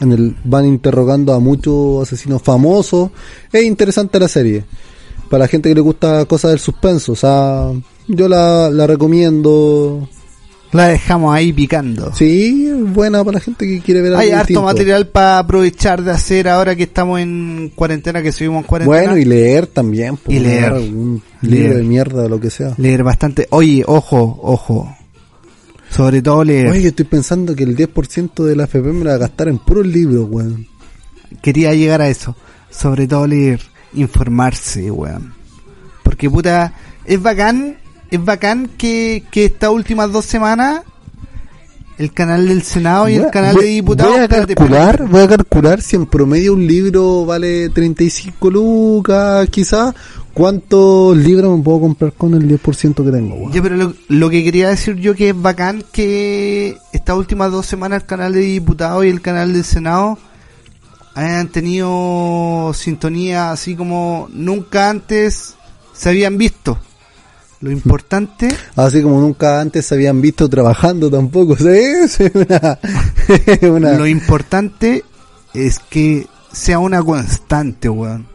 en 0.00 0.12
el, 0.12 0.36
van 0.44 0.64
interrogando 0.66 1.32
a 1.32 1.40
muchos 1.40 2.02
asesinos 2.02 2.42
famosos. 2.42 3.10
Es 3.52 3.64
interesante 3.64 4.18
la 4.20 4.28
serie. 4.28 4.64
Para 5.30 5.44
la 5.44 5.48
gente 5.48 5.68
que 5.68 5.74
le 5.74 5.80
gusta 5.80 6.24
cosas 6.24 6.52
del 6.52 6.60
suspenso. 6.60 7.12
O 7.12 7.16
sea, 7.16 7.70
yo 8.06 8.28
la, 8.28 8.70
la 8.70 8.86
recomiendo. 8.86 10.08
La 10.72 10.88
dejamos 10.88 11.34
ahí 11.34 11.50
picando. 11.52 12.12
Sí, 12.14 12.66
es 12.68 12.92
buena 12.92 13.24
para 13.24 13.38
la 13.38 13.40
gente 13.40 13.66
que 13.66 13.80
quiere 13.80 14.02
ver 14.02 14.12
algo 14.12 14.20
Hay 14.22 14.30
harto 14.32 14.40
distinto. 14.48 14.62
material 14.62 15.06
para 15.08 15.38
aprovechar 15.38 16.02
de 16.04 16.10
hacer 16.10 16.46
ahora 16.46 16.76
que 16.76 16.82
estamos 16.82 17.20
en 17.20 17.72
cuarentena, 17.74 18.22
que 18.22 18.32
subimos 18.32 18.58
en 18.62 18.66
cuarentena. 18.66 19.00
Bueno, 19.02 19.16
y 19.18 19.24
leer 19.24 19.66
también. 19.66 20.18
pues, 20.18 20.36
Y 20.36 20.40
leer. 20.40 20.72
Leer. 20.74 21.20
libro 21.40 21.74
de 21.78 21.82
mierda 21.84 22.24
o 22.24 22.28
lo 22.28 22.38
que 22.38 22.50
sea. 22.50 22.74
Leer 22.76 23.02
bastante. 23.02 23.46
Oye, 23.50 23.82
ojo, 23.86 24.38
ojo. 24.42 24.94
Sobre 25.90 26.22
todo 26.22 26.44
leer. 26.44 26.68
Oye, 26.70 26.88
estoy 26.88 27.06
pensando 27.06 27.54
que 27.56 27.64
el 27.64 27.76
10% 27.76 28.44
de 28.44 28.56
la 28.56 28.64
FP 28.64 28.92
me 28.92 29.04
la 29.04 29.10
va 29.12 29.16
a 29.16 29.20
gastar 29.20 29.48
en 29.48 29.58
puros 29.58 29.86
libros, 29.86 30.26
weón. 30.30 30.66
Quería 31.42 31.72
llegar 31.74 32.00
a 32.02 32.08
eso. 32.08 32.36
Sobre 32.70 33.06
todo 33.06 33.26
leer. 33.26 33.60
Informarse, 33.94 34.90
weón. 34.90 35.32
Porque 36.02 36.28
puta, 36.30 36.72
es 37.04 37.20
bacán, 37.20 37.76
es 38.10 38.24
bacán 38.24 38.70
que, 38.78 39.24
que 39.30 39.46
estas 39.46 39.70
últimas 39.70 40.12
dos 40.12 40.24
semanas 40.24 40.82
el 41.98 42.12
canal 42.12 42.46
del 42.46 42.62
Senado 42.62 43.08
y 43.08 43.16
el 43.16 43.22
Voy 43.22 43.30
canal 43.32 43.54
voy- 43.56 43.64
de 43.64 43.70
diputados... 43.70 44.12
Voy 44.14 44.22
a 44.22 44.28
calcular, 44.28 45.06
voy 45.08 45.22
a 45.22 45.28
calcular 45.28 45.82
si 45.82 45.96
en 45.96 46.06
promedio 46.06 46.52
un 46.54 46.64
libro 46.64 47.26
vale 47.26 47.70
35 47.70 48.50
lucas, 48.50 49.48
quizás. 49.50 49.94
¿Cuántos 50.38 51.16
libros 51.16 51.58
me 51.58 51.64
puedo 51.64 51.80
comprar 51.80 52.12
con 52.12 52.32
el 52.34 52.48
10% 52.48 53.04
que 53.04 53.10
tengo, 53.10 53.34
weón? 53.34 53.52
Ya, 53.52 53.60
pero 53.60 53.74
lo, 53.74 53.92
lo 54.06 54.30
que 54.30 54.44
quería 54.44 54.68
decir 54.68 54.94
yo 54.94 55.16
que 55.16 55.30
es 55.30 55.42
bacán 55.42 55.82
que 55.92 56.76
estas 56.92 57.16
últimas 57.16 57.50
dos 57.50 57.66
semanas 57.66 58.02
el 58.02 58.06
canal 58.06 58.32
de 58.32 58.40
diputados 58.40 59.04
y 59.04 59.08
el 59.08 59.20
canal 59.20 59.52
del 59.52 59.64
Senado 59.64 60.16
hayan 61.16 61.48
tenido 61.48 62.70
sintonía 62.72 63.50
así 63.50 63.74
como 63.74 64.28
nunca 64.32 64.88
antes 64.90 65.56
se 65.92 66.08
habían 66.08 66.38
visto. 66.38 66.78
Lo 67.60 67.72
importante, 67.72 68.46
Así 68.76 69.02
como 69.02 69.20
nunca 69.20 69.60
antes 69.60 69.84
se 69.86 69.96
habían 69.96 70.20
visto 70.20 70.48
trabajando 70.48 71.10
tampoco, 71.10 71.56
¿sí? 71.58 71.66
Es 71.66 72.16
una, 72.32 72.78
una- 73.68 73.92
lo 73.98 74.06
importante 74.06 75.02
es 75.52 75.80
que 75.80 76.28
sea 76.52 76.78
una 76.78 77.02
constante, 77.02 77.88
weón. 77.88 78.28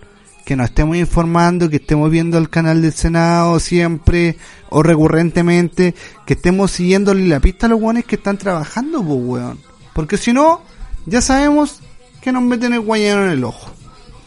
Que 0.46 0.56
nos 0.56 0.70
estemos 0.70 0.98
informando, 0.98 1.70
que 1.70 1.78
estemos 1.78 2.12
viendo 2.12 2.38
el 2.38 2.50
canal 2.50 2.82
del 2.82 2.94
Senado 2.94 3.60
siempre 3.60 4.38
o 4.70 4.84
recurrentemente, 4.84 5.96
que 6.26 6.34
estemos 6.34 6.72
siguiéndole 6.72 7.28
la 7.28 7.40
pista 7.40 7.68
a 7.68 7.70
los 7.70 7.82
weones 7.82 8.06
que 8.06 8.16
están 8.16 8.38
trabajando, 8.38 9.04
pues, 9.04 9.20
weón. 9.22 9.60
Porque 9.94 10.18
si 10.18 10.34
no, 10.34 10.62
ya 11.06 11.22
sabemos 11.22 11.80
que 12.22 12.32
nos 12.32 12.44
meten 12.44 12.74
el 12.74 12.82
guayeño 12.82 13.26
en 13.26 13.30
el 13.32 13.44
ojo. 13.44 13.72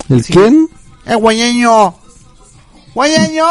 ¿El 0.09 0.25
quién? 0.25 0.69
¡El 1.05 1.19
guayeño! 1.19 1.95
¡Guayeño! 2.95 3.45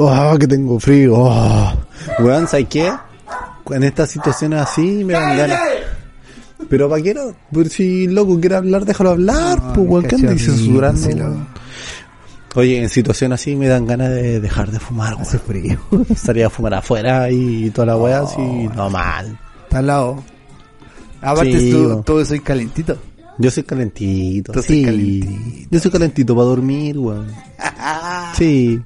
Oh, 0.00 0.38
que 0.38 0.46
tengo 0.46 0.78
frío. 0.78 1.14
Oh. 1.16 1.72
Weón, 2.20 2.46
¿sabes 2.46 2.66
qué? 2.68 2.92
En 3.70 3.82
estas 3.82 4.10
situaciones 4.10 4.60
así 4.60 5.04
me 5.04 5.12
dan 5.14 5.36
ganas. 5.36 5.60
Pero 6.68 6.88
para 6.88 7.02
qué 7.02 7.14
no? 7.14 7.34
Por 7.52 7.68
si 7.68 8.06
loco 8.06 8.38
quiere 8.40 8.56
hablar, 8.56 8.84
déjalo 8.84 9.10
hablar, 9.10 9.60
No, 9.62 9.72
pues 9.74 9.88
weón, 9.88 10.04
¿qué 10.06 10.16
andas 10.16 10.34
cacho, 10.34 10.52
censurando? 10.52 11.46
Oye, 12.54 12.82
en 12.82 12.88
situaciones 12.88 13.40
así 13.40 13.54
me 13.56 13.68
dan 13.68 13.86
ganas 13.86 14.10
de 14.10 14.40
dejar 14.40 14.70
de 14.70 14.78
fumar, 14.80 15.14
weón. 15.14 15.22
Hace 15.22 15.38
frío. 15.38 15.78
Estaría 16.10 16.46
a 16.46 16.50
fumar 16.50 16.74
afuera 16.74 17.30
y 17.30 17.70
toda 17.70 17.86
la 17.88 17.96
weá 17.96 18.20
así, 18.20 18.40
no 18.74 18.88
mal. 18.90 19.38
Está 19.64 19.78
al 19.78 19.86
lado. 19.86 20.24
Aparte, 21.20 21.58
Sí, 21.60 21.70
tú, 21.72 22.02
tú 22.04 22.24
soy 22.24 22.40
calentito. 22.40 22.96
Yo 23.40 23.50
soy 23.52 23.62
calentito, 23.62 24.52
Tú 24.52 24.62
sí. 24.62 24.66
soy 24.68 24.84
calentito. 24.84 25.68
Yo 25.70 25.80
soy 25.80 25.90
calentito 25.92 26.34
para 26.34 26.46
dormir, 26.46 26.98
weón. 26.98 27.26
Sí. 28.34 28.80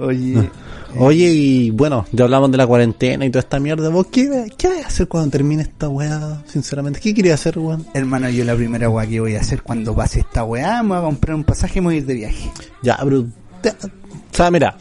Oye, 0.00 0.50
Oye, 0.98 1.30
y 1.30 1.70
bueno, 1.70 2.04
ya 2.10 2.24
hablamos 2.24 2.50
de 2.50 2.56
la 2.58 2.66
cuarentena 2.66 3.24
y 3.24 3.30
toda 3.30 3.40
esta 3.40 3.60
mierda. 3.60 3.88
¿Vos 3.90 4.06
qué, 4.10 4.46
qué 4.58 4.68
vas 4.68 4.84
a 4.84 4.86
hacer 4.88 5.06
cuando 5.06 5.30
termine 5.30 5.62
esta 5.62 5.88
weá? 5.88 6.42
Sinceramente, 6.46 6.98
¿qué 7.00 7.14
querías 7.14 7.38
hacer, 7.40 7.58
weón? 7.60 7.86
hermano, 7.94 8.28
yo 8.28 8.44
la 8.44 8.56
primera 8.56 8.88
weá 8.88 9.06
que 9.06 9.20
voy 9.20 9.36
a 9.36 9.40
hacer 9.40 9.62
cuando 9.62 9.94
pase 9.94 10.20
esta 10.20 10.42
weá, 10.42 10.82
me 10.82 10.88
voy 10.90 10.98
a 10.98 11.02
comprar 11.02 11.36
un 11.36 11.44
pasaje 11.44 11.78
y 11.78 11.82
me 11.82 11.86
voy 11.86 11.94
a 11.94 11.98
ir 11.98 12.06
de 12.06 12.14
viaje. 12.14 12.50
Ya, 12.82 12.98
pero. 13.04 13.24
te- 13.62 13.70
o 13.70 14.34
sea, 14.36 14.50
mira. 14.50 14.76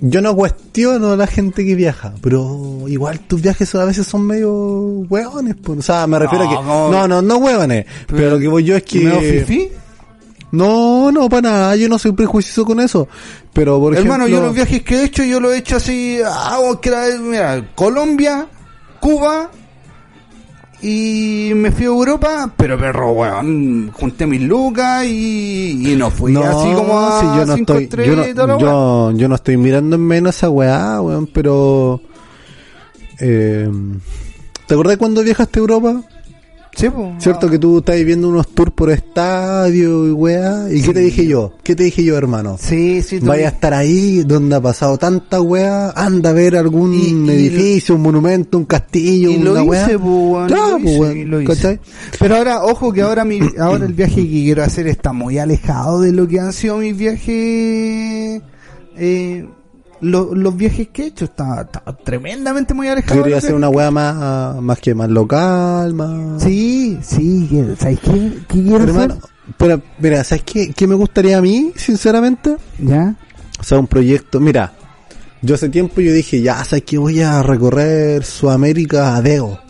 Yo 0.00 0.22
no 0.22 0.34
cuestiono 0.34 1.12
a 1.12 1.16
la 1.16 1.26
gente 1.26 1.62
que 1.64 1.74
viaja, 1.74 2.14
pero 2.22 2.84
igual 2.88 3.20
tus 3.20 3.42
viajes 3.42 3.74
a 3.74 3.84
veces 3.84 4.06
son 4.06 4.26
medio 4.26 4.50
hueones. 5.10 5.54
Pues. 5.62 5.80
O 5.80 5.82
sea, 5.82 6.06
me 6.06 6.18
refiero 6.18 6.44
a 6.46 6.48
que. 6.48 6.54
no. 6.54 6.90
No, 6.90 7.06
no, 7.08 7.20
no 7.20 7.36
hueones. 7.36 7.84
Pero, 8.06 8.30
lo 8.30 8.38
que 8.38 8.48
voy 8.48 8.64
yo 8.64 8.76
es 8.76 8.84
que. 8.84 9.00
¿Me 9.00 9.20
fifí? 9.20 9.68
No, 10.56 11.12
no, 11.12 11.28
para 11.28 11.42
nada. 11.42 11.76
Yo 11.76 11.88
no 11.88 11.98
soy 11.98 12.12
prejuicioso 12.12 12.64
con 12.64 12.80
eso. 12.80 13.08
Pero, 13.52 13.78
por 13.78 13.92
ejemplo. 13.92 14.14
Hermano, 14.14 14.28
yo 14.28 14.40
los 14.40 14.54
viajes 14.54 14.82
que 14.82 14.96
he 14.96 15.04
hecho, 15.04 15.24
yo 15.24 15.40
lo 15.40 15.52
he 15.52 15.58
hecho 15.58 15.76
así, 15.76 16.18
hago 16.24 16.80
que 16.80 16.88
era, 16.88 17.06
mira, 17.18 17.68
Colombia, 17.74 18.46
Cuba, 19.00 19.50
y 20.82 21.52
me 21.54 21.72
fui 21.72 21.84
a 21.84 21.88
Europa, 21.88 22.52
pero 22.56 22.78
perro, 22.78 23.12
weón, 23.12 23.90
junté 23.92 24.26
mis 24.26 24.42
lucas 24.42 25.06
y, 25.06 25.92
y 25.92 25.96
no 25.96 26.10
fui 26.10 26.32
No, 26.32 26.44
así 26.44 26.72
como 26.74 26.98
a 27.00 27.20
si 27.20 27.26
yo 27.26 27.46
no 27.46 27.54
cinco 27.56 27.74
estoy, 27.74 28.06
yo 28.06 28.14
no, 28.14 29.10
la 29.10 29.18
yo 29.18 29.28
no 29.28 29.34
estoy 29.34 29.56
mirando 29.56 29.96
en 29.96 30.02
menos 30.02 30.36
esa 30.36 30.50
weá, 30.50 31.00
weón, 31.00 31.26
pero 31.28 32.02
eh, 33.18 33.70
¿te 34.66 34.74
acordás 34.74 34.98
cuando 34.98 35.22
viajaste 35.22 35.58
a 35.58 35.62
Europa? 35.62 36.02
Sí. 36.76 36.88
¿Cierto 37.18 37.48
que 37.48 37.58
tú 37.58 37.78
estás 37.78 37.96
viendo 38.04 38.28
unos 38.28 38.48
tours 38.48 38.70
por 38.72 38.90
estadio 38.90 40.06
y 40.08 40.10
weá? 40.12 40.66
¿Y 40.70 40.82
qué 40.82 40.92
te 40.92 41.00
dije 41.00 41.26
yo? 41.26 41.54
¿Qué 41.62 41.74
te 41.74 41.84
dije 41.84 42.04
yo, 42.04 42.18
hermano? 42.18 42.58
Sí, 42.60 43.00
sí, 43.00 43.18
tú- 43.18 43.24
Vaya 43.26 43.46
a 43.46 43.50
estar 43.52 43.72
ahí 43.72 44.22
donde 44.24 44.56
ha 44.56 44.60
pasado 44.60 44.98
tanta 44.98 45.40
weá, 45.40 45.90
anda 45.92 46.30
a 46.30 46.32
ver 46.34 46.54
algún 46.54 46.92
Y- 46.92 47.06
y 47.12 47.30
edificio, 47.30 47.94
un 47.94 48.02
monumento, 48.02 48.58
un 48.58 48.66
castillo, 48.66 49.30
Y 49.30 49.38
lo 49.38 49.52
una 49.52 49.62
weá. 49.62 49.86
hice, 49.86 49.98
po, 49.98 50.04
weón, 50.32 50.48
Claro, 50.48 50.78
lo 50.78 50.90
hice, 50.90 51.24
lo 51.24 51.40
hice. 51.40 51.80
Pero 52.18 52.36
ahora, 52.36 52.62
ojo 52.62 52.92
que 52.92 53.00
ahora 53.00 53.24
mi, 53.24 53.40
ahora 53.58 53.86
el 53.86 53.94
viaje 53.94 54.16
que 54.16 54.28
quiero 54.28 54.62
hacer 54.62 54.86
está 54.86 55.14
muy 55.14 55.38
alejado 55.38 56.02
de 56.02 56.12
lo 56.12 56.28
que 56.28 56.40
han 56.40 56.52
sido 56.52 56.76
mis 56.76 56.94
viajes, 56.94 58.42
eh, 58.98 59.46
lo- 60.00 60.34
los 60.34 60.56
viajes 60.56 60.88
que 60.88 61.02
he 61.04 61.06
hecho, 61.06 61.24
está, 61.26 61.62
está 61.62 61.80
tremendamente 62.04 62.74
muy 62.74 62.88
alejado. 62.88 63.24
los 63.26 63.38
hacer 63.38 63.54
una 63.54 63.68
weá 63.68 63.90
más, 63.90 64.60
más 64.62 64.78
que 64.78 64.94
más 64.94 65.08
local, 65.08 65.94
más... 65.94 66.42
Sí, 66.42 66.98
sí, 67.02 67.46
que- 67.50 67.76
¿sabes 67.76 68.00
qué? 68.00 68.32
¿Qué 68.48 68.62
quiero 68.62 68.84
Hermano, 68.84 69.14
hacer? 69.14 69.30
pero, 69.56 69.82
mira, 69.98 70.24
¿sabes 70.24 70.44
qué, 70.44 70.72
qué 70.72 70.86
me 70.86 70.94
gustaría 70.94 71.38
a 71.38 71.42
mí, 71.42 71.72
sinceramente? 71.76 72.56
¿Ya? 72.78 73.14
O 73.58 73.62
sea, 73.64 73.78
un 73.78 73.86
proyecto, 73.86 74.40
mira, 74.40 74.72
Yo 75.42 75.54
hace 75.54 75.68
tiempo 75.68 76.00
yo 76.00 76.12
dije, 76.12 76.40
ya 76.42 76.64
sabes 76.64 76.84
que 76.84 76.98
voy 76.98 77.20
a 77.20 77.42
recorrer 77.42 78.24
Sudamérica 78.24 79.14
a 79.16 79.22
Deo. 79.22 79.60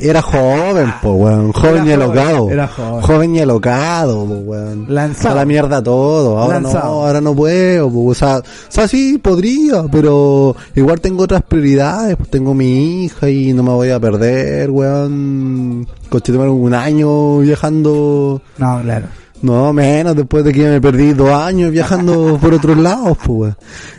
Era 0.00 0.22
joven, 0.22 0.92
po, 1.02 1.12
weón. 1.12 1.52
Joven 1.52 1.86
Era 1.86 1.94
y 1.94 1.96
joven, 1.96 2.02
alocado. 2.02 2.50
era 2.50 2.68
joven. 2.68 3.36
y 3.36 3.40
alocado, 3.40 4.24
po, 4.26 4.34
weón. 4.34 4.86
Lanzado. 4.88 5.34
A 5.34 5.36
la 5.36 5.44
mierda 5.44 5.82
todo. 5.82 6.38
Ahora 6.38 6.60
Lanzado. 6.60 6.84
no, 6.84 7.06
ahora 7.06 7.20
no 7.20 7.34
puedo, 7.34 7.90
po. 7.90 8.06
O 8.06 8.14
sea, 8.14 8.38
o 8.38 8.42
sea, 8.68 8.88
sí, 8.88 9.18
podría, 9.18 9.84
pero 9.90 10.56
igual 10.74 11.00
tengo 11.00 11.24
otras 11.24 11.42
prioridades. 11.42 12.16
pues 12.16 12.30
tengo 12.30 12.54
mi 12.54 13.04
hija 13.04 13.28
y 13.28 13.52
no 13.52 13.62
me 13.62 13.70
voy 13.70 13.90
a 13.90 14.00
perder, 14.00 14.70
weón. 14.70 15.86
Coche, 16.08 16.32
un 16.32 16.74
año 16.74 17.38
viajando. 17.38 18.42
No, 18.58 18.80
claro. 18.82 19.06
No, 19.42 19.72
menos 19.72 20.14
después 20.14 20.44
de 20.44 20.52
que 20.52 20.68
me 20.68 20.80
perdí 20.80 21.12
dos 21.14 21.30
años 21.30 21.70
viajando 21.72 22.38
por 22.40 22.54
otros 22.54 22.76
lados, 22.78 23.18
pues, 23.18 23.28
weón. 23.28 23.56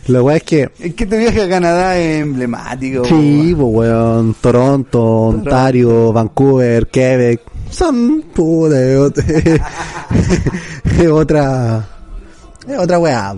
La 0.08 0.22
weá 0.24 0.38
es 0.38 0.44
que, 0.44 0.72
Es 0.80 0.94
que 0.96 1.04
este 1.04 1.18
viaje 1.18 1.42
a 1.42 1.50
Canadá 1.50 1.98
es 1.98 2.22
emblemático. 2.22 3.04
sí, 3.06 3.54
pues, 3.56 3.68
weón, 3.76 4.36
Toronto, 4.40 5.02
Ontario, 5.04 6.14
Vancouver, 6.14 6.88
Quebec, 6.88 7.42
son, 7.70 8.22
puta, 8.34 8.82
es 8.82 8.98
ot- 9.00 9.62
es 11.00 11.08
otra, 11.10 11.88
es 12.68 12.78
otra 12.78 13.00
weá. 13.00 13.34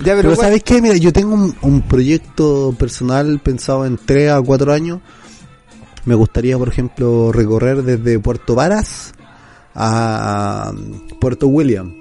Ya, 0.00 0.14
pero, 0.16 0.16
Pero, 0.16 0.34
¿cuál- 0.34 0.46
¿sabes 0.48 0.62
qué? 0.64 0.80
Mira, 0.80 0.96
yo 0.96 1.12
tengo 1.12 1.34
un, 1.34 1.54
un 1.62 1.82
proyecto 1.82 2.74
personal 2.78 3.38
pensado 3.42 3.84
en 3.86 3.98
tres 4.04 4.30
a 4.32 4.40
cuatro 4.40 4.72
años. 4.72 5.00
Me 6.06 6.14
gustaría, 6.14 6.56
por 6.56 6.68
ejemplo, 6.68 7.30
recorrer 7.32 7.82
desde 7.82 8.18
Puerto 8.18 8.54
Varas 8.54 9.12
a 9.74 10.72
Puerto 11.20 11.48
William. 11.48 11.94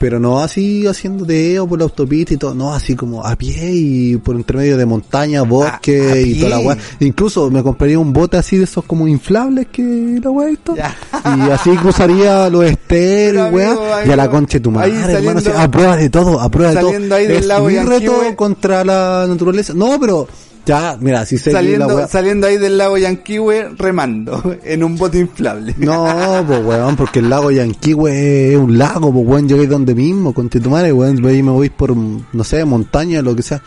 Pero 0.00 0.18
no 0.18 0.40
así 0.40 0.86
haciendo 0.86 1.26
deo 1.26 1.68
por 1.68 1.78
la 1.78 1.84
autopista 1.84 2.32
y 2.32 2.38
todo, 2.38 2.54
no, 2.54 2.72
así 2.72 2.96
como 2.96 3.22
a 3.22 3.36
pie 3.36 3.70
y 3.70 4.16
por 4.16 4.34
entre 4.34 4.56
medio 4.56 4.78
de 4.78 4.86
montaña, 4.86 5.42
bosque 5.42 6.00
a 6.00 6.18
y 6.18 6.40
toda 6.40 6.48
la 6.48 6.58
weá. 6.60 6.78
Incluso 7.00 7.50
me 7.50 7.62
compraría 7.62 7.98
un 7.98 8.10
bote 8.10 8.38
así 8.38 8.56
de 8.56 8.64
esos 8.64 8.82
como 8.84 9.06
inflables 9.06 9.66
que 9.70 10.18
la 10.24 10.30
weá 10.30 10.52
y 10.52 10.56
todo. 10.56 10.76
Ya. 10.76 10.96
Y 11.36 11.50
así 11.50 11.76
cruzaría 11.76 12.48
los 12.48 12.64
esteros, 12.64 13.52
weá, 13.52 13.72
amigo, 13.72 13.84
y 14.06 14.10
a 14.10 14.16
la 14.16 14.30
concha 14.30 14.56
de 14.56 14.60
tu 14.60 14.70
madre, 14.70 15.12
hermano, 15.12 15.38
así, 15.40 15.50
a 15.54 15.70
prueba 15.70 15.96
de 15.98 16.08
todo, 16.08 16.40
a 16.40 16.48
prueba 16.48 16.72
de 16.72 16.80
todo. 16.80 17.14
ahí 17.14 17.26
del 17.26 17.50
Es 17.50 17.60
mi 17.62 17.78
reto 17.80 18.14
contra 18.36 18.82
la 18.82 19.26
naturaleza. 19.28 19.74
No, 19.74 20.00
pero 20.00 20.26
ya, 20.70 20.96
mira, 21.00 21.26
si 21.26 21.34
la 21.34 21.42
saliendo, 21.42 22.06
saliendo 22.06 22.46
ahí 22.46 22.56
del 22.56 22.78
lago 22.78 22.96
Yanquihue 22.96 23.70
remando 23.76 24.56
en 24.64 24.84
un 24.84 24.96
bote 24.96 25.18
inflable. 25.18 25.74
No, 25.78 26.44
pues 26.46 26.64
weón, 26.64 26.94
porque 26.94 27.18
el 27.18 27.28
lago 27.28 27.50
Yanquihue 27.50 28.52
es 28.52 28.56
un 28.56 28.78
lago, 28.78 29.12
pues 29.12 29.26
weón, 29.26 29.48
llegué 29.48 29.66
donde 29.66 29.96
mismo, 29.96 30.32
con 30.32 30.48
tu 30.48 30.70
madre, 30.70 30.92
weón, 30.92 31.20
me 31.20 31.40
voy 31.42 31.70
por, 31.70 31.96
no 31.96 32.44
sé, 32.44 32.64
montaña, 32.64 33.20
lo 33.20 33.34
que 33.34 33.42
sea. 33.42 33.60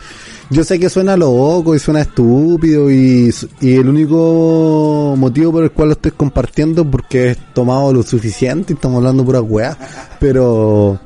Yo 0.48 0.64
sé 0.64 0.78
que 0.78 0.88
suena 0.88 1.14
loco 1.14 1.74
y 1.74 1.78
suena 1.78 2.00
estúpido 2.00 2.90
y, 2.90 3.30
y 3.60 3.74
el 3.74 3.86
único 3.86 5.14
motivo 5.18 5.52
por 5.52 5.64
el 5.64 5.72
cual 5.72 5.88
lo 5.88 5.92
estoy 5.94 6.12
compartiendo 6.12 6.82
es 6.82 6.88
porque 6.88 7.30
he 7.32 7.34
tomado 7.52 7.92
lo 7.92 8.02
suficiente 8.02 8.72
y 8.72 8.76
estamos 8.76 8.98
hablando 8.98 9.24
pura 9.24 9.42
weá, 9.42 9.76
pero 10.18 10.98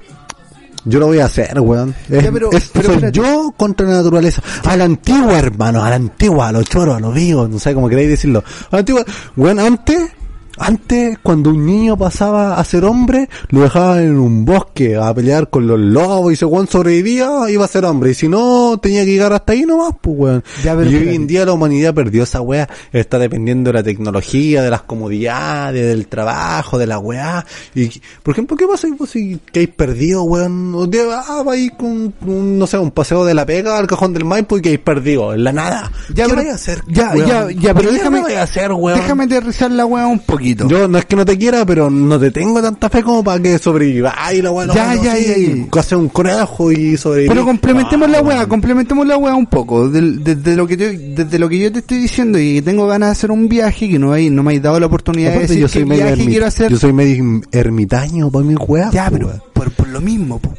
yo 0.88 0.98
lo 0.98 1.06
voy 1.06 1.18
a 1.20 1.26
hacer, 1.26 1.58
weón. 1.60 1.94
Es, 2.08 2.24
Ya, 2.24 2.32
pero- 2.32 2.50
es- 2.52 2.70
pero 2.72 2.98
soy 2.98 3.10
yo 3.12 3.52
contra 3.56 3.86
la 3.86 3.94
naturaleza. 3.98 4.42
A 4.64 4.76
la 4.76 4.84
antigua, 4.84 5.38
hermano, 5.38 5.84
a 5.84 5.90
la 5.90 5.96
antigua, 5.96 6.48
a 6.48 6.52
los 6.52 6.64
choros, 6.64 6.96
a 6.96 7.00
los 7.00 7.14
vivos, 7.14 7.48
no 7.50 7.58
sé 7.58 7.74
cómo 7.74 7.88
queréis 7.88 8.08
decirlo. 8.10 8.42
A 8.70 8.76
la 8.76 8.78
antigua, 8.80 9.04
weón, 9.36 9.58
antes, 9.60 10.10
antes, 10.58 11.18
cuando 11.22 11.50
un 11.50 11.64
niño 11.66 11.96
pasaba 11.96 12.58
a 12.58 12.64
ser 12.64 12.84
hombre, 12.84 13.28
lo 13.50 13.60
dejaban 13.62 14.00
en 14.02 14.18
un 14.18 14.44
bosque 14.44 14.96
a 14.96 15.12
pelear 15.14 15.50
con 15.50 15.66
los 15.66 15.78
lobos 15.78 16.32
y 16.32 16.36
si 16.36 16.44
weón 16.44 16.66
sobrevivía, 16.68 17.28
iba 17.48 17.64
a 17.64 17.68
ser 17.68 17.84
hombre. 17.84 18.10
Y 18.10 18.14
si 18.14 18.28
no, 18.28 18.78
tenía 18.80 19.04
que 19.04 19.12
llegar 19.12 19.32
hasta 19.32 19.52
ahí 19.52 19.62
nomás, 19.62 19.92
pues 20.00 20.16
weón. 20.18 20.44
Ya, 20.62 20.74
y 20.74 20.94
hoy 20.94 21.14
en 21.14 21.26
día 21.26 21.44
la 21.44 21.52
humanidad 21.52 21.94
perdió 21.94 22.22
esa 22.24 22.40
weá. 22.40 22.68
Está 22.92 23.18
dependiendo 23.18 23.68
de 23.70 23.74
la 23.78 23.82
tecnología, 23.82 24.62
de 24.62 24.70
las 24.70 24.82
comodidades, 24.82 25.86
del 25.86 26.06
trabajo, 26.06 26.78
de 26.78 26.86
la 26.86 26.98
weá. 26.98 27.44
Y, 27.74 27.88
por 28.22 28.32
ejemplo, 28.32 28.56
¿qué 28.56 28.66
pasa 28.66 28.88
pues, 28.96 29.10
si 29.10 29.38
que 29.52 29.60
hay 29.60 29.66
perdido, 29.66 30.22
weón? 30.24 30.74
Un 30.74 30.90
día, 30.90 31.02
ah, 31.26 31.42
va 31.46 31.52
ahí 31.52 31.70
con, 31.70 32.12
un, 32.26 32.58
no 32.58 32.66
sé, 32.66 32.78
un 32.78 32.90
paseo 32.90 33.24
de 33.24 33.34
la 33.34 33.46
pega 33.46 33.78
al 33.78 33.86
cajón 33.86 34.12
del 34.12 34.24
Maipo 34.24 34.58
y 34.58 34.62
que 34.62 34.70
hay 34.70 34.78
perdido, 34.78 35.34
en 35.34 35.44
la 35.44 35.52
nada. 35.52 35.90
Ya, 36.14 36.24
¿Qué 36.24 36.30
pero- 36.30 36.42
voy 36.42 36.50
a 36.50 36.54
hacer? 36.54 36.82
ya, 36.88 37.10
weón? 37.14 37.28
ya, 37.28 37.50
ya, 37.50 37.74
pero 37.74 37.90
¿Qué 37.90 37.96
déjame- 37.96 38.20
voy 38.22 38.32
a 38.34 38.42
hacer, 38.42 38.72
weón? 38.72 38.98
Déjame 39.00 39.24
aterrizar 39.24 39.70
la 39.70 39.86
weá 39.86 40.06
un 40.06 40.18
poquito. 40.20 40.47
Yo 40.54 40.88
no 40.88 40.98
es 40.98 41.04
que 41.04 41.16
no 41.16 41.24
te 41.24 41.36
quiera, 41.36 41.64
pero 41.66 41.90
no 41.90 42.18
te 42.18 42.30
tengo 42.30 42.60
tanta 42.62 42.88
fe 42.88 43.02
como 43.02 43.22
para 43.24 43.40
que 43.42 43.58
sobreviva. 43.58 44.14
Ay, 44.16 44.40
la 44.42 44.50
weá, 44.50 44.66
no, 44.66 44.74
Ya, 44.74 44.94
no, 44.94 45.02
ya, 45.02 45.16
sí, 45.16 45.66
ya, 45.72 45.80
Hacer 45.80 45.98
un 45.98 46.08
conejo 46.08 46.72
y 46.72 46.96
sobrevivir. 46.96 47.30
Pero 47.30 47.44
complementemos 47.44 48.08
Ah, 48.08 48.12
la 48.12 48.22
weá, 48.22 48.36
weón. 48.38 48.48
complementemos 48.48 49.06
la 49.06 49.16
weá 49.16 49.34
un 49.34 49.46
poco. 49.46 49.88
Desde 49.88 50.56
lo 50.56 50.66
que 50.66 50.76
te- 50.76 50.98
desde 50.98 51.38
lo 51.38 51.48
que 51.48 51.58
yo 51.58 51.72
te 51.72 51.78
estoy 51.80 51.98
diciendo 51.98 52.38
y 52.38 52.60
tengo 52.62 52.86
ganas 52.86 53.08
de 53.08 53.12
hacer 53.12 53.30
un 53.30 53.48
viaje 53.48 53.88
que 53.88 53.98
no 53.98 54.12
hay, 54.12 54.30
no 54.30 54.42
me 54.42 54.54
has 54.56 54.62
dado 54.62 54.78
la 54.80 54.86
oportunidad 54.86 55.32
de 55.32 55.38
decir 55.40 55.58
yo 55.58 55.68
soy 55.68 55.82
qué 55.82 55.86
medio 55.86 56.06
viaje 56.06 56.26
quiero 56.26 56.46
hacer. 56.46 56.70
Yo 56.70 56.78
soy 56.78 56.92
medio 56.92 57.40
ermitaño 57.52 58.30
para 58.30 58.44
mi 58.44 58.54
weá. 58.54 58.90
Ya, 58.90 59.10
pero 59.10 59.30
por 59.52 59.88
lo 59.88 60.00
mismo, 60.00 60.38
po. 60.38 60.52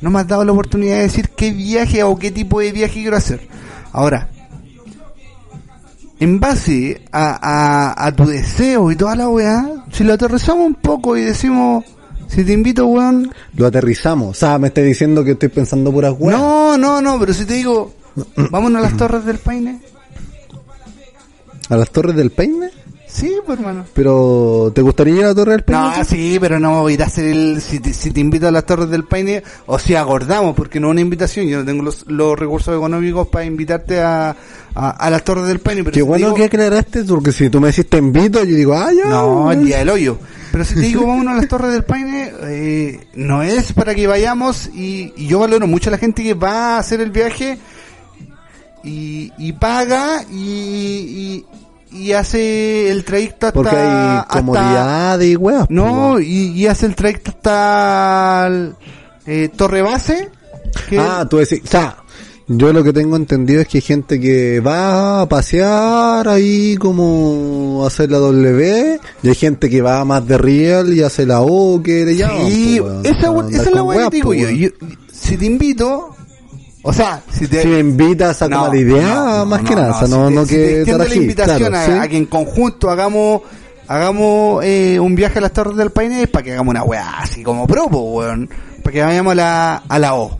no 0.00 0.10
me 0.10 0.20
has 0.20 0.26
dado 0.28 0.44
la 0.44 0.52
oportunidad 0.52 0.96
de 0.96 1.02
decir 1.02 1.28
qué 1.36 1.50
viaje 1.52 2.02
o 2.02 2.16
qué 2.18 2.30
tipo 2.30 2.60
de 2.60 2.72
viaje 2.72 3.00
quiero 3.00 3.16
hacer. 3.16 3.46
Ahora, 3.92 4.28
en 6.20 6.38
base 6.38 7.02
a, 7.10 7.94
a, 7.94 8.06
a 8.06 8.12
tu 8.12 8.26
deseo 8.26 8.90
y 8.90 8.96
toda 8.96 9.16
la 9.16 9.28
weá, 9.28 9.84
si 9.90 10.04
lo 10.04 10.12
aterrizamos 10.12 10.66
un 10.66 10.74
poco 10.74 11.16
y 11.16 11.22
decimos, 11.22 11.84
si 12.28 12.44
te 12.44 12.52
invito, 12.52 12.86
weón, 12.86 13.32
Lo 13.56 13.66
aterrizamos. 13.66 14.28
O 14.28 14.34
sea, 14.34 14.58
me 14.58 14.68
estás 14.68 14.84
diciendo 14.84 15.24
que 15.24 15.32
estoy 15.32 15.48
pensando 15.48 15.90
puras 15.90 16.14
weas. 16.18 16.38
no, 16.38 16.78
no, 16.78 17.00
no, 17.00 17.18
pero 17.18 17.34
si 17.34 17.44
te 17.44 17.54
digo, 17.54 17.92
vámonos 18.50 18.78
a 18.80 18.82
las 18.82 18.96
Torres 18.96 19.24
del 19.24 19.38
Paine, 19.38 19.80
¿A 21.70 21.76
las 21.76 21.90
Torres 21.90 22.16
del 22.16 22.30
Peine? 22.30 22.70
Sí, 23.12 23.34
pues 23.44 23.58
hermano. 23.58 23.84
Pero, 23.94 24.70
¿te 24.74 24.82
gustaría 24.82 25.14
ir 25.16 25.24
a 25.24 25.28
la 25.28 25.34
Torre 25.34 25.52
del 25.52 25.62
Peine? 25.64 25.80
No, 25.80 26.04
sí, 26.04 26.38
pero 26.40 26.58
no 26.60 26.80
voy 26.82 26.92
a 26.92 26.94
ir 26.94 27.02
a 27.02 27.06
hacer 27.06 27.26
el, 27.26 27.60
si 27.60 27.80
te, 27.80 27.92
si 27.92 28.10
te 28.10 28.20
invito 28.20 28.46
a 28.48 28.50
las 28.50 28.64
Torres 28.66 28.88
del 28.90 29.04
Paine, 29.04 29.42
o 29.66 29.78
si 29.78 29.94
acordamos, 29.94 30.54
porque 30.54 30.80
no 30.80 30.88
es 30.88 30.92
una 30.92 31.00
invitación, 31.00 31.46
yo 31.46 31.58
no 31.58 31.64
tengo 31.64 31.82
los, 31.82 32.04
los 32.08 32.38
recursos 32.38 32.74
económicos 32.76 33.28
para 33.28 33.44
invitarte 33.44 34.00
a, 34.00 34.36
a, 34.74 34.90
a 34.90 35.10
las 35.10 35.24
Torres 35.24 35.46
del 35.46 35.58
Paine, 35.60 35.82
pero 35.84 35.94
Qué 35.94 36.00
si 36.00 36.06
bueno 36.06 36.26
digo- 36.26 36.36
que 36.36 36.44
aclaraste, 36.44 37.04
porque 37.04 37.32
si 37.32 37.50
tú 37.50 37.60
me 37.60 37.68
decís 37.68 37.88
te 37.88 37.98
invito, 37.98 38.42
yo 38.44 38.54
digo, 38.56 38.74
ah, 38.74 38.90
ya. 38.92 39.08
No, 39.10 39.50
el 39.52 39.64
día 39.64 39.78
del 39.78 39.88
hoyo. 39.90 40.18
Pero 40.52 40.64
si 40.64 40.74
te 40.74 40.80
digo 40.80 41.06
vámonos 41.06 41.32
a 41.34 41.36
las 41.36 41.48
Torres 41.48 41.72
del 41.72 41.84
Paine, 41.84 42.32
eh, 42.42 43.00
no 43.14 43.42
es 43.42 43.72
para 43.72 43.94
que 43.94 44.06
vayamos 44.06 44.68
y, 44.74 45.12
y 45.16 45.26
yo 45.28 45.38
valoro 45.38 45.66
mucho 45.66 45.90
a 45.90 45.92
la 45.92 45.98
gente 45.98 46.22
que 46.22 46.34
va 46.34 46.76
a 46.76 46.78
hacer 46.78 47.00
el 47.00 47.10
viaje 47.10 47.58
y, 48.82 49.30
y 49.38 49.52
paga 49.52 50.24
y, 50.30 50.36
y, 50.36 51.46
y 51.92 52.12
hace 52.12 52.90
el 52.90 53.04
trayecto 53.04 53.46
hasta... 53.48 53.56
Porque 53.56 53.76
hay 53.76 54.20
comodidad 54.28 55.20
y 55.20 55.36
weas. 55.36 55.66
no, 55.70 56.20
y, 56.20 56.52
y 56.52 56.66
hace 56.66 56.86
el 56.86 56.94
trayecto 56.94 57.30
hasta 57.30 58.46
el, 58.48 58.74
eh, 59.26 59.48
Torre 59.54 59.82
Base. 59.82 60.28
que- 60.88 60.98
Ah, 60.98 61.26
tú 61.28 61.38
decís, 61.38 61.60
o 61.64 61.66
sea, 61.66 61.96
yo 62.46 62.72
lo 62.72 62.82
que 62.82 62.92
tengo 62.92 63.14
entendido 63.16 63.60
es 63.60 63.68
que 63.68 63.78
hay 63.78 63.82
gente 63.82 64.18
que 64.20 64.58
va 64.60 65.22
a 65.22 65.28
pasear 65.28 66.28
ahí 66.28 66.76
como 66.76 67.82
a 67.84 67.86
hacer 67.86 68.10
la 68.10 68.18
W, 68.18 68.98
y 69.22 69.28
hay 69.28 69.34
gente 69.34 69.70
que 69.70 69.80
va 69.82 70.04
más 70.04 70.26
de 70.26 70.36
real 70.38 70.92
y 70.92 71.02
hace 71.02 71.26
la 71.26 71.40
O 71.42 71.80
que 71.82 72.04
le 72.04 72.16
llaman. 72.16 72.46
sí, 72.50 72.80
esa, 73.04 73.32
esa 73.50 73.62
es 73.62 73.72
la 73.72 73.82
weá 73.84 74.10
que 74.10 74.16
digo 74.16 74.34
yo. 74.34 74.50
Yo- 74.50 74.68
Si 75.12 75.36
te 75.36 75.46
invito, 75.46 76.16
o 76.82 76.92
sea, 76.92 77.22
si 77.30 77.46
te... 77.46 77.62
Si 77.62 77.68
me 77.68 77.78
invitas 77.80 78.40
a 78.42 78.48
No, 78.48 78.68
la 78.68 78.76
idea, 78.76 79.14
no, 79.14 79.46
más 79.46 79.62
no, 79.62 79.68
que 79.68 79.74
nada, 79.76 79.88
no, 79.88 79.96
si 79.96 80.02
te- 80.04 80.30
no 80.30 80.46
si 80.46 80.54
te 80.56 80.84
que 80.84 80.92
la 80.98 81.14
invitación 81.14 81.68
claro, 81.70 81.76
a, 81.76 81.86
¿sí? 81.86 81.92
a 82.04 82.08
que 82.08 82.16
en 82.16 82.26
conjunto 82.26 82.90
hagamos 82.90 83.42
hagamos 83.88 84.64
eh, 84.64 84.98
un 85.00 85.14
viaje 85.16 85.38
a 85.38 85.42
las 85.42 85.52
Torres 85.52 85.76
del 85.76 85.90
Paine 85.90 86.26
para 86.28 86.44
que 86.44 86.52
hagamos 86.52 86.70
una 86.70 86.84
weá 86.84 87.18
así 87.18 87.42
como 87.42 87.66
propo, 87.66 87.98
weón. 88.12 88.48
Para 88.84 88.92
que 88.92 89.02
vayamos 89.02 89.32
a 89.32 89.34
la, 89.34 89.76
a 89.88 89.98
la 89.98 90.14
O. 90.14 90.38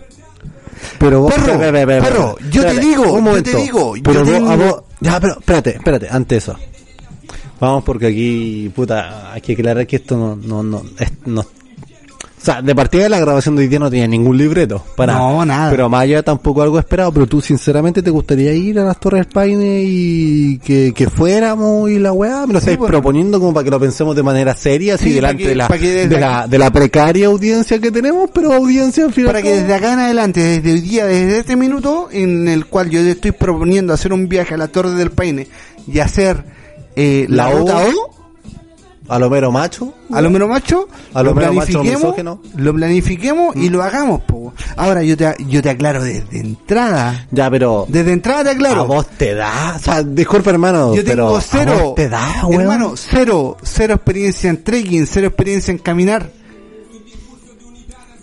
Pero 0.99 1.21
vos, 1.23 1.35
Perro, 1.35 1.59
perro, 1.59 1.79
espera. 1.79 2.35
yo 2.51 2.63
te 2.65 2.79
digo, 2.81 3.13
un 3.13 3.25
yo 3.27 3.43
te 3.43 3.57
digo, 3.57 3.97
yo 3.97 4.03
pero 4.03 4.21
vos, 4.21 4.31
tengo- 4.33 4.51
a 4.51 4.57
vos- 4.57 4.83
ya, 5.01 5.21
pero 5.21 5.39
espérate, 5.41 5.71
espérate, 5.77 6.09
antes 6.11 6.45
eso. 6.45 6.57
Vamos 7.59 7.85
porque 7.85 8.07
aquí, 8.07 8.73
puta, 8.75 9.33
hay 9.33 9.41
que 9.43 9.53
aclarar 9.53 9.87
que 9.87 9.97
esto 9.97 10.17
no, 10.17 10.37
no, 10.37 10.63
no, 10.63 10.83
es, 10.99 11.11
no, 11.27 11.45
o 12.41 12.45
sea, 12.45 12.63
de 12.63 12.75
partida 12.75 13.03
de 13.03 13.09
la 13.11 13.21
grabación 13.21 13.55
de 13.57 13.63
hoy 13.63 13.69
día 13.69 13.79
no 13.79 13.91
tenía 13.91 14.07
ningún 14.07 14.39
libreto, 14.39 14.83
para 14.97 15.13
No, 15.15 15.45
nada. 15.45 15.71
Pero 15.71 15.89
más 15.91 16.03
allá 16.03 16.23
tampoco 16.23 16.63
algo 16.63 16.79
esperado, 16.79 17.13
pero 17.13 17.27
tú 17.27 17.41
sinceramente 17.43 18.03
te 18.03 18.11
gustaría 18.11 18.53
ir 18.53 18.79
a 18.81 18.85
las 18.85 18.99
Torres 18.99 19.27
del 19.27 19.33
Paine 19.33 19.83
y 19.85 20.59
que, 20.59 20.93
que 20.95 21.11
fuéramos 21.11 21.91
y 21.91 21.99
la 21.99 22.13
weá, 22.13 22.47
me 22.47 22.55
lo 22.55 22.59
estáis 22.59 22.79
bueno. 22.79 22.91
proponiendo 22.93 23.39
como 23.39 23.53
para 23.53 23.65
que 23.65 23.71
lo 23.71 23.79
pensemos 23.79 24.17
de 24.17 24.23
manera 24.23 24.55
seria, 24.57 24.95
así 24.95 25.05
Sí, 25.07 25.13
delante 25.13 25.43
que- 25.43 25.49
de 25.51 25.55
la, 25.55 25.69
de 25.69 26.19
la, 26.21 26.47
de 26.49 26.59
la 26.59 26.71
precaria 26.71 27.27
audiencia 27.27 27.79
que 27.79 27.91
tenemos, 27.91 28.31
pero 28.33 28.53
audiencia 28.55 29.05
al 29.05 29.13
final. 29.13 29.33
Para 29.33 29.43
que 29.43 29.57
desde 29.61 29.75
acá 29.75 29.93
en 29.93 29.99
adelante, 30.01 30.41
desde 30.41 30.73
hoy 30.73 30.81
día, 30.81 31.07
desde 31.07 31.41
este 31.41 31.57
minuto, 31.57 32.09
en 32.11 32.49
el 32.49 32.67
cual 32.67 32.89
yo 32.91 33.01
te 33.03 33.11
estoy 33.11 33.33
proponiendo 33.33 33.93
hacer 33.93 34.13
un 34.13 34.29
viaje 34.29 34.55
a 34.55 34.57
la 34.57 34.69
Torre 34.69 34.93
del 34.95 35.11
Paine 35.11 35.47
y 35.87 35.99
hacer 35.99 36.45
eh, 36.97 37.27
la, 37.29 37.49
La 37.49 37.55
O. 37.55 37.59
ruta 37.59 37.79
O, 37.87 38.20
A 39.11 39.19
lo 39.19 39.29
mero 39.29 39.51
macho. 39.51 39.93
a 40.13 40.21
lo 40.23 40.31
menos 40.31 40.49
macho, 40.49 40.89
A 41.13 41.23
lo 41.23 41.31
lo 41.31 41.35
menos 41.35 41.55
macho 41.57 41.73
planifiquemos, 41.73 42.03
misógino. 42.17 42.41
lo 42.57 42.75
planifiquemos 42.75 43.57
y 43.57 43.69
lo 43.69 43.83
hagamos, 43.83 44.21
po. 44.23 44.55
Ahora 44.77 45.03
yo 45.03 45.17
te, 45.17 45.35
yo 45.49 45.61
te 45.63 45.69
aclaro 45.71 46.03
desde 46.03 46.39
entrada, 46.39 47.27
Ya, 47.33 47.51
pero. 47.51 47.87
desde 47.89 48.13
entrada 48.13 48.45
te 48.45 48.51
aclaro. 48.51 48.83
A 48.83 48.85
vos 48.85 49.07
te 49.19 49.35
da. 49.35 49.75
O 49.77 49.79
sea, 49.81 50.03
disculpa, 50.05 50.51
hermano. 50.51 50.95
Yo 50.95 51.03
pero 51.05 51.25
tengo 51.27 51.37
a 51.37 51.41
cero, 51.41 51.79
vos 51.83 51.95
te 51.97 52.09
da, 52.09 52.47
weón. 52.47 52.61
hermano, 52.63 52.93
cero, 52.97 53.57
cero 53.63 53.95
experiencia 53.95 54.49
en 54.49 54.63
trekking, 54.63 55.07
cero 55.07 55.27
experiencia 55.27 55.73
en 55.73 55.79
caminar. 55.79 56.31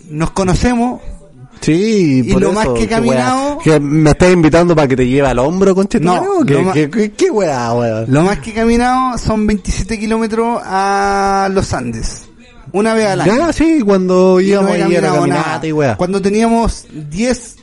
Nos 0.08 0.30
conocemos, 0.30 1.00
Sí, 1.60 2.22
Y 2.24 2.32
por 2.32 2.40
lo 2.42 2.50
eso, 2.50 2.54
más 2.58 2.68
que 2.78 2.84
he 2.84 2.88
caminado- 2.88 3.56
weá. 3.56 3.58
Que 3.64 3.80
me 3.80 4.10
estás 4.10 4.32
invitando 4.32 4.74
para 4.76 4.86
que 4.88 4.96
te 4.96 5.06
lleve 5.06 5.26
al 5.28 5.38
hombro, 5.38 5.74
conche 5.74 5.98
No, 6.00 6.14
madre, 6.14 6.28
¿o 6.28 6.44
¿Qué, 6.44 6.54
lo 6.54 6.62
más- 6.62 6.74
qué, 6.74 6.90
qué, 6.90 7.10
qué 7.12 7.30
weá, 7.30 7.72
weón? 7.74 8.04
lo 8.08 8.22
más 8.22 8.38
que 8.38 8.50
he 8.50 8.54
caminado 8.54 9.18
son 9.18 9.46
27 9.46 9.98
kilómetros 9.98 10.60
a 10.64 11.48
los 11.52 11.72
Andes. 11.72 12.24
Una 12.72 12.92
vez 12.94 13.06
al 13.06 13.22
año. 13.22 13.36
Ya, 13.36 13.52
sí, 13.52 13.80
cuando 13.84 14.34
no 14.34 14.40
íbamos 14.40 14.70
he 14.72 14.82
a 14.82 14.88
ir 14.88 14.98
a 15.04 15.12
caminata 15.14 15.66
y 15.66 15.72
weá. 15.72 15.96
Cuando 15.96 16.20
teníamos 16.20 16.86
10, 17.10 17.56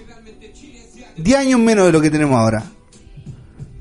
10 1.18 1.38
años 1.38 1.60
menos 1.60 1.86
de 1.86 1.92
lo 1.92 2.02
que 2.02 2.10
tenemos 2.10 2.38
ahora. 2.40 2.64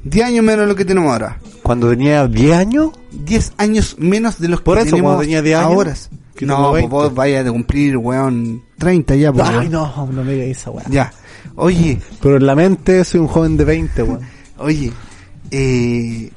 10 0.05 0.27
años 0.27 0.45
menos 0.45 0.61
de 0.61 0.66
lo 0.66 0.77
que 0.77 0.85
tenemos 0.85 1.11
ahora. 1.12 1.39
Cuando 1.62 1.89
tenía 1.89 2.27
10 2.28 2.53
años, 2.57 2.91
10 3.11 3.53
años 3.57 3.97
menos 3.99 4.39
de 4.39 4.49
los 4.49 4.61
Por 4.61 4.77
que 4.77 4.82
eso, 4.82 4.91
tenemos 4.97 5.20
tenía 5.20 5.41
10 5.41 5.57
años, 5.59 5.70
ahora. 5.73 5.95
que 6.36 6.45
No, 6.45 6.57
pues 6.70 6.82
20. 6.82 6.89
vos 6.91 7.15
vayas 7.15 7.47
a 7.47 7.51
cumplir, 7.51 7.97
weón, 7.97 8.62
30 8.85 9.16
ya, 9.16 9.32
pues, 9.32 9.48
Ay, 9.48 9.56
weón. 9.69 9.73
no, 9.73 10.09
no 10.12 10.24
me 10.24 10.32
digas 10.35 10.48
esa 10.59 10.70
weá. 10.70 10.85
Ya. 10.89 11.12
Oye, 11.56 11.98
Pero 12.23 12.36
en 12.36 12.47
la 12.47 12.55
mente 12.55 13.05
soy 13.05 13.20
un 13.20 13.27
joven 13.28 13.56
de 13.56 13.65
20, 13.65 14.02
weón. 14.02 14.20
oye, 14.59 14.93
eh, 15.51 16.31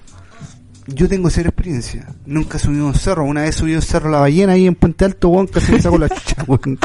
yo 0.87 1.07
tengo 1.09 1.29
cero 1.29 1.49
experiencia. 1.49 2.07
Nunca 2.25 2.57
he 2.57 2.59
subido 2.59 2.87
un 2.87 2.93
cerro. 2.95 3.25
Una 3.25 3.41
vez 3.41 3.55
subí 3.55 3.75
un 3.75 3.81
cerro 3.81 4.09
La 4.09 4.19
Ballena 4.19 4.53
ahí 4.53 4.65
en 4.67 4.75
Puente 4.75 5.05
Alto, 5.05 5.29
weón, 5.29 5.47
casi 5.47 5.71
me 5.73 5.81
saco 5.81 5.97
la 5.97 6.09
chucha, 6.09 6.43
weón. 6.47 6.79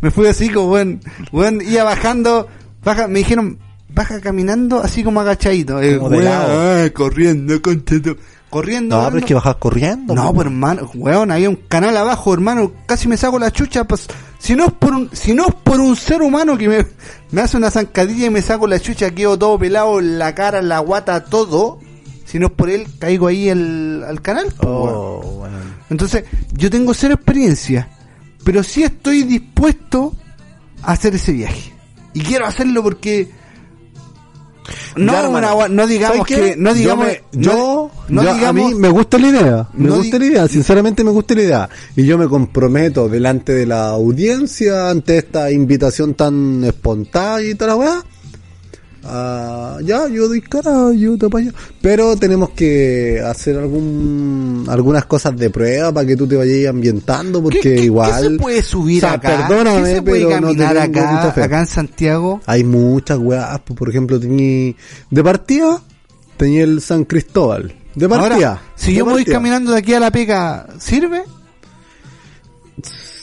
Me 0.00 0.10
fui 0.10 0.26
así 0.26 0.48
como, 0.50 0.72
weón, 0.72 1.00
weón, 1.32 1.60
iba 1.62 1.84
bajando, 1.84 2.46
baja, 2.84 3.08
me 3.08 3.20
dijeron, 3.20 3.58
baja 3.88 4.20
caminando 4.20 4.80
así 4.82 5.02
como 5.02 5.20
agachadito. 5.20 5.80
Eh, 5.80 5.96
Como 5.98 6.10
de 6.10 6.16
weón, 6.18 6.24
lado. 6.28 6.84
ah, 6.84 6.90
corriendo, 6.92 7.62
concheto. 7.62 8.16
Corriendo. 8.54 9.02
No, 9.02 9.08
pero 9.08 9.18
es 9.18 9.24
que 9.24 9.34
bajas 9.34 9.56
corriendo. 9.56 10.14
No, 10.14 10.32
pero 10.32 10.48
hermano, 10.48 10.88
weón, 10.94 11.32
había 11.32 11.50
un 11.50 11.56
canal 11.56 11.96
abajo, 11.96 12.32
hermano, 12.32 12.70
casi 12.86 13.08
me 13.08 13.16
saco 13.16 13.36
la 13.36 13.50
chucha, 13.50 13.82
pues, 13.82 14.06
si 14.38 14.54
no 14.54 14.66
es 14.66 14.72
por 14.72 14.94
un, 14.94 15.10
si 15.12 15.34
no 15.34 15.48
es 15.48 15.54
por 15.56 15.80
un 15.80 15.96
ser 15.96 16.22
humano 16.22 16.56
que 16.56 16.68
me, 16.68 16.86
me 17.32 17.40
hace 17.40 17.56
una 17.56 17.72
zancadilla 17.72 18.26
y 18.26 18.30
me 18.30 18.42
saco 18.42 18.68
la 18.68 18.78
chucha, 18.78 19.10
quedo 19.10 19.36
todo 19.36 19.58
pelado, 19.58 20.00
la 20.00 20.36
cara, 20.36 20.62
la 20.62 20.78
guata, 20.78 21.24
todo, 21.24 21.80
si 22.26 22.38
no 22.38 22.46
es 22.46 22.52
por 22.52 22.70
él, 22.70 22.86
caigo 23.00 23.26
ahí 23.26 23.50
al, 23.50 24.04
al 24.04 24.22
canal, 24.22 24.46
pues. 24.56 24.68
Oh, 24.68 25.40
weón. 25.40 25.74
Entonces, 25.90 26.22
yo 26.52 26.70
tengo 26.70 26.94
cero 26.94 27.14
experiencia, 27.14 27.88
pero 28.44 28.62
sí 28.62 28.84
estoy 28.84 29.24
dispuesto 29.24 30.14
a 30.80 30.92
hacer 30.92 31.16
ese 31.16 31.32
viaje. 31.32 31.72
Y 32.12 32.20
quiero 32.20 32.46
hacerlo 32.46 32.84
porque 32.84 33.32
no, 34.96 35.12
una 35.30 35.68
no 35.68 35.86
digamos 35.86 36.26
que 36.26 36.56
no 36.56 36.72
digamos 36.74 37.06
yo, 37.06 37.12
me- 37.32 37.42
yo, 37.44 37.90
no, 38.08 38.22
yo- 38.22 38.34
digamos 38.34 38.64
a 38.64 38.68
mí 38.70 38.74
me 38.74 38.88
gusta 38.88 39.18
la 39.18 39.28
idea, 39.28 39.68
me 39.74 39.88
no 39.88 39.96
gusta 39.96 40.18
la 40.18 40.26
idea, 40.26 40.48
sinceramente 40.48 41.04
me 41.04 41.10
gusta 41.10 41.34
la 41.34 41.42
idea 41.42 41.68
y 41.96 42.04
yo 42.04 42.16
me 42.18 42.28
comprometo 42.28 43.08
delante 43.08 43.52
de 43.54 43.66
la 43.66 43.88
audiencia 43.90 44.90
ante 44.90 45.18
esta 45.18 45.50
invitación 45.50 46.14
tan 46.14 46.64
espontánea 46.64 47.50
y 47.50 47.54
toda 47.54 47.68
la 47.72 47.76
weá. 47.76 48.04
Ah, 49.06 49.78
ya, 49.84 50.08
yo 50.08 50.28
doy 50.28 50.40
cara, 50.40 50.92
yo 50.94 51.18
te 51.18 51.26
apaño. 51.26 51.52
Pero 51.82 52.16
tenemos 52.16 52.50
que 52.50 53.20
hacer 53.24 53.56
algún, 53.58 54.64
algunas 54.68 55.04
cosas 55.04 55.36
de 55.36 55.50
prueba 55.50 55.92
para 55.92 56.06
que 56.06 56.16
tú 56.16 56.26
te 56.26 56.36
vayas 56.36 56.70
ambientando, 56.70 57.42
porque 57.42 57.60
¿Qué- 57.60 57.74
qué- 57.76 57.84
igual. 57.84 58.22
¿Qué 58.22 58.28
se 58.30 58.38
puede 58.38 58.62
subir 58.62 58.98
O 59.04 59.06
sea, 59.08 59.12
acá? 59.14 59.46
perdóname, 59.46 59.82
¿Qué 59.90 59.94
se 59.96 60.02
puede 60.02 60.24
pero 60.26 60.40
caminar 60.40 60.78
acá, 60.78 61.28
acá 61.28 61.60
en 61.60 61.66
Santiago? 61.66 62.40
Hay 62.46 62.64
muchas 62.64 63.18
weas, 63.18 63.60
pues, 63.64 63.78
por 63.78 63.90
ejemplo, 63.90 64.18
tení, 64.18 64.74
de 65.10 65.22
partida, 65.22 65.82
tenía 66.38 66.64
el 66.64 66.80
San 66.80 67.04
Cristóbal. 67.04 67.74
De 67.94 68.08
partida. 68.08 68.48
Ahora, 68.48 68.62
si 68.74 68.92
de 68.92 68.98
yo 68.98 69.04
me 69.06 69.12
voy 69.12 69.20
partida. 69.22 69.36
caminando 69.36 69.72
de 69.72 69.78
aquí 69.78 69.92
a 69.94 70.00
la 70.00 70.10
pega, 70.10 70.66
¿sirve? 70.78 71.22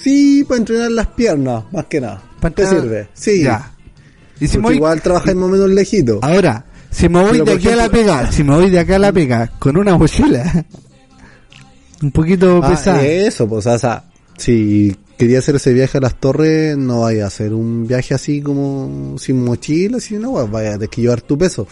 Sí, 0.03 0.43
para 0.47 0.59
entrenar 0.59 0.91
las 0.91 1.07
piernas, 1.07 1.63
más 1.71 1.85
que 1.85 2.01
nada. 2.01 2.21
¿Para 2.39 2.55
¿Te 2.55 2.65
sirve? 2.67 3.09
Sí. 3.13 3.43
Ya. 3.43 3.71
Y 4.41 4.47
si 4.47 4.53
Porque 4.55 4.57
me 4.57 4.63
voy, 4.63 4.75
igual 4.75 5.01
trabajáis 5.01 5.37
más 5.37 5.45
o 5.45 5.51
menos 5.51 5.69
lejito. 5.69 6.19
ahora, 6.21 6.65
si 6.89 7.07
me 7.07 7.21
voy 7.21 7.31
Pero, 7.31 7.45
de 7.45 7.51
aquí 7.53 7.69
a 7.69 7.75
la 7.77 7.89
pega, 7.89 8.31
si 8.31 8.43
me 8.43 8.55
voy 8.55 8.69
de 8.69 8.79
acá 8.79 8.97
a 8.97 8.99
la 8.99 9.13
pega 9.13 9.51
con 9.59 9.77
una 9.77 9.97
mochila, 9.97 10.65
un 12.01 12.11
poquito 12.11 12.59
Ah, 12.63 12.69
pesada. 12.69 13.05
eso, 13.05 13.47
pues, 13.47 13.65
o 13.67 13.77
sea, 13.79 14.03
si 14.37 14.95
quería 15.17 15.39
hacer 15.39 15.55
ese 15.57 15.71
viaje 15.73 15.99
a 15.99 16.01
las 16.01 16.19
torres, 16.19 16.75
no 16.75 17.01
vaya 17.01 17.25
a 17.25 17.27
hacer 17.27 17.53
un 17.53 17.85
viaje 17.87 18.13
así 18.15 18.41
como 18.41 19.15
sin 19.19 19.43
mochila, 19.45 19.99
sino 19.99 20.31
no, 20.33 20.47
vaya 20.47 20.69
a 20.71 20.73
tener 20.73 20.89
que 20.89 21.01
llevar 21.01 21.21
tu 21.21 21.37
peso. 21.37 21.67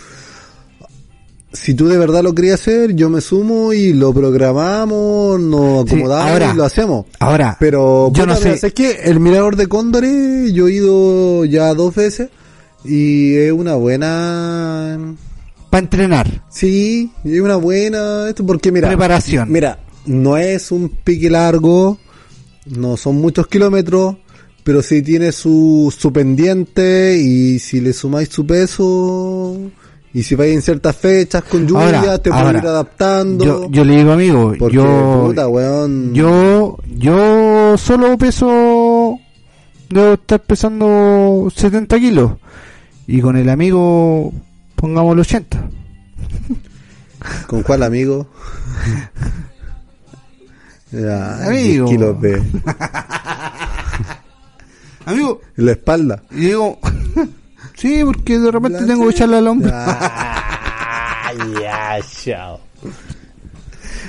Si 1.51 1.73
tú 1.73 1.87
de 1.87 1.97
verdad 1.97 2.21
lo 2.21 2.35
querías 2.35 2.61
hacer, 2.61 2.93
yo 2.93 3.09
me 3.09 3.21
sumo 3.21 3.73
y 3.73 3.93
lo 3.93 4.13
programamos, 4.13 5.39
nos 5.39 5.89
Sí, 5.89 5.95
acomodamos 5.95 6.31
ahora- 6.31 6.51
y 6.53 6.55
lo 6.57 6.63
hacemos. 6.63 7.05
Ahora, 7.19 7.57
Pero 7.59 8.11
yo 8.13 8.27
no 8.27 8.35
sé. 8.35 8.55
¿sabes 8.59 8.73
qué? 8.75 8.99
El 9.05 9.19
mirador 9.19 9.55
de 9.55 9.65
Cóndores 9.65 10.53
yo 10.53 10.67
he 10.67 10.73
ido 10.73 11.45
ya 11.45 11.73
dos 11.73 11.95
veces 11.95 12.29
y 12.84 13.35
es 13.35 13.51
una 13.51 13.76
buena 13.76 15.15
para 15.69 15.84
entrenar. 15.84 16.43
Sí, 16.49 17.11
es 17.23 17.39
una 17.39 17.56
buena 17.56 18.27
esto 18.30 18.45
porque 18.45 18.72
mira, 18.72 18.88
Preparación. 18.88 19.51
Mira, 19.51 19.80
no 20.06 20.38
es 20.38 20.72
un 20.72 20.89
pique 20.89 21.30
largo, 21.30 21.97
no 22.65 22.97
son 22.97 23.18
muchos 23.18 23.47
kilómetros, 23.47 24.18
pero 24.64 24.81
sí 24.81 25.01
tiene 25.01 25.31
su 25.31 25.93
su 25.97 26.11
pendiente 26.11 27.18
y 27.18 27.60
si 27.60 27.81
le 27.81 27.93
sumáis 27.93 28.30
su 28.30 28.45
peso 28.45 29.57
y 30.14 30.23
si 30.23 30.35
vais 30.35 30.56
en 30.56 30.61
ciertas 30.61 30.95
fechas 30.95 31.43
con 31.43 31.68
lluvia 31.68 31.99
Ahora, 31.99 32.18
te 32.18 32.30
puedes 32.31 32.45
ahora, 32.45 32.60
ir 32.60 32.65
adaptando. 32.65 33.45
Yo, 33.45 33.69
yo 33.69 33.85
le 33.85 33.97
digo 33.97 34.11
amigo, 34.11 34.53
porque, 34.57 34.76
yo, 34.76 35.26
puta, 35.27 35.47
weón, 35.47 36.14
yo, 36.15 36.77
yo 36.95 37.77
solo 37.77 38.18
peso, 38.18 39.19
debo 39.89 40.14
estar 40.14 40.41
pesando 40.41 41.47
70 41.56 41.99
kilos. 41.99 42.31
Y 43.11 43.22
con 43.22 43.36
el 43.38 43.49
amigo, 43.49 44.31
pongamos 44.76 45.14
el 45.14 45.22
80. 45.22 45.60
¿con 47.48 47.64
cuál 47.64 47.81
amigo? 47.84 48.30
Ya, 50.91 51.45
Amigo. 51.45 51.88
10 51.88 51.98
kilos 51.98 52.19
de 52.19 52.41
Amigo, 55.06 55.41
en 55.56 55.65
la 55.65 55.72
espalda. 55.73 56.23
y 56.31 56.36
digo, 56.45 56.80
sí, 57.76 58.02
porque 58.03 58.40
de 58.40 58.52
repente 58.52 58.86
tengo 58.86 59.07
que 59.07 59.11
echarle 59.11 59.38
al 59.38 59.48
hombro. 59.48 59.72
Ah, 59.72 61.31
ya, 61.61 61.99
chao. 62.23 62.60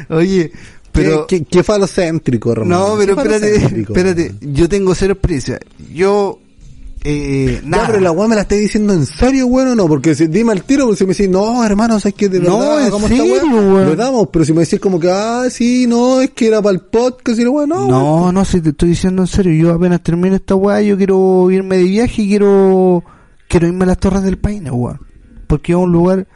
Oye, 0.08 0.52
pero... 0.90 1.26
¿Qué, 1.26 1.40
qué, 1.40 1.44
qué 1.44 1.62
falocéntrico, 1.62 2.54
Román? 2.54 2.70
No, 2.78 2.96
pero 2.98 3.12
espérate, 3.12 3.56
espérate, 3.56 4.34
yo 4.40 4.66
tengo 4.66 4.94
cero 4.94 5.12
experiencia. 5.12 5.60
Yo, 5.92 6.38
eh, 7.04 7.60
Ya, 7.62 7.68
nada. 7.68 7.86
pero 7.86 8.00
la 8.00 8.10
weá 8.12 8.28
me 8.28 8.34
la 8.34 8.42
estoy 8.42 8.58
diciendo 8.58 8.92
en 8.92 9.06
serio, 9.06 9.48
bueno, 9.48 9.74
no, 9.74 9.86
porque 9.88 10.14
si 10.14 10.26
dime 10.26 10.52
al 10.52 10.62
tiro, 10.64 10.84
porque 10.84 10.98
si 10.98 11.04
me 11.06 11.12
decís, 11.14 11.28
no, 11.28 11.64
hermano, 11.64 11.98
¿sabes 12.00 12.14
que 12.14 12.28
de 12.28 12.40
No, 12.40 12.58
verdad 12.58 12.86
esta 12.86 13.08
serio, 13.08 13.24
weá? 13.24 13.44
weón. 13.44 13.88
Le 13.90 13.96
damos, 13.96 14.28
pero 14.32 14.44
si 14.44 14.52
me 14.52 14.60
decís 14.60 14.78
como 14.80 15.00
que, 15.00 15.10
ah, 15.10 15.44
sí, 15.50 15.86
no, 15.86 16.20
es 16.20 16.30
que 16.30 16.46
era 16.48 16.60
para 16.60 16.74
el 16.74 16.80
podcast, 16.80 17.38
y 17.38 17.44
la 17.44 17.50
weá, 17.50 17.66
no, 17.66 17.76
weón. 17.86 17.88
No, 17.90 18.32
no, 18.32 18.44
si 18.44 18.60
te 18.60 18.70
estoy 18.70 18.90
diciendo 18.90 19.22
en 19.22 19.28
serio, 19.28 19.52
yo 19.52 19.74
apenas 19.74 20.02
termino 20.02 20.36
esta 20.36 20.54
weá, 20.54 20.80
yo 20.82 20.96
quiero 20.96 21.50
irme 21.50 21.78
de 21.78 21.84
viaje 21.84 22.22
y 22.22 22.28
quiero, 22.28 23.02
quiero 23.48 23.66
irme 23.68 23.84
a 23.84 23.88
las 23.88 23.98
Torres 23.98 24.22
del 24.22 24.38
Paine, 24.38 24.70
weón. 24.70 25.00
Porque 25.46 25.72
es 25.72 25.78
un 25.78 25.90
lugar, 25.90 26.26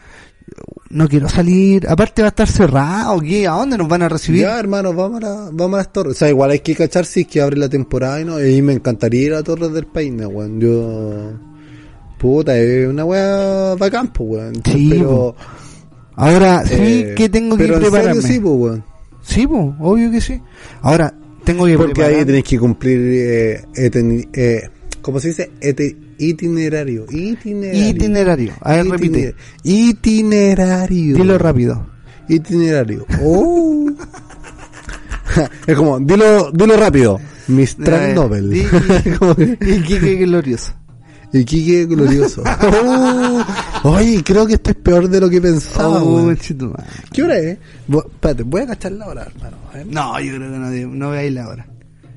no 0.90 1.08
quiero 1.08 1.28
salir, 1.28 1.86
aparte 1.88 2.22
va 2.22 2.28
a 2.28 2.30
estar 2.30 2.46
cerrado, 2.48 3.20
¿qué? 3.20 3.46
¿A 3.48 3.52
dónde 3.52 3.76
nos 3.78 3.88
van 3.88 4.02
a 4.02 4.08
recibir? 4.08 4.42
Ya, 4.42 4.58
hermano, 4.60 4.92
vamos 4.92 5.22
a, 5.22 5.26
la- 5.26 5.50
vamos 5.52 5.74
a 5.74 5.76
las 5.78 5.92
torres. 5.92 6.12
O 6.12 6.18
sea, 6.18 6.28
igual 6.28 6.50
hay 6.50 6.60
que 6.60 6.74
cachar 6.76 7.04
si 7.06 7.22
es 7.22 7.26
que 7.26 7.40
abre 7.40 7.56
la 7.56 7.68
temporada 7.68 8.20
y 8.20 8.24
no. 8.24 8.44
Y 8.44 8.62
me 8.62 8.72
encantaría 8.74 9.22
ir 9.22 9.34
a 9.34 9.42
Torres 9.42 9.72
del 9.72 9.86
Paine, 9.86 10.26
weón. 10.26 10.60
Yo. 10.60 11.32
Puta, 12.18 12.56
es 12.58 12.86
una 12.88 13.04
weá 13.04 13.74
bacán, 13.74 14.12
pues, 14.12 14.30
weón. 14.30 14.54
Sí, 14.64 14.88
pero. 14.90 15.34
Ahora, 16.16 16.64
sí 16.64 16.74
eh, 16.78 17.14
que 17.16 17.28
tengo 17.28 17.56
que 17.56 17.64
pero 17.64 17.74
en 17.76 17.80
prepararme. 17.82 18.22
serio, 18.22 18.28
sí, 18.34 18.40
pues, 18.40 18.54
weón. 18.54 18.84
Sí, 19.22 19.46
pues, 19.46 19.64
obvio 19.80 20.10
que 20.10 20.20
sí. 20.20 20.40
Ahora, 20.82 21.12
tengo 21.44 21.66
que 21.66 21.76
Porque 21.76 22.04
ahí 22.04 22.24
tenés 22.24 22.44
que 22.44 22.58
cumplir, 22.58 22.98
eh, 23.00 23.64
eten- 23.74 24.28
eh, 24.32 24.68
¿cómo 25.02 25.18
se 25.18 25.28
dice? 25.28 25.50
Itinerario. 26.18 27.06
Itinerario. 27.10 27.88
Itinerario. 27.88 28.52
A 28.60 28.72
ver, 28.72 28.86
repite. 28.88 29.34
Itinerario. 29.62 31.16
Dilo 31.16 31.38
rápido. 31.38 31.86
Itinerario. 32.28 33.06
Oh. 33.22 33.90
es 35.66 35.76
como, 35.76 35.98
dilo, 36.00 36.50
dilo 36.52 36.76
rápido. 36.76 37.20
Mistral 37.48 38.10
Eh, 38.10 38.14
Nobel. 38.14 38.50
di- 38.50 38.64
Como 39.18 39.34
que- 39.34 39.58
Y 39.60 39.80
qué, 39.82 40.00
qué 40.00 40.14
glorioso. 40.16 40.72
Iquique 41.32 41.86
glorioso. 41.86 42.42
Oh, 43.86 43.90
oye, 43.90 44.22
creo 44.24 44.46
que 44.46 44.54
esto 44.54 44.70
es 44.70 44.76
peor 44.76 45.08
de 45.10 45.20
lo 45.20 45.28
que 45.28 45.40
pensaba, 45.42 46.02
Oh. 46.02 46.32
¿Qué 47.12 47.22
hora 47.22 47.36
es? 47.38 47.58
Espérate, 47.88 48.42
voy 48.44 48.62
a 48.62 48.66
cachar 48.68 48.92
la 48.92 49.08
hora, 49.08 49.22
hermano. 49.26 49.56
No, 49.90 50.18
yo 50.20 50.36
creo 50.36 50.50
que 50.52 50.58
no, 50.58 50.94
no 50.94 51.10
veáis 51.10 51.32
la 51.34 51.48
hora. 51.48 51.66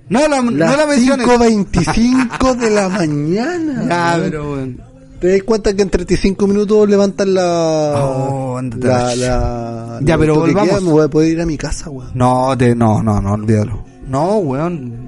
No 0.10 0.28
la, 0.28 0.42
no 0.42 0.52
Las 0.52 0.78
la 0.78 0.86
menciones. 0.88 1.28
5.25 1.28 2.56
de 2.56 2.70
la 2.70 2.90
mañana. 2.90 3.86
Ya, 3.88 4.20
pero 4.24 4.50
bueno. 4.52 4.78
¿Te 5.20 5.32
das 5.32 5.44
cuenta 5.44 5.76
que 5.76 5.82
en 5.82 5.90
35 5.90 6.46
minutos 6.48 6.88
levantan 6.88 7.34
la... 7.34 7.94
Oh, 7.98 8.62
la, 8.62 9.16
la 9.16 10.00
Ya, 10.04 10.16
pero 10.18 10.36
volvamos. 10.36 10.70
queda, 10.70 10.80
Me 10.82 10.92
voy 10.92 11.06
a 11.06 11.08
poder 11.08 11.32
ir 11.32 11.42
a 11.42 11.46
mi 11.46 11.58
casa, 11.58 11.90
weón. 11.90 12.12
No, 12.14 12.56
te, 12.56 12.76
no, 12.76 13.02
no, 13.02 13.20
no, 13.20 13.34
olvídalo. 13.34 13.84
No, 14.08 14.38
weón. 14.38 15.08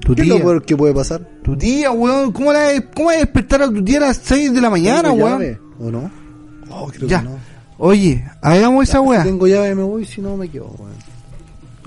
Tu 0.00 0.14
¿Qué 0.16 0.22
es 0.22 0.26
tía. 0.28 0.36
lo 0.36 0.40
peor 0.44 0.64
que 0.64 0.76
puede 0.76 0.92
pasar? 0.92 1.20
Tu 1.44 1.56
tía, 1.56 1.92
weón. 1.92 2.32
¿Cómo, 2.32 2.52
la, 2.52 2.70
¿Cómo 2.92 3.06
vas 3.06 3.16
a 3.16 3.20
despertar 3.20 3.62
a 3.62 3.68
tu 3.68 3.84
tía 3.84 3.98
a 3.98 4.00
las 4.08 4.16
6 4.24 4.52
de 4.52 4.60
la 4.60 4.68
mañana, 4.70 5.10
¿Tengo 5.10 5.24
weón? 5.24 5.58
¿O 5.78 5.90
no? 5.92 6.10
Oh, 6.70 6.88
creo 6.88 7.08
Ya. 7.08 7.18
que 7.20 7.24
no. 7.28 7.38
Oye, 7.78 8.24
hagamos 8.42 8.88
esa 8.88 8.98
Si 8.98 9.04
weá. 9.04 9.22
tengo 9.22 9.46
llave 9.46 9.74
me 9.76 9.82
voy, 9.84 10.04
si 10.04 10.20
no 10.20 10.36
me 10.36 10.48
quedo, 10.48 10.66
weón. 10.76 10.92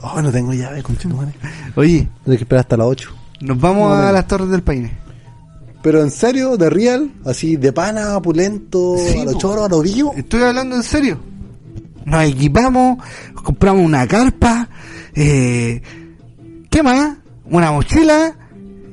Oh, 0.05 0.21
no 0.21 0.31
tengo 0.31 0.53
llave, 0.53 0.83
conchetumare. 0.83 1.31
Oye, 1.75 2.07
Tengo 2.25 2.37
que 2.37 2.43
esperar 2.43 2.59
hasta 2.61 2.77
las 2.77 2.87
8. 2.87 3.09
nos 3.41 3.59
vamos 3.59 3.89
No, 3.97 4.03
a 4.05 4.11
las 4.11 4.27
Torres 4.27 4.49
del 4.49 4.61
Paine. 4.61 4.91
Pero 5.81 6.01
en 6.01 6.11
serio, 6.11 6.55
de 6.57 6.69
real, 6.69 7.09
así 7.25 7.55
de 7.57 7.71
pana, 7.73 8.19
pulento, 8.21 8.95
Sí, 8.97 9.19
a 9.19 9.25
los 9.25 9.37
choros, 9.37 9.65
a 9.65 9.69
los 9.69 9.83
vivo. 9.83 10.13
Estoy 10.15 10.43
hablando 10.43 10.75
en 10.75 10.83
serio. 10.83 11.19
Nos 12.05 12.23
equipamos, 12.25 12.97
compramos 13.33 13.85
una 13.85 14.05
carpa, 14.07 14.67
eh, 15.15 15.81
¿qué 16.69 16.83
más? 16.83 17.17
Una 17.45 17.71
mochila 17.71 18.35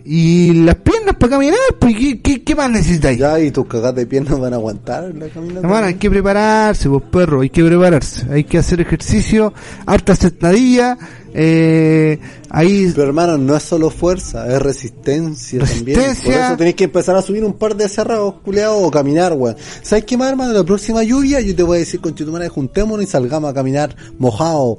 y 0.05 0.52
las 0.64 0.77
piernas 0.77 1.16
para 1.16 1.31
caminar. 1.32 1.59
Pues, 1.78 1.94
¿qué, 1.97 2.20
qué, 2.20 2.43
qué 2.43 2.55
más 2.55 2.70
necesitáis? 2.70 3.18
Ya, 3.18 3.39
y 3.40 3.51
tus 3.51 3.66
cagas 3.66 3.94
de 3.94 4.06
piernas 4.06 4.39
van 4.39 4.52
a 4.52 4.56
aguantar 4.56 5.14
la 5.14 5.28
caminata. 5.28 5.60
Hermano, 5.60 5.86
hay 5.86 5.94
que 5.94 6.10
prepararse, 6.10 6.89
pues 6.89 7.02
perro, 7.10 7.40
hay 7.43 7.51
que 7.51 7.64
prepararse. 7.64 8.27
Hay 8.32 8.44
que 8.44 8.59
hacer 8.59 8.81
ejercicio, 8.81 9.52
harta 9.86 10.14
sentadilla, 10.16 10.97
eh, 11.35 12.18
ahí... 12.48 12.90
Pero 12.94 13.09
hermano, 13.09 13.39
no 13.39 13.55
es 13.56 13.62
solo 13.62 13.90
fuerza, 13.90 14.47
es 14.52 14.60
resistencia, 14.60 15.60
también. 15.60 15.98
Resistencia. 15.98 16.32
Por 16.32 16.43
eso 16.48 16.56
tenéis 16.56 16.77
que 16.77 16.85
empezar 16.85 17.16
a 17.16 17.22
subir 17.22 17.44
un 17.44 17.52
par 17.55 17.77
de 17.77 17.89
cerrados, 17.89 18.35
culeados, 18.44 18.78
o 18.82 18.90
caminar, 18.90 19.32
weón. 19.35 19.56
¿Sabes 19.82 20.05
qué 20.05 20.16
más, 20.16 20.31
hermano? 20.31 20.52
La 20.52 20.64
próxima 20.64 21.02
lluvia 21.02 21.40
yo 21.40 21.55
te 21.55 21.62
voy 21.62 21.77
a 21.77 21.81
decir 21.81 22.01
con 22.01 22.14
Chitumana, 22.14 22.48
juntémonos 22.48 23.05
y 23.05 23.09
salgamos 23.09 23.51
a 23.51 23.55
caminar 23.55 23.94
mojado. 24.18 24.78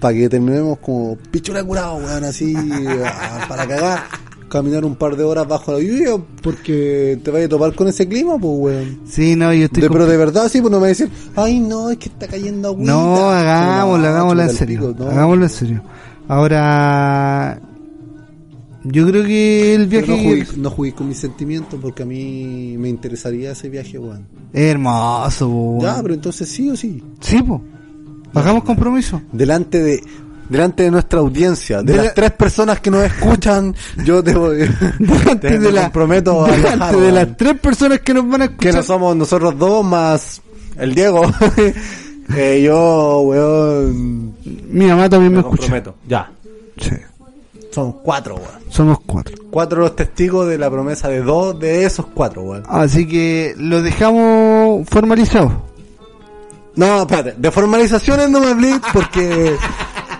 Para 0.00 0.14
que 0.14 0.30
terminemos 0.30 0.78
como 0.78 1.16
pichula 1.30 1.62
curado, 1.62 1.96
weón, 1.96 2.24
así, 2.24 2.54
a- 2.56 3.44
para 3.48 3.66
cagar. 3.68 4.04
Caminar 4.50 4.84
un 4.84 4.96
par 4.96 5.16
de 5.16 5.24
horas 5.24 5.46
bajo 5.48 5.72
la 5.72 5.78
lluvia, 5.78 6.10
porque 6.42 7.18
te 7.24 7.30
vas 7.30 7.42
a 7.44 7.48
topar 7.48 7.74
con 7.74 7.88
ese 7.88 8.06
clima, 8.08 8.36
pues, 8.38 8.52
weón. 8.58 9.00
Sí, 9.06 9.36
no, 9.36 9.52
yo 9.54 9.64
estoy... 9.66 9.82
De- 9.84 9.88
pero 9.90 10.06
de 10.06 10.16
verdad, 10.16 10.48
sí, 10.50 10.60
pues 10.60 10.70
no 10.72 10.80
me 10.80 10.88
decir, 10.88 11.08
ay, 11.36 11.60
no, 11.60 11.88
es 11.90 11.96
que 11.98 12.08
está 12.08 12.26
cayendo 12.26 12.68
agüita. 12.68 12.92
No, 12.92 13.30
hagámoslo, 13.30 14.06
hagámoslo 14.08 14.42
en 14.42 14.50
serio. 14.50 14.80
pico, 14.92 15.04
no. 15.04 15.10
Hagámoslo 15.10 15.44
en 15.44 15.50
serio. 15.50 15.82
Ahora, 16.28 17.60
yo 18.84 19.06
creo 19.06 19.24
que 19.24 19.74
el 19.74 19.88
Pero 19.88 20.06
viaje 20.06 20.10
no 20.10 20.16
jugué, 20.30 20.46
no 20.62 20.70
jugué 20.70 20.92
con 20.94 21.08
mis 21.08 21.18
sentimientos 21.18 21.78
porque 21.80 22.02
a 22.02 22.06
mí 22.06 22.76
me 22.78 22.88
interesaría 22.88 23.52
ese 23.52 23.68
viaje, 23.68 23.98
weón. 23.98 24.26
hermoso, 24.52 25.48
weón. 25.48 25.80
Ya, 25.82 26.02
pero 26.02 26.14
entonces 26.14 26.48
sí 26.48 26.68
o 26.70 26.76
sí. 26.76 27.02
Sí, 27.20 27.42
po. 27.42 27.62
Hagamos 28.34 28.64
compromiso. 28.64 29.20
Delante 29.32 29.82
de 29.82 30.02
delante 30.50 30.82
de 30.82 30.90
nuestra 30.90 31.20
audiencia, 31.20 31.78
de, 31.78 31.92
De 31.92 31.96
las 31.96 32.06
la- 32.06 32.14
tres 32.14 32.30
personas 32.32 32.80
que 32.80 32.90
nos 32.90 33.02
escuchan, 33.04 33.74
yo 34.04 34.22
te 34.22 34.34
voy 34.36 34.58
Delante 34.98 35.36
te 35.48 35.58
de, 35.58 35.72
la, 35.72 35.82
comprometo 35.84 36.44
a 36.44 36.48
delante 36.50 36.76
viajar, 36.76 36.96
de 36.96 37.12
las 37.12 37.36
tres 37.36 37.58
personas 37.60 38.00
que 38.00 38.12
nos 38.12 38.28
van 38.28 38.42
a 38.42 38.48
que 38.48 38.52
escuchar. 38.68 38.74
no 38.74 38.82
somos 38.82 39.16
nosotros 39.16 39.56
dos 39.58 39.84
más 39.84 40.42
el 40.76 40.94
Diego. 40.94 41.22
Eh, 42.36 42.62
yo, 42.62 43.22
weón, 43.22 44.36
Mi 44.70 44.86
mamá 44.86 45.08
también 45.08 45.32
me, 45.32 45.38
me 45.42 45.48
escucha. 45.48 45.82
Ya. 46.06 46.30
Sí. 46.80 46.92
Son 47.72 47.90
cuatro, 48.04 48.36
weón. 48.36 48.60
Somos 48.68 49.00
cuatro. 49.04 49.34
Cuatro 49.50 49.80
los 49.80 49.96
testigos 49.96 50.46
de 50.48 50.56
la 50.56 50.70
promesa 50.70 51.08
de 51.08 51.22
dos 51.22 51.58
de 51.58 51.84
esos 51.84 52.06
cuatro, 52.14 52.42
weón. 52.42 52.62
Así 52.68 53.04
que 53.08 53.56
lo 53.58 53.82
dejamos 53.82 54.88
formalizado. 54.88 55.60
No, 56.76 57.00
espérate, 57.02 57.34
de 57.36 57.50
formalizaciones 57.50 58.30
no 58.30 58.38
me 58.38 58.46
hablé 58.50 58.80
porque 58.92 59.56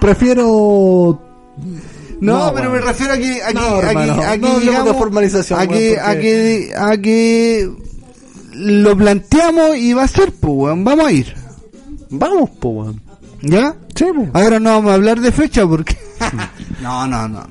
prefiero 0.00 1.20
No, 2.20 2.46
No, 2.46 2.54
pero 2.54 2.70
me 2.70 2.80
refiero 2.80 3.14
a 3.14 3.16
que, 3.16 3.42
a 3.42 3.48
que, 3.48 3.54
No, 3.54 3.60
a 3.76 3.80
que- 3.80 3.86
hermano, 3.88 4.22
a 4.22 4.36
que 4.84 4.94
formalización, 4.94 5.58
a 5.60 5.66
que, 5.66 5.96
porque- 5.96 6.00
a 6.00 6.18
que, 6.18 6.72
a 6.76 6.96
que 6.98 7.70
lo 8.54 8.96
planteamos 8.96 9.76
y 9.76 9.92
va 9.94 10.02
a 10.04 10.08
ser, 10.08 10.32
pues, 10.32 10.52
weón, 10.54 10.84
vamos 10.84 11.06
a 11.06 11.12
ir. 11.12 11.34
Vamos, 12.10 12.50
po, 12.58 12.68
weón. 12.70 13.00
¿Ya? 13.42 13.74
Sí, 13.94 14.04
po. 14.14 14.26
Ahora 14.38 14.58
no 14.60 14.70
vamos 14.70 14.90
a 14.90 14.94
hablar 14.94 15.20
de 15.20 15.32
fecha 15.32 15.66
porque... 15.66 15.96
no, 16.82 17.06
no, 17.06 17.26
no. 17.28 17.46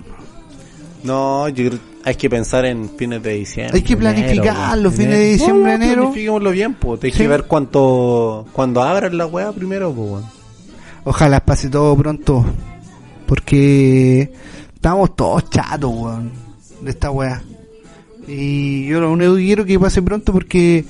No, 1.03 1.47
yo 1.49 1.69
creo 1.69 1.79
hay 2.05 2.15
que 2.15 2.29
pensar 2.29 2.65
en 2.65 2.89
fines 2.97 3.21
de 3.23 3.33
diciembre. 3.33 3.75
Hay 3.77 3.83
que 3.83 3.95
planificar 3.97 4.55
enero, 4.55 4.75
los 4.83 4.93
weón. 4.93 4.93
fines 4.97 5.17
de 5.17 5.25
diciembre, 5.31 5.77
no, 5.77 5.83
enero. 5.83 6.01
Planifiquémoslo 6.01 6.51
bien, 6.51 6.73
pues. 6.75 7.03
Hay 7.03 7.11
Sí. 7.11 7.17
que 7.17 7.27
ver 7.27 7.43
cuánto, 7.45 8.45
cuando 8.53 8.81
abran 8.83 9.17
la 9.17 9.25
weá 9.25 9.51
primero, 9.51 9.91
pues, 9.93 10.09
weón. 10.11 10.38
Ojalá 11.05 11.39
pase 11.39 11.69
todo 11.69 11.95
pronto. 11.97 12.45
Porque 13.25 14.31
estamos 14.73 15.15
todos 15.15 15.49
chatos, 15.49 15.91
weón. 15.93 16.31
De 16.81 16.91
esta 16.91 17.11
weá. 17.11 17.41
Y 18.27 18.85
yo 18.87 18.99
lo 19.01 19.11
único 19.11 19.35
que 19.35 19.43
quiero 19.43 19.65
que 19.65 19.79
pase 19.79 20.01
pronto 20.01 20.31
porque 20.33 20.85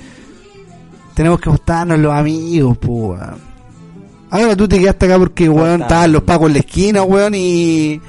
tenemos 1.14 1.40
que 1.40 1.50
juntarnos 1.50 1.98
los 1.98 2.12
amigos, 2.12 2.76
pues, 2.78 2.90
weón. 3.20 3.50
Ahora 4.30 4.54
tú 4.56 4.68
te 4.68 4.78
quedaste 4.78 5.06
acá 5.06 5.18
porque, 5.18 5.48
weón, 5.48 5.82
estaban 5.82 6.12
los 6.12 6.22
pacos 6.22 6.46
en 6.48 6.52
la 6.54 6.58
esquina, 6.60 7.02
weón, 7.02 7.34
y... 7.34 8.00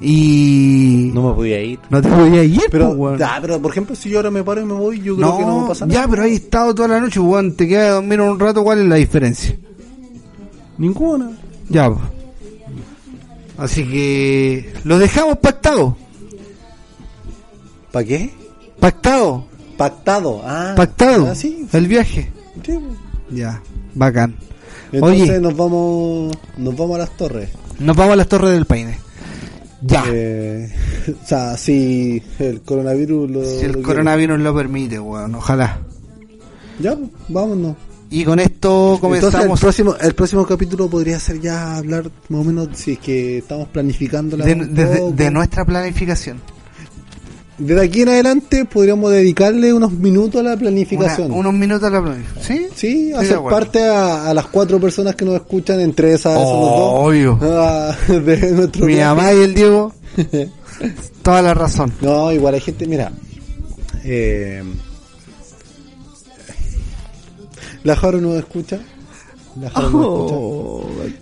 Y... 0.00 1.10
No 1.14 1.28
me 1.28 1.34
podía 1.34 1.62
ir. 1.62 1.78
No 1.90 2.00
te 2.02 2.08
podías 2.08 2.44
ir, 2.46 2.62
Pero, 2.70 2.88
po, 2.88 2.94
weón. 2.94 3.18
ya, 3.18 3.38
pero 3.40 3.60
por 3.60 3.70
ejemplo, 3.70 3.94
si 3.96 4.08
yo 4.10 4.18
ahora 4.18 4.30
me 4.30 4.42
paro 4.42 4.60
y 4.60 4.64
me 4.64 4.74
voy, 4.74 5.00
yo 5.00 5.16
creo 5.16 5.38
que 5.38 5.44
no 5.44 5.60
me 5.62 5.68
pasa 5.68 5.86
nada. 5.86 6.00
ya, 6.00 6.08
pero 6.08 6.22
ahí 6.22 6.34
estado 6.34 6.74
toda 6.74 6.88
la 6.88 7.00
noche, 7.00 7.20
weón. 7.20 7.54
Te 7.56 7.66
quedas 7.68 7.90
a 7.90 7.94
dormir 7.94 8.20
un 8.20 8.38
rato, 8.38 8.62
¿cuál 8.62 8.80
es 8.80 8.86
la 8.86 8.96
diferencia? 8.96 9.56
Ninguna. 10.78 11.30
Ya. 11.68 11.90
Así 13.58 13.84
que 13.88 14.72
lo 14.84 14.98
dejamos 14.98 15.38
pactado. 15.38 15.96
¿Para 17.92 18.04
qué? 18.06 18.30
Pactado. 18.78 19.44
Pactado. 19.76 20.42
Ah, 20.44 20.74
Pactado. 20.76 21.28
ah, 21.30 21.34
sí, 21.34 21.66
El 21.72 21.86
viaje. 21.88 22.30
sí. 22.64 22.78
Ya, 23.30 23.60
bacán. 23.94 24.36
Entonces 24.92 25.28
Oye. 25.30 25.40
nos 25.40 25.56
vamos 25.56 26.36
nos 26.56 26.76
vamos 26.76 26.94
a 26.94 26.98
las 26.98 27.16
torres. 27.16 27.50
Nos 27.80 27.96
vamos 27.96 28.12
a 28.12 28.16
las 28.16 28.28
Torres 28.28 28.52
del 28.52 28.64
Paine. 28.66 28.98
Ya. 29.82 30.04
Eh, 30.08 30.72
o 31.22 31.26
sea, 31.26 31.56
si 31.56 32.22
el 32.38 32.62
coronavirus 32.62 33.30
lo. 33.30 33.44
si 33.44 33.48
lo 33.48 33.54
el 33.56 33.72
quiere. 33.72 33.82
coronavirus 33.82 34.38
lo 34.40 34.54
permite, 34.54 34.98
weón. 35.00 35.34
Ojalá. 35.34 35.80
Ya, 36.78 36.94
pues, 36.94 37.10
vámonos. 37.28 37.74
Y 38.08 38.24
con 38.24 38.38
esto 38.38 38.94
Entonces 38.94 38.94
el 38.94 39.00
comenzamos 39.20 39.60
próximo, 39.60 39.96
el 40.00 40.14
próximo 40.14 40.46
capítulo 40.46 40.88
podría 40.88 41.18
ser 41.18 41.40
ya 41.40 41.76
hablar 41.76 42.10
más 42.28 42.40
o 42.40 42.44
menos 42.44 42.68
si 42.74 42.92
es 42.92 42.98
que 43.00 43.38
estamos 43.38 43.68
planificando 43.68 44.36
la 44.36 44.44
de, 44.44 44.54
de- 44.54 45.12
de 45.12 45.30
nuestra 45.30 45.64
planificación. 45.64 46.40
Desde 47.58 47.82
aquí 47.82 48.02
en 48.02 48.10
adelante 48.10 48.64
podríamos 48.66 49.10
dedicarle 49.10 49.72
unos 49.72 49.90
minutos 49.90 50.40
a 50.40 50.44
la 50.44 50.50
Una- 50.50 50.58
planificación. 50.58 51.32
unos 51.32 51.54
minutos 51.54 51.84
a 51.84 51.90
la 51.90 52.02
planificación. 52.02 52.44
¿Sí? 52.44 52.66
Sí, 52.74 53.12
hacer 53.12 53.40
parte 53.40 53.82
a, 53.82 54.28
a 54.28 54.34
las 54.34 54.46
cuatro 54.46 54.78
personas 54.78 55.14
que 55.16 55.24
nos 55.24 55.34
escuchan, 55.36 55.80
entre 55.80 56.12
esas 56.12 56.34
somos 56.34 56.70
Obvio. 57.08 57.38
dos. 57.40 57.50
ah, 57.58 57.96
de 58.12 58.52
nuestro 58.52 58.86
Mi 58.86 58.96
mamá 58.96 59.32
y 59.32 59.42
el 59.42 59.54
Diego. 59.54 59.92
toda 61.22 61.42
la 61.42 61.54
razón. 61.54 61.92
No, 62.02 62.30
igual 62.30 62.54
hay 62.54 62.60
gente, 62.60 62.86
mira. 62.86 63.10
Eh, 64.04 64.62
la 67.86 67.94
Jaro 67.94 68.20
no 68.20 68.34
escucha. 68.36 68.80
La 69.60 69.68
escucha. 69.68 70.34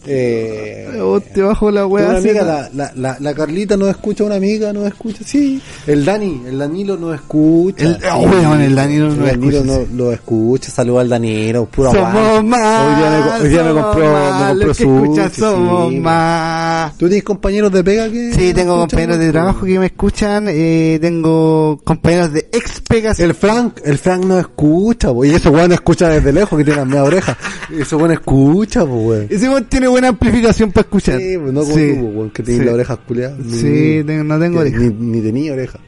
Eh, 0.06 0.81
Oh, 1.01 1.20
te 1.20 1.43
bajo 1.43 1.70
la 1.70 1.86
una 1.86 1.94
weá. 1.94 2.16
amiga, 2.19 2.61
así, 2.62 2.77
la, 2.77 2.85
la, 2.86 2.93
la, 2.97 3.16
la 3.20 3.35
Carlita 3.35 3.77
no 3.77 3.89
escucha, 3.89 4.24
una 4.24 4.36
amiga 4.36 4.73
no 4.73 4.86
escucha, 4.86 5.23
sí. 5.24 5.61
El 5.86 6.05
Dani, 6.05 6.43
el 6.47 6.59
Danilo 6.59 6.97
no 6.97 7.12
escucha. 7.12 7.85
El- 7.85 7.94
sí. 7.97 8.02
oh, 8.12 8.20
weón, 8.20 8.61
el 8.61 8.74
Danilo 8.74 9.09
no 9.09 9.27
El 9.27 9.40
Danilo 9.40 9.59
escucha, 9.59 9.86
no 9.90 10.05
lo 10.05 10.12
escucha, 10.12 10.70
saluda 10.70 11.01
al 11.02 11.09
Danilo, 11.09 11.66
puro 11.66 11.93
Somos 11.93 12.44
más. 12.44 12.89
Hoy 12.89 12.94
día 12.97 13.11
me, 13.11 13.43
hoy 13.44 13.48
día 13.48 13.62
me 13.62 13.69
somos 13.70 13.85
compró, 13.85 14.12
más, 14.12 14.40
me 14.40 14.48
compró 14.48 14.66
los 14.69 14.77
que 14.77 14.82
escuchan 14.85 15.28
sushi, 15.31 15.40
somos 15.40 15.90
sí. 15.93 15.98
más. 16.01 16.93
¿Tú 16.98 17.06
tienes 17.09 17.24
compañeros 17.24 17.73
de 17.73 17.85
pega 17.85 18.11
que 18.11 18.32
Sí, 18.35 18.55
tengo 18.55 18.78
compañeros 18.78 19.19
de 19.19 19.32
trabajo 19.32 19.66
que 19.66 19.78
me 19.78 19.86
escuchan, 19.86 20.47
eh, 20.48 20.98
tengo 21.01 21.78
compañeros 21.85 22.32
de 22.32 22.48
ex 22.52 22.81
pegas. 22.81 23.19
El 23.20 23.35
Frank, 23.35 23.81
el 23.85 23.98
Frank 23.98 24.24
no 24.24 24.39
escucha, 24.39 25.12
po, 25.12 25.24
y 25.24 25.31
ese 25.35 25.48
weón 25.51 25.73
escucha 25.73 26.09
desde 26.09 26.32
lejos 26.32 26.56
que 26.59 26.65
tiene 26.65 26.81
las 26.81 26.89
media 26.89 27.05
orejas. 27.05 27.36
Ese 27.77 27.97
weón 27.97 28.12
escucha, 28.12 28.24
pues 28.25 28.77
weón. 28.77 29.27
Ese 29.31 29.49
weón 29.49 29.65
tiene 29.65 29.89
buena 29.89 30.09
amplificación 30.09 30.73
para 30.73 30.83
escuchar. 30.87 31.21
Sí, 31.21 31.37
pues 31.39 31.53
no 31.53 31.63
como 31.63 31.75
Sí. 31.75 31.95
tú, 31.99 32.07
weón, 32.07 32.31
que 32.31 32.43
tienes 32.43 32.61
Sí. 32.61 32.65
las 32.67 32.75
orejas 32.75 32.99
culiadas. 33.07 33.39
Ni- 33.39 33.59
Sí, 33.59 34.03
tengo- 34.07 34.25
no 34.25 34.39
tengo 34.41 34.65
ni, 34.65 34.71
orejas. 34.71 34.81
Ni, 34.99 35.11
ni 35.11 35.21
tenía 35.21 35.53
oreja. 35.53 35.79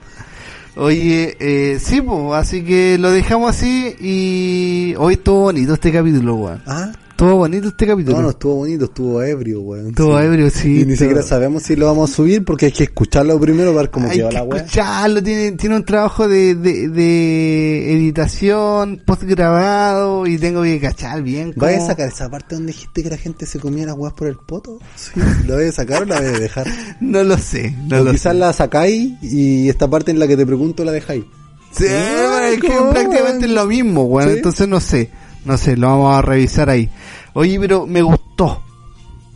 Oye, 0.77 1.37
eh, 1.41 1.79
sí, 1.81 2.03
pues, 2.03 2.35
así 2.35 2.63
que 2.63 2.99
lo 2.99 3.11
dejamos 3.11 3.49
así 3.57 3.95
y 3.99 4.95
hoy 4.99 5.15
estuvo 5.15 5.41
bonito 5.45 5.73
este 5.75 5.91
capítulo, 5.91 6.35
weón. 6.35 6.63
Ah, 6.67 6.93
Estuvo 7.17 7.37
bonito 7.37 7.69
este 7.69 7.87
capítulo. 7.87 8.19
no, 8.19 8.23
no 8.25 8.29
estuvo 8.29 8.57
bonito, 8.57 8.85
estuvo 8.85 9.23
ebrio, 9.23 9.63
weón. 9.63 9.87
Estuvo 9.89 10.19
Sí. 10.19 10.25
ebrio, 10.27 10.51
sí. 10.51 10.81
Y 10.83 10.85
ni 10.85 10.97
siquiera 10.97 11.23
sabemos 11.23 11.63
si 11.63 11.75
lo 11.75 11.87
vamos 11.87 12.11
a 12.11 12.15
subir 12.15 12.45
porque 12.45 12.67
hay 12.67 12.73
que 12.73 12.83
escucharlo 12.85 13.41
primero 13.41 13.71
para 13.71 13.85
ver 13.85 13.91
cómo 13.91 14.11
quedó 14.11 14.29
que 14.29 14.35
la 14.35 14.43
weá. 14.43 14.61
escucharlo, 14.61 15.23
tiene, 15.23 15.53
tiene 15.53 15.77
un 15.77 15.85
trabajo 15.87 16.29
de, 16.29 16.55
de, 16.57 16.91
de 16.91 17.93
editación, 17.95 19.01
post 19.07 19.23
grabado 19.23 20.27
y 20.27 20.37
tengo 20.37 20.63
que 20.63 20.79
cachar 20.79 21.23
bien. 21.23 21.55
cómo- 21.55 21.73
¿Vas 21.73 21.85
a 21.85 21.87
sacar 21.87 22.09
esa 22.09 22.29
parte 22.29 22.55
donde 22.55 22.73
dijiste 22.73 23.03
que 23.03 23.09
la 23.09 23.17
gente 23.17 23.47
se 23.47 23.59
comía 23.61 23.87
las 23.87 23.97
weas 23.97 24.13
por 24.13 24.29
el 24.29 24.37
poto? 24.37 24.79
Sí. 24.97 25.13
¿La 25.47 25.55
vas 25.57 25.65
a 25.65 25.73
sacar 25.73 26.03
o 26.03 26.05
la 26.05 26.17
vas 26.21 26.25
a 26.35 26.39
dejar? 26.39 26.67
No 27.01 27.23
lo 27.23 27.39
sé, 27.39 27.75
no 27.89 28.01
o 28.01 28.05
lo 28.05 28.11
quizás 28.13 28.35
sé. 28.35 28.39
la 28.39 28.53
sacáis 28.53 29.15
y 29.23 29.71
esta 29.71 29.89
parte 29.89 30.11
en 30.11 30.19
la 30.19 30.29
que 30.29 30.37
te 30.37 30.45
pregunto 30.45 30.85
la 30.85 30.93
dejáis. 30.93 31.25
Sí, 31.73 31.87
es 31.87 32.61
que 32.61 32.69
¿cómo, 32.69 32.91
prácticamente 32.91 33.23
weón? 33.23 33.45
es 33.45 33.51
lo 33.51 33.65
mismo, 33.67 34.05
weón. 34.05 34.29
Entonces 34.31 34.69
no 34.69 34.81
sé, 34.81 35.11
no 35.47 35.57
sé, 35.57 35.77
lo 35.77 35.89
vamos 35.89 36.15
a 36.15 36.23
revisar 36.23 36.69
ahí. 36.69 36.91
Oye, 37.33 37.59
pero 37.61 37.87
me 37.87 38.03
gustó. 38.03 38.63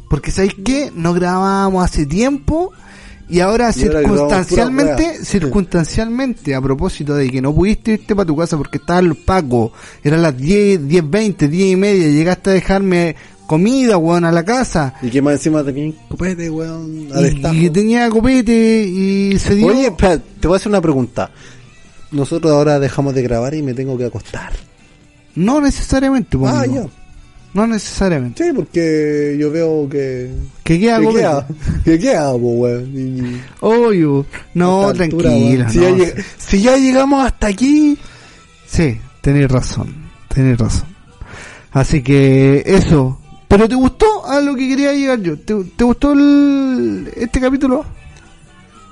Porque 0.09 0.31
¿sabéis 0.33 0.57
qué? 0.65 0.91
No 0.95 1.15
grabábamos 1.15 1.85
hace 1.85 2.05
tiempo 2.05 2.73
y 3.29 3.39
ahora 3.39 3.71
Y 3.75 3.83
ahora 3.85 4.01
grabamos 4.01 4.19
circunstancialmente, 4.19 5.25
circunstancialmente, 5.25 6.55
a 6.55 6.61
propósito 6.61 7.15
de 7.15 7.31
que 7.31 7.41
no 7.41 7.55
pudiste 7.55 7.93
irte 7.93 8.17
para 8.17 8.27
tu 8.27 8.37
casa 8.37 8.57
porque 8.57 8.79
estaban 8.79 9.09
los 9.09 9.19
pacos, 9.19 9.71
eran 10.03 10.23
las 10.23 10.37
10, 10.37 10.89
10, 10.89 11.11
20, 11.11 11.49
10 11.49 11.73
y 11.73 11.77
media, 11.77 12.09
llegaste 12.09 12.51
a 12.51 12.53
dejarme 12.55 13.15
comida, 13.47 13.97
weón, 13.99 14.25
a 14.25 14.33
la 14.33 14.45
casa. 14.45 14.95
Y 15.01 15.11
que 15.11 15.23
más 15.23 15.35
encima 15.35 15.63
tenía 15.63 15.93
copete, 16.09 16.51
weón, 16.51 17.09
Y, 17.53 17.67
y 17.67 17.71
tenía 17.71 18.11
copete 18.11 18.83
y 18.83 19.39
se 19.39 19.55
dio... 19.55 19.69
Oye, 19.69 19.87
espera, 19.87 20.19
te 20.19 20.49
voy 20.49 20.57
a 20.57 20.57
hacer 20.57 20.71
una 20.71 20.81
pregunta. 20.81 21.31
Nosotros 22.11 22.53
ahora 22.53 22.81
dejamos 22.81 23.15
de 23.15 23.23
grabar 23.23 23.55
y 23.55 23.63
me 23.63 23.75
tengo 23.75 23.97
que 23.97 24.07
acostar. 24.07 24.53
No 25.45 25.61
necesariamente, 25.61 26.37
po, 26.39 26.47
Ah, 26.49 26.63
amigo. 26.63 26.85
ya. 26.85 26.91
No 27.53 27.67
necesariamente. 27.67 28.45
Sí, 28.45 28.53
porque 28.55 29.37
yo 29.39 29.51
veo 29.51 29.89
que... 29.89 30.31
Que 30.63 30.79
queda 30.79 31.01
que 31.01 31.09
queda, 31.09 31.47
que 31.85 31.99
queda, 31.99 32.33
weón. 32.35 33.41
Obvio. 33.61 34.25
No, 34.55 34.89
altura, 34.89 35.09
tranquila. 35.09 35.69
Si, 35.69 35.81
ya 35.81 35.91
lleg- 35.91 36.25
si 36.39 36.63
ya 36.63 36.77
llegamos 36.77 37.27
hasta 37.27 37.49
aquí... 37.49 37.99
Sí, 38.67 38.99
tenés 39.21 39.51
razón. 39.51 39.93
Tenés 40.33 40.59
razón. 40.59 40.87
Así 41.73 42.03
que 42.03 42.63
eso. 42.65 43.19
¿Pero 43.49 43.69
te 43.69 43.75
gustó 43.75 44.25
a 44.29 44.39
lo 44.41 44.55
que 44.55 44.69
quería 44.69 44.93
llegar 44.93 45.21
yo? 45.21 45.37
¿Te, 45.37 45.53
te 45.77 45.83
gustó 45.83 46.13
el, 46.13 47.11
este 47.17 47.41
capítulo? 47.41 47.85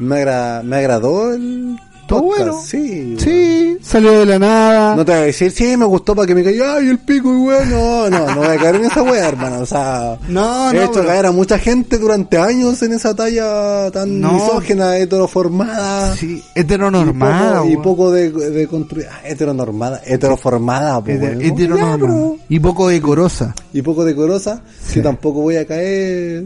Me, 0.01 0.17
agra- 0.17 0.63
me 0.65 0.77
agradó 0.79 1.33
el 1.33 1.77
Todo 2.09 2.23
podcast, 2.23 2.39
bueno. 2.47 2.63
Sí. 2.65 3.17
Sí, 3.19 3.79
salió 3.83 4.19
de 4.21 4.27
la 4.27 4.39
nada. 4.39 4.97
No 4.97 5.05
te 5.05 5.13
voy 5.13 5.21
a 5.21 5.25
decir, 5.25 5.51
sí, 5.53 5.77
me 5.77 5.85
gustó 5.85 6.15
para 6.17 6.27
que 6.27 6.35
me 6.35 6.43
caiga, 6.43 6.77
ay, 6.77 6.89
el 6.89 6.99
pico 6.99 7.33
y 7.33 7.37
weón. 7.37 7.71
No, 7.71 8.11
no, 8.11 8.27
no 8.27 8.37
voy 8.37 8.47
a 8.47 8.57
caer 8.57 8.77
en 8.77 8.85
esa 8.87 9.03
wea, 9.03 9.29
hermano. 9.29 9.61
O 9.61 9.67
sea, 9.67 10.19
No, 10.29 10.71
he 10.71 10.75
no, 10.75 10.81
hecho 10.83 10.93
pero- 10.95 11.07
caer 11.07 11.27
a 11.27 11.33
mucha 11.33 11.59
gente 11.59 11.99
durante 11.99 12.39
años 12.39 12.83
en 12.83 12.93
esa 12.95 13.15
talla 13.15 13.91
tan 13.93 14.21
No. 14.21 14.33
misógena, 14.33 14.97
heteroformada. 14.97 16.17
Sí, 16.17 16.43
heteronormada. 16.55 17.65
Y 17.67 17.77
poco, 17.77 17.81
y 17.81 17.85
poco 17.85 18.11
de, 18.13 18.31
de 18.51 18.67
construir. 18.67 19.07
Ah, 19.11 19.21
heteronormada, 19.25 20.01
heteroformada, 20.05 20.99
Heter- 21.01 21.21
weón. 21.21 21.43
heteronormada. 21.43 21.97
Ya, 21.97 22.01
pero- 22.01 22.37
Y 22.49 22.61
poco 22.61 22.89
decorosa. 22.89 23.55
Y 23.73 23.83
poco 23.83 24.05
decorosa, 24.05 24.63
Sí. 24.87 24.95
que 24.95 25.01
tampoco 25.03 25.43
voy 25.43 25.57
a 25.57 25.67
caer 25.67 26.45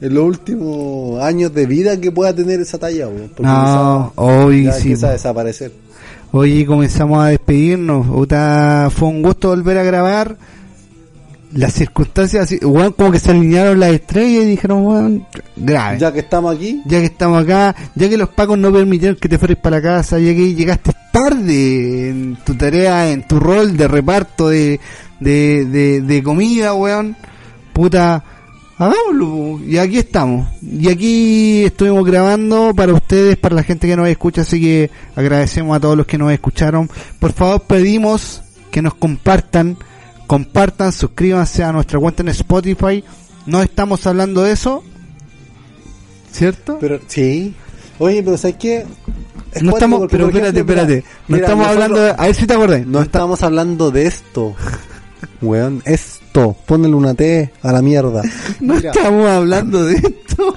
en 0.00 0.14
los 0.14 0.24
últimos 0.24 1.22
años 1.22 1.54
de 1.54 1.66
vida 1.66 2.00
que 2.00 2.10
pueda 2.12 2.34
tener 2.34 2.60
esa 2.60 2.78
talla, 2.78 3.08
weón. 3.08 3.28
Porque 3.28 3.42
No, 3.42 4.12
hoy 4.16 4.64
sí. 4.72 4.78
empieza 4.78 5.08
a 5.08 5.12
desaparecer. 5.12 5.72
Hoy 6.32 6.64
comenzamos 6.64 7.24
a 7.24 7.28
despedirnos. 7.28 8.06
Puta, 8.06 8.90
fue 8.94 9.08
un 9.08 9.22
gusto 9.22 9.48
volver 9.48 9.78
a 9.78 9.82
grabar. 9.84 10.36
Las 11.52 11.72
circunstancias, 11.74 12.52
weón, 12.62 12.92
como 12.94 13.12
que 13.12 13.20
se 13.20 13.30
alinearon 13.30 13.78
las 13.78 13.92
estrellas 13.92 14.42
y 14.42 14.46
dijeron, 14.46 14.84
weón, 14.84 15.26
grave. 15.54 16.00
Ya 16.00 16.12
que 16.12 16.18
estamos 16.18 16.56
aquí, 16.56 16.82
ya 16.84 16.98
que 16.98 17.04
estamos 17.06 17.44
acá, 17.44 17.76
ya 17.94 18.08
que 18.08 18.16
los 18.16 18.28
pacos 18.30 18.58
no 18.58 18.72
permitieron 18.72 19.16
que 19.16 19.28
te 19.28 19.38
fueras 19.38 19.58
para 19.58 19.76
la 19.76 19.82
casa, 19.82 20.18
ya 20.18 20.34
que 20.34 20.52
llegaste 20.54 20.90
tarde 21.12 22.08
en 22.08 22.36
tu 22.44 22.56
tarea, 22.56 23.12
en 23.12 23.24
tu 23.28 23.38
rol 23.38 23.76
de 23.76 23.86
reparto 23.86 24.48
de, 24.48 24.80
de, 25.20 25.64
de, 25.66 26.00
de 26.00 26.22
comida, 26.24 26.74
weón, 26.74 27.14
puta, 27.72 28.24
hagámoslo, 28.78 29.60
y 29.64 29.78
aquí 29.78 29.98
estamos, 29.98 30.48
y 30.62 30.88
aquí 30.88 31.64
estuvimos 31.64 32.04
grabando 32.04 32.72
para 32.74 32.92
ustedes, 32.92 33.36
para 33.36 33.54
la 33.54 33.62
gente 33.62 33.86
que 33.86 33.96
nos 33.96 34.08
escucha, 34.08 34.42
así 34.42 34.60
que 34.60 34.90
agradecemos 35.14 35.76
a 35.76 35.80
todos 35.80 35.96
los 35.96 36.06
que 36.06 36.18
nos 36.18 36.32
escucharon, 36.32 36.90
por 37.18 37.32
favor 37.32 37.62
pedimos 37.62 38.42
que 38.70 38.82
nos 38.82 38.94
compartan, 38.94 39.76
compartan, 40.26 40.92
suscríbanse 40.92 41.62
a 41.62 41.72
nuestra 41.72 41.98
cuenta 41.98 42.22
en 42.22 42.30
Spotify, 42.30 43.04
no 43.46 43.62
estamos 43.62 44.06
hablando 44.06 44.42
de 44.42 44.52
eso, 44.52 44.82
¿cierto? 46.32 46.78
Pero, 46.80 47.00
sí. 47.06 47.54
Oye, 47.98 48.22
pero 48.22 48.36
¿sabes 48.36 48.56
qué? 48.56 48.84
Es 49.52 49.62
no 49.62 49.70
estamos, 49.70 50.08
pero 50.10 50.26
espérate, 50.26 50.60
espérate. 50.60 50.94
mira, 50.94 51.06
no 51.28 51.36
mira, 51.36 51.46
estamos 51.46 51.66
hablando 51.68 52.00
de, 52.00 52.10
a 52.10 52.26
ver 52.26 52.34
si 52.34 52.46
te 52.46 52.54
acordás. 52.54 52.86
No 52.86 53.00
estamos 53.00 53.42
hablando 53.42 53.92
de 53.92 54.06
esto. 54.06 54.56
Weón, 55.40 55.82
esto. 56.34 56.56
Ponle 56.66 56.88
una 56.88 57.14
T 57.14 57.50
a 57.62 57.72
la 57.72 57.82
mierda. 57.82 58.22
no 58.60 58.74
Mira, 58.74 58.90
estamos 58.90 59.26
hablando 59.28 59.84
de 59.84 59.94
esto. 59.94 60.54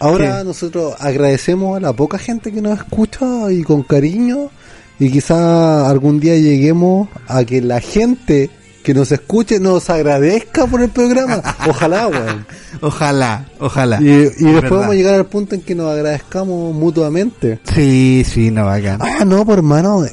ahora 0.00 0.38
¿Qué? 0.38 0.44
nosotros 0.44 0.94
agradecemos 0.98 1.76
a 1.76 1.80
la 1.80 1.92
poca 1.92 2.18
gente 2.18 2.52
que 2.52 2.60
nos 2.60 2.78
escucha 2.78 3.50
y 3.52 3.62
con 3.62 3.82
cariño. 3.82 4.50
Y 4.98 5.10
quizá 5.10 5.88
algún 5.88 6.20
día 6.20 6.36
lleguemos 6.36 7.08
a 7.26 7.44
que 7.44 7.60
la 7.60 7.80
gente 7.80 8.48
que 8.84 8.94
nos 8.94 9.10
escuche 9.12 9.58
nos 9.58 9.88
agradezca 9.90 10.66
por 10.66 10.82
el 10.82 10.90
programa. 10.90 11.42
Ojalá, 11.68 12.06
weón. 12.08 12.46
Ojalá, 12.80 13.46
ojalá. 13.58 13.98
Y, 14.00 14.04
y 14.04 14.10
Es 14.10 14.30
después 14.38 14.52
verdad. 14.62 14.70
vamos 14.70 14.90
a 14.90 14.94
llegar 14.94 15.14
al 15.14 15.26
punto 15.26 15.54
en 15.54 15.62
que 15.62 15.74
nos 15.74 15.90
agradezcamos 15.92 16.74
mutuamente. 16.74 17.60
Sí, 17.74 18.24
sí, 18.28 18.50
no, 18.50 18.66
bacán. 18.66 18.98
Ah, 19.00 19.24
no, 19.24 19.44
por 19.46 19.58
hermano. 19.58 20.04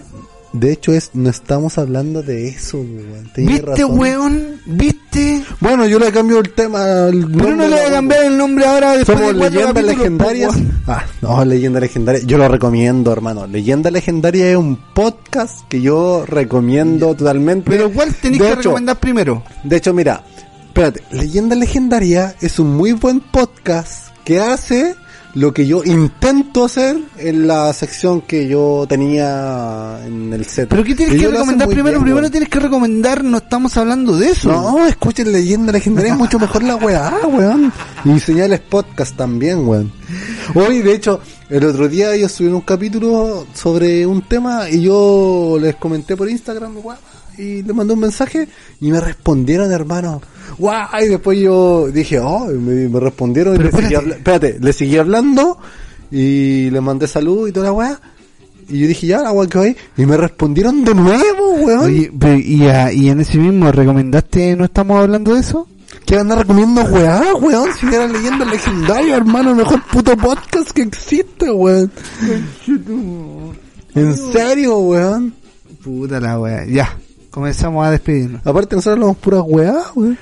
De 0.54 0.74
hecho, 0.74 0.92
es 0.92 1.12
no 1.14 1.30
estamos 1.30 1.78
hablando 1.78 2.22
de 2.22 2.50
eso, 2.50 2.78
weón. 2.78 3.32
¿Viste, 3.36 3.66
razón. 3.66 4.00
weón? 4.00 4.62
¿Viste? 4.66 5.44
Bueno, 5.62 5.88
yo 5.88 5.98
le 5.98 6.12
cambio 6.12 6.40
el 6.40 6.52
tema. 6.52 7.08
el 7.08 7.26
Pero 7.26 7.56
no 7.56 7.68
le 7.68 7.76
voy 7.76 7.86
a 7.86 7.92
cambiar 7.92 8.26
el 8.26 8.38
nombre 8.38 8.66
ahora 8.66 8.98
después 8.98 9.18
Somos 9.18 9.34
de 9.36 9.50
leyendas 9.50 9.84
legendarias. 9.84 10.56
Ah, 10.88 11.06
no, 11.22 11.46
leyenda 11.46 11.80
legendaria. 11.80 12.22
Yo 12.26 12.38
lo 12.38 12.48
recomiendo, 12.50 13.14
hermano. 13.14 13.48
Leyenda 13.48 13.90
legendaria 13.92 14.50
es 14.50 14.58
un 14.58 14.78
podcast 14.94 15.62
que 15.70 15.82
yo 15.82 16.26
recomiendo 16.26 17.16
totalmente. 17.16 17.72
Pero 17.72 17.92
¿cuál 17.92 18.14
tenéis 18.16 18.42
que 18.42 18.48
hecho, 18.50 18.58
recomendar 18.58 19.00
primero? 19.00 19.44
De 19.64 19.78
hecho, 19.78 19.94
mira, 19.94 20.24
espérate, 20.68 21.02
Leyenda 21.12 21.56
Legendaria 21.56 22.36
es 22.42 22.60
un 22.60 22.76
muy 22.76 22.92
buen 22.92 23.22
podcast 23.22 24.10
que 24.26 24.40
hace 24.40 24.96
lo 25.34 25.54
que 25.54 25.66
yo 25.66 25.84
intento 25.84 26.66
hacer 26.66 26.98
en 27.18 27.48
la 27.48 27.72
sección 27.74 28.22
que 28.22 28.48
yo 28.48 28.86
tenía 28.88 30.00
en 30.06 30.34
el 30.34 30.46
set. 30.46 30.70
¿Pero 30.70 30.84
qué 30.84 30.96
tienes 30.96 31.20
que 31.20 31.28
recomendar 31.28 31.68
primero? 31.68 32.00
bien, 32.00 32.04
primero 32.04 32.32
tienes 32.32 32.50
que 32.50 32.60
recomendar, 32.60 33.24
no 33.24 33.38
estamos 33.38 33.78
hablando 33.78 34.18
de 34.18 34.30
eso. 34.30 34.52
No, 34.52 34.86
escuchen 34.86 35.32
Leyenda 35.32 35.72
Legendaria, 35.72 36.14
es 36.14 36.18
mucho 36.18 36.40
mejor 36.40 36.64
la 36.64 36.76
weá, 36.76 37.14
weón. 37.28 37.72
Y 38.04 38.20
señales 38.20 38.60
podcast 38.60 39.16
también, 39.16 39.68
weón. 39.68 39.92
Hoy, 40.54 40.80
de 40.80 40.94
hecho, 40.94 41.22
el 41.50 41.66
otro 41.66 41.88
día 41.88 42.14
ellos 42.14 42.32
subieron 42.32 42.58
un 42.58 42.62
capítulo 42.62 43.48
sobre 43.54 44.06
un 44.06 44.22
tema 44.24 44.70
y 44.70 44.82
yo 44.82 45.58
les 45.60 45.76
comenté 45.76 46.18
por 46.18 46.30
Instagram, 46.30 46.78
weón, 46.84 46.98
y 47.38 47.64
les 47.64 47.76
mandé 47.76 47.94
un 47.94 48.00
mensaje 48.02 48.48
y 48.82 48.92
me 48.92 49.00
respondieron, 49.00 49.72
hermano. 49.72 50.22
Guau, 50.58 50.88
y 51.04 51.08
después 51.08 51.40
yo 51.40 51.88
dije, 51.88 52.20
oh, 52.20 52.46
me, 52.48 52.88
me 52.90 53.00
respondieron 53.00 53.56
y 53.56 53.58
Pero 53.58 53.70
le 53.70 53.76
seguí 53.76 53.84
espérate. 53.94 54.04
habla- 54.06 54.16
espérate, 54.18 54.58
le 54.60 54.74
seguí 54.74 54.98
hablando 54.98 55.58
y 56.12 56.70
le 56.70 56.82
mandé 56.82 57.08
salud 57.08 57.48
y 57.48 57.52
toda 57.52 57.68
la 57.68 57.74
weá. 57.74 58.00
Y 58.70 58.80
yo 58.80 58.88
dije, 58.88 59.08
ya, 59.08 59.22
la 59.22 59.32
weá 59.32 59.48
que 59.50 59.58
hoy. 59.58 59.78
Y 59.98 60.06
me 60.06 60.16
respondieron 60.18 60.84
de 60.86 60.94
nuevo, 60.96 61.54
weón. 61.60 61.86
Oye, 61.86 62.12
pero, 62.18 62.38
y, 62.38 62.68
a- 62.68 62.92
y 62.94 63.10
en 63.10 63.20
ese 63.22 63.38
mismo, 63.38 63.72
¿recomendaste 63.72 64.56
no 64.56 64.66
estamos 64.66 65.00
hablando 65.02 65.34
de 65.34 65.42
eso? 65.42 65.68
¿Qué 66.06 66.16
andar 66.18 66.40
recomiendo 66.40 66.82
weá, 66.84 67.22
weón? 67.40 67.70
Si 67.80 67.86
era 67.86 68.08
leyenda 68.08 68.46
legendaria, 68.46 69.16
hermano, 69.18 69.50
el 69.52 69.58
mejor 69.58 69.82
puto 69.92 70.16
podcast 70.18 70.72
que 70.72 70.82
existe, 70.84 71.52
weón. 71.52 71.92
En 73.96 74.18
serio, 74.18 74.78
weón. 74.80 75.34
Puta 75.84 76.20
la 76.20 76.40
wea. 76.40 76.66
Ya, 76.66 76.98
comenzamos 77.30 77.86
a 77.86 77.92
despedirnos. 77.92 78.46
Aparte 78.46 78.76
nosotros 78.76 78.94
hablamos 78.94 79.18
puras 79.18 79.44
weá, 79.46 79.82
weón. 79.96 80.18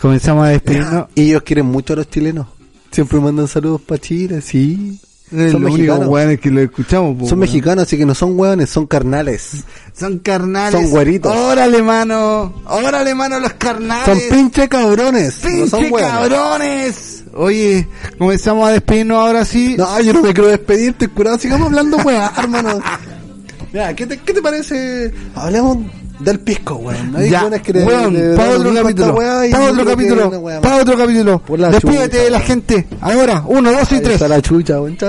Comenzamos 0.00 0.46
a 0.46 0.50
despedirnos. 0.50 1.06
Y 1.14 1.22
ellos 1.28 1.42
quieren 1.42 1.66
mucho 1.66 1.92
a 1.92 1.96
los 1.96 2.10
chilenos. 2.10 2.46
Siempre 2.90 3.18
mandan 3.20 3.48
saludos 3.48 3.80
para 3.80 4.00
Chile, 4.00 4.40
sí. 4.40 5.00
Es 5.32 5.52
son 5.52 5.62
mexicanos. 5.62 6.38
que 6.40 6.50
lo 6.50 6.60
escuchamos. 6.60 7.16
po, 7.18 7.26
Son 7.26 7.38
mexicanos, 7.38 7.84
así 7.86 7.96
que 7.96 8.06
no 8.06 8.14
son 8.14 8.38
weones, 8.38 8.70
son 8.70 8.86
carnales. 8.86 9.64
Son 9.92 10.18
carnales. 10.18 10.80
Son 10.80 10.90
güeritos. 10.90 11.34
Órale, 11.34 11.82
mano. 11.82 12.62
Órale, 12.66 13.14
mano, 13.14 13.40
los 13.40 13.54
carnales. 13.54 14.04
Son 14.04 14.18
pinche 14.30 14.68
cabrones. 14.68 15.42
no 15.42 15.50
Pinche 15.50 15.68
son 15.70 15.90
cabrones. 15.90 17.24
Oye, 17.34 17.88
comenzamos 18.18 18.68
a 18.68 18.72
despedirnos 18.72 19.18
ahora 19.18 19.44
sí. 19.44 19.74
No, 19.76 20.00
yo 20.00 20.12
no 20.12 20.22
me 20.22 20.32
quiero 20.32 20.50
despedir, 20.50 20.90
estoy 20.90 21.08
curado. 21.08 21.38
Sigamos 21.38 21.66
hablando, 21.66 21.96
weá, 21.98 22.32
hermano. 22.38 22.80
Mira, 23.72 23.92
¿qué 23.94 24.06
te, 24.06 24.18
¿qué 24.18 24.32
te 24.32 24.40
parece? 24.40 25.12
Hablemos 25.34 25.78
del 26.24 26.40
pisco, 26.40 26.74
weón. 26.76 27.14
Hay 27.16 27.30
ya, 27.30 27.40
que 27.62 27.72
weón, 27.84 28.14
le- 28.14 28.36
para 28.36 28.50
otro 28.50 28.74
capítulo, 28.82 29.14
para 29.50 29.64
otro 29.72 29.84
capítulo, 29.86 30.30
para 30.62 30.76
otro 30.76 30.96
capítulo. 30.98 31.42
Despídete 31.70 32.16
de 32.24 32.30
la 32.30 32.40
gente. 32.40 32.86
Ahora, 33.00 33.42
uno, 33.46 33.70
dos 33.72 33.92
y 33.92 34.00
tres. 34.00 34.18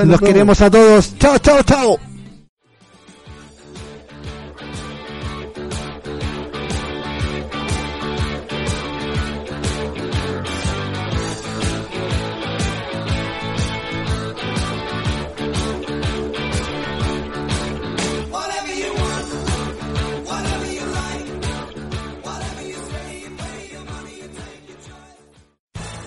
Los 0.06 0.20
queremos 0.28 0.62
a 0.62 0.70
todos. 0.70 1.18
Chao, 1.18 1.38
chao, 1.40 1.64
chao. 1.64 2.00